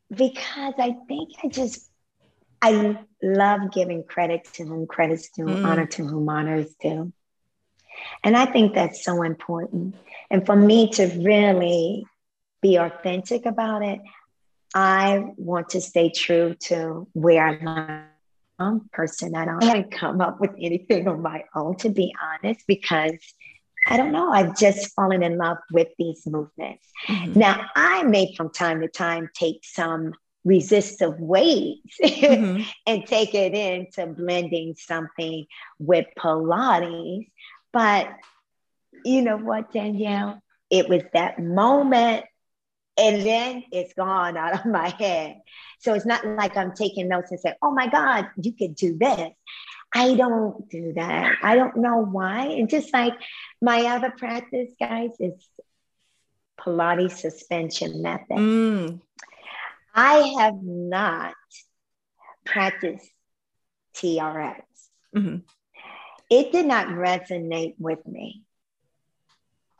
because 0.09 0.73
i 0.79 0.95
think 1.07 1.29
i 1.43 1.47
just 1.47 1.91
i 2.65 2.97
love 3.21 3.71
giving 3.71 4.03
credit 4.03 4.43
to 4.53 4.63
whom 4.63 4.87
credit's 4.87 5.29
due 5.29 5.45
mm. 5.45 5.65
honor 5.65 5.85
to 5.85 6.05
whom 6.05 6.27
honor 6.29 6.55
is 6.55 6.75
due 6.81 7.11
and 8.23 8.35
i 8.35 8.45
think 8.45 8.73
that's 8.73 9.03
so 9.03 9.21
important 9.23 9.95
and 10.29 10.45
for 10.45 10.55
me 10.55 10.89
to 10.89 11.05
really 11.23 12.05
be 12.61 12.77
authentic 12.77 13.45
about 13.45 13.83
it 13.83 13.99
I 14.75 15.23
want 15.37 15.69
to 15.69 15.81
stay 15.81 16.09
true 16.09 16.53
to 16.65 17.07
where 17.13 17.47
I'm 17.47 17.65
a 18.59 18.79
person. 18.91 19.33
I 19.33 19.45
don't 19.45 19.63
haven't 19.63 19.91
come 19.91 20.19
up 20.19 20.41
with 20.41 20.51
anything 20.59 21.07
on 21.07 21.21
my 21.21 21.45
own, 21.55 21.77
to 21.77 21.89
be 21.89 22.13
honest, 22.21 22.65
because 22.67 23.13
I 23.87 23.95
don't 23.95 24.11
know. 24.11 24.31
I've 24.31 24.57
just 24.57 24.93
fallen 24.93 25.23
in 25.23 25.37
love 25.37 25.57
with 25.71 25.87
these 25.97 26.23
movements. 26.25 26.85
Mm-hmm. 27.07 27.39
Now, 27.39 27.67
I 27.73 28.03
may 28.03 28.35
from 28.35 28.49
time 28.49 28.81
to 28.81 28.89
time 28.89 29.29
take 29.33 29.61
some 29.63 30.13
resistive 30.45 31.19
weights 31.19 31.97
mm-hmm. 32.03 32.61
and 32.85 33.05
take 33.05 33.33
it 33.33 33.53
into 33.53 34.05
blending 34.07 34.75
something 34.77 35.45
with 35.79 36.05
Pilates. 36.17 37.27
But 37.73 38.09
you 39.03 39.21
know 39.23 39.37
what, 39.37 39.73
Danielle? 39.73 40.41
It 40.69 40.87
was 40.87 41.03
that 41.13 41.39
moment 41.39 42.25
and 42.97 43.25
then 43.25 43.63
it's 43.71 43.93
gone 43.93 44.37
out 44.37 44.53
of 44.53 44.65
my 44.65 44.89
head. 44.89 45.41
So 45.79 45.93
it's 45.93 46.05
not 46.05 46.25
like 46.25 46.55
I'm 46.55 46.73
taking 46.73 47.07
notes 47.09 47.31
and 47.31 47.39
saying, 47.39 47.55
oh 47.61 47.71
my 47.71 47.87
God, 47.87 48.29
you 48.41 48.53
could 48.53 48.75
do 48.75 48.97
this. 48.97 49.31
I 49.93 50.15
don't 50.15 50.69
do 50.69 50.93
that. 50.93 51.37
I 51.43 51.55
don't 51.55 51.77
know 51.77 51.97
why. 51.97 52.47
And 52.47 52.69
just 52.69 52.93
like 52.93 53.13
my 53.61 53.85
other 53.85 54.11
practice, 54.11 54.69
guys, 54.79 55.11
is 55.19 55.33
Pilates 56.59 57.17
suspension 57.17 58.01
method. 58.01 58.37
Mm. 58.37 59.01
I 59.95 60.35
have 60.39 60.61
not 60.61 61.33
practiced 62.45 63.09
TRX. 63.95 64.61
Mm-hmm. 65.15 65.37
It 66.29 66.51
did 66.51 66.65
not 66.65 66.87
resonate 66.87 67.75
with 67.79 68.05
me. 68.05 68.43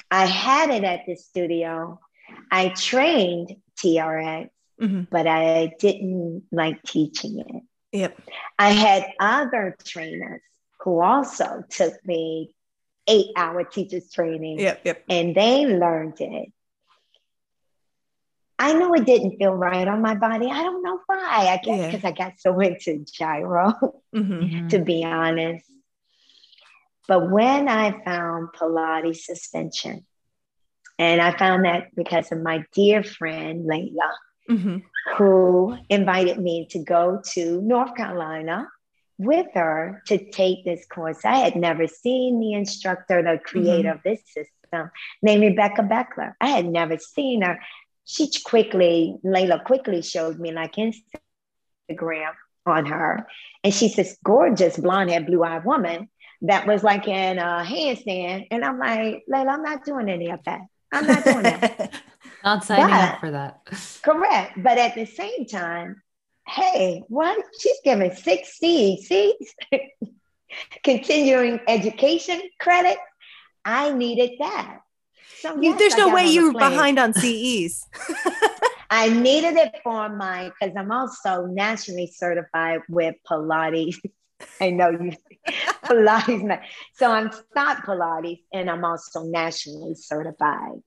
I 0.10 0.26
had 0.26 0.70
it 0.70 0.84
at 0.84 1.02
the 1.06 1.16
studio 1.16 2.00
I 2.52 2.70
trained 2.70 3.56
TRX, 3.84 4.50
mm-hmm. 4.82 5.02
but 5.12 5.28
I 5.28 5.74
didn't 5.80 6.44
like 6.52 6.82
teaching 6.84 7.40
it. 7.40 7.64
Yep. 7.92 8.22
I 8.58 8.72
had 8.72 9.08
other 9.20 9.76
trainers 9.86 10.42
who 10.82 11.02
also 11.02 11.64
took 11.70 11.94
me 12.06 12.54
eight 13.08 13.28
hour 13.36 13.64
teachers 13.64 14.12
training. 14.12 14.60
Yep, 14.60 14.82
yep. 14.84 15.04
And 15.10 15.36
they 15.36 15.66
learned 15.66 16.20
it. 16.20 16.50
I 18.58 18.74
know 18.74 18.94
it 18.94 19.06
didn't 19.06 19.38
feel 19.38 19.52
right 19.52 19.88
on 19.88 20.02
my 20.02 20.16
body. 20.16 20.48
I 20.50 20.64
don't 20.64 20.82
know 20.84 21.00
why. 21.06 21.48
I 21.50 21.60
guess 21.64 21.88
because 21.88 22.04
yeah. 22.04 22.10
I 22.10 22.12
got 22.12 22.40
so 22.40 22.60
into 22.60 23.06
gyro, 23.06 23.74
mm-hmm. 24.16 24.68
to 24.70 24.80
be 24.80 25.04
honest. 25.04 25.70
But 27.08 27.30
when 27.30 27.68
I 27.68 28.04
found 28.04 28.50
Pilates 28.54 29.18
suspension, 29.18 30.06
and 30.98 31.22
I 31.22 31.38
found 31.38 31.66
that 31.66 31.94
because 31.96 32.32
of 32.32 32.42
my 32.42 32.64
dear 32.72 33.04
friend, 33.04 33.70
Layla, 33.70 34.12
mm-hmm. 34.50 34.78
who 35.18 35.78
invited 35.90 36.40
me 36.40 36.68
to 36.72 36.80
go 36.80 37.22
to 37.34 37.62
North 37.62 37.96
Carolina 37.96 38.70
with 39.18 39.48
her 39.54 40.02
to 40.08 40.32
take 40.32 40.66
this 40.66 40.86
course. 40.88 41.24
I 41.24 41.38
had 41.38 41.56
never 41.56 41.88
seen 41.88 42.40
the 42.40 42.54
instructor, 42.54 43.22
the 43.22 43.40
creator 43.44 43.90
mm-hmm. 43.90 43.98
of 43.98 44.04
this 44.04 44.22
system, 44.26 44.92
named 45.22 45.44
Rebecca 45.44 45.84
Beckler. 45.84 46.34
I 46.42 46.48
had 46.48 46.66
never 46.66 46.98
seen 46.98 47.42
her. 47.42 47.60
She 48.06 48.30
quickly, 48.44 49.18
Layla 49.26 49.64
quickly 49.64 50.02
showed 50.02 50.40
me 50.40 50.52
like 50.52 50.76
Instagram 50.76 52.34
on 52.66 52.86
her. 52.86 53.28
And 53.64 53.74
she's 53.74 53.96
this 53.96 54.18
gorgeous 54.24 54.78
blonde 54.78 55.10
haired, 55.10 55.26
blue 55.26 55.44
eyed 55.44 55.66
woman 55.66 56.10
that 56.42 56.68
was 56.68 56.84
like 56.84 57.08
in 57.08 57.40
a 57.40 57.64
handstand. 57.66 58.48
And 58.52 58.64
I'm 58.64 58.80
like, 58.80 59.24
Layla, 59.32 59.54
I'm 59.54 59.64
not 59.64 59.86
doing 59.86 60.10
any 60.10 60.30
of 60.30 60.44
that. 60.46 60.62
I'm 60.92 61.08
not 61.08 61.24
doing 61.24 61.44
that. 61.44 61.94
not 62.44 62.64
signing 62.64 62.88
but, 62.88 63.14
up 63.14 63.20
for 63.20 63.32
that. 63.32 63.60
Correct. 64.04 64.62
But 64.62 64.78
at 64.78 64.96
the 64.96 65.06
same 65.06 65.46
time, 65.46 66.02
hey, 66.48 67.04
what? 67.08 67.44
She's 67.60 67.78
giving 67.84 68.14
60 68.14 69.02
seats, 69.02 69.56
continuing 70.84 71.60
education 71.68 72.42
credit. 72.60 72.98
I 73.64 73.94
needed 73.94 74.34
that. 74.40 74.80
So 75.46 75.62
yes, 75.62 75.78
there's 75.78 75.98
no 75.98 76.10
way 76.10 76.26
you 76.26 76.52
were 76.52 76.60
behind 76.60 76.98
on 76.98 77.14
CEs. 77.22 77.88
I 78.90 79.10
needed 79.10 79.56
it 79.58 79.76
for 79.84 80.10
my 80.10 80.52
because 80.60 80.76
I'm 80.76 80.92
also 80.92 81.46
nationally 81.46 82.08
certified 82.08 82.82
with 82.90 83.14
Pilates. 83.30 83.98
I 84.62 84.72
know 84.72 84.90
you 84.90 85.12
Pilates, 85.86 86.60
so 86.96 87.12
I'm 87.12 87.32
Stott 87.32 87.84
Pilates, 87.86 88.42
and 88.54 88.72
I'm 88.72 88.84
also 88.84 89.24
nationally 89.24 89.94
certified. 89.94 90.82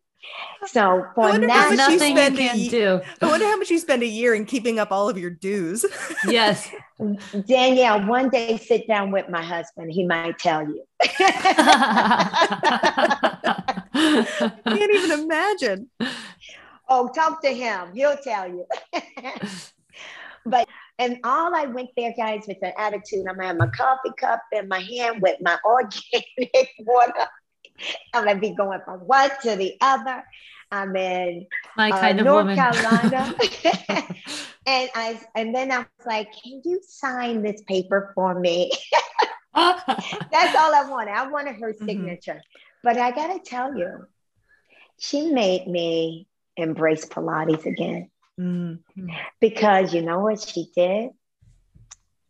So 0.66 1.06
for 1.14 1.38
now, 1.38 1.70
nothing 1.70 2.16
you, 2.16 2.22
you 2.24 2.36
can 2.36 2.68
do. 2.68 3.00
I 3.22 3.26
wonder 3.26 3.46
how 3.46 3.56
much 3.56 3.70
you 3.70 3.78
spend 3.78 4.02
a 4.02 4.06
year 4.06 4.34
in 4.34 4.44
keeping 4.44 4.80
up 4.80 4.90
all 4.90 5.08
of 5.08 5.16
your 5.16 5.30
dues. 5.30 5.86
yes, 6.26 6.68
Danielle. 7.46 8.04
One 8.06 8.28
day, 8.28 8.58
sit 8.58 8.88
down 8.88 9.12
with 9.12 9.28
my 9.28 9.42
husband. 9.42 9.92
He 9.92 10.04
might 10.04 10.38
tell 10.40 10.62
you. 10.62 10.84
I 13.98 14.50
can't 14.64 14.94
even 14.94 15.20
imagine. 15.22 15.90
Oh, 16.88 17.08
talk 17.14 17.42
to 17.42 17.48
him. 17.48 17.94
He'll 17.94 18.16
tell 18.16 18.48
you. 18.48 18.66
but 20.46 20.68
and 20.98 21.18
all 21.22 21.54
I 21.54 21.66
went 21.66 21.90
there, 21.96 22.14
guys, 22.16 22.44
with 22.48 22.58
an 22.62 22.72
attitude. 22.76 23.26
I'm 23.28 23.36
gonna 23.36 23.48
have 23.48 23.56
my 23.56 23.68
coffee 23.68 24.12
cup 24.16 24.42
in 24.52 24.68
my 24.68 24.80
hand 24.80 25.22
with 25.22 25.36
my 25.40 25.56
organic 25.64 26.70
water. 26.80 27.26
I'm 28.12 28.24
gonna 28.24 28.40
be 28.40 28.54
going 28.54 28.80
from 28.84 29.00
one 29.00 29.30
to 29.42 29.56
the 29.56 29.76
other. 29.80 30.24
I'm 30.70 30.94
in 30.96 31.46
my 31.76 31.90
uh, 31.90 32.00
kind 32.00 32.18
uh, 32.18 32.22
of 32.22 32.26
North 32.26 32.46
woman. 32.46 32.56
Carolina. 32.56 33.34
and 34.66 34.90
I 34.94 35.20
and 35.34 35.54
then 35.54 35.70
I 35.72 35.78
was 35.78 36.06
like, 36.06 36.32
can 36.42 36.62
you 36.64 36.80
sign 36.86 37.42
this 37.42 37.62
paper 37.62 38.12
for 38.14 38.38
me? 38.38 38.72
That's 39.54 40.56
all 40.56 40.74
I 40.74 40.84
wanted. 40.88 41.12
I 41.12 41.28
wanted 41.28 41.56
her 41.56 41.72
mm-hmm. 41.72 41.86
signature. 41.86 42.32
Mm-hmm. 42.32 42.67
But 42.82 42.96
I 42.96 43.10
gotta 43.10 43.40
tell 43.40 43.76
you, 43.76 44.06
she 44.98 45.30
made 45.30 45.66
me 45.66 46.28
embrace 46.56 47.06
Pilates 47.06 47.66
again. 47.66 48.10
Mm-hmm. 48.38 49.08
Because 49.40 49.94
you 49.94 50.02
know 50.02 50.20
what 50.20 50.40
she 50.40 50.70
did? 50.74 51.10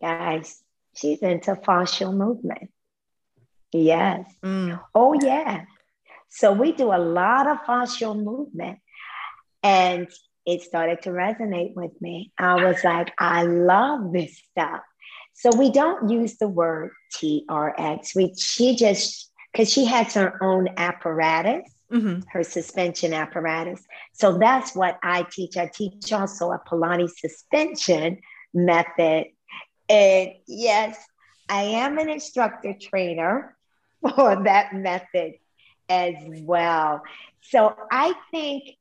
Guys, 0.00 0.62
she's 0.94 1.20
into 1.20 1.54
fascial 1.54 2.14
movement. 2.14 2.70
Yes. 3.72 4.32
Mm. 4.42 4.80
Oh, 4.94 5.14
yeah. 5.20 5.64
So 6.30 6.52
we 6.52 6.72
do 6.72 6.92
a 6.92 6.98
lot 6.98 7.46
of 7.46 7.58
fascial 7.58 8.16
movement. 8.16 8.78
And 9.62 10.08
it 10.46 10.62
started 10.62 11.02
to 11.02 11.10
resonate 11.10 11.74
with 11.74 11.92
me. 12.00 12.32
I 12.38 12.64
was 12.64 12.82
like, 12.84 13.12
I 13.18 13.42
love 13.42 14.12
this 14.12 14.40
stuff. 14.50 14.80
So 15.34 15.50
we 15.56 15.70
don't 15.70 16.08
use 16.08 16.38
the 16.38 16.48
word 16.48 16.92
TRX. 17.16 18.16
We 18.16 18.34
she 18.36 18.74
just 18.74 19.30
because 19.58 19.72
she 19.72 19.84
has 19.86 20.14
her 20.14 20.40
own 20.40 20.68
apparatus 20.76 21.68
mm-hmm. 21.90 22.20
her 22.30 22.44
suspension 22.44 23.12
apparatus. 23.12 23.84
So 24.12 24.38
that's 24.38 24.74
what 24.74 24.98
I 25.02 25.24
teach. 25.24 25.56
I 25.56 25.66
teach 25.66 26.12
also 26.12 26.52
a 26.52 26.58
Pilates 26.58 27.18
suspension 27.18 28.20
method. 28.54 29.26
And 29.88 30.30
yes, 30.46 30.98
I 31.48 31.62
am 31.62 31.98
an 31.98 32.08
instructor 32.08 32.74
trainer 32.80 33.56
for 34.00 34.44
that 34.44 34.74
method 34.74 35.34
as 35.88 36.14
well. 36.42 37.02
So 37.40 37.74
I 37.90 38.14
think, 38.30 38.76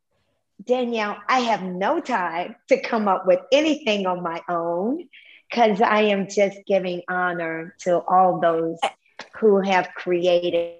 Danielle, 0.63 1.17
I 1.27 1.39
have 1.39 1.63
no 1.63 2.01
time 2.01 2.55
to 2.69 2.81
come 2.81 3.07
up 3.07 3.25
with 3.25 3.39
anything 3.51 4.05
on 4.05 4.21
my 4.21 4.41
own 4.49 5.07
because 5.49 5.81
I 5.81 6.01
am 6.01 6.27
just 6.27 6.57
giving 6.67 7.03
honor 7.07 7.73
to 7.81 7.99
all 7.99 8.41
those 8.41 8.77
who 9.39 9.61
have 9.61 9.89
created 9.95 10.77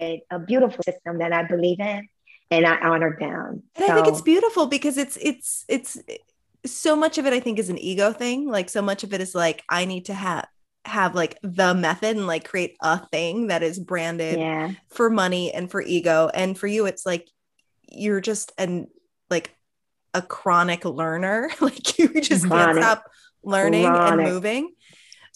a, 0.00 0.22
beautiful 0.46 0.82
system 0.82 1.18
that 1.18 1.32
I 1.32 1.42
believe 1.44 1.80
in 1.80 2.08
and 2.50 2.66
I 2.66 2.78
honor 2.80 3.16
them. 3.18 3.62
And 3.76 3.86
so, 3.86 3.92
I 3.92 3.94
think 3.94 4.08
it's 4.08 4.22
beautiful 4.22 4.66
because 4.66 4.96
it's 4.96 5.18
it's 5.20 5.64
it's 5.68 5.98
so 6.64 6.96
much 6.96 7.18
of 7.18 7.26
it 7.26 7.32
I 7.32 7.40
think 7.40 7.58
is 7.58 7.68
an 7.68 7.78
ego 7.78 8.12
thing. 8.12 8.48
Like 8.48 8.68
so 8.68 8.82
much 8.82 9.04
of 9.04 9.12
it 9.12 9.20
is 9.20 9.34
like 9.34 9.62
I 9.68 9.84
need 9.84 10.06
to 10.06 10.14
have 10.14 10.46
have 10.84 11.14
like 11.14 11.38
the 11.42 11.74
method 11.74 12.16
and 12.16 12.26
like 12.26 12.48
create 12.48 12.76
a 12.80 13.06
thing 13.08 13.48
that 13.48 13.62
is 13.62 13.78
branded 13.78 14.38
yeah. 14.38 14.72
for 14.88 15.10
money 15.10 15.52
and 15.52 15.70
for 15.70 15.82
ego. 15.82 16.30
And 16.32 16.58
for 16.58 16.66
you, 16.66 16.86
it's 16.86 17.04
like 17.04 17.28
you're 17.90 18.20
just 18.20 18.52
an 18.58 18.88
like 19.30 19.54
a 20.14 20.22
chronic 20.22 20.84
learner. 20.84 21.50
like 21.60 21.98
you 21.98 22.20
just 22.20 22.46
chronic. 22.46 22.76
can't 22.76 22.78
stop 22.78 23.04
learning 23.42 23.86
chronic. 23.86 24.26
and 24.26 24.34
moving. 24.34 24.72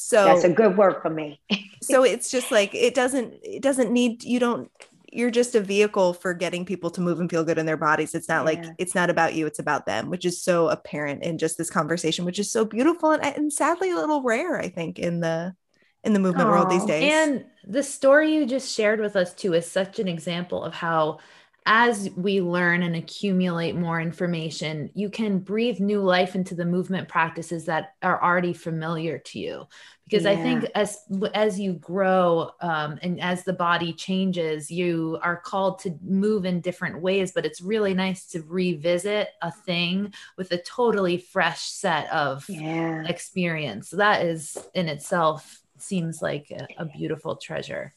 So 0.03 0.25
that's 0.25 0.45
a 0.45 0.51
good 0.51 0.77
word 0.77 0.97
for 1.03 1.11
me. 1.11 1.41
so 1.83 2.03
it's 2.05 2.31
just 2.31 2.51
like 2.51 2.75
it 2.75 2.95
doesn't 2.95 3.35
it 3.43 3.63
doesn't 3.63 3.93
need 3.93 4.25
you 4.25 4.39
don't 4.39 4.71
you're 5.13 5.31
just 5.31 5.55
a 5.55 5.61
vehicle 5.61 6.15
for 6.15 6.33
getting 6.33 6.65
people 6.65 6.91
to 6.91 7.01
move 7.03 7.21
and 7.21 7.29
feel 7.29 7.45
good 7.45 7.59
in 7.59 7.67
their 7.67 7.77
bodies. 7.77 8.15
It's 8.15 8.29
not 8.29 8.47
yeah. 8.47 8.63
like 8.63 8.75
it's 8.79 8.95
not 8.95 9.11
about 9.11 9.35
you, 9.35 9.47
it's 9.47 9.59
about 9.59 9.85
them, 9.85 10.09
which 10.09 10.25
is 10.25 10.43
so 10.43 10.69
apparent 10.69 11.23
in 11.23 11.39
just 11.39 11.59
this 11.59 11.71
conversation, 11.71 12.25
which 12.25 12.39
is 12.39 12.51
so 12.51 12.65
beautiful 12.65 13.11
and, 13.13 13.25
and 13.25 13.53
sadly 13.53 13.91
a 13.91 13.97
little 13.97 14.23
rare, 14.23 14.59
I 14.59 14.69
think, 14.69 14.99
in 14.99 15.21
the 15.21 15.55
in 16.03 16.15
the 16.15 16.19
movement 16.19 16.49
Aww. 16.49 16.53
world 16.53 16.71
these 16.71 16.85
days. 16.85 17.13
And 17.13 17.45
the 17.67 17.83
story 17.83 18.35
you 18.35 18.47
just 18.47 18.75
shared 18.75 19.01
with 19.01 19.15
us 19.15 19.35
too 19.35 19.53
is 19.55 19.71
such 19.71 19.99
an 19.99 20.09
example 20.09 20.65
of 20.65 20.75
how 20.75 21.19
as 21.65 22.11
we 22.17 22.41
learn 22.41 22.83
and 22.83 22.97
accumulate 22.97 23.77
more 23.77 24.01
information, 24.01 24.91
you 24.95 25.09
can 25.09 25.39
breathe 25.39 25.79
new 25.79 26.01
life 26.01 26.35
into 26.35 26.55
the 26.55 26.65
movement 26.65 27.09
practices 27.09 27.67
that 27.67 27.95
are 28.03 28.23
already 28.23 28.53
familiar 28.53 29.19
to 29.19 29.39
you. 29.39 29.67
Because 30.05 30.25
yeah. 30.25 30.33
I 30.33 30.37
think 30.37 30.67
as 30.75 30.99
as 31.35 31.61
you 31.61 31.75
grow 31.75 32.51
um, 32.61 32.99
and 33.03 33.21
as 33.21 33.45
the 33.45 33.53
body 33.53 33.93
changes, 33.93 34.71
you 34.71 35.19
are 35.23 35.37
called 35.37 35.79
to 35.81 35.97
move 36.03 36.45
in 36.45 36.61
different 36.61 37.01
ways. 37.01 37.33
But 37.33 37.47
it's 37.47 37.61
really 37.61 37.95
nice 37.95 38.27
to 38.29 38.43
revisit 38.43 39.29
a 39.41 39.53
thing 39.53 40.13
with 40.37 40.51
a 40.51 40.59
totally 40.59 41.17
fresh 41.19 41.63
set 41.63 42.11
of 42.13 42.45
yeah. 42.49 43.05
experience. 43.07 43.91
That 43.91 44.27
is 44.27 44.59
in 44.75 44.89
itself 44.89 45.61
seems 45.79 46.21
like 46.21 46.51
a, 46.51 46.67
a 46.79 46.85
beautiful 46.85 47.37
treasure. 47.37 47.95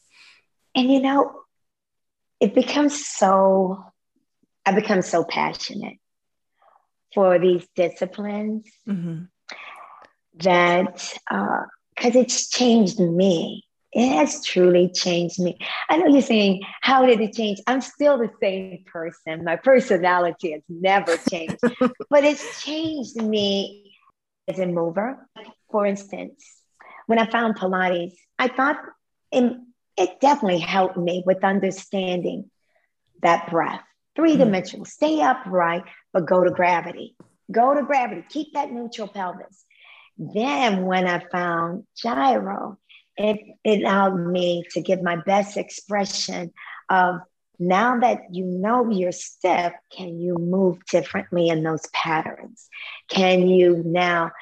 And 0.74 0.92
you 0.92 1.00
know, 1.00 1.42
it 2.40 2.54
becomes 2.54 3.06
so, 3.06 3.84
I 4.64 4.72
become 4.72 5.02
so 5.02 5.24
passionate 5.24 5.98
for 7.14 7.38
these 7.38 7.66
disciplines 7.74 8.68
mm-hmm. 8.86 9.24
that, 10.40 11.14
because 11.28 12.16
uh, 12.16 12.18
it's 12.18 12.48
changed 12.48 13.00
me. 13.00 13.64
It 13.92 14.14
has 14.14 14.44
truly 14.44 14.90
changed 14.90 15.38
me. 15.38 15.56
I 15.88 15.96
know 15.96 16.06
you're 16.06 16.20
saying, 16.20 16.62
how 16.82 17.06
did 17.06 17.20
it 17.20 17.34
change? 17.34 17.60
I'm 17.66 17.80
still 17.80 18.18
the 18.18 18.30
same 18.42 18.84
person. 18.84 19.44
My 19.44 19.56
personality 19.56 20.52
has 20.52 20.62
never 20.68 21.16
changed, 21.30 21.56
but 22.10 22.24
it's 22.24 22.62
changed 22.62 23.16
me 23.16 23.96
as 24.48 24.58
a 24.58 24.66
mover. 24.66 25.26
For 25.70 25.86
instance, 25.86 26.44
when 27.06 27.18
I 27.18 27.30
found 27.30 27.56
Pilates, 27.56 28.16
I 28.38 28.48
thought 28.48 28.76
in 29.32 29.65
it 29.96 30.20
definitely 30.20 30.60
helped 30.60 30.96
me 30.96 31.22
with 31.24 31.44
understanding 31.44 32.50
that 33.22 33.50
breath. 33.50 33.82
Three 34.14 34.36
dimensional, 34.36 34.86
mm. 34.86 34.88
stay 34.88 35.20
upright, 35.20 35.84
but 36.12 36.26
go 36.26 36.42
to 36.42 36.50
gravity. 36.50 37.16
Go 37.50 37.74
to 37.74 37.82
gravity, 37.82 38.24
keep 38.28 38.54
that 38.54 38.72
neutral 38.72 39.08
pelvis. 39.08 39.64
Then, 40.18 40.86
when 40.86 41.06
I 41.06 41.22
found 41.30 41.84
gyro, 41.96 42.78
it, 43.16 43.38
it 43.64 43.82
allowed 43.82 44.18
me 44.18 44.64
to 44.70 44.80
give 44.80 45.02
my 45.02 45.16
best 45.16 45.56
expression 45.56 46.52
of 46.88 47.20
now 47.58 47.98
that 48.00 48.22
you 48.32 48.44
know 48.44 48.90
you're 48.90 49.12
stiff, 49.12 49.72
can 49.90 50.18
you 50.20 50.36
move 50.38 50.84
differently 50.86 51.48
in 51.48 51.62
those 51.62 51.86
patterns? 51.92 52.68
Can 53.08 53.48
you 53.48 53.82
now, 53.84 54.32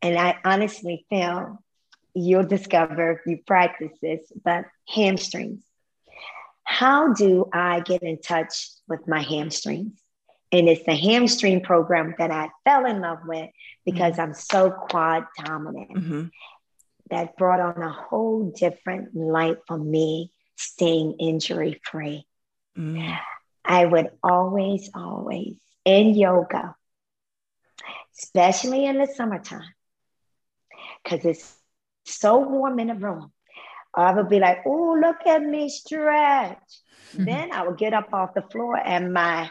and 0.00 0.18
I 0.18 0.38
honestly 0.44 1.04
feel 1.10 1.62
you'll 2.14 2.46
discover 2.46 3.12
if 3.12 3.20
you 3.26 3.38
practice 3.46 3.92
this, 4.00 4.20
but 4.44 4.64
hamstrings. 4.88 5.62
How 6.64 7.12
do 7.12 7.48
I 7.52 7.80
get 7.80 8.02
in 8.02 8.20
touch 8.20 8.68
with 8.88 9.08
my 9.08 9.20
hamstrings? 9.20 10.00
And 10.52 10.68
it's 10.68 10.84
the 10.84 10.94
hamstring 10.94 11.62
program 11.62 12.14
that 12.18 12.30
I 12.30 12.50
fell 12.64 12.86
in 12.86 13.00
love 13.00 13.20
with 13.24 13.50
because 13.84 14.14
mm-hmm. 14.14 14.20
I'm 14.20 14.34
so 14.34 14.70
quad 14.70 15.24
dominant. 15.44 15.94
Mm-hmm. 15.94 16.24
That 17.10 17.36
brought 17.36 17.60
on 17.60 17.82
a 17.82 17.90
whole 17.90 18.52
different 18.56 19.16
light 19.16 19.58
for 19.66 19.76
me 19.76 20.30
staying 20.56 21.16
injury 21.18 21.80
free. 21.82 22.24
Mm-hmm. 22.78 23.14
I 23.64 23.84
would 23.84 24.10
always, 24.22 24.90
always 24.94 25.56
in 25.84 26.14
yoga, 26.14 26.74
especially 28.16 28.84
in 28.86 28.98
the 28.98 29.06
summertime, 29.06 29.74
because 31.02 31.24
it's 31.24 31.56
so 32.18 32.38
warm 32.38 32.78
in 32.78 32.88
the 32.88 32.94
room. 32.94 33.32
I 33.94 34.14
would 34.14 34.28
be 34.28 34.38
like, 34.38 34.58
oh, 34.66 34.96
look 35.00 35.26
at 35.26 35.42
me 35.42 35.68
stretch. 35.68 36.58
Mm-hmm. 37.12 37.24
Then 37.24 37.52
I 37.52 37.66
would 37.66 37.78
get 37.78 37.92
up 37.92 38.12
off 38.12 38.34
the 38.34 38.42
floor 38.42 38.76
and 38.76 39.12
my 39.12 39.50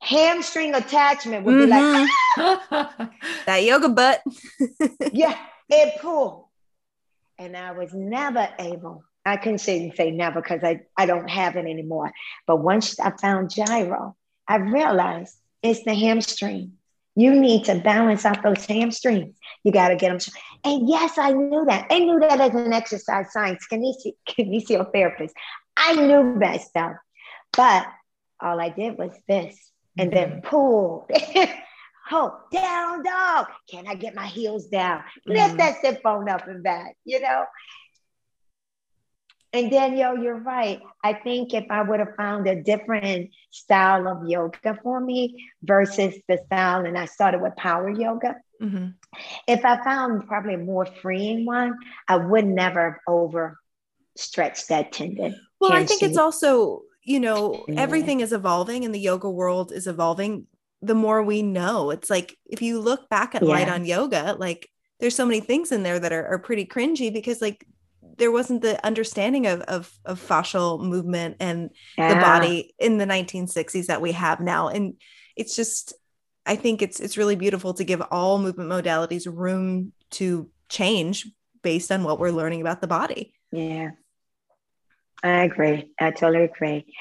hamstring 0.00 0.74
attachment 0.74 1.44
would 1.44 1.66
be 1.66 1.72
mm-hmm. 1.72 2.40
like, 2.40 2.58
ah! 2.70 3.10
that 3.46 3.64
yoga 3.64 3.88
butt. 3.88 4.22
yeah, 5.12 5.36
it 5.68 6.00
pulled. 6.00 6.46
And 7.38 7.56
I 7.56 7.72
was 7.72 7.92
never 7.92 8.48
able, 8.58 9.04
I 9.24 9.36
couldn't 9.36 9.58
say, 9.58 9.92
say 9.96 10.12
never 10.12 10.40
because 10.40 10.62
I, 10.62 10.82
I 10.96 11.06
don't 11.06 11.28
have 11.28 11.56
it 11.56 11.66
anymore. 11.66 12.12
But 12.46 12.62
once 12.62 13.00
I 13.00 13.10
found 13.10 13.50
gyro, 13.50 14.16
I 14.46 14.56
realized 14.56 15.36
It's 15.62 15.84
the 15.84 15.94
hamstring. 15.94 16.72
You 17.14 17.34
need 17.38 17.64
to 17.64 17.76
balance 17.76 18.24
out 18.24 18.42
those 18.42 18.64
hamstrings. 18.64 19.36
You 19.64 19.72
got 19.72 19.88
to 19.88 19.96
get 19.96 20.08
them. 20.08 20.34
And 20.64 20.88
yes, 20.88 21.18
I 21.18 21.32
knew 21.32 21.64
that. 21.66 21.86
I 21.90 21.98
knew 21.98 22.18
that 22.20 22.40
as 22.40 22.54
an 22.54 22.72
exercise 22.72 23.32
science 23.32 23.66
kinesiotherapist. 23.70 25.32
I 25.76 25.94
knew 25.94 26.38
that 26.40 26.60
stuff. 26.62 26.92
But 27.56 27.86
all 28.40 28.60
I 28.60 28.70
did 28.70 28.98
was 28.98 29.12
this 29.28 29.56
and 29.98 30.12
then 30.12 30.30
mm-hmm. 30.30 30.48
pull. 30.48 31.08
oh, 32.10 32.40
down 32.52 33.02
dog. 33.02 33.46
Can 33.70 33.86
I 33.86 33.94
get 33.94 34.14
my 34.14 34.26
heels 34.26 34.66
down? 34.66 35.02
Lift 35.26 35.40
mm-hmm. 35.40 35.56
that 35.58 35.80
sit 35.80 36.02
bone 36.02 36.28
up 36.28 36.46
and 36.48 36.62
back, 36.62 36.96
you 37.04 37.20
know? 37.20 37.44
And 39.54 39.70
Danielle, 39.70 40.16
you're 40.16 40.38
right. 40.38 40.80
I 41.04 41.12
think 41.12 41.52
if 41.52 41.66
I 41.70 41.82
would 41.82 42.00
have 42.00 42.16
found 42.16 42.46
a 42.46 42.62
different 42.62 43.30
style 43.50 44.08
of 44.08 44.26
yoga 44.26 44.78
for 44.82 44.98
me 44.98 45.50
versus 45.62 46.14
the 46.26 46.40
style, 46.46 46.86
and 46.86 46.96
I 46.96 47.04
started 47.04 47.42
with 47.42 47.54
power 47.56 47.90
yoga, 47.90 48.36
mm-hmm. 48.60 48.88
if 49.46 49.62
I 49.64 49.84
found 49.84 50.26
probably 50.26 50.54
a 50.54 50.58
more 50.58 50.86
freeing 50.86 51.44
one, 51.44 51.76
I 52.08 52.16
would 52.16 52.46
never 52.46 52.92
have 52.92 53.00
overstretched 53.06 54.68
that 54.68 54.92
tendon. 54.92 55.38
Well, 55.60 55.72
I 55.72 55.84
think 55.84 56.02
it's 56.02 56.16
also, 56.16 56.82
you 57.04 57.20
know, 57.20 57.64
yeah. 57.68 57.78
everything 57.78 58.20
is 58.20 58.32
evolving 58.32 58.86
and 58.86 58.94
the 58.94 59.00
yoga 59.00 59.28
world 59.28 59.70
is 59.70 59.86
evolving. 59.86 60.46
The 60.80 60.94
more 60.94 61.22
we 61.22 61.42
know, 61.42 61.90
it's 61.90 62.08
like 62.08 62.38
if 62.46 62.62
you 62.62 62.80
look 62.80 63.10
back 63.10 63.34
at 63.34 63.42
yeah. 63.42 63.48
light 63.48 63.68
on 63.68 63.84
yoga, 63.84 64.34
like 64.38 64.68
there's 64.98 65.14
so 65.14 65.26
many 65.26 65.40
things 65.40 65.72
in 65.72 65.82
there 65.82 66.00
that 66.00 66.12
are, 66.12 66.26
are 66.26 66.38
pretty 66.38 66.64
cringy 66.64 67.12
because 67.12 67.42
like 67.42 67.66
there 68.22 68.30
wasn't 68.30 68.62
the 68.62 68.84
understanding 68.86 69.48
of 69.48 69.62
of, 69.62 69.92
of 70.04 70.20
fascial 70.20 70.80
movement 70.80 71.38
and 71.40 71.70
yeah. 71.98 72.14
the 72.14 72.20
body 72.20 72.72
in 72.78 72.96
the 72.96 73.04
1960s 73.04 73.86
that 73.86 74.00
we 74.00 74.12
have 74.12 74.38
now. 74.38 74.68
And 74.68 74.94
it's 75.34 75.56
just 75.56 75.94
i 76.46 76.54
think 76.54 76.82
it's 76.82 77.00
it's 77.00 77.16
really 77.16 77.34
beautiful 77.34 77.74
to 77.74 77.84
give 77.84 78.02
all 78.10 78.38
movement 78.38 78.70
modalities 78.70 79.26
room 79.26 79.92
to 80.10 80.48
change 80.68 81.26
based 81.62 81.90
on 81.90 82.04
what 82.04 82.20
we're 82.20 82.30
learning 82.30 82.60
about 82.60 82.80
the 82.80 82.86
body. 82.86 83.34
Yeah. 83.50 83.90
I 85.22 85.44
agree. 85.44 85.90
I 86.00 86.10
totally 86.10 86.44
agree. 86.44 86.94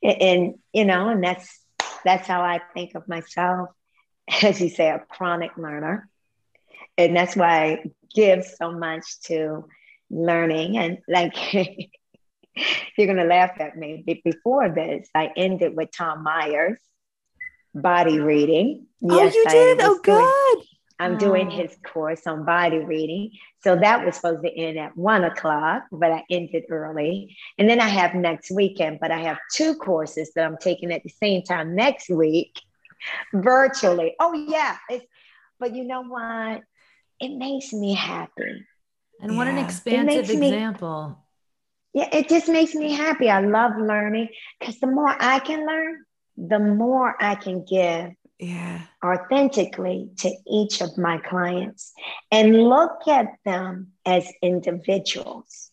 And, 0.00 0.22
and 0.22 0.54
you 0.72 0.84
know 0.84 1.08
and 1.08 1.24
that's 1.24 1.58
that's 2.04 2.28
how 2.28 2.42
i 2.42 2.60
think 2.72 2.94
of 2.94 3.08
myself 3.08 3.70
as 4.42 4.60
you 4.60 4.68
say 4.68 4.90
a 4.90 5.00
chronic 5.00 5.56
learner. 5.56 6.08
And 6.96 7.16
that's 7.16 7.34
why 7.34 7.64
i 7.64 7.84
give 8.14 8.44
so 8.44 8.70
much 8.70 9.20
to 9.24 9.64
learning 10.10 10.78
and 10.78 10.98
like 11.08 11.34
you're 11.54 13.06
gonna 13.06 13.24
laugh 13.24 13.60
at 13.60 13.76
me. 13.76 14.04
Before 14.24 14.68
this, 14.68 15.08
I 15.14 15.30
ended 15.36 15.76
with 15.76 15.90
Tom 15.92 16.22
Myers 16.22 16.78
body 17.74 18.18
reading. 18.18 18.86
Oh, 19.08 19.24
you 19.24 19.44
did? 19.48 19.80
Oh, 19.80 20.00
good. 20.02 20.64
I'm 21.00 21.14
oh. 21.14 21.18
doing 21.18 21.50
his 21.50 21.76
course 21.86 22.26
on 22.26 22.44
body 22.44 22.78
reading. 22.78 23.30
So 23.62 23.76
that 23.76 24.04
was 24.04 24.16
supposed 24.16 24.42
to 24.42 24.50
end 24.50 24.78
at 24.78 24.96
one 24.96 25.24
o'clock, 25.24 25.84
but 25.92 26.10
I 26.10 26.24
ended 26.30 26.64
early. 26.70 27.36
And 27.56 27.70
then 27.70 27.80
I 27.80 27.88
have 27.88 28.14
next 28.14 28.50
weekend, 28.50 28.98
but 29.00 29.10
I 29.10 29.18
have 29.18 29.38
two 29.54 29.74
courses 29.76 30.32
that 30.34 30.44
I'm 30.44 30.56
taking 30.58 30.92
at 30.92 31.04
the 31.04 31.10
same 31.10 31.42
time 31.42 31.74
next 31.74 32.08
week 32.08 32.60
virtually. 33.32 34.16
Oh, 34.18 34.32
yeah. 34.32 34.76
It's, 34.88 35.06
but 35.60 35.74
you 35.74 35.84
know 35.84 36.02
what? 36.02 36.62
It 37.20 37.36
makes 37.36 37.72
me 37.72 37.94
happy 37.94 38.64
and 39.20 39.36
what 39.36 39.48
an 39.48 39.58
expansive 39.58 40.30
example. 40.30 41.18
Me, 41.94 42.00
yeah, 42.00 42.08
it 42.16 42.28
just 42.28 42.48
makes 42.48 42.74
me 42.74 42.92
happy. 42.92 43.30
I 43.30 43.40
love 43.40 43.72
learning 43.76 44.28
because 44.58 44.78
the 44.78 44.86
more 44.86 45.14
I 45.18 45.38
can 45.40 45.66
learn, 45.66 46.04
the 46.36 46.58
more 46.58 47.16
I 47.20 47.34
can 47.34 47.64
give 47.64 48.12
yeah. 48.38 48.82
authentically 49.04 50.10
to 50.18 50.32
each 50.46 50.80
of 50.80 50.96
my 50.96 51.18
clients 51.18 51.92
and 52.30 52.56
look 52.68 53.08
at 53.08 53.26
them 53.44 53.92
as 54.06 54.30
individuals 54.42 55.70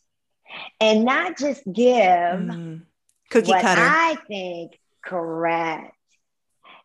and 0.79 1.05
not 1.05 1.37
just 1.37 1.63
give 1.65 1.85
mm. 1.85 2.81
cookie 3.29 3.49
what 3.49 3.61
cutter. 3.61 3.81
I 3.81 4.17
think 4.27 4.79
correct 5.05 5.91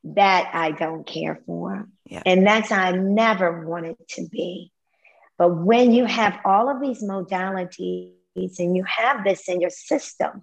that 0.04 0.50
I 0.52 0.72
don't 0.72 1.06
care 1.06 1.40
for. 1.46 1.86
Yeah. 2.06 2.22
And 2.26 2.46
that's 2.46 2.72
I 2.72 2.92
never 2.92 3.66
wanted 3.66 3.96
to 4.10 4.28
be. 4.28 4.72
But 5.40 5.56
when 5.56 5.90
you 5.90 6.04
have 6.04 6.38
all 6.44 6.68
of 6.68 6.82
these 6.82 7.02
modalities 7.02 8.12
and 8.36 8.76
you 8.76 8.84
have 8.84 9.24
this 9.24 9.48
in 9.48 9.58
your 9.58 9.70
system, 9.70 10.42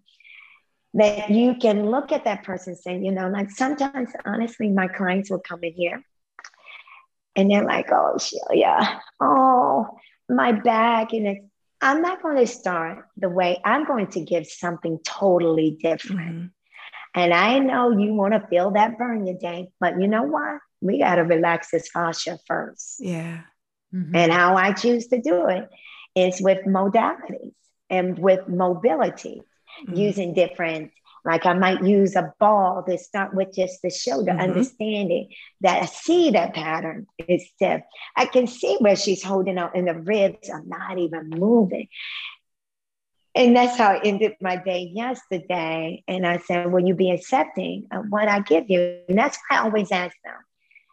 that 0.96 1.30
you 1.30 1.54
can 1.54 1.92
look 1.92 2.12
at 2.12 2.24
that 2.24 2.44
person 2.44 2.76
saying, 2.76 3.06
you 3.06 3.12
know, 3.12 3.30
like 3.30 3.52
sometimes 3.52 4.10
honestly, 4.26 4.70
my 4.70 4.88
clients 4.88 5.30
will 5.30 5.38
come 5.38 5.60
in 5.62 5.74
here 5.74 6.02
and 7.36 7.52
they're 7.52 7.64
like, 7.64 7.92
oh, 7.92 8.18
Sheila, 8.18 9.00
oh, 9.22 10.00
my 10.28 10.54
back. 10.54 11.14
And 11.14 11.28
it's, 11.28 11.46
I'm 11.80 12.02
not 12.02 12.24
going 12.24 12.38
to 12.38 12.48
start 12.48 13.06
the 13.18 13.30
way 13.30 13.62
I'm 13.64 13.86
going 13.86 14.08
to 14.08 14.22
give 14.22 14.48
something 14.48 14.98
totally 15.06 15.78
different. 15.80 16.36
Mm-hmm. 16.36 16.48
And 17.14 17.34
I 17.36 17.60
know 17.60 17.92
you 17.92 18.16
want 18.16 18.34
to 18.34 18.48
feel 18.48 18.72
that 18.72 18.98
burn 18.98 19.28
your 19.28 19.38
day, 19.38 19.68
but 19.80 20.02
you 20.02 20.08
know 20.08 20.24
what? 20.24 20.58
We 20.82 20.98
got 20.98 21.18
to 21.18 21.22
relax 21.22 21.70
this 21.70 21.88
fascia 21.88 22.40
first. 22.48 22.96
Yeah. 22.98 23.42
Mm-hmm. 23.94 24.16
And 24.16 24.32
how 24.32 24.56
I 24.56 24.74
choose 24.74 25.08
to 25.08 25.22
do 25.22 25.48
it 25.48 25.70
is 26.16 26.42
with 26.42 26.66
modalities 26.66 27.54
and 27.90 28.18
with 28.18 28.48
mobility, 28.48 29.42
mm-hmm. 29.84 29.96
using 29.96 30.34
different, 30.34 30.92
like 31.24 31.46
I 31.46 31.54
might 31.54 31.84
use 31.84 32.16
a 32.16 32.34
ball 32.40 32.84
to 32.88 32.98
start 32.98 33.34
with 33.34 33.54
just 33.54 33.82
the 33.82 33.90
shoulder, 33.90 34.32
mm-hmm. 34.32 34.42
understanding 34.42 35.30
that 35.62 35.84
I 35.84 35.86
see 35.86 36.32
that 36.32 36.54
pattern 36.54 37.08
is 37.18 37.50
stiff. 37.50 37.82
I 38.16 38.26
can 38.26 38.48
see 38.48 38.78
where 38.80 38.96
she's 38.96 39.24
holding 39.24 39.58
out 39.58 39.76
and 39.76 39.88
the 39.88 39.94
ribs 39.94 40.50
are 40.50 40.64
not 40.66 40.98
even 40.98 41.30
moving. 41.30 41.88
And 43.36 43.56
that's 43.56 43.78
how 43.78 43.92
I 43.92 44.02
ended 44.04 44.34
my 44.42 44.56
day 44.56 44.92
yesterday. 44.92 46.04
And 46.08 46.26
I 46.26 46.40
said, 46.40 46.72
Will 46.72 46.86
you 46.86 46.96
be 46.96 47.12
accepting 47.12 47.86
of 47.92 48.06
what 48.10 48.28
I 48.28 48.40
give 48.40 48.66
you? 48.68 49.02
And 49.08 49.18
that's 49.18 49.38
why 49.48 49.58
I 49.58 49.62
always 49.62 49.92
ask 49.92 50.16
them. 50.24 50.34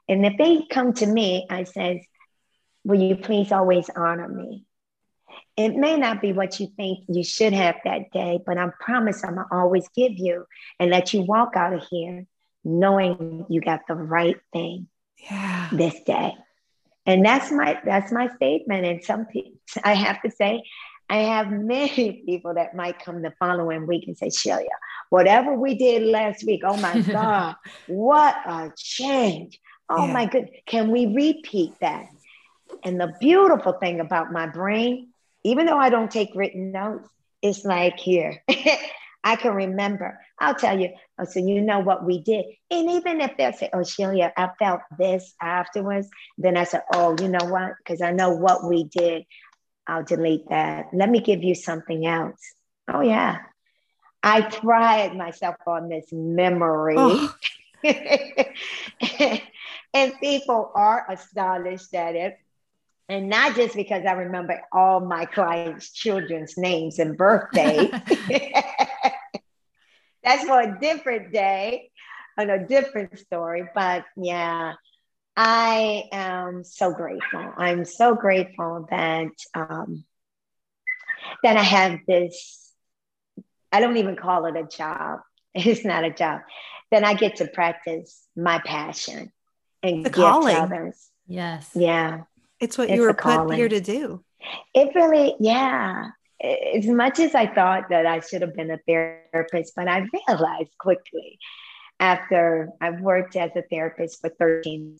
And 0.08 0.26
if 0.26 0.36
they 0.36 0.66
come 0.70 0.92
to 0.94 1.06
me, 1.06 1.46
I 1.48 1.64
says, 1.64 2.00
will 2.84 3.00
you 3.00 3.16
please 3.16 3.52
always 3.52 3.90
honor 3.94 4.28
me? 4.28 4.64
It 5.56 5.74
may 5.74 5.96
not 5.96 6.20
be 6.20 6.32
what 6.32 6.60
you 6.60 6.68
think 6.76 7.04
you 7.08 7.24
should 7.24 7.52
have 7.52 7.76
that 7.84 8.10
day, 8.12 8.40
but 8.44 8.58
I 8.58 8.68
promise 8.80 9.24
I'm 9.24 9.36
gonna 9.36 9.46
always 9.50 9.88
give 9.88 10.12
you 10.18 10.46
and 10.78 10.90
let 10.90 11.14
you 11.14 11.22
walk 11.22 11.56
out 11.56 11.72
of 11.72 11.84
here 11.88 12.26
knowing 12.64 13.46
you 13.48 13.60
got 13.60 13.86
the 13.86 13.94
right 13.94 14.36
thing 14.52 14.88
yeah. 15.30 15.68
this 15.72 16.00
day. 16.02 16.34
And 17.06 17.24
that's 17.24 17.52
my 17.52 17.78
that's 17.84 18.12
my 18.12 18.28
statement. 18.36 18.86
And 18.86 19.04
some 19.04 19.26
people 19.26 19.52
I 19.82 19.94
have 19.94 20.22
to 20.22 20.30
say, 20.30 20.64
I 21.08 21.18
have 21.18 21.50
many 21.50 22.22
people 22.26 22.54
that 22.54 22.74
might 22.74 22.98
come 22.98 23.22
the 23.22 23.32
following 23.38 23.86
week 23.86 24.04
and 24.06 24.16
say, 24.16 24.30
Sheila, 24.30 24.64
whatever 25.10 25.54
we 25.54 25.74
did 25.74 26.02
last 26.02 26.44
week, 26.44 26.62
oh 26.64 26.76
my 26.76 27.00
God, 27.12 27.56
what 27.86 28.34
a 28.46 28.72
change. 28.76 29.60
Oh 29.88 30.06
yeah. 30.06 30.12
my 30.12 30.26
good. 30.26 30.48
Can 30.66 30.90
we 30.90 31.06
repeat 31.06 31.74
that? 31.80 32.06
And 32.82 33.00
the 33.00 33.14
beautiful 33.20 33.74
thing 33.74 34.00
about 34.00 34.32
my 34.32 34.46
brain, 34.46 35.12
even 35.44 35.66
though 35.66 35.78
I 35.78 35.90
don't 35.90 36.10
take 36.10 36.30
written 36.34 36.72
notes, 36.72 37.08
it's 37.42 37.64
like 37.64 37.98
here. 37.98 38.42
I 39.24 39.36
can 39.36 39.54
remember. 39.54 40.20
I'll 40.38 40.54
tell 40.54 40.78
you. 40.78 40.90
Oh, 41.18 41.24
so 41.24 41.40
you 41.40 41.62
know 41.62 41.80
what 41.80 42.04
we 42.04 42.20
did. 42.20 42.44
And 42.70 42.90
even 42.90 43.20
if 43.20 43.36
they'll 43.36 43.52
say, 43.52 43.70
oh, 43.72 43.84
Sheila, 43.84 44.32
I 44.36 44.50
felt 44.58 44.80
this 44.98 45.34
afterwards, 45.40 46.08
then 46.36 46.56
I 46.56 46.64
said, 46.64 46.82
oh, 46.92 47.16
you 47.20 47.28
know 47.28 47.46
what? 47.46 47.72
Because 47.78 48.02
I 48.02 48.12
know 48.12 48.30
what 48.30 48.68
we 48.68 48.84
did. 48.84 49.24
I'll 49.86 50.04
delete 50.04 50.48
that. 50.48 50.86
Let 50.92 51.08
me 51.08 51.20
give 51.20 51.42
you 51.42 51.54
something 51.54 52.06
else. 52.06 52.40
Oh, 52.92 53.00
yeah. 53.00 53.38
I 54.22 54.42
pride 54.42 55.16
myself 55.16 55.56
on 55.66 55.88
this 55.88 56.06
memory. 56.12 56.96
Oh. 56.98 57.34
and 59.94 60.12
people 60.20 60.72
are 60.74 61.06
astonished 61.10 61.94
at 61.94 62.14
it. 62.14 62.38
And 63.08 63.28
not 63.28 63.54
just 63.54 63.76
because 63.76 64.04
I 64.06 64.12
remember 64.12 64.62
all 64.72 65.00
my 65.00 65.26
clients' 65.26 65.92
children's 65.92 66.56
names 66.56 66.98
and 66.98 67.16
birthdays. 67.18 67.90
That's 70.24 70.44
for 70.44 70.60
a 70.60 70.78
different 70.80 71.32
day 71.32 71.90
and 72.38 72.50
a 72.50 72.66
different 72.66 73.18
story. 73.18 73.68
But 73.74 74.04
yeah, 74.16 74.74
I 75.36 76.04
am 76.12 76.64
so 76.64 76.92
grateful. 76.92 77.52
I'm 77.56 77.84
so 77.84 78.14
grateful 78.14 78.86
that 78.90 79.32
um, 79.54 80.04
that 81.42 81.56
I 81.56 81.62
have 81.62 82.00
this. 82.06 82.72
I 83.72 83.80
don't 83.80 83.96
even 83.96 84.16
call 84.16 84.46
it 84.46 84.56
a 84.56 84.64
job. 84.64 85.20
It's 85.56 85.84
not 85.84 86.02
a 86.02 86.10
job. 86.10 86.40
Then 86.90 87.04
I 87.04 87.14
get 87.14 87.36
to 87.36 87.46
practice 87.46 88.26
my 88.36 88.58
passion 88.58 89.30
and 89.84 90.04
the 90.04 90.10
give 90.10 90.16
calling. 90.16 90.56
others. 90.56 91.10
Yes. 91.28 91.70
Yeah. 91.76 92.22
It's 92.64 92.78
what 92.78 92.88
it's 92.88 92.96
you 92.96 93.02
were 93.02 93.14
put 93.14 93.54
here 93.54 93.68
to 93.68 93.80
do. 93.80 94.24
It 94.74 94.94
really, 94.94 95.36
yeah. 95.38 96.06
As 96.42 96.86
much 96.86 97.20
as 97.20 97.34
I 97.34 97.46
thought 97.46 97.90
that 97.90 98.06
I 98.06 98.20
should 98.20 98.42
have 98.42 98.54
been 98.54 98.70
a 98.70 98.78
therapist, 98.86 99.74
but 99.76 99.86
I 99.88 100.06
realized 100.12 100.72
quickly 100.78 101.38
after 102.00 102.70
I've 102.80 103.00
worked 103.00 103.36
as 103.36 103.50
a 103.54 103.62
therapist 103.70 104.20
for 104.20 104.30
13. 104.30 104.98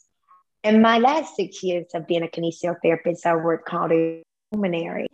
In 0.62 0.82
my 0.82 0.98
last 0.98 1.36
six 1.36 1.62
years 1.62 1.86
of 1.94 2.06
being 2.06 2.22
a 2.22 2.28
kinesiotherapist, 2.28 3.26
I 3.26 3.36
worked 3.36 3.68
cardiopulmonary. 3.68 5.06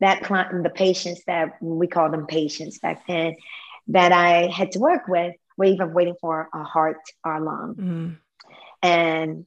That 0.00 0.22
client, 0.24 0.62
the 0.64 0.70
patients 0.70 1.22
that 1.26 1.60
we 1.60 1.86
call 1.86 2.10
them 2.10 2.26
patients 2.26 2.78
back 2.80 3.06
then, 3.06 3.36
that 3.88 4.12
I 4.12 4.48
had 4.48 4.72
to 4.72 4.80
work 4.80 5.08
with 5.08 5.34
were 5.56 5.64
even 5.66 5.94
waiting 5.94 6.16
for 6.20 6.48
a 6.52 6.64
heart 6.64 7.00
or 7.24 7.40
lung. 7.40 7.74
Mm. 7.74 8.18
And, 8.82 9.46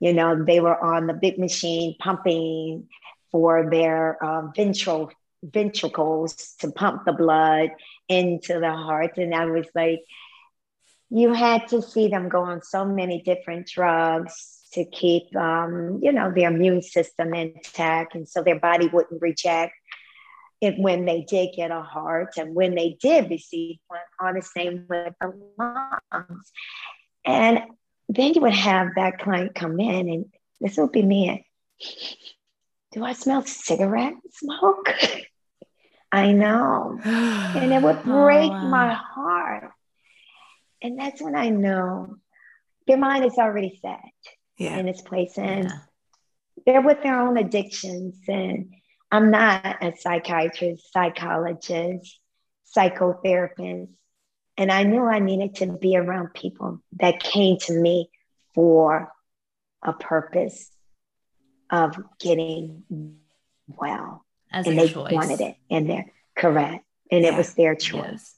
you 0.00 0.12
know, 0.12 0.44
they 0.44 0.60
were 0.60 0.78
on 0.82 1.06
the 1.06 1.14
big 1.14 1.38
machine 1.38 1.94
pumping 2.00 2.88
for 3.30 3.70
their 3.70 4.22
uh, 4.24 4.48
ventral 4.56 5.12
ventricles 5.42 6.54
to 6.58 6.70
pump 6.70 7.04
the 7.04 7.12
blood 7.12 7.70
into 8.08 8.58
the 8.60 8.72
heart. 8.72 9.16
And 9.16 9.34
I 9.34 9.46
was 9.46 9.66
like, 9.74 10.00
you 11.10 11.32
had 11.32 11.68
to 11.68 11.82
see 11.82 12.08
them 12.08 12.28
go 12.28 12.42
on 12.42 12.62
so 12.62 12.84
many 12.84 13.22
different 13.22 13.66
drugs 13.66 14.58
to 14.72 14.84
keep, 14.84 15.34
um, 15.34 15.98
you 16.02 16.12
know, 16.12 16.32
their 16.32 16.50
immune 16.50 16.82
system 16.82 17.34
intact, 17.34 18.14
and 18.14 18.28
so 18.28 18.42
their 18.42 18.60
body 18.60 18.86
wouldn't 18.86 19.20
reject 19.20 19.72
it 20.60 20.78
when 20.78 21.06
they 21.06 21.22
did 21.22 21.54
get 21.56 21.70
a 21.70 21.82
heart, 21.82 22.34
and 22.36 22.54
when 22.54 22.74
they 22.74 22.96
did 23.00 23.30
receive 23.30 23.78
one, 23.88 24.00
on 24.20 24.34
the 24.34 24.42
same 24.42 24.86
with 24.88 25.14
the 25.20 25.32
lungs. 25.58 26.52
And 27.24 27.62
then 28.16 28.34
you 28.34 28.40
would 28.42 28.52
have 28.52 28.88
that 28.96 29.18
client 29.18 29.54
come 29.54 29.78
in, 29.78 30.08
and 30.08 30.24
this 30.60 30.76
would 30.76 30.92
be 30.92 31.02
me. 31.02 31.46
Do 32.92 33.04
I 33.04 33.12
smell 33.12 33.42
cigarette 33.44 34.14
smoke? 34.32 34.92
I 36.12 36.32
know. 36.32 36.98
And 37.04 37.72
it 37.72 37.80
would 37.80 37.98
oh, 38.04 38.24
break 38.24 38.50
oh, 38.50 38.54
wow. 38.54 38.68
my 38.68 38.94
heart. 38.94 39.70
And 40.82 40.98
that's 40.98 41.22
when 41.22 41.36
I 41.36 41.50
know 41.50 42.16
their 42.86 42.96
mind 42.96 43.24
is 43.24 43.38
already 43.38 43.78
set 43.80 44.00
yeah. 44.58 44.76
in 44.76 44.88
its 44.88 45.02
place. 45.02 45.38
And 45.38 45.64
yeah. 45.64 45.78
they're 46.66 46.82
with 46.82 47.02
their 47.02 47.20
own 47.20 47.36
addictions. 47.36 48.16
And 48.26 48.74
I'm 49.12 49.30
not 49.30 49.84
a 49.84 49.94
psychiatrist, 49.96 50.92
psychologist, 50.92 52.18
psychotherapist. 52.76 53.88
And 54.60 54.70
I 54.70 54.82
knew 54.82 55.06
I 55.06 55.20
needed 55.20 55.54
to 55.56 55.66
be 55.68 55.96
around 55.96 56.34
people 56.34 56.82
that 56.98 57.18
came 57.18 57.56
to 57.60 57.72
me 57.72 58.10
for 58.54 59.10
a 59.82 59.94
purpose 59.94 60.70
of 61.70 61.96
getting 62.18 62.82
well. 63.66 64.22
As 64.52 64.66
and 64.66 64.78
they 64.78 64.88
choice. 64.88 65.12
wanted 65.12 65.40
it 65.40 65.56
and 65.70 65.88
they're 65.88 66.12
correct. 66.36 66.84
And 67.10 67.24
yeah. 67.24 67.32
it 67.32 67.38
was 67.38 67.54
their 67.54 67.74
choice. 67.74 68.04
Yes. 68.04 68.34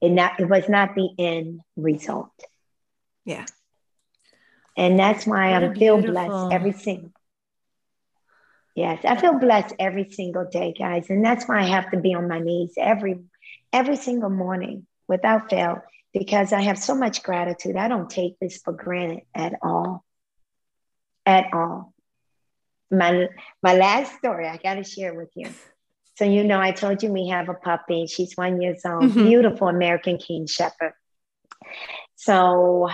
And 0.00 0.14
not 0.14 0.38
it 0.38 0.48
was 0.48 0.68
not 0.68 0.94
the 0.94 1.08
end 1.18 1.62
result. 1.74 2.30
Yeah. 3.24 3.46
And 4.76 4.96
that's 4.96 5.26
why 5.26 5.56
I 5.56 5.74
feel 5.74 6.00
blessed 6.00 6.52
every 6.52 6.72
single. 6.72 7.10
Yes, 8.76 9.04
I 9.04 9.16
feel 9.16 9.40
blessed 9.40 9.74
every 9.80 10.08
single 10.08 10.48
day, 10.48 10.72
guys. 10.72 11.10
And 11.10 11.24
that's 11.24 11.48
why 11.48 11.62
I 11.62 11.64
have 11.64 11.90
to 11.90 11.96
be 11.98 12.14
on 12.14 12.28
my 12.28 12.38
knees 12.38 12.74
every 12.76 13.18
every 13.72 13.96
single 13.96 14.30
morning 14.30 14.86
without 15.12 15.48
fail 15.50 15.82
because 16.12 16.52
I 16.52 16.62
have 16.62 16.78
so 16.78 16.94
much 16.94 17.22
gratitude. 17.22 17.76
I 17.76 17.88
don't 17.88 18.10
take 18.10 18.38
this 18.40 18.58
for 18.58 18.72
granted 18.72 19.22
at 19.34 19.54
all. 19.62 20.04
At 21.24 21.54
all 21.54 21.92
my 22.92 23.28
my 23.62 23.74
last 23.74 24.16
story 24.18 24.46
I 24.46 24.58
got 24.58 24.74
to 24.74 24.84
share 24.84 25.14
with 25.14 25.30
you. 25.34 25.48
So 26.18 26.24
you 26.24 26.44
know, 26.44 26.60
I 26.60 26.72
told 26.72 27.02
you 27.02 27.10
we 27.10 27.28
have 27.28 27.48
a 27.48 27.54
puppy. 27.54 28.06
She's 28.06 28.34
one 28.34 28.60
years 28.60 28.82
old, 28.84 29.04
mm-hmm. 29.04 29.24
beautiful 29.24 29.68
American 29.68 30.18
King 30.18 30.46
Shepherd. 30.46 30.92
So 32.16 32.90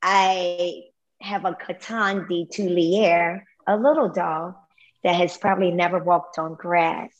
I 0.00 0.82
have 1.20 1.44
a 1.44 1.54
Coton 1.54 2.28
de 2.28 2.46
Tulear, 2.46 3.42
a 3.66 3.76
little 3.76 4.10
dog 4.10 4.54
that 5.02 5.16
has 5.16 5.36
probably 5.36 5.72
never 5.72 5.98
walked 5.98 6.38
on 6.38 6.54
grass. 6.54 7.10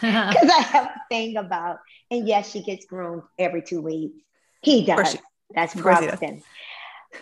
Because 0.32 0.50
I 0.50 0.62
have 0.62 0.86
a 0.86 1.00
thing 1.08 1.36
about, 1.36 1.78
and 2.10 2.26
yes, 2.26 2.50
she 2.50 2.62
gets 2.62 2.86
groomed 2.86 3.22
every 3.38 3.62
two 3.62 3.80
weeks. 3.80 4.16
He 4.62 4.84
does. 4.84 5.12
She, 5.12 5.18
That's 5.54 5.74
Brooklyn. 5.74 6.42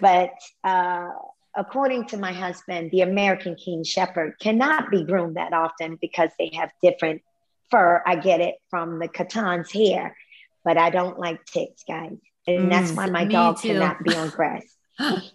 But 0.01 0.33
uh, 0.65 1.09
according 1.57 2.07
to 2.07 2.17
my 2.17 2.33
husband, 2.33 2.91
the 2.91 3.03
American 3.03 3.55
King 3.57 3.85
Shepherd 3.85 4.35
cannot 4.41 4.91
be 4.91 5.05
groomed 5.05 5.37
that 5.37 5.53
often 5.53 5.99
because 6.01 6.31
they 6.39 6.51
have 6.55 6.71
different 6.83 7.23
fur. 7.71 8.03
I 8.07 8.17
get 8.17 8.41
it 8.41 8.57
from 8.71 8.99
the 8.99 9.09
Coton's 9.09 9.71
hair, 9.71 10.17
but 10.65 10.79
I 10.79 10.91
don't 10.91 11.19
like 11.19 11.45
ticks, 11.47 11.85
guys. 11.87 12.17
And 12.47 12.67
mm, 12.67 12.71
that's 12.71 12.93
why 12.93 13.07
my 13.07 13.25
dog 13.25 13.61
too. 13.61 13.69
cannot 13.69 14.03
be 14.03 14.15
on 14.15 14.29
grass. 14.37 14.65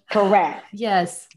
Correct. 0.09 0.65
Yes. 0.73 1.27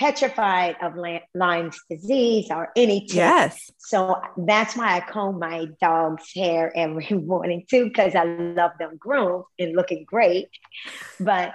Petrified 0.00 0.76
of 0.80 0.94
Lyme's 1.34 1.78
disease 1.90 2.46
or 2.50 2.70
any 2.74 3.00
tick. 3.00 3.16
Yes. 3.16 3.70
So 3.76 4.16
that's 4.34 4.74
why 4.74 4.96
I 4.96 5.00
comb 5.00 5.38
my 5.38 5.66
dog's 5.78 6.32
hair 6.34 6.72
every 6.74 7.10
morning 7.10 7.66
too, 7.68 7.84
because 7.84 8.14
I 8.14 8.24
love 8.24 8.70
them 8.78 8.96
groomed 8.96 9.44
and 9.58 9.76
looking 9.76 10.04
great. 10.04 10.48
But 11.20 11.52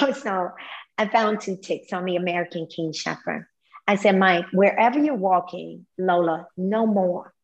also, 0.00 0.52
I 0.96 1.08
found 1.08 1.40
two 1.40 1.56
ticks 1.56 1.92
on 1.92 2.04
the 2.04 2.14
American 2.14 2.68
King 2.68 2.92
Shepherd. 2.92 3.46
I 3.88 3.96
said, 3.96 4.16
Mike, 4.16 4.46
wherever 4.52 5.00
you're 5.00 5.16
walking, 5.16 5.86
Lola, 5.98 6.46
no 6.56 6.86
more. 6.86 7.34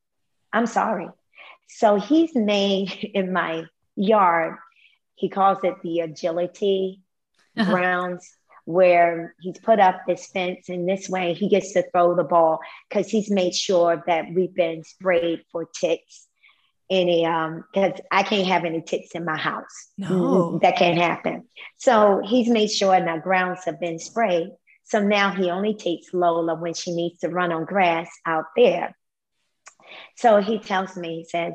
I'm 0.52 0.66
sorry. 0.66 1.08
So 1.66 1.96
he's 1.96 2.30
made 2.36 2.92
in 3.14 3.32
my 3.32 3.64
yard, 3.96 4.56
he 5.16 5.28
calls 5.28 5.58
it 5.64 5.82
the 5.82 5.98
agility 5.98 7.02
uh-huh. 7.56 7.72
grounds, 7.72 8.36
where 8.64 9.34
he's 9.40 9.58
put 9.58 9.80
up 9.80 10.02
this 10.06 10.26
fence, 10.26 10.68
and 10.68 10.88
this 10.88 11.08
way 11.08 11.34
he 11.34 11.48
gets 11.48 11.72
to 11.72 11.84
throw 11.90 12.14
the 12.14 12.24
ball 12.24 12.60
because 12.88 13.08
he's 13.08 13.30
made 13.30 13.54
sure 13.54 14.02
that 14.06 14.26
we've 14.32 14.54
been 14.54 14.84
sprayed 14.84 15.42
for 15.50 15.68
ticks 15.80 16.28
any 16.90 17.24
um 17.24 17.64
because 17.72 17.98
I 18.10 18.22
can't 18.22 18.46
have 18.46 18.64
any 18.64 18.82
ticks 18.82 19.12
in 19.14 19.24
my 19.24 19.36
house. 19.36 19.90
No, 19.96 20.58
that 20.62 20.76
can't 20.76 20.98
happen. 20.98 21.48
So 21.78 22.20
he's 22.24 22.48
made 22.48 22.70
sure 22.70 23.00
the 23.00 23.20
grounds 23.22 23.64
have 23.64 23.80
been 23.80 23.98
sprayed. 23.98 24.50
So 24.84 25.00
now 25.00 25.30
he 25.30 25.50
only 25.50 25.74
takes 25.74 26.12
Lola 26.12 26.54
when 26.54 26.74
she 26.74 26.92
needs 26.92 27.20
to 27.20 27.28
run 27.28 27.50
on 27.52 27.64
grass 27.64 28.10
out 28.26 28.44
there. 28.56 28.94
So 30.16 30.40
he 30.40 30.58
tells 30.58 30.96
me, 30.96 31.18
he 31.18 31.24
says, 31.24 31.54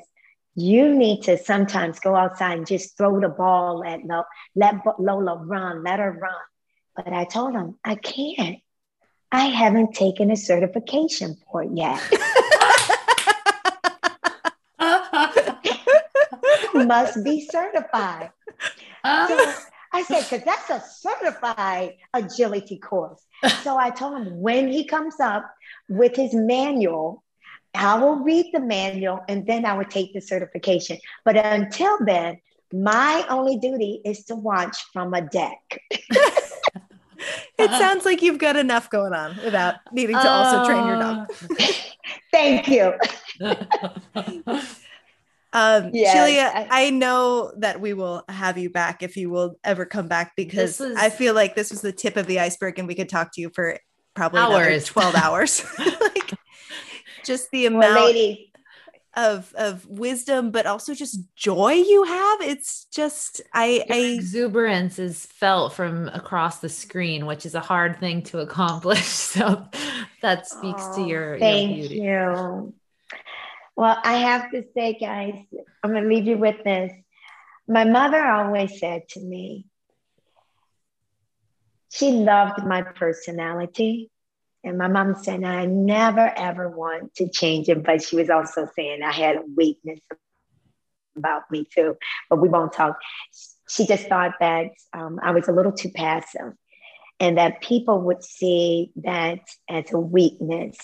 you 0.56 0.96
need 0.96 1.24
to 1.24 1.38
sometimes 1.38 2.00
go 2.00 2.16
outside 2.16 2.58
and 2.58 2.68
just 2.68 2.98
throw 2.98 3.20
the 3.20 3.30
ball 3.30 3.84
at 3.86 4.04
Lola, 4.04 4.26
let 4.56 4.76
Lola 4.98 5.38
run, 5.46 5.84
let 5.84 6.00
her 6.00 6.12
run. 6.12 6.34
But 6.98 7.14
I 7.14 7.26
told 7.26 7.54
him, 7.54 7.78
I 7.86 7.96
can't. 7.96 8.58
I 9.32 9.46
haven't 9.46 9.94
taken 9.94 10.32
a 10.32 10.38
certification 10.38 11.38
for 11.52 11.64
it 11.64 11.70
yet. 11.74 12.02
must 16.74 17.24
be 17.24 17.46
certified. 17.46 18.32
Uh, 19.04 19.28
so 19.28 19.54
I 19.94 20.04
said, 20.04 20.24
because 20.24 20.44
that's 20.44 20.70
a 20.70 20.84
certified 21.00 21.94
agility 22.14 22.78
course. 22.78 23.22
So 23.64 23.78
I 23.78 23.90
told 23.90 24.26
him 24.26 24.42
when 24.42 24.68
he 24.68 24.86
comes 24.86 25.20
up 25.20 25.46
with 25.90 26.16
his 26.16 26.34
manual, 26.34 27.24
I 27.76 28.00
will 28.00 28.18
read 28.18 28.48
the 28.54 28.60
manual 28.60 29.24
and 29.28 29.46
then 29.46 29.66
I 29.66 29.78
will 29.78 29.86
take 29.86 30.14
the 30.14 30.22
certification. 30.22 30.98
But 31.24 31.38
until 31.38 31.98
then, 32.06 32.40
my 32.74 33.26
only 33.30 33.58
duty 33.58 34.02
is 34.04 34.26
to 34.26 34.36
watch 34.36 34.78
from 34.92 35.14
a 35.14 35.22
deck. 35.22 35.80
it 37.58 37.70
sounds 37.72 38.06
like 38.06 38.22
you've 38.22 38.38
got 38.38 38.56
enough 38.56 38.90
going 38.90 39.14
on 39.14 39.38
without 39.44 39.76
needing 39.92 40.16
to 40.16 40.28
also 40.28 40.66
train 40.66 40.88
your 40.88 41.00
dog. 41.00 41.28
Thank 42.32 42.68
you. 42.68 42.94
Um, 45.54 45.92
yes, 45.94 46.14
Julia, 46.14 46.52
I, 46.54 46.88
I, 46.88 46.90
know 46.90 47.54
that 47.58 47.80
we 47.80 47.94
will 47.94 48.26
have 48.28 48.58
you 48.58 48.70
back 48.70 49.02
if 49.02 49.16
you 49.16 49.30
will 49.30 49.58
ever 49.64 49.86
come 49.86 50.10
back 50.10 50.34
because 50.36 50.80
was, 50.80 50.96
I 50.98 51.10
feel 51.10 51.34
like 51.34 51.56
this 51.56 51.72
was 51.72 51.82
the 51.82 51.94
tip 51.94 52.18
of 52.18 52.28
the 52.28 52.42
iceberg 52.42 52.78
and 52.78 52.88
we 52.88 52.94
could 52.94 53.08
talk 53.08 53.32
to 53.34 53.42
you 53.42 53.50
for 53.56 53.80
probably 54.14 54.42
hours. 54.42 54.86
12 54.86 55.16
hours. 55.16 55.66
like 55.80 56.34
just 57.24 57.50
the 57.52 57.66
amount 57.66 57.96
well, 57.96 58.06
lady, 58.06 58.47
of 59.18 59.52
of 59.58 59.86
wisdom, 59.88 60.52
but 60.52 60.66
also 60.66 60.94
just 60.94 61.20
joy 61.36 61.74
you 61.74 62.04
have. 62.04 62.42
It's 62.42 62.86
just 62.86 63.42
I, 63.54 63.84
I 63.90 63.98
exuberance 63.98 65.00
is 65.00 65.26
felt 65.26 65.74
from 65.74 66.08
across 66.10 66.60
the 66.60 66.70
screen, 66.70 67.26
which 67.26 67.46
is 67.46 67.56
a 67.56 67.60
hard 67.60 68.00
thing 68.00 68.22
to 68.24 68.40
accomplish. 68.40 69.18
So 69.38 69.68
that 70.22 70.48
speaks 70.48 70.82
oh, 70.88 70.96
to 70.96 71.02
your 71.02 71.38
thank 71.38 71.92
your 71.92 72.34
you. 72.34 72.74
Well, 73.76 74.00
I 74.04 74.14
have 74.14 74.50
to 74.52 74.64
say, 74.74 74.98
guys, 75.00 75.36
I'm 75.84 75.92
going 75.92 76.04
to 76.04 76.10
leave 76.10 76.26
you 76.26 76.38
with 76.38 76.64
this. 76.64 76.92
My 77.68 77.84
mother 77.84 78.26
always 78.26 78.80
said 78.80 79.08
to 79.10 79.20
me, 79.20 79.66
she 81.92 82.12
loved 82.12 82.66
my 82.66 82.82
personality. 82.82 84.10
And 84.68 84.78
my 84.78 84.88
mom 84.88 85.16
said, 85.16 85.44
I 85.44 85.66
never 85.66 86.32
ever 86.36 86.70
want 86.70 87.16
to 87.16 87.30
change 87.30 87.70
it. 87.70 87.84
But 87.84 88.04
she 88.04 88.18
was 88.18 88.30
also 88.30 88.68
saying 88.76 89.02
I 89.02 89.12
had 89.12 89.38
a 89.38 89.44
weakness 89.56 90.00
about 91.16 91.50
me 91.50 91.66
too, 91.74 91.98
but 92.30 92.42
we 92.42 92.50
won't 92.50 92.74
talk. 92.74 93.00
She 93.70 93.88
just 93.88 94.08
thought 94.08 94.34
that 94.40 94.68
um, 94.94 95.20
I 95.24 95.32
was 95.32 95.48
a 95.48 95.52
little 95.52 95.72
too 95.72 95.90
passive 95.90 96.54
and 97.20 97.38
that 97.38 97.62
people 97.62 98.02
would 98.02 98.24
see 98.24 98.92
that 98.98 99.40
as 99.70 99.92
a 99.92 100.00
weakness. 100.00 100.78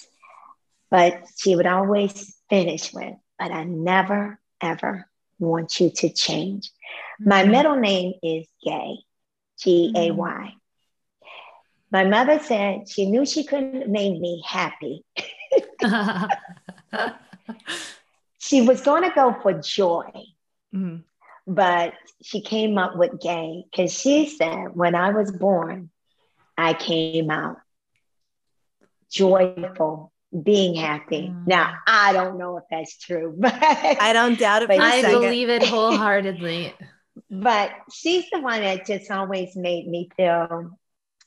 But 0.89 1.23
she 1.37 1.55
would 1.55 1.65
always 1.67 2.35
finish 2.49 2.93
with, 2.93 3.15
but 3.39 3.51
I 3.51 3.63
never, 3.63 4.39
ever 4.61 5.09
want 5.39 5.79
you 5.79 5.89
to 5.89 6.09
change. 6.09 6.71
My 7.19 7.41
mm-hmm. 7.41 7.51
middle 7.51 7.75
name 7.75 8.13
is 8.21 8.47
Gay, 8.63 8.97
G 9.59 9.93
A 9.95 10.11
Y. 10.11 10.53
My 11.93 12.03
mother 12.05 12.39
said 12.39 12.89
she 12.89 13.05
knew 13.05 13.23
she 13.23 13.43
couldn't 13.43 13.87
make 13.87 14.19
me 14.19 14.43
happy. 14.43 15.05
she 18.39 18.61
was 18.63 18.81
going 18.81 19.03
to 19.03 19.11
go 19.13 19.35
for 19.43 19.53
joy, 19.53 20.09
mm-hmm. 20.73 20.97
but 21.45 21.93
she 22.23 22.41
came 22.41 22.79
up 22.79 22.97
with 22.97 23.21
gay 23.21 23.65
because 23.69 23.93
she 23.93 24.27
said, 24.27 24.69
when 24.73 24.95
I 24.95 25.11
was 25.11 25.31
born, 25.31 25.91
I 26.57 26.73
came 26.73 27.29
out 27.29 27.57
joyful, 29.11 30.11
being 30.41 30.73
happy. 30.73 31.27
Mm. 31.27 31.45
Now, 31.45 31.75
I 31.85 32.11
don't 32.11 32.39
know 32.39 32.57
if 32.57 32.63
that's 32.71 32.97
true, 32.97 33.35
but 33.37 33.53
I 33.53 34.13
don't 34.13 34.39
doubt 34.39 34.63
it. 34.63 34.71
I 34.71 35.03
believe 35.03 35.49
it 35.49 35.61
wholeheartedly. 35.61 36.73
but 37.29 37.69
she's 37.93 38.25
the 38.31 38.39
one 38.39 38.61
that 38.61 38.87
just 38.87 39.11
always 39.11 39.55
made 39.55 39.87
me 39.87 40.09
feel 40.17 40.71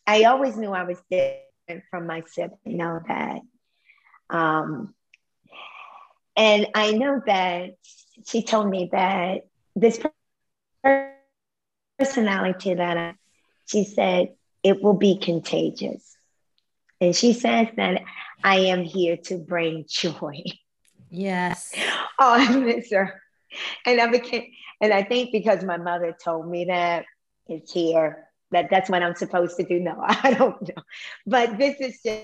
I 0.07 0.25
always 0.25 0.57
knew 0.57 0.71
I 0.71 0.85
was 0.85 1.03
different 1.11 1.85
from 1.91 2.07
my 2.07 2.23
sibling, 2.27 2.59
you 2.65 2.77
know 2.77 3.01
that. 3.09 3.41
Um, 4.31 4.95
and 6.37 6.69
I 6.75 6.93
know 6.93 7.23
that 7.27 7.77
she 8.27 8.43
told 8.43 8.69
me 8.69 8.89
that 8.93 9.47
this 9.75 9.99
personality 11.99 12.75
that 12.75 12.97
I, 12.97 13.15
she 13.67 13.85
said 13.85 14.35
it 14.63 14.83
will 14.83 14.95
be 14.95 15.19
contagious. 15.19 16.17
And 17.01 17.15
she 17.15 17.33
says 17.33 17.69
that 17.77 18.03
I 18.43 18.59
am 18.59 18.83
here 18.83 19.17
to 19.25 19.39
bring 19.39 19.85
joy. 19.89 20.43
Yes. 21.11 21.75
Oh, 22.19 22.33
I 22.33 22.57
miss 22.57 22.91
her. 22.93 23.21
And 23.85 24.01
I 24.01 24.07
became, 24.07 24.51
and 24.81 24.91
I 24.91 25.03
think 25.03 25.33
because 25.33 25.63
my 25.63 25.77
mother 25.77 26.17
told 26.19 26.49
me 26.49 26.65
that 26.65 27.05
it's 27.47 27.71
here, 27.71 28.26
that 28.53 28.69
that's 28.71 28.91
what 28.91 29.03
I'm 29.03 29.15
supposed 29.15 29.57
to 29.57 29.65
do. 29.65 29.81
No, 29.81 29.97
I 30.03 30.35
don't 30.35 30.61
know. 30.63 30.83
But 31.27 31.59
this 31.59 31.81
is 31.81 32.01
just 32.05 32.23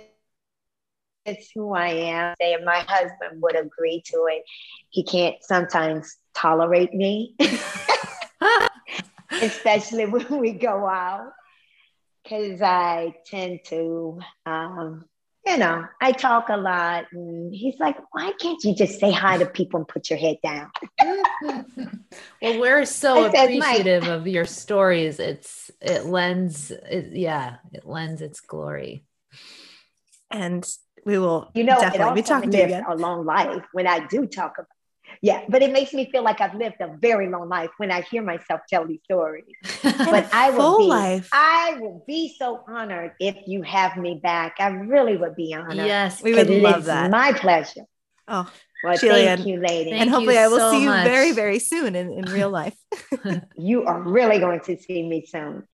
it's 1.24 1.50
who 1.54 1.72
I 1.72 1.88
am. 1.88 2.34
And 2.40 2.64
my 2.64 2.84
husband 2.88 3.42
would 3.42 3.56
agree 3.56 4.02
to 4.06 4.26
it. 4.30 4.42
He 4.90 5.04
can't 5.04 5.36
sometimes 5.42 6.16
tolerate 6.34 6.92
me, 6.92 7.34
especially 9.42 10.06
when 10.06 10.38
we 10.38 10.52
go 10.52 10.86
out, 10.86 11.32
because 12.22 12.60
I 12.60 13.14
tend 13.26 13.60
to, 13.66 14.20
um, 14.46 15.04
you 15.46 15.56
know, 15.56 15.84
I 16.00 16.12
talk 16.12 16.48
a 16.48 16.56
lot. 16.56 17.06
And 17.12 17.54
he's 17.54 17.78
like, 17.80 17.96
why 18.12 18.32
can't 18.40 18.62
you 18.64 18.74
just 18.74 19.00
say 19.00 19.10
hi 19.10 19.38
to 19.38 19.46
people 19.46 19.78
and 19.78 19.88
put 19.88 20.08
your 20.08 20.18
head 20.18 20.38
down? 20.42 20.70
well, 22.40 22.60
we're 22.60 22.84
so 22.84 23.26
appreciative 23.26 24.06
of 24.06 24.26
your 24.26 24.44
stories. 24.44 25.18
It's, 25.18 25.70
it 25.80 26.06
lends, 26.06 26.70
it, 26.70 27.12
yeah, 27.12 27.56
it 27.72 27.86
lends 27.86 28.22
its 28.22 28.40
glory. 28.40 29.04
And 30.30 30.66
we 31.04 31.18
will 31.18 31.50
you 31.54 31.64
know 31.64 31.78
definitely 31.80 32.22
be 32.22 32.22
talking 32.22 32.50
to 32.50 32.58
you 32.58 32.64
again. 32.64 32.84
a 32.88 32.94
long 32.94 33.24
life 33.26 33.64
when 33.72 33.86
I 33.86 34.06
do 34.06 34.26
talk 34.26 34.54
about 34.56 34.68
yeah, 35.20 35.44
but 35.48 35.62
it 35.62 35.72
makes 35.72 35.92
me 35.92 36.10
feel 36.10 36.22
like 36.22 36.40
I've 36.40 36.54
lived 36.54 36.76
a 36.80 36.96
very 36.98 37.28
long 37.28 37.48
life 37.48 37.70
when 37.76 37.90
I 37.90 38.02
hear 38.02 38.22
myself 38.22 38.62
tell 38.68 38.86
these 38.86 39.00
stories. 39.04 39.44
but 39.82 40.32
I 40.32 40.50
will 40.50 40.78
be, 40.78 40.86
life. 40.86 41.28
I 41.32 41.76
will 41.80 42.04
be 42.06 42.34
so 42.38 42.64
honored 42.68 43.12
if 43.20 43.36
you 43.46 43.62
have 43.62 43.96
me 43.96 44.20
back. 44.22 44.56
I 44.58 44.68
really 44.68 45.16
would 45.16 45.36
be 45.36 45.54
honored. 45.54 45.76
Yes, 45.76 46.22
we 46.22 46.34
would 46.34 46.48
love 46.48 46.84
that. 46.86 47.10
My 47.10 47.32
pleasure. 47.32 47.84
Oh, 48.28 48.50
well, 48.82 48.94
Jillian, 48.96 49.36
thank 49.36 49.46
you, 49.46 49.60
lady. 49.60 49.90
Thank 49.90 50.02
and 50.02 50.10
hopefully, 50.10 50.38
I 50.38 50.48
will 50.48 50.58
so 50.58 50.72
see 50.72 50.82
you 50.82 50.88
much. 50.88 51.04
very, 51.04 51.32
very 51.32 51.58
soon 51.58 51.94
in, 51.94 52.12
in 52.12 52.24
real 52.26 52.50
life. 52.50 52.76
you 53.56 53.84
are 53.84 54.00
really 54.00 54.38
going 54.38 54.60
to 54.60 54.76
see 54.76 55.02
me 55.06 55.24
soon. 55.26 55.66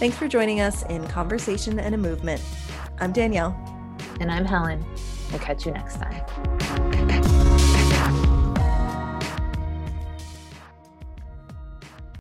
Thanks 0.00 0.16
for 0.16 0.28
joining 0.28 0.60
us 0.60 0.82
in 0.84 1.06
Conversation 1.08 1.78
and 1.78 1.94
a 1.94 1.98
Movement. 1.98 2.42
I'm 3.00 3.12
Danielle. 3.12 3.56
And 4.20 4.30
I'm 4.30 4.44
Helen. 4.44 4.84
We'll 5.30 5.40
catch 5.40 5.64
you 5.64 5.72
next 5.72 5.96
time. 5.96 6.22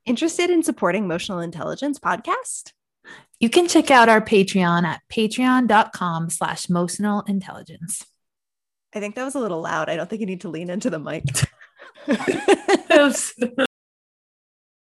Interested 0.06 0.50
in 0.50 0.64
supporting 0.64 1.04
Emotional 1.04 1.40
Intelligence 1.40 2.00
Podcast? 2.00 2.72
You 3.40 3.50
can 3.50 3.68
check 3.68 3.92
out 3.92 4.10
our 4.10 4.22
Patreon 4.22 4.84
at 4.84 5.02
patreon.com 5.12 6.30
slash 6.30 6.70
emotional 6.70 7.22
intelligence. 7.28 8.06
I 8.94 9.00
think 9.00 9.16
that 9.16 9.24
was 9.24 9.36
a 9.36 9.40
little 9.40 9.62
loud. 9.62 9.90
I 9.90 9.96
don't 9.96 10.10
think 10.10 10.22
you 10.22 10.26
need 10.26 10.42
to 10.42 10.50
lean 10.50 10.70
into 10.70 10.90
the 10.90 11.00
mic. 11.00 11.26